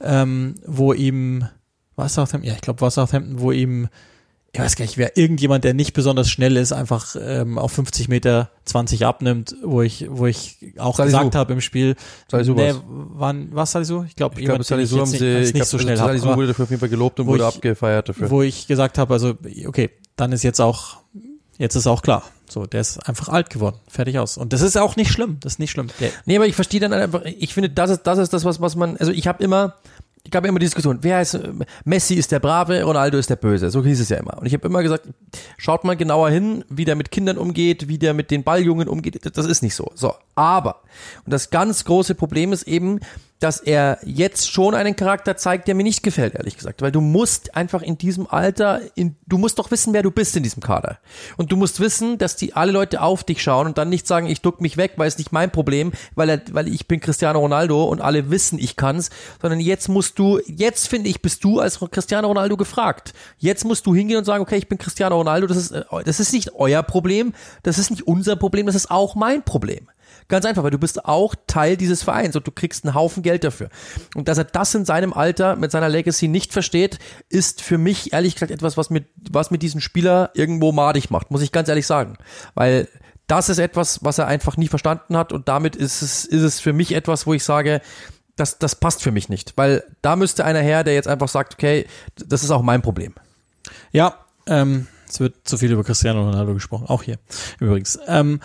ähm, 0.00 0.54
wo 0.66 0.94
ihm, 0.94 1.46
war 1.94 2.08
Southampton? 2.08 2.48
Ja, 2.48 2.54
ich 2.54 2.62
glaube, 2.62 2.80
war 2.80 2.90
Southampton, 2.90 3.40
wo 3.40 3.52
ihm, 3.52 3.88
ich 4.52 4.60
weiß 4.60 4.76
gar 4.76 4.84
nicht, 4.84 4.96
wer 4.96 5.16
irgendjemand, 5.16 5.64
der 5.64 5.74
nicht 5.74 5.92
besonders 5.92 6.30
schnell 6.30 6.56
ist, 6.56 6.72
einfach 6.72 7.14
ähm, 7.20 7.58
auf 7.58 7.72
50 7.72 8.08
Meter 8.08 8.50
20 8.64 9.04
abnimmt, 9.04 9.54
wo 9.62 9.82
ich, 9.82 10.06
wo 10.08 10.26
ich 10.26 10.74
auch 10.78 10.96
Salisu. 10.96 11.16
gesagt 11.16 11.34
habe 11.34 11.52
im 11.52 11.60
Spiel, 11.60 11.96
Salisu 12.30 12.54
nee, 12.54 12.72
wann, 12.86 13.48
was 13.52 13.72
Salisu? 13.72 14.04
Ich 14.04 14.16
glaube, 14.16 14.40
glaub, 14.40 14.64
Salisu 14.64 15.00
haben 15.00 15.06
sie, 15.06 15.22
nicht, 15.22 15.54
nicht 15.54 15.66
so 15.66 15.78
schnell 15.78 15.96
Salisu 15.96 16.34
wurde 16.34 16.48
dafür 16.48 16.64
auf 16.64 16.70
jeden 16.70 16.80
Fall 16.80 16.88
gelobt 16.88 17.20
und 17.20 17.26
wurde 17.26 17.42
ich, 17.42 17.54
abgefeiert 17.54 18.08
dafür. 18.08 18.30
Wo 18.30 18.42
ich 18.42 18.66
gesagt 18.66 18.96
habe, 18.96 19.12
also, 19.12 19.34
okay, 19.66 19.90
dann 20.16 20.32
ist 20.32 20.42
jetzt 20.42 20.60
auch 20.60 20.98
Jetzt 21.58 21.74
ist 21.74 21.88
auch 21.88 22.02
klar. 22.02 22.22
So, 22.48 22.66
der 22.66 22.80
ist 22.80 22.98
einfach 23.00 23.28
alt 23.28 23.50
geworden. 23.50 23.76
Fertig 23.88 24.18
aus. 24.18 24.38
Und 24.38 24.52
das 24.52 24.62
ist 24.62 24.78
auch 24.78 24.94
nicht 24.94 25.10
schlimm. 25.10 25.38
Das 25.40 25.54
ist 25.54 25.58
nicht 25.58 25.72
schlimm. 25.72 25.88
Der 26.00 26.10
nee, 26.24 26.36
aber 26.36 26.46
ich 26.46 26.54
verstehe 26.54 26.78
dann 26.78 26.92
einfach, 26.92 27.24
ich 27.24 27.52
finde, 27.52 27.68
das 27.68 27.90
ist, 27.90 28.02
das 28.04 28.18
ist 28.18 28.32
das, 28.32 28.44
was, 28.44 28.60
was 28.60 28.76
man, 28.76 28.96
also 28.96 29.10
ich 29.10 29.26
habe 29.26 29.42
immer, 29.42 29.74
ich 30.28 30.32
gab 30.32 30.44
immer 30.44 30.58
die 30.58 30.66
Diskussion, 30.66 30.98
wer 31.00 31.22
ist, 31.22 31.40
Messi 31.86 32.16
ist 32.16 32.30
der 32.32 32.38
Brave, 32.38 32.82
Ronaldo 32.82 33.16
ist 33.16 33.30
der 33.30 33.36
Böse. 33.36 33.70
So 33.70 33.82
hieß 33.82 33.98
es 33.98 34.10
ja 34.10 34.18
immer. 34.18 34.36
Und 34.36 34.44
ich 34.44 34.52
habe 34.52 34.68
immer 34.68 34.82
gesagt, 34.82 35.08
schaut 35.56 35.84
mal 35.84 35.96
genauer 35.96 36.28
hin, 36.28 36.66
wie 36.68 36.84
der 36.84 36.96
mit 36.96 37.10
Kindern 37.10 37.38
umgeht, 37.38 37.88
wie 37.88 37.96
der 37.96 38.12
mit 38.12 38.30
den 38.30 38.44
Balljungen 38.44 38.88
umgeht. 38.88 39.18
Das 39.34 39.46
ist 39.46 39.62
nicht 39.62 39.74
so. 39.74 39.90
So, 39.94 40.12
aber, 40.34 40.82
und 41.24 41.32
das 41.32 41.48
ganz 41.48 41.86
große 41.86 42.14
Problem 42.14 42.52
ist 42.52 42.64
eben, 42.64 43.00
dass 43.40 43.60
er 43.60 43.98
jetzt 44.04 44.50
schon 44.50 44.74
einen 44.74 44.96
Charakter 44.96 45.36
zeigt, 45.36 45.68
der 45.68 45.74
mir 45.74 45.84
nicht 45.84 46.02
gefällt, 46.02 46.34
ehrlich 46.34 46.56
gesagt. 46.56 46.82
Weil 46.82 46.90
du 46.90 47.00
musst 47.00 47.54
einfach 47.54 47.82
in 47.82 47.96
diesem 47.96 48.28
Alter, 48.28 48.80
in, 48.96 49.16
du 49.26 49.38
musst 49.38 49.58
doch 49.58 49.70
wissen, 49.70 49.92
wer 49.92 50.02
du 50.02 50.10
bist 50.10 50.36
in 50.36 50.42
diesem 50.42 50.62
Kader. 50.62 50.98
Und 51.36 51.52
du 51.52 51.56
musst 51.56 51.78
wissen, 51.78 52.18
dass 52.18 52.34
die 52.34 52.54
alle 52.54 52.72
Leute 52.72 53.00
auf 53.00 53.22
dich 53.22 53.42
schauen 53.42 53.66
und 53.66 53.78
dann 53.78 53.88
nicht 53.88 54.06
sagen, 54.06 54.26
ich 54.26 54.40
duck 54.40 54.60
mich 54.60 54.76
weg, 54.76 54.94
weil 54.96 55.06
es 55.06 55.18
nicht 55.18 55.30
mein 55.30 55.52
Problem, 55.52 55.92
weil, 56.16 56.28
er, 56.30 56.42
weil 56.50 56.66
ich 56.68 56.88
bin 56.88 57.00
Cristiano 57.00 57.38
Ronaldo 57.38 57.84
und 57.84 58.00
alle 58.00 58.30
wissen, 58.30 58.58
ich 58.58 58.76
kann's, 58.76 59.10
sondern 59.40 59.60
jetzt 59.60 59.88
musst 59.88 60.18
du, 60.18 60.40
jetzt 60.46 60.88
finde 60.88 61.08
ich, 61.08 61.22
bist 61.22 61.44
du 61.44 61.60
als 61.60 61.78
Cristiano 61.78 62.26
Ronaldo 62.26 62.56
gefragt. 62.56 63.12
Jetzt 63.38 63.64
musst 63.64 63.86
du 63.86 63.94
hingehen 63.94 64.18
und 64.18 64.24
sagen, 64.24 64.42
okay, 64.42 64.56
ich 64.56 64.68
bin 64.68 64.78
Cristiano 64.78 65.16
Ronaldo, 65.16 65.46
das 65.46 65.56
ist, 65.56 65.70
äh, 65.70 65.84
das 66.04 66.18
ist 66.18 66.32
nicht 66.32 66.54
euer 66.54 66.82
Problem, 66.82 67.34
das 67.62 67.78
ist 67.78 67.90
nicht 67.90 68.06
unser 68.06 68.34
Problem, 68.34 68.66
das 68.66 68.74
ist 68.74 68.90
auch 68.90 69.14
mein 69.14 69.44
Problem. 69.44 69.88
Ganz 70.28 70.44
einfach, 70.44 70.62
weil 70.62 70.70
du 70.70 70.78
bist 70.78 71.06
auch 71.06 71.34
Teil 71.46 71.78
dieses 71.78 72.02
Vereins 72.02 72.36
und 72.36 72.46
du 72.46 72.50
kriegst 72.50 72.84
einen 72.84 72.94
Haufen 72.94 73.22
Geld 73.22 73.44
dafür. 73.44 73.70
Und 74.14 74.28
dass 74.28 74.36
er 74.36 74.44
das 74.44 74.74
in 74.74 74.84
seinem 74.84 75.14
Alter 75.14 75.56
mit 75.56 75.70
seiner 75.70 75.88
Legacy 75.88 76.28
nicht 76.28 76.52
versteht, 76.52 76.98
ist 77.30 77.62
für 77.62 77.78
mich 77.78 78.12
ehrlich 78.12 78.34
gesagt 78.34 78.52
etwas, 78.52 78.76
was 78.76 78.90
mit, 78.90 79.06
was 79.30 79.50
mit 79.50 79.62
diesem 79.62 79.80
Spieler 79.80 80.30
irgendwo 80.34 80.70
madig 80.70 81.10
macht, 81.10 81.30
muss 81.30 81.40
ich 81.40 81.50
ganz 81.50 81.70
ehrlich 81.70 81.86
sagen. 81.86 82.18
Weil 82.54 82.88
das 83.26 83.48
ist 83.48 83.58
etwas, 83.58 84.04
was 84.04 84.18
er 84.18 84.26
einfach 84.26 84.58
nie 84.58 84.68
verstanden 84.68 85.16
hat 85.16 85.32
und 85.32 85.48
damit 85.48 85.76
ist 85.76 86.02
es, 86.02 86.26
ist 86.26 86.42
es 86.42 86.60
für 86.60 86.74
mich 86.74 86.92
etwas, 86.92 87.26
wo 87.26 87.32
ich 87.32 87.44
sage, 87.44 87.80
das, 88.36 88.58
das 88.58 88.76
passt 88.76 89.02
für 89.02 89.10
mich 89.10 89.30
nicht. 89.30 89.54
Weil 89.56 89.82
da 90.02 90.14
müsste 90.14 90.44
einer 90.44 90.60
her, 90.60 90.84
der 90.84 90.94
jetzt 90.94 91.08
einfach 91.08 91.28
sagt, 91.28 91.54
okay, 91.54 91.86
das 92.16 92.44
ist 92.44 92.50
auch 92.50 92.62
mein 92.62 92.82
Problem. 92.82 93.14
Ja, 93.92 94.14
ähm, 94.46 94.86
es 95.08 95.20
wird 95.20 95.48
zu 95.48 95.56
viel 95.56 95.72
über 95.72 95.84
Cristiano 95.84 96.22
Ronaldo 96.24 96.54
gesprochen, 96.54 96.86
auch 96.86 97.02
hier 97.02 97.18
übrigens. 97.60 97.98
Ähm, 98.06 98.40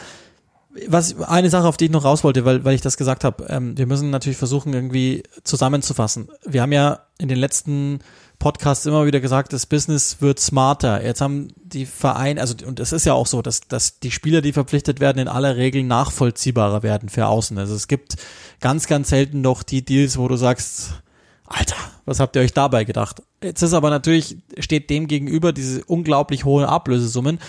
was 0.87 1.19
eine 1.21 1.49
Sache, 1.49 1.67
auf 1.67 1.77
die 1.77 1.85
ich 1.85 1.91
noch 1.91 2.03
raus 2.03 2.23
wollte, 2.23 2.45
weil, 2.45 2.63
weil 2.65 2.75
ich 2.75 2.81
das 2.81 2.97
gesagt 2.97 3.23
habe, 3.23 3.45
ähm, 3.49 3.77
wir 3.77 3.85
müssen 3.85 4.09
natürlich 4.09 4.37
versuchen, 4.37 4.73
irgendwie 4.73 5.23
zusammenzufassen. 5.43 6.29
Wir 6.45 6.61
haben 6.61 6.71
ja 6.71 7.01
in 7.19 7.27
den 7.27 7.37
letzten 7.37 7.99
Podcasts 8.39 8.85
immer 8.85 9.05
wieder 9.05 9.19
gesagt, 9.19 9.53
das 9.53 9.65
Business 9.65 10.17
wird 10.19 10.39
smarter. 10.39 11.03
Jetzt 11.03 11.21
haben 11.21 11.49
die 11.63 11.85
Vereine, 11.85 12.41
also 12.41 12.55
und 12.65 12.79
es 12.79 12.91
ist 12.91 13.05
ja 13.05 13.13
auch 13.13 13.27
so, 13.27 13.41
dass, 13.41 13.61
dass 13.61 13.99
die 13.99 14.11
Spieler, 14.11 14.41
die 14.41 14.51
verpflichtet 14.51 14.99
werden, 14.99 15.19
in 15.19 15.27
aller 15.27 15.55
Regel 15.57 15.83
nachvollziehbarer 15.83 16.83
werden 16.83 17.09
für 17.09 17.27
außen. 17.27 17.57
Also 17.57 17.75
es 17.75 17.87
gibt 17.87 18.15
ganz, 18.59 18.87
ganz 18.87 19.09
selten 19.09 19.41
noch 19.41 19.63
die 19.63 19.85
Deals, 19.85 20.17
wo 20.17 20.27
du 20.27 20.35
sagst, 20.35 21.01
Alter, 21.45 21.75
was 22.05 22.19
habt 22.19 22.35
ihr 22.35 22.41
euch 22.41 22.53
dabei 22.53 22.83
gedacht? 22.83 23.21
Jetzt 23.43 23.61
ist 23.61 23.73
aber 23.73 23.89
natürlich, 23.89 24.37
steht 24.59 24.89
dem 24.89 25.07
gegenüber 25.07 25.53
diese 25.53 25.83
unglaublich 25.85 26.45
hohen 26.45 26.65
Ablösesummen 26.65 27.39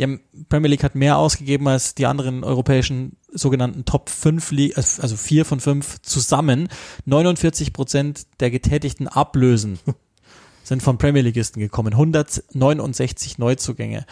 die 0.00 0.44
Premier 0.48 0.70
League 0.70 0.82
hat 0.82 0.94
mehr 0.94 1.18
ausgegeben 1.18 1.68
als 1.68 1.94
die 1.94 2.06
anderen 2.06 2.42
europäischen 2.44 3.16
sogenannten 3.32 3.84
Top 3.84 4.08
5, 4.08 4.52
also 4.76 5.16
4 5.16 5.44
von 5.44 5.60
5 5.60 6.02
zusammen. 6.02 6.68
49 7.04 7.72
Prozent 7.72 8.26
der 8.40 8.50
getätigten 8.50 9.08
Ablösen 9.08 9.78
sind 10.64 10.82
von 10.82 10.98
Premier 10.98 11.22
Leagueisten 11.22 11.60
gekommen. 11.60 11.92
169 11.92 13.38
Neuzugänge 13.38 14.06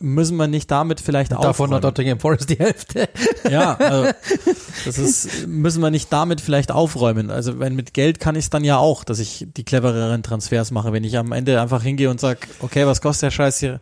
müssen 0.00 0.36
wir 0.36 0.48
nicht 0.48 0.70
damit 0.70 1.00
vielleicht 1.00 1.32
auch 1.34 1.40
davon 1.40 1.70
noch 1.70 1.80
Nottingham 1.80 2.20
Forest 2.20 2.50
die 2.50 2.58
Hälfte. 2.58 3.08
Ja, 3.50 3.74
also 3.74 4.12
das 4.84 4.98
ist 4.98 5.46
müssen 5.46 5.80
wir 5.82 5.90
nicht 5.90 6.12
damit 6.12 6.40
vielleicht 6.40 6.72
aufräumen. 6.72 7.30
Also 7.30 7.58
wenn 7.58 7.74
mit 7.74 7.94
Geld 7.94 8.20
kann 8.20 8.36
ich 8.36 8.44
es 8.44 8.50
dann 8.50 8.64
ja 8.64 8.78
auch, 8.78 9.04
dass 9.04 9.18
ich 9.18 9.46
die 9.56 9.64
clevereren 9.64 10.22
Transfers 10.22 10.70
mache, 10.70 10.92
wenn 10.92 11.04
ich 11.04 11.16
am 11.16 11.32
Ende 11.32 11.60
einfach 11.60 11.82
hingehe 11.82 12.10
und 12.10 12.20
sage, 12.20 12.40
okay, 12.60 12.86
was 12.86 13.00
kostet 13.00 13.28
der 13.28 13.30
Scheiß 13.30 13.60
hier? 13.60 13.80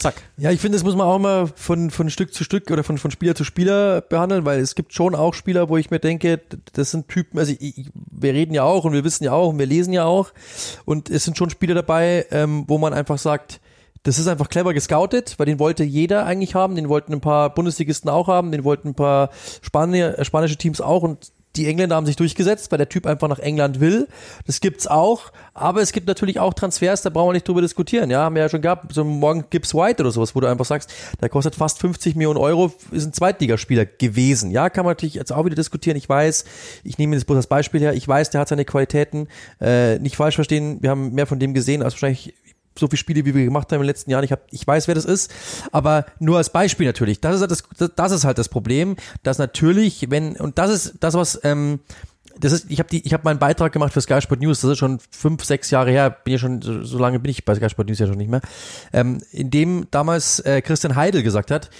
Zack. 0.00 0.22
Ja, 0.38 0.50
ich 0.50 0.60
finde, 0.60 0.76
das 0.76 0.84
muss 0.84 0.96
man 0.96 1.06
auch 1.06 1.16
immer 1.16 1.46
von, 1.46 1.90
von 1.90 2.08
Stück 2.08 2.32
zu 2.32 2.42
Stück 2.42 2.70
oder 2.70 2.82
von, 2.82 2.96
von 2.96 3.10
Spieler 3.10 3.34
zu 3.34 3.44
Spieler 3.44 4.00
behandeln, 4.00 4.46
weil 4.46 4.58
es 4.58 4.74
gibt 4.74 4.94
schon 4.94 5.14
auch 5.14 5.34
Spieler, 5.34 5.68
wo 5.68 5.76
ich 5.76 5.90
mir 5.90 5.98
denke, 5.98 6.40
das 6.72 6.90
sind 6.90 7.08
Typen, 7.08 7.38
also 7.38 7.52
ich, 7.60 7.90
wir 7.94 8.32
reden 8.32 8.54
ja 8.54 8.62
auch 8.62 8.84
und 8.84 8.94
wir 8.94 9.04
wissen 9.04 9.24
ja 9.24 9.32
auch 9.32 9.50
und 9.50 9.58
wir 9.58 9.66
lesen 9.66 9.92
ja 9.92 10.04
auch 10.04 10.32
und 10.86 11.10
es 11.10 11.24
sind 11.24 11.36
schon 11.36 11.50
Spieler 11.50 11.74
dabei, 11.74 12.24
ähm, 12.30 12.64
wo 12.66 12.78
man 12.78 12.94
einfach 12.94 13.18
sagt, 13.18 13.60
das 14.02 14.18
ist 14.18 14.26
einfach 14.26 14.48
clever 14.48 14.72
gescoutet, 14.72 15.38
weil 15.38 15.44
den 15.44 15.58
wollte 15.58 15.84
jeder 15.84 16.24
eigentlich 16.24 16.54
haben, 16.54 16.76
den 16.76 16.88
wollten 16.88 17.12
ein 17.12 17.20
paar 17.20 17.52
Bundesligisten 17.52 18.08
auch 18.08 18.28
haben, 18.28 18.52
den 18.52 18.64
wollten 18.64 18.88
ein 18.88 18.94
paar 18.94 19.28
Spanier, 19.60 20.18
äh, 20.18 20.24
spanische 20.24 20.56
Teams 20.56 20.80
auch 20.80 21.02
und 21.02 21.30
die 21.56 21.66
Engländer 21.66 21.96
haben 21.96 22.06
sich 22.06 22.16
durchgesetzt, 22.16 22.70
weil 22.70 22.78
der 22.78 22.88
Typ 22.88 23.06
einfach 23.06 23.28
nach 23.28 23.40
England 23.40 23.80
will. 23.80 24.06
Das 24.46 24.60
gibt's 24.60 24.86
auch. 24.86 25.32
Aber 25.52 25.80
es 25.80 25.92
gibt 25.92 26.06
natürlich 26.06 26.38
auch 26.38 26.54
Transfers, 26.54 27.02
da 27.02 27.10
brauchen 27.10 27.30
wir 27.30 27.32
nicht 27.34 27.48
drüber 27.48 27.60
diskutieren. 27.60 28.08
Ja, 28.10 28.22
haben 28.22 28.36
wir 28.36 28.42
ja 28.42 28.48
schon 28.48 28.62
gehabt. 28.62 28.94
So 28.94 29.04
morgen 29.04 29.44
Gibbs 29.50 29.74
White 29.74 30.02
oder 30.02 30.12
sowas, 30.12 30.34
wo 30.34 30.40
du 30.40 30.46
einfach 30.46 30.64
sagst, 30.64 30.92
der 31.20 31.28
kostet 31.28 31.56
fast 31.56 31.80
50 31.80 32.14
Millionen 32.14 32.38
Euro, 32.38 32.72
ist 32.92 33.04
ein 33.04 33.12
Zweitligaspieler 33.12 33.84
gewesen. 33.84 34.50
Ja, 34.52 34.70
kann 34.70 34.84
man 34.84 34.92
natürlich 34.92 35.14
jetzt 35.14 35.32
auch 35.32 35.44
wieder 35.44 35.56
diskutieren. 35.56 35.96
Ich 35.96 36.08
weiß, 36.08 36.44
ich 36.84 36.98
nehme 36.98 37.16
jetzt 37.16 37.26
bloß 37.26 37.38
das 37.38 37.46
Beispiel 37.48 37.80
her. 37.80 37.94
Ich 37.94 38.06
weiß, 38.06 38.30
der 38.30 38.40
hat 38.40 38.48
seine 38.48 38.64
Qualitäten. 38.64 39.26
Äh, 39.60 39.98
nicht 39.98 40.16
falsch 40.16 40.36
verstehen. 40.36 40.78
Wir 40.80 40.90
haben 40.90 41.12
mehr 41.12 41.26
von 41.26 41.40
dem 41.40 41.52
gesehen 41.52 41.82
als 41.82 41.94
wahrscheinlich 41.94 42.34
so 42.80 42.88
viele 42.88 42.98
Spiele, 42.98 43.24
wie 43.24 43.34
wir 43.34 43.44
gemacht 43.44 43.70
haben 43.70 43.76
in 43.76 43.82
den 43.82 43.86
letzten 43.86 44.10
Jahren. 44.10 44.24
Ich, 44.24 44.32
hab, 44.32 44.42
ich 44.50 44.66
weiß, 44.66 44.88
wer 44.88 44.94
das 44.94 45.04
ist, 45.04 45.30
aber 45.70 46.06
nur 46.18 46.38
als 46.38 46.50
Beispiel 46.50 46.86
natürlich. 46.86 47.20
Das 47.20 47.36
ist 47.36 47.40
halt 47.40 47.50
das, 47.50 47.94
das 47.94 48.12
ist 48.12 48.24
halt 48.24 48.38
das 48.38 48.48
Problem, 48.48 48.96
dass 49.22 49.38
natürlich, 49.38 50.10
wenn, 50.10 50.36
und 50.36 50.58
das 50.58 50.70
ist 50.70 50.94
das, 51.00 51.14
was, 51.14 51.40
ähm, 51.44 51.80
das 52.38 52.52
ist, 52.52 52.70
ich 52.70 52.78
habe 52.78 52.88
die, 52.88 53.06
ich 53.06 53.12
habe 53.12 53.24
meinen 53.24 53.38
Beitrag 53.38 53.72
gemacht 53.72 53.92
für 53.92 54.00
Sky 54.00 54.20
Sport 54.20 54.40
News, 54.40 54.60
das 54.62 54.72
ist 54.72 54.78
schon 54.78 54.98
fünf, 55.10 55.44
sechs 55.44 55.70
Jahre 55.70 55.90
her, 55.90 56.10
bin 56.10 56.32
ja 56.32 56.38
schon, 56.38 56.62
so, 56.62 56.82
so 56.82 56.98
lange 56.98 57.20
bin 57.20 57.30
ich 57.30 57.44
bei 57.44 57.54
Sky 57.54 57.68
Sport 57.68 57.88
News 57.88 57.98
ja 57.98 58.06
schon 58.06 58.16
nicht 58.16 58.30
mehr, 58.30 58.40
ähm, 58.92 59.20
in 59.30 59.50
dem 59.50 59.86
damals 59.90 60.40
äh, 60.40 60.62
Christian 60.62 60.96
Heidel 60.96 61.22
gesagt 61.22 61.50
hat, 61.50 61.70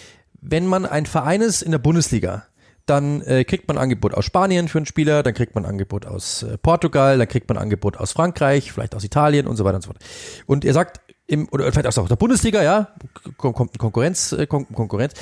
wenn 0.43 0.67
man 0.67 0.87
ein 0.87 1.07
Verein 1.07 1.41
ist 1.41 1.63
in 1.63 1.71
der 1.71 1.79
Bundesliga, 1.79 2.45
dann 2.87 3.23
äh, 3.23 3.45
kriegt 3.45 3.69
man 3.69 3.79
Angebot 3.79 4.15
aus 4.15 4.25
Spanien 4.25 4.69
für 4.69 4.79
einen 4.79 4.87
Spieler, 4.87 5.23
dann 5.23 5.35
kriegt 5.35 5.55
man 5.55 5.65
Angebot 5.65 6.07
aus 6.07 6.43
äh, 6.43 6.59
Portugal, 6.59 7.19
dann 7.19 7.29
kriegt 7.29 7.49
man 7.49 7.59
Angebot 7.59 7.97
aus 7.97 8.13
Frankreich, 8.13 8.73
vielleicht 8.73 8.95
aus 8.95 9.05
Italien 9.05 9.47
und 9.47 9.57
so 9.57 9.65
weiter 9.65 9.77
und 9.77 9.83
so 9.83 9.89
fort. 9.89 10.05
Und 10.47 10.65
er 10.65 10.73
sagt, 10.73 11.01
im, 11.27 11.49
oder 11.53 11.71
vielleicht 11.71 11.87
auch 11.87 12.03
aus 12.03 12.09
der 12.09 12.17
Bundesliga, 12.17 12.63
ja, 12.63 12.89
kommt 13.37 13.79
Konkurrenz, 13.79 14.33
äh, 14.33 14.47
Konkurrenz. 14.47 15.15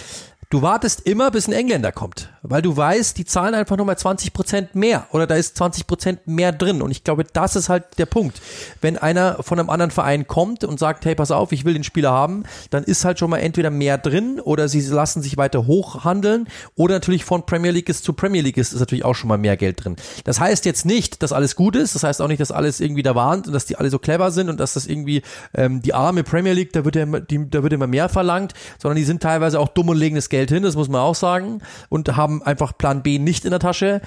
Du 0.51 0.63
wartest 0.63 1.03
immer, 1.03 1.31
bis 1.31 1.47
ein 1.47 1.53
Engländer 1.53 1.93
kommt, 1.93 2.31
weil 2.41 2.63
du 2.63 2.75
weißt, 2.75 3.19
die 3.19 3.27
zahlen 3.27 3.53
einfach 3.55 3.77
nochmal 3.77 3.99
20 3.99 4.33
Prozent 4.33 4.75
mehr 4.75 5.07
oder 5.13 5.27
da 5.27 5.35
ist 5.35 5.59
20 5.59 5.87
Prozent 5.87 6.27
mehr 6.27 6.53
drin. 6.53 6.81
Und 6.81 6.91
ich 6.91 7.05
glaube, 7.05 7.25
das 7.25 7.55
ist 7.55 7.69
halt 7.69 7.85
der 7.99 8.07
Punkt. 8.07 8.41
Wenn 8.81 8.97
einer 8.97 9.43
von 9.43 9.61
einem 9.61 9.69
anderen 9.69 9.91
Verein 9.91 10.27
kommt 10.27 10.65
und 10.65 10.79
sagt, 10.79 11.05
hey, 11.05 11.15
pass 11.15 11.33
auf, 11.33 11.53
ich 11.53 11.67
will 11.67 11.75
den 11.75 11.85
Spieler 11.85 12.13
haben, 12.13 12.45
dann 12.71 12.83
ist 12.83 13.05
halt 13.05 13.19
schon 13.19 13.29
mal 13.29 13.41
entweder 13.41 13.69
mehr 13.69 13.99
drin 13.99 14.41
oder 14.41 14.69
sie 14.69 14.81
lassen 14.81 15.21
sich 15.21 15.37
weiter 15.37 15.67
hochhandeln 15.67 16.49
oder 16.77 16.95
natürlich 16.95 17.27
von 17.27 17.45
Premier 17.45 17.73
League 17.73 17.91
ist 17.91 18.03
zu 18.03 18.15
Premier 18.15 18.41
League 18.41 18.57
ist, 18.57 18.73
ist 18.73 18.81
natürlich 18.81 19.05
auch 19.05 19.15
schon 19.15 19.29
mal 19.29 19.37
mehr 19.37 19.59
Geld 19.59 19.85
drin. 19.85 19.97
Das 20.25 20.41
heißt 20.41 20.65
jetzt 20.65 20.87
nicht, 20.87 21.23
dass 21.23 21.35
alles 21.35 21.57
gut 21.57 21.77
ist, 21.77 21.95
das 21.95 22.05
heißt 22.05 22.23
auch 22.23 22.29
nicht, 22.29 22.41
dass 22.41 22.53
alles 22.53 22.81
irgendwie 22.81 23.03
da 23.03 23.15
warnt 23.15 23.49
und 23.49 23.53
dass 23.53 23.67
die 23.67 23.77
alle 23.77 23.91
so 23.91 23.99
clever 23.99 24.31
sind 24.31 24.49
und 24.49 24.59
dass 24.59 24.73
das 24.73 24.87
irgendwie 24.87 25.21
ähm, 25.53 25.83
die 25.83 25.93
arme 25.93 26.25
Premier 26.25 26.55
League, 26.55 26.73
da 26.73 26.87
wird 26.87 26.97
ja 26.97 27.03
immer, 27.03 27.21
die, 27.21 27.51
da 27.51 27.63
wird 27.63 27.75
immer 27.75 27.87
mehr 27.87 28.09
verlangt, 28.09 28.55
sondern 28.79 28.97
die 28.97 29.05
sind 29.05 29.23
teilweise 29.23 29.61
auch 29.61 29.69
dumm 29.69 29.91
und 29.91 29.99
legen 29.99 30.17
das 30.17 30.31
Geld 30.31 30.38
Geld 30.39 30.51
hin, 30.51 30.63
das 30.63 30.77
muss 30.77 30.89
man 30.89 31.01
auch 31.01 31.17
sagen, 31.17 31.63
und 31.89 32.17
haben 32.17 32.45
einfach 32.45 32.79
Plan 32.79 33.03
B 33.03 33.19
nicht 33.19 33.45
in 33.45 33.51
der 33.51 33.59
Tasche 33.59 34.01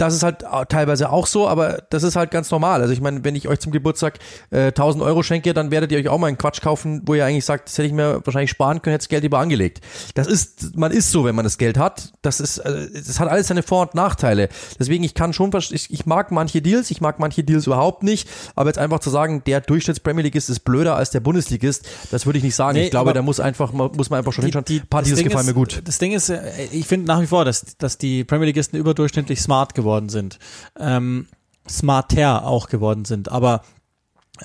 das 0.00 0.14
ist 0.14 0.22
halt 0.22 0.44
teilweise 0.68 1.10
auch 1.10 1.26
so, 1.26 1.46
aber 1.46 1.82
das 1.90 2.02
ist 2.02 2.16
halt 2.16 2.30
ganz 2.30 2.50
normal. 2.50 2.80
Also 2.80 2.92
ich 2.92 3.00
meine, 3.00 3.22
wenn 3.24 3.34
ich 3.34 3.48
euch 3.48 3.60
zum 3.60 3.70
Geburtstag 3.72 4.18
äh, 4.50 4.68
1000 4.68 5.04
Euro 5.04 5.22
schenke, 5.22 5.52
dann 5.52 5.70
werdet 5.70 5.92
ihr 5.92 5.98
euch 5.98 6.08
auch 6.08 6.18
mal 6.18 6.28
einen 6.28 6.38
Quatsch 6.38 6.62
kaufen, 6.62 7.02
wo 7.04 7.14
ihr 7.14 7.24
eigentlich 7.24 7.44
sagt, 7.44 7.68
das 7.68 7.76
hätte 7.76 7.86
ich 7.86 7.92
mir 7.92 8.20
wahrscheinlich 8.24 8.50
sparen 8.50 8.80
können, 8.80 8.92
hätte 8.92 9.02
das 9.02 9.08
Geld 9.08 9.22
lieber 9.22 9.38
angelegt. 9.38 9.80
Das 10.14 10.26
ist, 10.26 10.76
man 10.76 10.90
ist 10.90 11.10
so, 11.10 11.24
wenn 11.24 11.34
man 11.34 11.44
das 11.44 11.58
Geld 11.58 11.76
hat. 11.76 12.12
Das 12.22 12.40
ist, 12.40 12.58
äh, 12.58 12.88
das 12.94 13.20
hat 13.20 13.28
alles 13.28 13.48
seine 13.48 13.62
Vor- 13.62 13.82
und 13.82 13.94
Nachteile. 13.94 14.48
Deswegen, 14.78 15.04
ich 15.04 15.14
kann 15.14 15.32
schon, 15.32 15.50
ich, 15.54 15.90
ich 15.90 16.06
mag 16.06 16.30
manche 16.30 16.62
Deals, 16.62 16.90
ich 16.90 17.00
mag 17.00 17.18
manche 17.18 17.44
Deals 17.44 17.66
überhaupt 17.66 18.02
nicht, 18.02 18.28
aber 18.54 18.70
jetzt 18.70 18.78
einfach 18.78 19.00
zu 19.00 19.10
sagen, 19.10 19.42
der 19.44 19.60
Durchschnitts-Premier 19.60 20.22
League 20.22 20.34
ist 20.34 20.64
blöder 20.64 20.96
als 20.96 21.10
der 21.10 21.20
Bundesligist, 21.20 21.86
das 22.10 22.24
würde 22.24 22.38
ich 22.38 22.44
nicht 22.44 22.54
sagen. 22.56 22.78
Nee, 22.78 22.84
ich 22.84 22.90
glaube, 22.90 23.12
da 23.12 23.22
muss 23.22 23.38
einfach, 23.40 23.72
muss 23.72 24.08
man 24.08 24.18
einfach 24.18 24.32
schon 24.32 24.42
die, 24.42 24.46
hinschauen. 24.46 24.64
Die, 24.64 24.80
ein 24.80 24.86
paar 24.86 25.02
Deals 25.02 25.22
gefallen 25.22 25.46
ist, 25.46 25.46
mir 25.46 25.54
gut. 25.54 25.82
Das 25.84 25.98
Ding 25.98 26.12
ist, 26.12 26.30
äh, 26.30 26.40
ich 26.72 26.86
finde 26.86 27.06
nach 27.06 27.20
wie 27.20 27.26
vor, 27.26 27.44
dass, 27.44 27.76
dass 27.76 27.98
die 27.98 28.24
Premier 28.24 28.46
Leagueisten 28.46 28.78
überdurchschnittlich 28.78 29.40
smart 29.40 29.74
geworden 29.74 29.89
geworden 29.90 30.08
sind, 30.08 30.38
ähm, 30.78 31.26
smarter 31.68 32.46
auch 32.46 32.68
geworden 32.68 33.04
sind. 33.04 33.30
Aber 33.30 33.62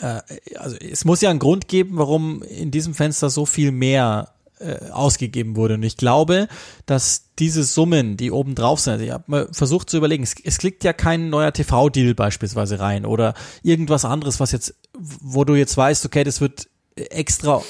äh, 0.02 0.22
also 0.58 0.76
es 0.78 1.06
muss 1.06 1.22
ja 1.22 1.30
einen 1.30 1.40
Grund 1.40 1.68
geben, 1.68 1.98
warum 1.98 2.42
in 2.42 2.72
diesem 2.72 2.94
Fenster 2.94 3.30
so 3.30 3.46
viel 3.46 3.72
mehr 3.72 4.30
äh, 4.60 4.90
ausgegeben 4.90 5.56
wurde. 5.56 5.76
Und 5.76 5.84
ich 5.84 5.98
glaube, 5.98 6.48
dass 6.86 7.26
diese 7.38 7.64
Summen, 7.64 8.18
die 8.18 8.32
oben 8.32 8.56
drauf 8.56 8.80
sind, 8.80 9.02
ich 9.02 9.12
habe 9.12 9.24
mal 9.28 9.48
versucht 9.52 9.90
zu 9.90 9.98
überlegen, 9.98 10.24
es, 10.24 10.36
es 10.44 10.58
klickt 10.58 10.84
ja 10.84 10.94
kein 10.94 11.30
neuer 11.30 11.54
TV-Deal 11.54 12.16
beispielsweise 12.16 12.80
rein 12.80 13.06
oder 13.06 13.34
irgendwas 13.62 14.06
anderes, 14.06 14.40
was 14.40 14.52
jetzt, 14.52 14.74
wo 14.94 15.44
du 15.44 15.56
jetzt 15.56 15.78
weißt, 15.78 16.06
okay, 16.06 16.24
das 16.24 16.42
wird 16.42 16.68
extra 16.96 17.62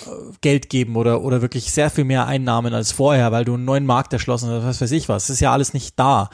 Geld 0.42 0.70
geben 0.70 0.96
oder, 0.96 1.22
oder 1.22 1.42
wirklich 1.42 1.72
sehr 1.72 1.90
viel 1.90 2.04
mehr 2.04 2.28
Einnahmen 2.28 2.76
als 2.76 2.92
vorher, 2.92 3.32
weil 3.32 3.44
du 3.44 3.56
einen 3.56 3.66
neuen 3.66 3.86
Markt 3.86 4.14
erschlossen 4.14 4.50
hast, 4.50 4.64
was 4.64 4.82
weiß 4.82 4.92
ich 4.92 5.10
was. 5.10 5.26
Das 5.26 5.36
ist 5.36 5.40
ja 5.40 5.52
alles 5.52 5.74
nicht 5.74 6.00
da. 6.00 6.30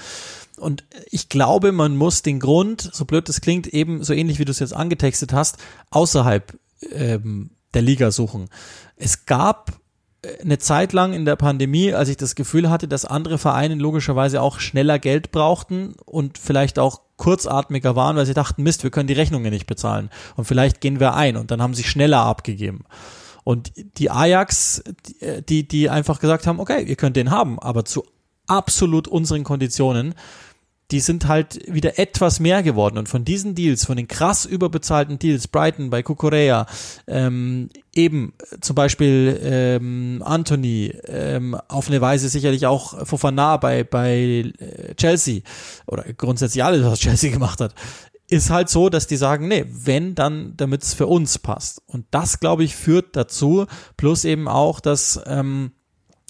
Und 0.61 0.83
ich 1.09 1.27
glaube, 1.27 1.71
man 1.71 1.95
muss 1.97 2.21
den 2.21 2.39
Grund, 2.39 2.89
so 2.93 3.05
blöd 3.05 3.27
das 3.27 3.41
klingt, 3.41 3.67
eben 3.67 4.03
so 4.03 4.13
ähnlich 4.13 4.39
wie 4.39 4.45
du 4.45 4.51
es 4.51 4.59
jetzt 4.59 4.75
angetextet 4.75 5.33
hast, 5.33 5.57
außerhalb 5.89 6.57
ähm, 6.91 7.51
der 7.73 7.81
Liga 7.81 8.11
suchen. 8.11 8.47
Es 8.95 9.25
gab 9.25 9.81
eine 10.41 10.59
Zeit 10.59 10.93
lang 10.93 11.13
in 11.13 11.25
der 11.25 11.35
Pandemie, 11.35 11.93
als 11.93 12.09
ich 12.09 12.17
das 12.17 12.35
Gefühl 12.35 12.69
hatte, 12.69 12.87
dass 12.87 13.05
andere 13.05 13.39
Vereine 13.39 13.75
logischerweise 13.75 14.41
auch 14.41 14.59
schneller 14.59 14.99
Geld 14.99 15.31
brauchten 15.31 15.95
und 16.05 16.37
vielleicht 16.37 16.77
auch 16.77 17.01
kurzatmiger 17.17 17.95
waren, 17.95 18.15
weil 18.15 18.27
sie 18.27 18.35
dachten, 18.35 18.61
Mist, 18.61 18.83
wir 18.83 18.91
können 18.91 19.07
die 19.07 19.13
Rechnungen 19.13 19.51
nicht 19.51 19.65
bezahlen 19.65 20.09
und 20.35 20.45
vielleicht 20.45 20.79
gehen 20.79 20.99
wir 20.99 21.15
ein 21.15 21.37
und 21.37 21.49
dann 21.49 21.61
haben 21.61 21.73
sie 21.73 21.83
schneller 21.83 22.19
abgegeben. 22.19 22.83
Und 23.43 23.71
die 23.97 24.11
Ajax, 24.11 24.83
die, 25.49 25.67
die 25.67 25.89
einfach 25.89 26.19
gesagt 26.19 26.45
haben, 26.45 26.59
okay, 26.59 26.83
ihr 26.83 26.95
könnt 26.95 27.15
den 27.15 27.31
haben, 27.31 27.57
aber 27.57 27.85
zu 27.85 28.05
absolut 28.45 29.07
unseren 29.07 29.43
Konditionen, 29.43 30.13
die 30.91 30.99
sind 30.99 31.27
halt 31.27 31.59
wieder 31.73 31.97
etwas 31.97 32.39
mehr 32.39 32.63
geworden. 32.63 32.97
Und 32.97 33.07
von 33.07 33.23
diesen 33.23 33.55
Deals, 33.55 33.85
von 33.85 33.97
den 33.97 34.07
krass 34.07 34.45
überbezahlten 34.45 35.19
Deals, 35.19 35.47
Brighton 35.47 35.89
bei 35.89 36.03
Kukurea, 36.03 36.65
ähm, 37.07 37.69
eben 37.93 38.33
zum 38.59 38.75
Beispiel 38.75 39.39
ähm, 39.43 40.21
Anthony, 40.25 40.93
ähm, 41.07 41.57
auf 41.67 41.87
eine 41.87 42.01
Weise 42.01 42.29
sicherlich 42.29 42.65
auch 42.65 43.05
Fofana 43.07 43.57
bei, 43.57 43.83
bei 43.83 44.51
äh, 44.59 44.95
Chelsea 44.95 45.41
oder 45.87 46.03
grundsätzlich 46.13 46.63
alles, 46.63 46.85
was 46.85 46.99
Chelsea 46.99 47.31
gemacht 47.33 47.61
hat, 47.61 47.73
ist 48.27 48.49
halt 48.49 48.69
so, 48.69 48.89
dass 48.89 49.07
die 49.07 49.17
sagen, 49.17 49.49
nee, 49.49 49.65
wenn, 49.67 50.15
dann, 50.15 50.53
damit 50.55 50.83
es 50.83 50.93
für 50.93 51.07
uns 51.07 51.37
passt. 51.37 51.81
Und 51.85 52.05
das, 52.11 52.39
glaube 52.39 52.63
ich, 52.63 52.75
führt 52.75 53.15
dazu, 53.15 53.65
plus 53.97 54.23
eben 54.23 54.47
auch, 54.47 54.79
dass 54.79 55.19
ähm, 55.25 55.71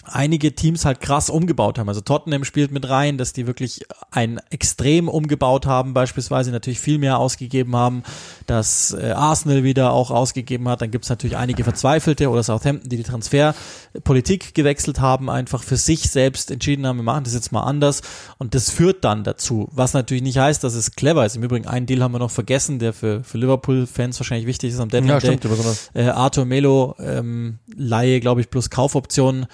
einige 0.03 0.55
Teams 0.55 0.85
halt 0.85 0.99
krass 0.99 1.29
umgebaut 1.29 1.77
haben. 1.77 1.87
Also 1.87 2.01
Tottenham 2.01 2.43
spielt 2.43 2.71
mit 2.71 2.89
rein, 2.89 3.17
dass 3.17 3.33
die 3.33 3.47
wirklich 3.47 3.85
ein 4.09 4.39
extrem 4.49 5.07
umgebaut 5.07 5.65
haben, 5.65 5.93
beispielsweise 5.93 6.51
natürlich 6.51 6.79
viel 6.79 6.97
mehr 6.97 7.19
ausgegeben 7.19 7.75
haben, 7.75 8.03
dass 8.47 8.93
äh, 8.93 9.11
Arsenal 9.11 9.63
wieder 9.63 9.93
auch 9.93 10.11
ausgegeben 10.11 10.67
hat. 10.67 10.81
Dann 10.81 10.91
gibt's 10.91 11.09
natürlich 11.09 11.37
einige 11.37 11.63
Verzweifelte 11.63 12.29
oder 12.29 12.43
Southampton, 12.43 12.89
die 12.89 12.97
die 12.97 13.03
Transferpolitik 13.03 14.55
gewechselt 14.55 14.99
haben, 14.99 15.29
einfach 15.29 15.63
für 15.63 15.77
sich 15.77 16.09
selbst 16.09 16.51
entschieden 16.51 16.87
haben, 16.87 16.97
wir 16.97 17.03
machen 17.03 17.23
das 17.23 17.33
jetzt 17.33 17.51
mal 17.51 17.63
anders. 17.63 18.01
Und 18.37 18.55
das 18.55 18.71
führt 18.71 19.03
dann 19.03 19.23
dazu, 19.23 19.69
was 19.71 19.93
natürlich 19.93 20.23
nicht 20.23 20.37
heißt, 20.37 20.63
dass 20.63 20.73
es 20.73 20.91
clever 20.91 21.25
ist. 21.25 21.35
Im 21.35 21.43
Übrigen, 21.43 21.67
einen 21.67 21.85
Deal 21.85 22.01
haben 22.01 22.13
wir 22.13 22.19
noch 22.19 22.31
vergessen, 22.31 22.79
der 22.79 22.93
für, 22.93 23.23
für 23.23 23.37
Liverpool-Fans 23.37 24.19
wahrscheinlich 24.19 24.47
wichtig 24.47 24.73
ist 24.73 24.79
am 24.79 24.89
Deadline 24.89 25.11
ja, 25.11 25.19
stimmt, 25.19 25.43
Day. 25.43 25.51
Äh, 25.93 26.09
Arthur 26.09 26.45
Melo, 26.45 26.95
ähm, 26.99 27.59
Laie, 27.75 28.19
glaube 28.19 28.41
ich, 28.41 28.49
plus 28.49 28.69
Kaufoptionen 28.69 29.47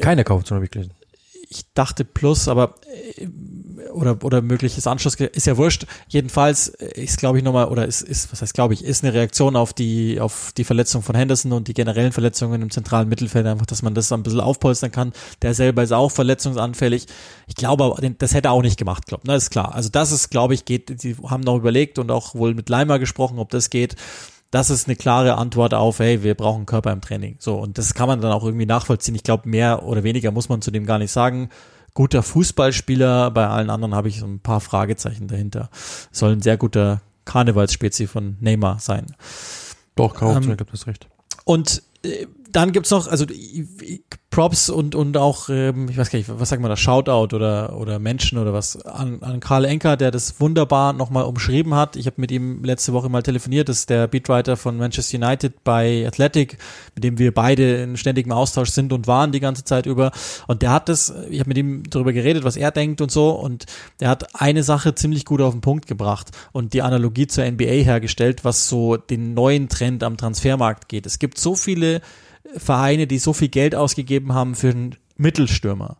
keine 0.00 0.24
Kaufoption 0.24 0.56
habe 0.56 0.64
ich 0.64 0.70
gelesen. 0.70 0.92
Ich 1.48 1.66
dachte 1.74 2.04
plus, 2.04 2.48
aber 2.48 2.76
äh, 3.16 3.26
oder 3.92 4.24
oder 4.24 4.42
mögliches 4.42 4.86
Anschluss 4.86 5.14
ist 5.14 5.46
ja 5.46 5.56
wurscht. 5.56 5.86
Jedenfalls 6.08 6.68
ist 6.68 7.18
glaube 7.18 7.38
ich 7.38 7.44
nochmal 7.44 7.68
oder 7.68 7.86
ist 7.86 8.02
ist 8.02 8.32
was 8.32 8.42
heißt 8.42 8.54
glaube 8.54 8.74
ich 8.74 8.84
ist 8.84 9.04
eine 9.04 9.12
Reaktion 9.12 9.54
auf 9.54 9.72
die 9.72 10.20
auf 10.20 10.52
die 10.56 10.64
Verletzung 10.64 11.02
von 11.02 11.14
Henderson 11.14 11.52
und 11.52 11.68
die 11.68 11.74
generellen 11.74 12.12
Verletzungen 12.12 12.62
im 12.62 12.70
zentralen 12.70 13.08
Mittelfeld 13.08 13.46
einfach, 13.46 13.66
dass 13.66 13.82
man 13.82 13.94
das 13.94 14.10
ein 14.12 14.22
bisschen 14.22 14.40
aufpolstern 14.40 14.92
kann. 14.92 15.12
Der 15.42 15.54
selber 15.54 15.82
ist 15.82 15.92
auch 15.92 16.10
verletzungsanfällig. 16.10 17.06
Ich 17.46 17.54
glaube, 17.54 17.94
das 18.18 18.34
hätte 18.34 18.48
er 18.48 18.52
auch 18.52 18.62
nicht 18.62 18.78
gemacht, 18.78 19.06
glaube. 19.06 19.24
Das 19.26 19.44
ist 19.44 19.50
klar. 19.50 19.74
Also 19.74 19.88
das 19.88 20.12
ist 20.12 20.30
glaube 20.30 20.54
ich 20.54 20.64
geht. 20.64 21.02
Die 21.02 21.16
haben 21.28 21.42
noch 21.42 21.56
überlegt 21.56 21.98
und 21.98 22.10
auch 22.10 22.34
wohl 22.34 22.54
mit 22.54 22.68
Leimer 22.68 22.98
gesprochen, 22.98 23.38
ob 23.38 23.50
das 23.50 23.70
geht 23.70 23.96
das 24.52 24.68
ist 24.68 24.86
eine 24.86 24.96
klare 24.96 25.36
Antwort 25.38 25.72
auf, 25.72 25.98
hey, 25.98 26.22
wir 26.22 26.34
brauchen 26.34 26.66
Körper 26.66 26.92
im 26.92 27.00
Training. 27.00 27.36
So, 27.38 27.56
und 27.56 27.78
das 27.78 27.94
kann 27.94 28.06
man 28.06 28.20
dann 28.20 28.32
auch 28.32 28.44
irgendwie 28.44 28.66
nachvollziehen. 28.66 29.14
Ich 29.14 29.22
glaube, 29.22 29.48
mehr 29.48 29.82
oder 29.82 30.04
weniger 30.04 30.30
muss 30.30 30.50
man 30.50 30.60
zu 30.60 30.70
dem 30.70 30.84
gar 30.84 30.98
nicht 30.98 31.10
sagen. 31.10 31.48
Guter 31.94 32.22
Fußballspieler, 32.22 33.30
bei 33.30 33.48
allen 33.48 33.70
anderen 33.70 33.94
habe 33.94 34.08
ich 34.08 34.20
so 34.20 34.26
ein 34.26 34.40
paar 34.40 34.60
Fragezeichen 34.60 35.26
dahinter. 35.26 35.70
Soll 36.10 36.32
ein 36.32 36.42
sehr 36.42 36.58
guter 36.58 37.00
Karnevalsspezie 37.24 38.06
von 38.06 38.36
Neymar 38.40 38.78
sein. 38.78 39.06
Doch, 39.94 40.14
kaum, 40.14 40.36
ähm, 40.36 40.50
ich 40.50 40.56
glaube, 40.58 40.70
das 40.70 40.86
recht. 40.86 41.08
Und 41.44 41.82
äh, 42.04 42.26
dann 42.50 42.72
gibt's 42.72 42.90
noch, 42.90 43.08
also 43.08 43.24
Props 44.32 44.70
und, 44.70 44.94
und 44.94 45.18
auch, 45.18 45.50
ähm, 45.50 45.90
ich 45.90 45.98
weiß 45.98 46.10
gar 46.10 46.18
nicht, 46.18 46.30
was 46.40 46.48
sagt 46.48 46.62
man 46.62 46.70
da, 46.70 46.76
Shoutout 46.76 47.36
oder, 47.36 47.76
oder 47.76 47.98
Menschen 47.98 48.38
oder 48.38 48.54
was, 48.54 48.80
an, 48.80 49.22
an 49.22 49.40
Karl 49.40 49.66
Enker, 49.66 49.98
der 49.98 50.10
das 50.10 50.40
wunderbar 50.40 50.94
nochmal 50.94 51.24
umschrieben 51.24 51.74
hat. 51.74 51.96
Ich 51.96 52.06
habe 52.06 52.18
mit 52.18 52.32
ihm 52.32 52.64
letzte 52.64 52.94
Woche 52.94 53.10
mal 53.10 53.22
telefoniert, 53.22 53.68
das 53.68 53.80
ist 53.80 53.90
der 53.90 54.08
Beatwriter 54.08 54.56
von 54.56 54.78
Manchester 54.78 55.18
United 55.18 55.62
bei 55.64 56.06
Athletic, 56.06 56.56
mit 56.94 57.04
dem 57.04 57.18
wir 57.18 57.34
beide 57.34 57.82
in 57.82 57.98
ständigem 57.98 58.32
Austausch 58.32 58.70
sind 58.70 58.94
und 58.94 59.06
waren 59.06 59.32
die 59.32 59.40
ganze 59.40 59.64
Zeit 59.64 59.84
über. 59.84 60.12
Und 60.46 60.62
der 60.62 60.70
hat 60.70 60.88
das, 60.88 61.12
ich 61.28 61.38
habe 61.38 61.50
mit 61.50 61.58
ihm 61.58 61.82
darüber 61.90 62.14
geredet, 62.14 62.42
was 62.42 62.56
er 62.56 62.70
denkt 62.70 63.02
und 63.02 63.10
so, 63.10 63.32
und 63.32 63.66
der 64.00 64.08
hat 64.08 64.40
eine 64.40 64.62
Sache 64.62 64.94
ziemlich 64.94 65.26
gut 65.26 65.42
auf 65.42 65.52
den 65.52 65.60
Punkt 65.60 65.86
gebracht 65.86 66.30
und 66.52 66.72
die 66.72 66.80
Analogie 66.80 67.26
zur 67.26 67.44
NBA 67.44 67.64
hergestellt, 67.64 68.46
was 68.46 68.66
so 68.66 68.96
den 68.96 69.34
neuen 69.34 69.68
Trend 69.68 70.02
am 70.02 70.16
Transfermarkt 70.16 70.88
geht. 70.88 71.04
Es 71.04 71.18
gibt 71.18 71.36
so 71.36 71.54
viele 71.54 72.00
Vereine, 72.56 73.06
die 73.06 73.18
so 73.18 73.32
viel 73.32 73.48
Geld 73.48 73.74
ausgegeben 73.74 74.34
haben 74.34 74.54
für 74.54 74.70
einen 74.70 74.96
Mittelstürmer. 75.16 75.98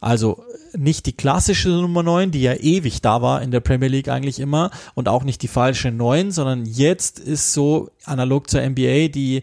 Also 0.00 0.44
nicht 0.76 1.06
die 1.06 1.12
klassische 1.12 1.68
Nummer 1.68 2.02
9, 2.02 2.32
die 2.32 2.42
ja 2.42 2.54
ewig 2.54 3.02
da 3.02 3.22
war 3.22 3.42
in 3.42 3.50
der 3.50 3.60
Premier 3.60 3.88
League 3.88 4.08
eigentlich 4.08 4.40
immer 4.40 4.70
und 4.94 5.08
auch 5.08 5.22
nicht 5.22 5.42
die 5.42 5.48
falsche 5.48 5.92
9, 5.92 6.32
sondern 6.32 6.64
jetzt 6.64 7.20
ist 7.20 7.52
so 7.52 7.90
analog 8.04 8.50
zur 8.50 8.62
NBA 8.62 9.08
die 9.08 9.42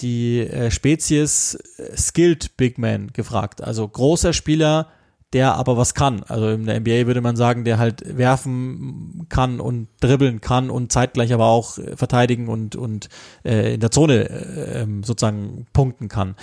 die 0.00 0.40
äh, 0.40 0.70
Spezies 0.70 1.54
äh, 1.76 1.96
Skilled 1.96 2.56
Big 2.56 2.78
Man 2.78 3.12
gefragt. 3.12 3.62
Also 3.62 3.86
großer 3.86 4.32
Spieler, 4.32 4.88
der 5.32 5.54
aber 5.54 5.76
was 5.76 5.94
kann. 5.94 6.22
Also 6.28 6.50
in 6.50 6.66
der 6.66 6.80
NBA 6.80 7.06
würde 7.06 7.20
man 7.20 7.36
sagen, 7.36 7.64
der 7.64 7.78
halt 7.78 8.02
werfen 8.18 9.26
kann 9.28 9.60
und 9.60 9.88
dribbeln 10.00 10.40
kann 10.40 10.70
und 10.70 10.92
zeitgleich 10.92 11.32
aber 11.32 11.46
auch 11.46 11.78
äh, 11.78 11.96
verteidigen 11.96 12.48
und, 12.48 12.76
und 12.76 13.08
äh, 13.44 13.74
in 13.74 13.80
der 13.80 13.90
Zone 13.90 14.28
äh, 14.28 14.82
ähm, 14.82 15.02
sozusagen 15.02 15.66
punkten 15.72 16.08
kann. 16.08 16.34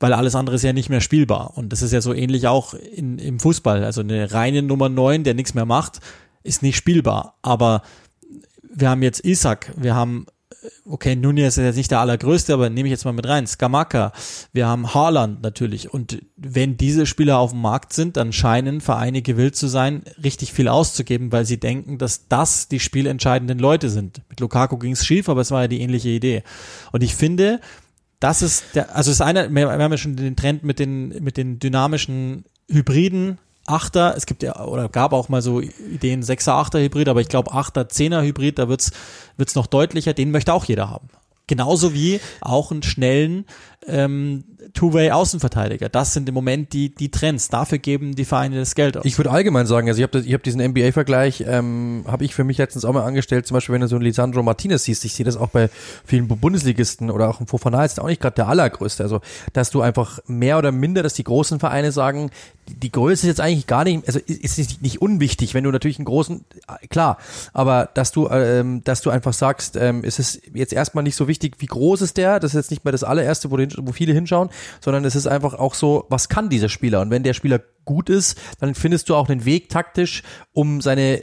Weil 0.00 0.12
alles 0.12 0.34
andere 0.34 0.56
ist 0.56 0.62
ja 0.62 0.72
nicht 0.72 0.90
mehr 0.90 1.00
spielbar. 1.00 1.56
Und 1.56 1.72
das 1.72 1.82
ist 1.82 1.92
ja 1.92 2.00
so 2.00 2.12
ähnlich 2.12 2.48
auch 2.48 2.74
in, 2.74 3.18
im 3.18 3.38
Fußball. 3.38 3.84
Also 3.84 4.00
eine 4.00 4.32
reine 4.32 4.62
Nummer 4.62 4.88
9, 4.88 5.24
der 5.24 5.34
nichts 5.34 5.54
mehr 5.54 5.66
macht, 5.66 6.00
ist 6.42 6.62
nicht 6.62 6.76
spielbar. 6.76 7.36
Aber 7.42 7.82
wir 8.62 8.90
haben 8.90 9.02
jetzt 9.02 9.24
Isaac, 9.24 9.72
wir 9.76 9.94
haben 9.94 10.26
okay, 10.84 11.16
Nunez 11.16 11.56
ist 11.56 11.64
jetzt 11.64 11.76
nicht 11.76 11.90
der 11.90 12.00
allergrößte, 12.00 12.54
aber 12.54 12.70
nehme 12.70 12.88
ich 12.88 12.92
jetzt 12.92 13.04
mal 13.04 13.12
mit 13.12 13.26
rein. 13.26 13.46
Skamaka, 13.46 14.12
wir 14.52 14.66
haben 14.66 14.94
Haaland 14.94 15.42
natürlich. 15.42 15.92
Und 15.92 16.22
wenn 16.36 16.76
diese 16.76 17.06
Spieler 17.06 17.38
auf 17.38 17.50
dem 17.50 17.60
Markt 17.60 17.92
sind, 17.92 18.16
dann 18.16 18.32
scheinen 18.32 18.80
Vereine 18.80 19.22
gewillt 19.22 19.56
zu 19.56 19.68
sein, 19.68 20.02
richtig 20.22 20.52
viel 20.52 20.68
auszugeben, 20.68 21.32
weil 21.32 21.44
sie 21.44 21.58
denken, 21.58 21.98
dass 21.98 22.28
das 22.28 22.68
die 22.68 22.80
spielentscheidenden 22.80 23.58
Leute 23.58 23.90
sind. 23.90 24.22
Mit 24.28 24.40
Lukaku 24.40 24.78
ging 24.78 24.92
es 24.92 25.06
schief, 25.06 25.28
aber 25.28 25.40
es 25.40 25.50
war 25.50 25.62
ja 25.62 25.68
die 25.68 25.80
ähnliche 25.80 26.08
Idee. 26.08 26.42
Und 26.92 27.02
ich 27.02 27.14
finde, 27.14 27.60
das 28.20 28.42
ist 28.42 28.64
der, 28.74 28.94
also 28.96 29.10
ist 29.10 29.20
einer, 29.20 29.50
wir 29.50 29.70
haben 29.70 29.92
ja 29.92 29.98
schon 29.98 30.16
den 30.16 30.36
Trend 30.36 30.64
mit 30.64 30.78
den, 30.78 31.08
mit 31.22 31.36
den 31.36 31.58
dynamischen 31.58 32.44
Hybriden 32.70 33.38
Achter, 33.66 34.14
es 34.16 34.26
gibt 34.26 34.42
ja, 34.42 34.64
oder 34.64 34.88
gab 34.88 35.12
auch 35.12 35.28
mal 35.28 35.42
so 35.42 35.60
Ideen, 35.60 36.22
Sechser, 36.22 36.54
Achter 36.54 36.80
Hybrid, 36.80 37.08
aber 37.08 37.20
ich 37.20 37.28
glaube 37.28 37.52
Achter, 37.52 37.88
Zehner 37.88 38.22
Hybrid, 38.22 38.58
da 38.58 38.68
wird's 38.68 38.92
wird's 39.36 39.54
noch 39.54 39.66
deutlicher, 39.66 40.12
den 40.12 40.30
möchte 40.30 40.52
auch 40.52 40.64
jeder 40.64 40.90
haben. 40.90 41.08
Genauso 41.46 41.92
wie 41.92 42.20
auch 42.40 42.70
einen 42.70 42.82
schnellen 42.82 43.44
ähm, 43.86 44.44
Two-Way-Außenverteidiger. 44.72 45.88
Das 45.88 46.14
sind 46.14 46.28
im 46.28 46.34
Moment 46.34 46.72
die, 46.72 46.94
die 46.94 47.10
Trends. 47.10 47.48
Dafür 47.48 47.78
geben 47.78 48.14
die 48.14 48.24
Vereine 48.24 48.56
das 48.56 48.74
Geld 48.74 48.96
aus. 48.96 49.04
Ich 49.04 49.18
würde 49.18 49.30
allgemein 49.30 49.66
sagen, 49.66 49.88
also 49.88 50.02
ich 50.02 50.08
habe 50.08 50.20
hab 50.20 50.42
diesen 50.42 50.60
NBA-Vergleich, 50.60 51.44
ähm, 51.46 52.04
habe 52.06 52.24
ich 52.24 52.34
für 52.34 52.44
mich 52.44 52.58
letztens 52.58 52.84
auch 52.84 52.92
mal 52.92 53.04
angestellt, 53.04 53.46
zum 53.46 53.54
Beispiel, 53.54 53.74
wenn 53.74 53.82
du 53.82 53.88
so 53.88 53.96
einen 53.96 54.04
Lisandro 54.04 54.42
Martinez 54.42 54.84
siehst, 54.84 55.04
ich 55.04 55.14
sehe 55.14 55.24
das 55.24 55.36
auch 55.36 55.48
bei 55.48 55.68
vielen 56.04 56.26
Bundesligisten 56.28 57.10
oder 57.10 57.28
auch 57.28 57.40
im 57.40 57.46
Fofana 57.46 57.84
ist 57.84 58.00
auch 58.00 58.06
nicht 58.06 58.20
gerade 58.20 58.36
der 58.36 58.48
allergrößte. 58.48 59.02
Also, 59.02 59.20
dass 59.52 59.70
du 59.70 59.82
einfach 59.82 60.18
mehr 60.26 60.58
oder 60.58 60.72
minder, 60.72 61.02
dass 61.02 61.14
die 61.14 61.24
großen 61.24 61.60
Vereine 61.60 61.92
sagen, 61.92 62.30
die 62.66 62.90
Größe 62.90 63.26
ist 63.26 63.28
jetzt 63.28 63.40
eigentlich 63.40 63.66
gar 63.66 63.84
nicht, 63.84 64.06
also 64.06 64.18
ist 64.26 64.58
nicht, 64.58 64.82
nicht 64.82 65.02
unwichtig, 65.02 65.54
wenn 65.54 65.64
du 65.64 65.70
natürlich 65.70 65.98
einen 65.98 66.06
großen, 66.06 66.44
klar, 66.88 67.18
aber 67.52 67.90
dass 67.94 68.10
du, 68.10 68.28
ähm, 68.28 68.82
dass 68.84 69.02
du 69.02 69.10
einfach 69.10 69.34
sagst, 69.34 69.76
ähm, 69.76 70.02
ist 70.02 70.18
es 70.18 70.40
jetzt 70.54 70.72
erstmal 70.72 71.04
nicht 71.04 71.16
so 71.16 71.28
wichtig, 71.28 71.56
wie 71.58 71.66
groß 71.66 72.00
ist 72.02 72.16
der, 72.16 72.40
das 72.40 72.52
ist 72.52 72.56
jetzt 72.56 72.70
nicht 72.70 72.84
mehr 72.84 72.92
das 72.92 73.04
allererste, 73.04 73.50
wo, 73.50 73.56
wo 73.78 73.92
viele 73.92 74.12
hinschauen, 74.12 74.50
sondern 74.80 75.04
es 75.04 75.16
ist 75.16 75.26
einfach 75.26 75.54
auch 75.54 75.74
so, 75.74 76.06
was 76.08 76.28
kann 76.28 76.48
dieser 76.48 76.68
Spieler? 76.68 77.00
Und 77.00 77.10
wenn 77.10 77.22
der 77.22 77.34
Spieler 77.34 77.60
gut 77.84 78.08
ist, 78.08 78.38
dann 78.60 78.74
findest 78.74 79.08
du 79.08 79.14
auch 79.14 79.28
einen 79.28 79.44
Weg 79.44 79.68
taktisch, 79.68 80.22
um 80.52 80.80
seine 80.80 81.22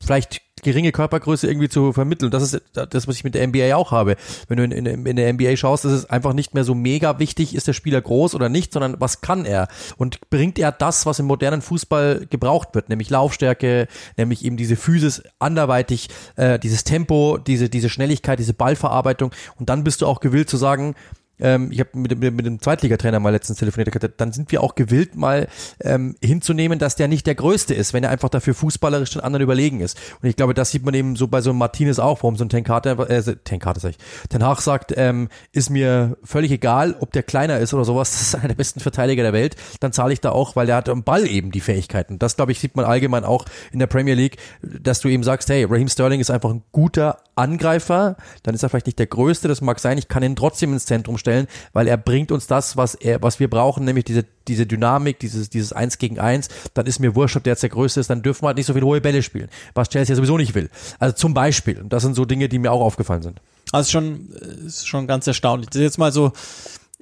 vielleicht 0.00 0.42
geringe 0.62 0.92
Körpergröße 0.92 1.46
irgendwie 1.46 1.68
zu 1.68 1.92
vermitteln. 1.92 2.30
Das 2.30 2.42
ist 2.42 2.62
das, 2.72 3.06
was 3.08 3.16
ich 3.16 3.24
mit 3.24 3.34
der 3.34 3.46
NBA 3.46 3.74
auch 3.74 3.92
habe. 3.92 4.16
Wenn 4.48 4.56
du 4.56 4.64
in, 4.64 4.72
in, 4.72 5.06
in 5.06 5.16
der 5.16 5.32
NBA 5.32 5.56
schaust, 5.56 5.84
ist 5.84 5.92
es 5.92 6.10
einfach 6.10 6.32
nicht 6.32 6.54
mehr 6.54 6.64
so 6.64 6.74
mega 6.74 7.18
wichtig, 7.18 7.54
ist 7.54 7.66
der 7.66 7.72
Spieler 7.72 8.00
groß 8.00 8.34
oder 8.34 8.48
nicht, 8.48 8.72
sondern 8.72 8.96
was 8.98 9.20
kann 9.20 9.44
er? 9.44 9.68
Und 9.96 10.30
bringt 10.30 10.58
er 10.58 10.72
das, 10.72 11.06
was 11.06 11.18
im 11.18 11.26
modernen 11.26 11.62
Fußball 11.62 12.26
gebraucht 12.28 12.74
wird, 12.74 12.88
nämlich 12.88 13.10
Laufstärke, 13.10 13.88
nämlich 14.16 14.44
eben 14.44 14.56
diese 14.56 14.76
Physis 14.76 15.22
anderweitig, 15.38 16.08
äh, 16.36 16.58
dieses 16.58 16.84
Tempo, 16.84 17.38
diese, 17.38 17.68
diese 17.68 17.88
Schnelligkeit, 17.88 18.38
diese 18.38 18.54
Ballverarbeitung. 18.54 19.32
Und 19.58 19.68
dann 19.68 19.84
bist 19.84 20.02
du 20.02 20.06
auch 20.06 20.20
gewillt 20.20 20.50
zu 20.50 20.56
sagen, 20.56 20.94
ähm, 21.40 21.70
ich 21.70 21.80
habe 21.80 21.90
mit, 21.94 22.18
mit, 22.18 22.34
mit 22.34 22.46
dem 22.46 22.60
Zweitligatrainer 22.60 23.20
mal 23.20 23.30
letztens 23.30 23.58
telefoniert, 23.58 23.88
dann 24.16 24.32
sind 24.32 24.50
wir 24.52 24.62
auch 24.62 24.74
gewillt, 24.74 25.16
mal 25.16 25.48
ähm, 25.80 26.16
hinzunehmen, 26.22 26.78
dass 26.78 26.96
der 26.96 27.08
nicht 27.08 27.26
der 27.26 27.34
Größte 27.34 27.74
ist, 27.74 27.92
wenn 27.92 28.04
er 28.04 28.10
einfach 28.10 28.28
dafür 28.28 28.54
fußballerisch 28.54 29.10
den 29.10 29.22
anderen 29.22 29.42
überlegen 29.42 29.80
ist. 29.80 29.98
Und 30.22 30.28
ich 30.28 30.36
glaube, 30.36 30.54
das 30.54 30.70
sieht 30.70 30.84
man 30.84 30.94
eben 30.94 31.16
so 31.16 31.28
bei 31.28 31.40
so 31.40 31.50
einem 31.50 31.58
Martinez 31.58 31.98
auch, 31.98 32.22
warum 32.22 32.36
so 32.36 32.44
ein 32.44 32.48
Tenkate, 32.48 32.90
äh, 32.90 33.36
Tenkate 33.44 33.80
sag 33.80 33.90
ich, 33.90 33.98
Ten 34.28 34.44
Hag 34.44 34.60
sagt, 34.60 34.92
ähm, 34.96 35.28
ist 35.52 35.70
mir 35.70 36.16
völlig 36.24 36.50
egal, 36.50 36.96
ob 37.00 37.12
der 37.12 37.22
kleiner 37.22 37.58
ist 37.58 37.74
oder 37.74 37.84
sowas, 37.84 38.10
das 38.12 38.22
ist 38.22 38.34
einer 38.34 38.48
der 38.48 38.54
besten 38.54 38.80
Verteidiger 38.80 39.22
der 39.22 39.32
Welt, 39.32 39.56
dann 39.80 39.92
zahle 39.92 40.12
ich 40.12 40.20
da 40.20 40.30
auch, 40.30 40.56
weil 40.56 40.66
der 40.66 40.76
hat 40.76 40.88
am 40.88 41.04
Ball 41.04 41.26
eben 41.26 41.50
die 41.50 41.60
Fähigkeiten. 41.60 42.18
Das, 42.18 42.36
glaube 42.36 42.52
ich, 42.52 42.60
sieht 42.60 42.76
man 42.76 42.84
allgemein 42.84 43.24
auch 43.24 43.44
in 43.72 43.78
der 43.78 43.86
Premier 43.86 44.14
League, 44.14 44.38
dass 44.62 45.00
du 45.00 45.08
eben 45.08 45.22
sagst, 45.22 45.48
hey, 45.48 45.64
Raheem 45.64 45.88
Sterling 45.88 46.20
ist 46.20 46.30
einfach 46.30 46.50
ein 46.50 46.62
guter 46.72 47.18
Angreifer, 47.36 48.16
dann 48.42 48.54
ist 48.54 48.62
er 48.62 48.68
vielleicht 48.68 48.86
nicht 48.86 48.98
der 48.98 49.06
Größte, 49.06 49.48
das 49.48 49.60
mag 49.60 49.78
sein, 49.78 49.98
ich 49.98 50.08
kann 50.08 50.22
ihn 50.22 50.36
trotzdem 50.36 50.72
ins 50.72 50.86
Zentrum 50.86 51.18
stellen, 51.18 51.27
weil 51.72 51.88
er 51.88 51.96
bringt 51.96 52.32
uns 52.32 52.46
das, 52.46 52.76
was 52.76 52.94
er, 52.94 53.22
was 53.22 53.40
wir 53.40 53.48
brauchen, 53.48 53.84
nämlich 53.84 54.04
diese, 54.04 54.24
diese 54.46 54.66
Dynamik, 54.66 55.18
dieses, 55.18 55.50
dieses 55.50 55.72
Eins 55.72 55.98
gegen 55.98 56.18
Eins, 56.18 56.48
dann 56.74 56.86
ist 56.86 56.98
mir 56.98 57.14
wurscht, 57.14 57.36
ob 57.36 57.44
der 57.44 57.52
jetzt 57.52 57.62
der 57.62 57.70
Größte 57.70 58.00
ist, 58.00 58.10
dann 58.10 58.22
dürfen 58.22 58.42
wir 58.42 58.48
halt 58.48 58.56
nicht 58.56 58.66
so 58.66 58.72
viele 58.72 58.86
hohe 58.86 59.00
Bälle 59.00 59.22
spielen, 59.22 59.48
was 59.74 59.88
Chelsea 59.88 60.12
ja 60.12 60.16
sowieso 60.16 60.36
nicht 60.38 60.54
will. 60.54 60.70
Also 60.98 61.14
zum 61.14 61.34
Beispiel, 61.34 61.80
und 61.80 61.92
das 61.92 62.02
sind 62.02 62.14
so 62.14 62.24
Dinge, 62.24 62.48
die 62.48 62.58
mir 62.58 62.72
auch 62.72 62.80
aufgefallen 62.80 63.22
sind. 63.22 63.40
Also 63.72 63.90
schon, 63.90 64.30
ist 64.66 64.88
schon 64.88 65.06
ganz 65.06 65.26
erstaunlich. 65.26 65.68
Das 65.70 65.76
ist 65.76 65.82
jetzt 65.82 65.98
mal 65.98 66.12
so, 66.12 66.32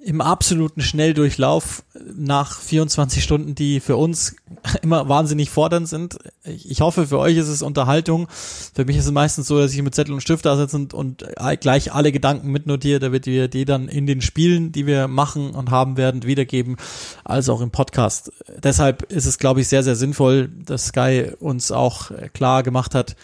im 0.07 0.20
absoluten 0.20 0.82
Schnelldurchlauf 0.82 1.82
nach 2.14 2.61
24 2.61 3.24
Stunden, 3.24 3.57
die 3.57 3.80
für 3.80 3.96
uns 3.96 4.36
immer 4.82 5.09
wahnsinnig 5.09 5.50
fordernd 5.50 5.88
sind. 5.88 6.18
Ich 6.44 6.80
hoffe, 6.80 7.09
für 7.09 7.18
euch 7.18 7.36
ist 7.36 7.48
es 7.48 7.61
Unterhaltung. 7.61 8.28
Für 8.72 8.84
mich 8.84 8.96
ist 8.96 9.07
es 9.07 9.11
meistens 9.11 9.48
so, 9.48 9.59
dass 9.59 9.74
ich 9.74 9.82
mit 9.82 9.96
Zettel 9.96 10.14
und 10.14 10.20
Stift 10.20 10.46
da 10.46 10.57
sitze 10.57 10.76
und, 10.76 10.94
und 10.94 11.26
gleich 11.61 11.92
alle 11.92 12.12
Gedanken 12.12 12.52
mitnotiere, 12.52 13.00
damit 13.00 13.26
wir 13.26 13.48
die 13.48 13.64
dann 13.64 13.88
in 13.88 14.07
den 14.07 14.20
Spielen, 14.20 14.70
die 14.70 14.86
wir 14.86 15.09
machen 15.09 15.50
und 15.50 15.72
haben 15.72 15.96
werden, 15.96 16.22
wiedergeben, 16.22 16.76
als 17.24 17.48
auch 17.48 17.61
im 17.61 17.72
Podcast. 17.72 18.30
Deshalb 18.62 19.11
ist 19.11 19.26
es, 19.26 19.38
glaube 19.38 19.62
ich, 19.62 19.66
sehr, 19.66 19.82
sehr 19.82 19.96
sinnvoll, 19.96 20.48
dass 20.64 20.86
Sky 20.86 21.32
uns 21.40 21.72
auch 21.72 22.12
klar 22.32 22.62
gemacht 22.62 22.94
hat, 22.94 23.16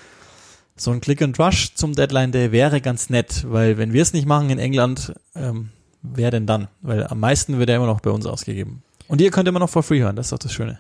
so 0.75 0.91
ein 0.91 1.01
Click 1.01 1.23
and 1.23 1.39
Rush 1.39 1.75
zum 1.77 1.95
Deadline 1.95 2.33
Day 2.33 2.51
wäre 2.51 2.81
ganz 2.81 3.09
nett, 3.09 3.45
weil 3.47 3.79
wenn 3.79 3.93
wir 3.93 4.03
es 4.03 4.15
nicht 4.15 4.27
machen 4.27 4.51
in 4.51 4.59
England, 4.59 5.13
ähm, 5.37 5.69
wer 6.03 6.31
denn 6.31 6.47
dann? 6.47 6.69
Weil 6.81 7.07
am 7.07 7.21
meisten 7.21 7.59
wird 7.59 7.71
er 7.71 7.77
immer 7.77 7.87
noch 7.87 8.01
bei 8.01 8.11
uns 8.11 8.27
ausgegeben. 8.27 8.83
Und 9.09 9.21
ihr 9.21 9.31
könnt 9.31 9.49
immer 9.49 9.59
noch 9.59 9.71
for 9.71 9.83
free 9.83 10.01
hören, 10.01 10.17
das 10.17 10.27
ist 10.27 10.33
doch 10.33 10.39
das 10.39 10.53
Schöne. 10.53 10.79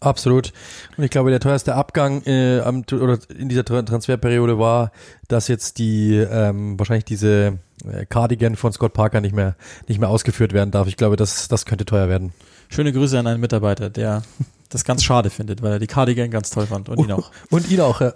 Absolut. 0.00 0.52
Und 0.96 1.04
ich 1.04 1.10
glaube, 1.10 1.30
der 1.30 1.40
teuerste 1.40 1.74
Abgang 1.74 2.22
äh, 2.26 2.60
am, 2.60 2.84
oder 2.92 3.18
in 3.36 3.48
dieser 3.48 3.64
Transferperiode 3.64 4.58
war, 4.58 4.92
dass 5.28 5.48
jetzt 5.48 5.78
die 5.78 6.16
ähm, 6.16 6.78
wahrscheinlich 6.78 7.06
diese 7.06 7.58
äh, 7.90 8.04
Cardigan 8.06 8.56
von 8.56 8.72
Scott 8.72 8.92
Parker 8.92 9.20
nicht 9.20 9.34
mehr 9.34 9.56
nicht 9.88 10.00
mehr 10.00 10.10
ausgeführt 10.10 10.52
werden 10.52 10.70
darf. 10.70 10.88
Ich 10.88 10.96
glaube, 10.96 11.16
das 11.16 11.48
das 11.48 11.64
könnte 11.64 11.86
teuer 11.86 12.08
werden. 12.08 12.32
Schöne 12.68 12.92
Grüße 12.92 13.18
an 13.18 13.26
einen 13.26 13.40
Mitarbeiter, 13.40 13.88
der 13.88 14.22
das 14.68 14.84
ganz 14.84 15.02
schade 15.02 15.30
findet, 15.30 15.62
weil 15.62 15.72
er 15.72 15.78
die 15.78 15.86
Cardigan 15.86 16.30
ganz 16.30 16.50
toll 16.50 16.66
fand 16.66 16.88
und 16.88 16.98
ihn 16.98 17.12
auch. 17.12 17.30
Und 17.50 17.70
ihn 17.70 17.80
auch, 17.80 18.00
ja. 18.00 18.12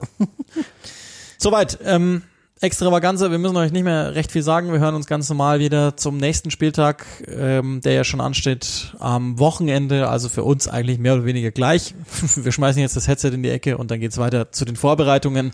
Soweit. 1.38 1.78
Ähm, 1.84 2.22
Extravaganza, 2.60 3.30
wir 3.30 3.38
müssen 3.38 3.56
euch 3.56 3.70
nicht 3.70 3.84
mehr 3.84 4.16
recht 4.16 4.32
viel 4.32 4.42
sagen. 4.42 4.72
Wir 4.72 4.80
hören 4.80 4.96
uns 4.96 5.06
ganz 5.06 5.28
normal 5.28 5.60
wieder 5.60 5.96
zum 5.96 6.16
nächsten 6.16 6.50
Spieltag, 6.50 7.06
ähm, 7.28 7.80
der 7.82 7.92
ja 7.92 8.02
schon 8.02 8.20
ansteht 8.20 8.94
am 8.98 9.38
Wochenende. 9.38 10.08
Also 10.08 10.28
für 10.28 10.42
uns 10.42 10.66
eigentlich 10.66 10.98
mehr 10.98 11.14
oder 11.14 11.24
weniger 11.24 11.52
gleich. 11.52 11.94
Wir 12.34 12.50
schmeißen 12.50 12.82
jetzt 12.82 12.96
das 12.96 13.06
Headset 13.06 13.28
in 13.28 13.44
die 13.44 13.50
Ecke 13.50 13.78
und 13.78 13.92
dann 13.92 14.00
geht's 14.00 14.18
weiter 14.18 14.50
zu 14.50 14.64
den 14.64 14.74
Vorbereitungen. 14.74 15.52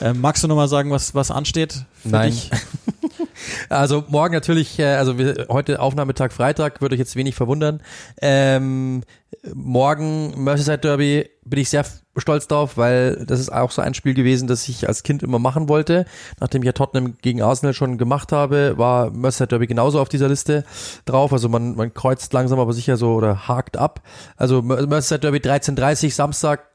Ähm, 0.00 0.20
magst 0.20 0.44
du 0.44 0.48
nochmal 0.48 0.68
sagen, 0.68 0.92
was, 0.92 1.14
was 1.14 1.32
ansteht? 1.32 1.86
Nein. 2.04 2.30
Dich? 2.30 2.50
Also 3.68 4.04
morgen 4.08 4.34
natürlich, 4.34 4.78
äh, 4.78 4.94
also 4.94 5.18
wir, 5.18 5.46
heute 5.48 5.80
Aufnahmetag 5.80 6.32
Freitag, 6.32 6.80
würde 6.80 6.94
euch 6.94 6.98
jetzt 6.98 7.16
wenig 7.16 7.34
verwundern. 7.34 7.80
Ähm, 8.20 9.02
morgen 9.52 10.42
Merseyside 10.42 10.78
Derby 10.78 11.30
bin 11.44 11.60
ich 11.60 11.68
sehr 11.70 11.84
stolz 12.16 12.46
drauf, 12.46 12.76
weil 12.76 13.24
das 13.26 13.40
ist 13.40 13.52
auch 13.52 13.70
so 13.70 13.82
ein 13.82 13.94
Spiel 13.94 14.14
gewesen, 14.14 14.48
das 14.48 14.68
ich 14.68 14.88
als 14.88 15.02
Kind 15.02 15.22
immer 15.22 15.38
machen 15.38 15.68
wollte. 15.68 16.06
Nachdem 16.40 16.62
ich 16.62 16.66
ja 16.66 16.72
Tottenham 16.72 17.18
gegen 17.20 17.42
Arsenal 17.42 17.74
schon 17.74 17.98
gemacht 17.98 18.32
habe, 18.32 18.78
war 18.78 19.10
Merseyside 19.10 19.48
Derby 19.48 19.66
genauso 19.66 20.00
auf 20.00 20.08
dieser 20.08 20.28
Liste 20.28 20.64
drauf. 21.04 21.32
Also 21.32 21.48
man, 21.48 21.76
man 21.76 21.92
kreuzt 21.92 22.32
langsam 22.32 22.58
aber 22.58 22.72
sicher 22.72 22.96
so 22.96 23.14
oder 23.14 23.48
hakt 23.48 23.76
ab. 23.76 24.02
Also 24.36 24.62
Merseyside 24.62 25.20
Derby 25.20 25.38
13.30 25.38 26.12
Samstag 26.12 26.68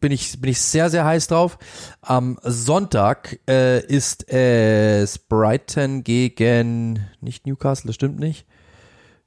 bin 0.00 0.12
ich, 0.12 0.40
bin 0.40 0.50
ich 0.50 0.60
sehr, 0.60 0.90
sehr 0.90 1.04
heiß 1.04 1.28
drauf. 1.28 1.58
Am 2.00 2.38
Sonntag 2.42 3.38
äh, 3.48 3.84
ist 3.84 4.28
es 4.28 5.18
Brighton 5.18 6.04
gegen, 6.04 7.06
nicht 7.20 7.46
Newcastle, 7.46 7.88
das 7.88 7.96
stimmt 7.96 8.18
nicht. 8.18 8.46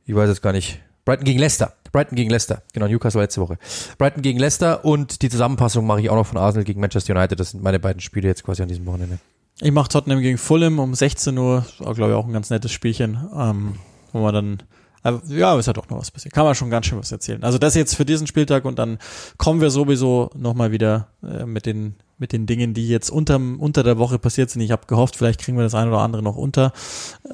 Ich 0.05 0.15
weiß 0.15 0.30
es 0.30 0.41
gar 0.41 0.53
nicht. 0.53 0.80
Brighton 1.05 1.26
gegen 1.26 1.39
Leicester. 1.39 1.74
Brighton 1.94 2.18
gegen 2.18 2.30
Leicester. 2.30 2.64
Genau, 2.74 2.88
Newcastle 2.88 3.20
war 3.20 3.24
letzte 3.24 3.39
Woche. 3.39 3.58
Brighton 3.98 4.22
gegen 4.22 4.39
Leicester 4.39 4.84
und 4.84 5.22
die 5.22 5.30
Zusammenfassung 5.30 5.86
mache 5.86 6.02
ich 6.02 6.10
auch 6.10 6.16
noch 6.16 6.28
von 6.28 6.38
Arsenal 6.38 6.66
gegen 6.66 6.82
Manchester 6.82 7.16
United. 7.16 7.39
Das 7.39 7.52
sind 7.52 7.64
meine 7.64 7.80
beiden 7.80 8.02
Spiele 8.02 8.28
jetzt 8.28 8.44
quasi 8.44 8.62
an 8.62 8.68
diesem 8.68 8.86
Wochenende. 8.86 9.20
Ich 9.62 9.72
mache 9.72 9.88
Tottenham 9.88 10.20
gegen 10.20 10.38
Fulham 10.38 10.80
um 10.80 10.94
16 10.94 11.38
Uhr. 11.38 11.66
Glaube 11.78 12.10
ich 12.10 12.16
auch 12.16 12.26
ein 12.26 12.34
ganz 12.34 12.50
nettes 12.50 12.72
Spielchen, 12.72 13.30
ähm, 13.34 13.76
wo 14.12 14.20
man 14.20 14.34
dann 14.34 14.64
aber 15.04 15.22
ja, 15.28 15.58
es 15.58 15.68
hat 15.68 15.78
auch 15.78 15.89
noch 15.89 16.00
was 16.00 16.12
passiert. 16.12 16.34
Kann 16.34 16.46
man 16.46 16.56
schon 16.56 16.70
ganz 16.70 16.86
schön 16.86 16.98
was 16.98 17.12
erzählen. 17.12 17.44
Also 17.44 17.58
das 17.58 17.76
jetzt 17.76 17.94
für 17.94 18.06
diesen 18.06 18.26
Spieltag 18.26 18.64
und 18.64 18.80
dann 18.80 18.98
kommen 19.38 19.60
wir 19.60 19.70
sowieso 19.70 20.32
nochmal 20.34 20.72
wieder 20.72 21.10
äh, 21.22 21.46
mit 21.46 21.66
den 21.66 21.96
mit 22.24 22.32
den 22.32 22.45
Dingen, 22.45 22.74
die 22.74 22.88
jetzt 22.88 23.09
unter, 23.09 23.36
unter 23.36 23.84
der 23.84 23.97
Woche 23.97 24.17
passiert 24.17 24.49
sind. 24.49 24.61
Ich 24.61 24.71
habe 24.71 24.88
gehofft, 24.88 25.17
vielleicht 25.17 25.41
kriegen 25.41 25.57
wir 25.57 25.63
das 25.65 25.76
eine 25.76 25.91
oder 25.91 25.99
andere 25.99 26.24
noch 26.24 26.38
unter 26.38 26.71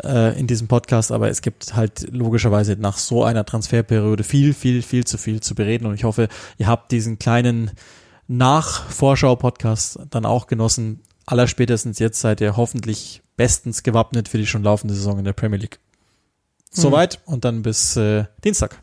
äh, 0.04 0.38
in 0.40 0.48
diesem 0.48 0.68
Podcast, 0.68 1.12
aber 1.12 1.30
es 1.30 1.44
gibt 1.44 1.76
halt 1.76 2.08
logischerweise 2.12 2.76
nach 2.76 2.98
so 2.98 3.24
einer 3.24 3.46
Transferperiode 3.46 4.24
viel, 4.24 4.56
viel, 4.56 4.82
viel 4.82 5.06
zu 5.06 5.20
viel 5.20 5.42
zu 5.42 5.54
bereden 5.54 5.86
und 5.86 5.94
ich 5.94 6.06
hoffe, 6.06 6.28
ihr 6.58 6.66
habt 6.66 6.92
diesen 6.92 7.20
kleinen 7.20 7.70
Nachvorschau-Podcast 8.28 10.00
dann 10.10 10.26
auch 10.26 10.48
genossen. 10.48 11.02
Allerspätestens 11.28 12.00
jetzt 12.00 12.20
seid 12.20 12.42
ihr 12.42 12.58
hoffentlich 12.58 13.22
bestens 13.38 13.84
gewappnet 13.84 14.28
für 14.28 14.40
die 14.40 14.48
schon 14.48 14.64
laufende 14.64 14.96
Saison 14.96 15.20
in 15.20 15.26
der 15.26 15.34
Premier 15.34 15.60
League. 15.60 15.80
Soweit 16.72 17.20
und 17.26 17.46
dann 17.46 17.62
bis 17.62 17.96
äh, 17.96 18.26
Dienstag. 18.44 18.82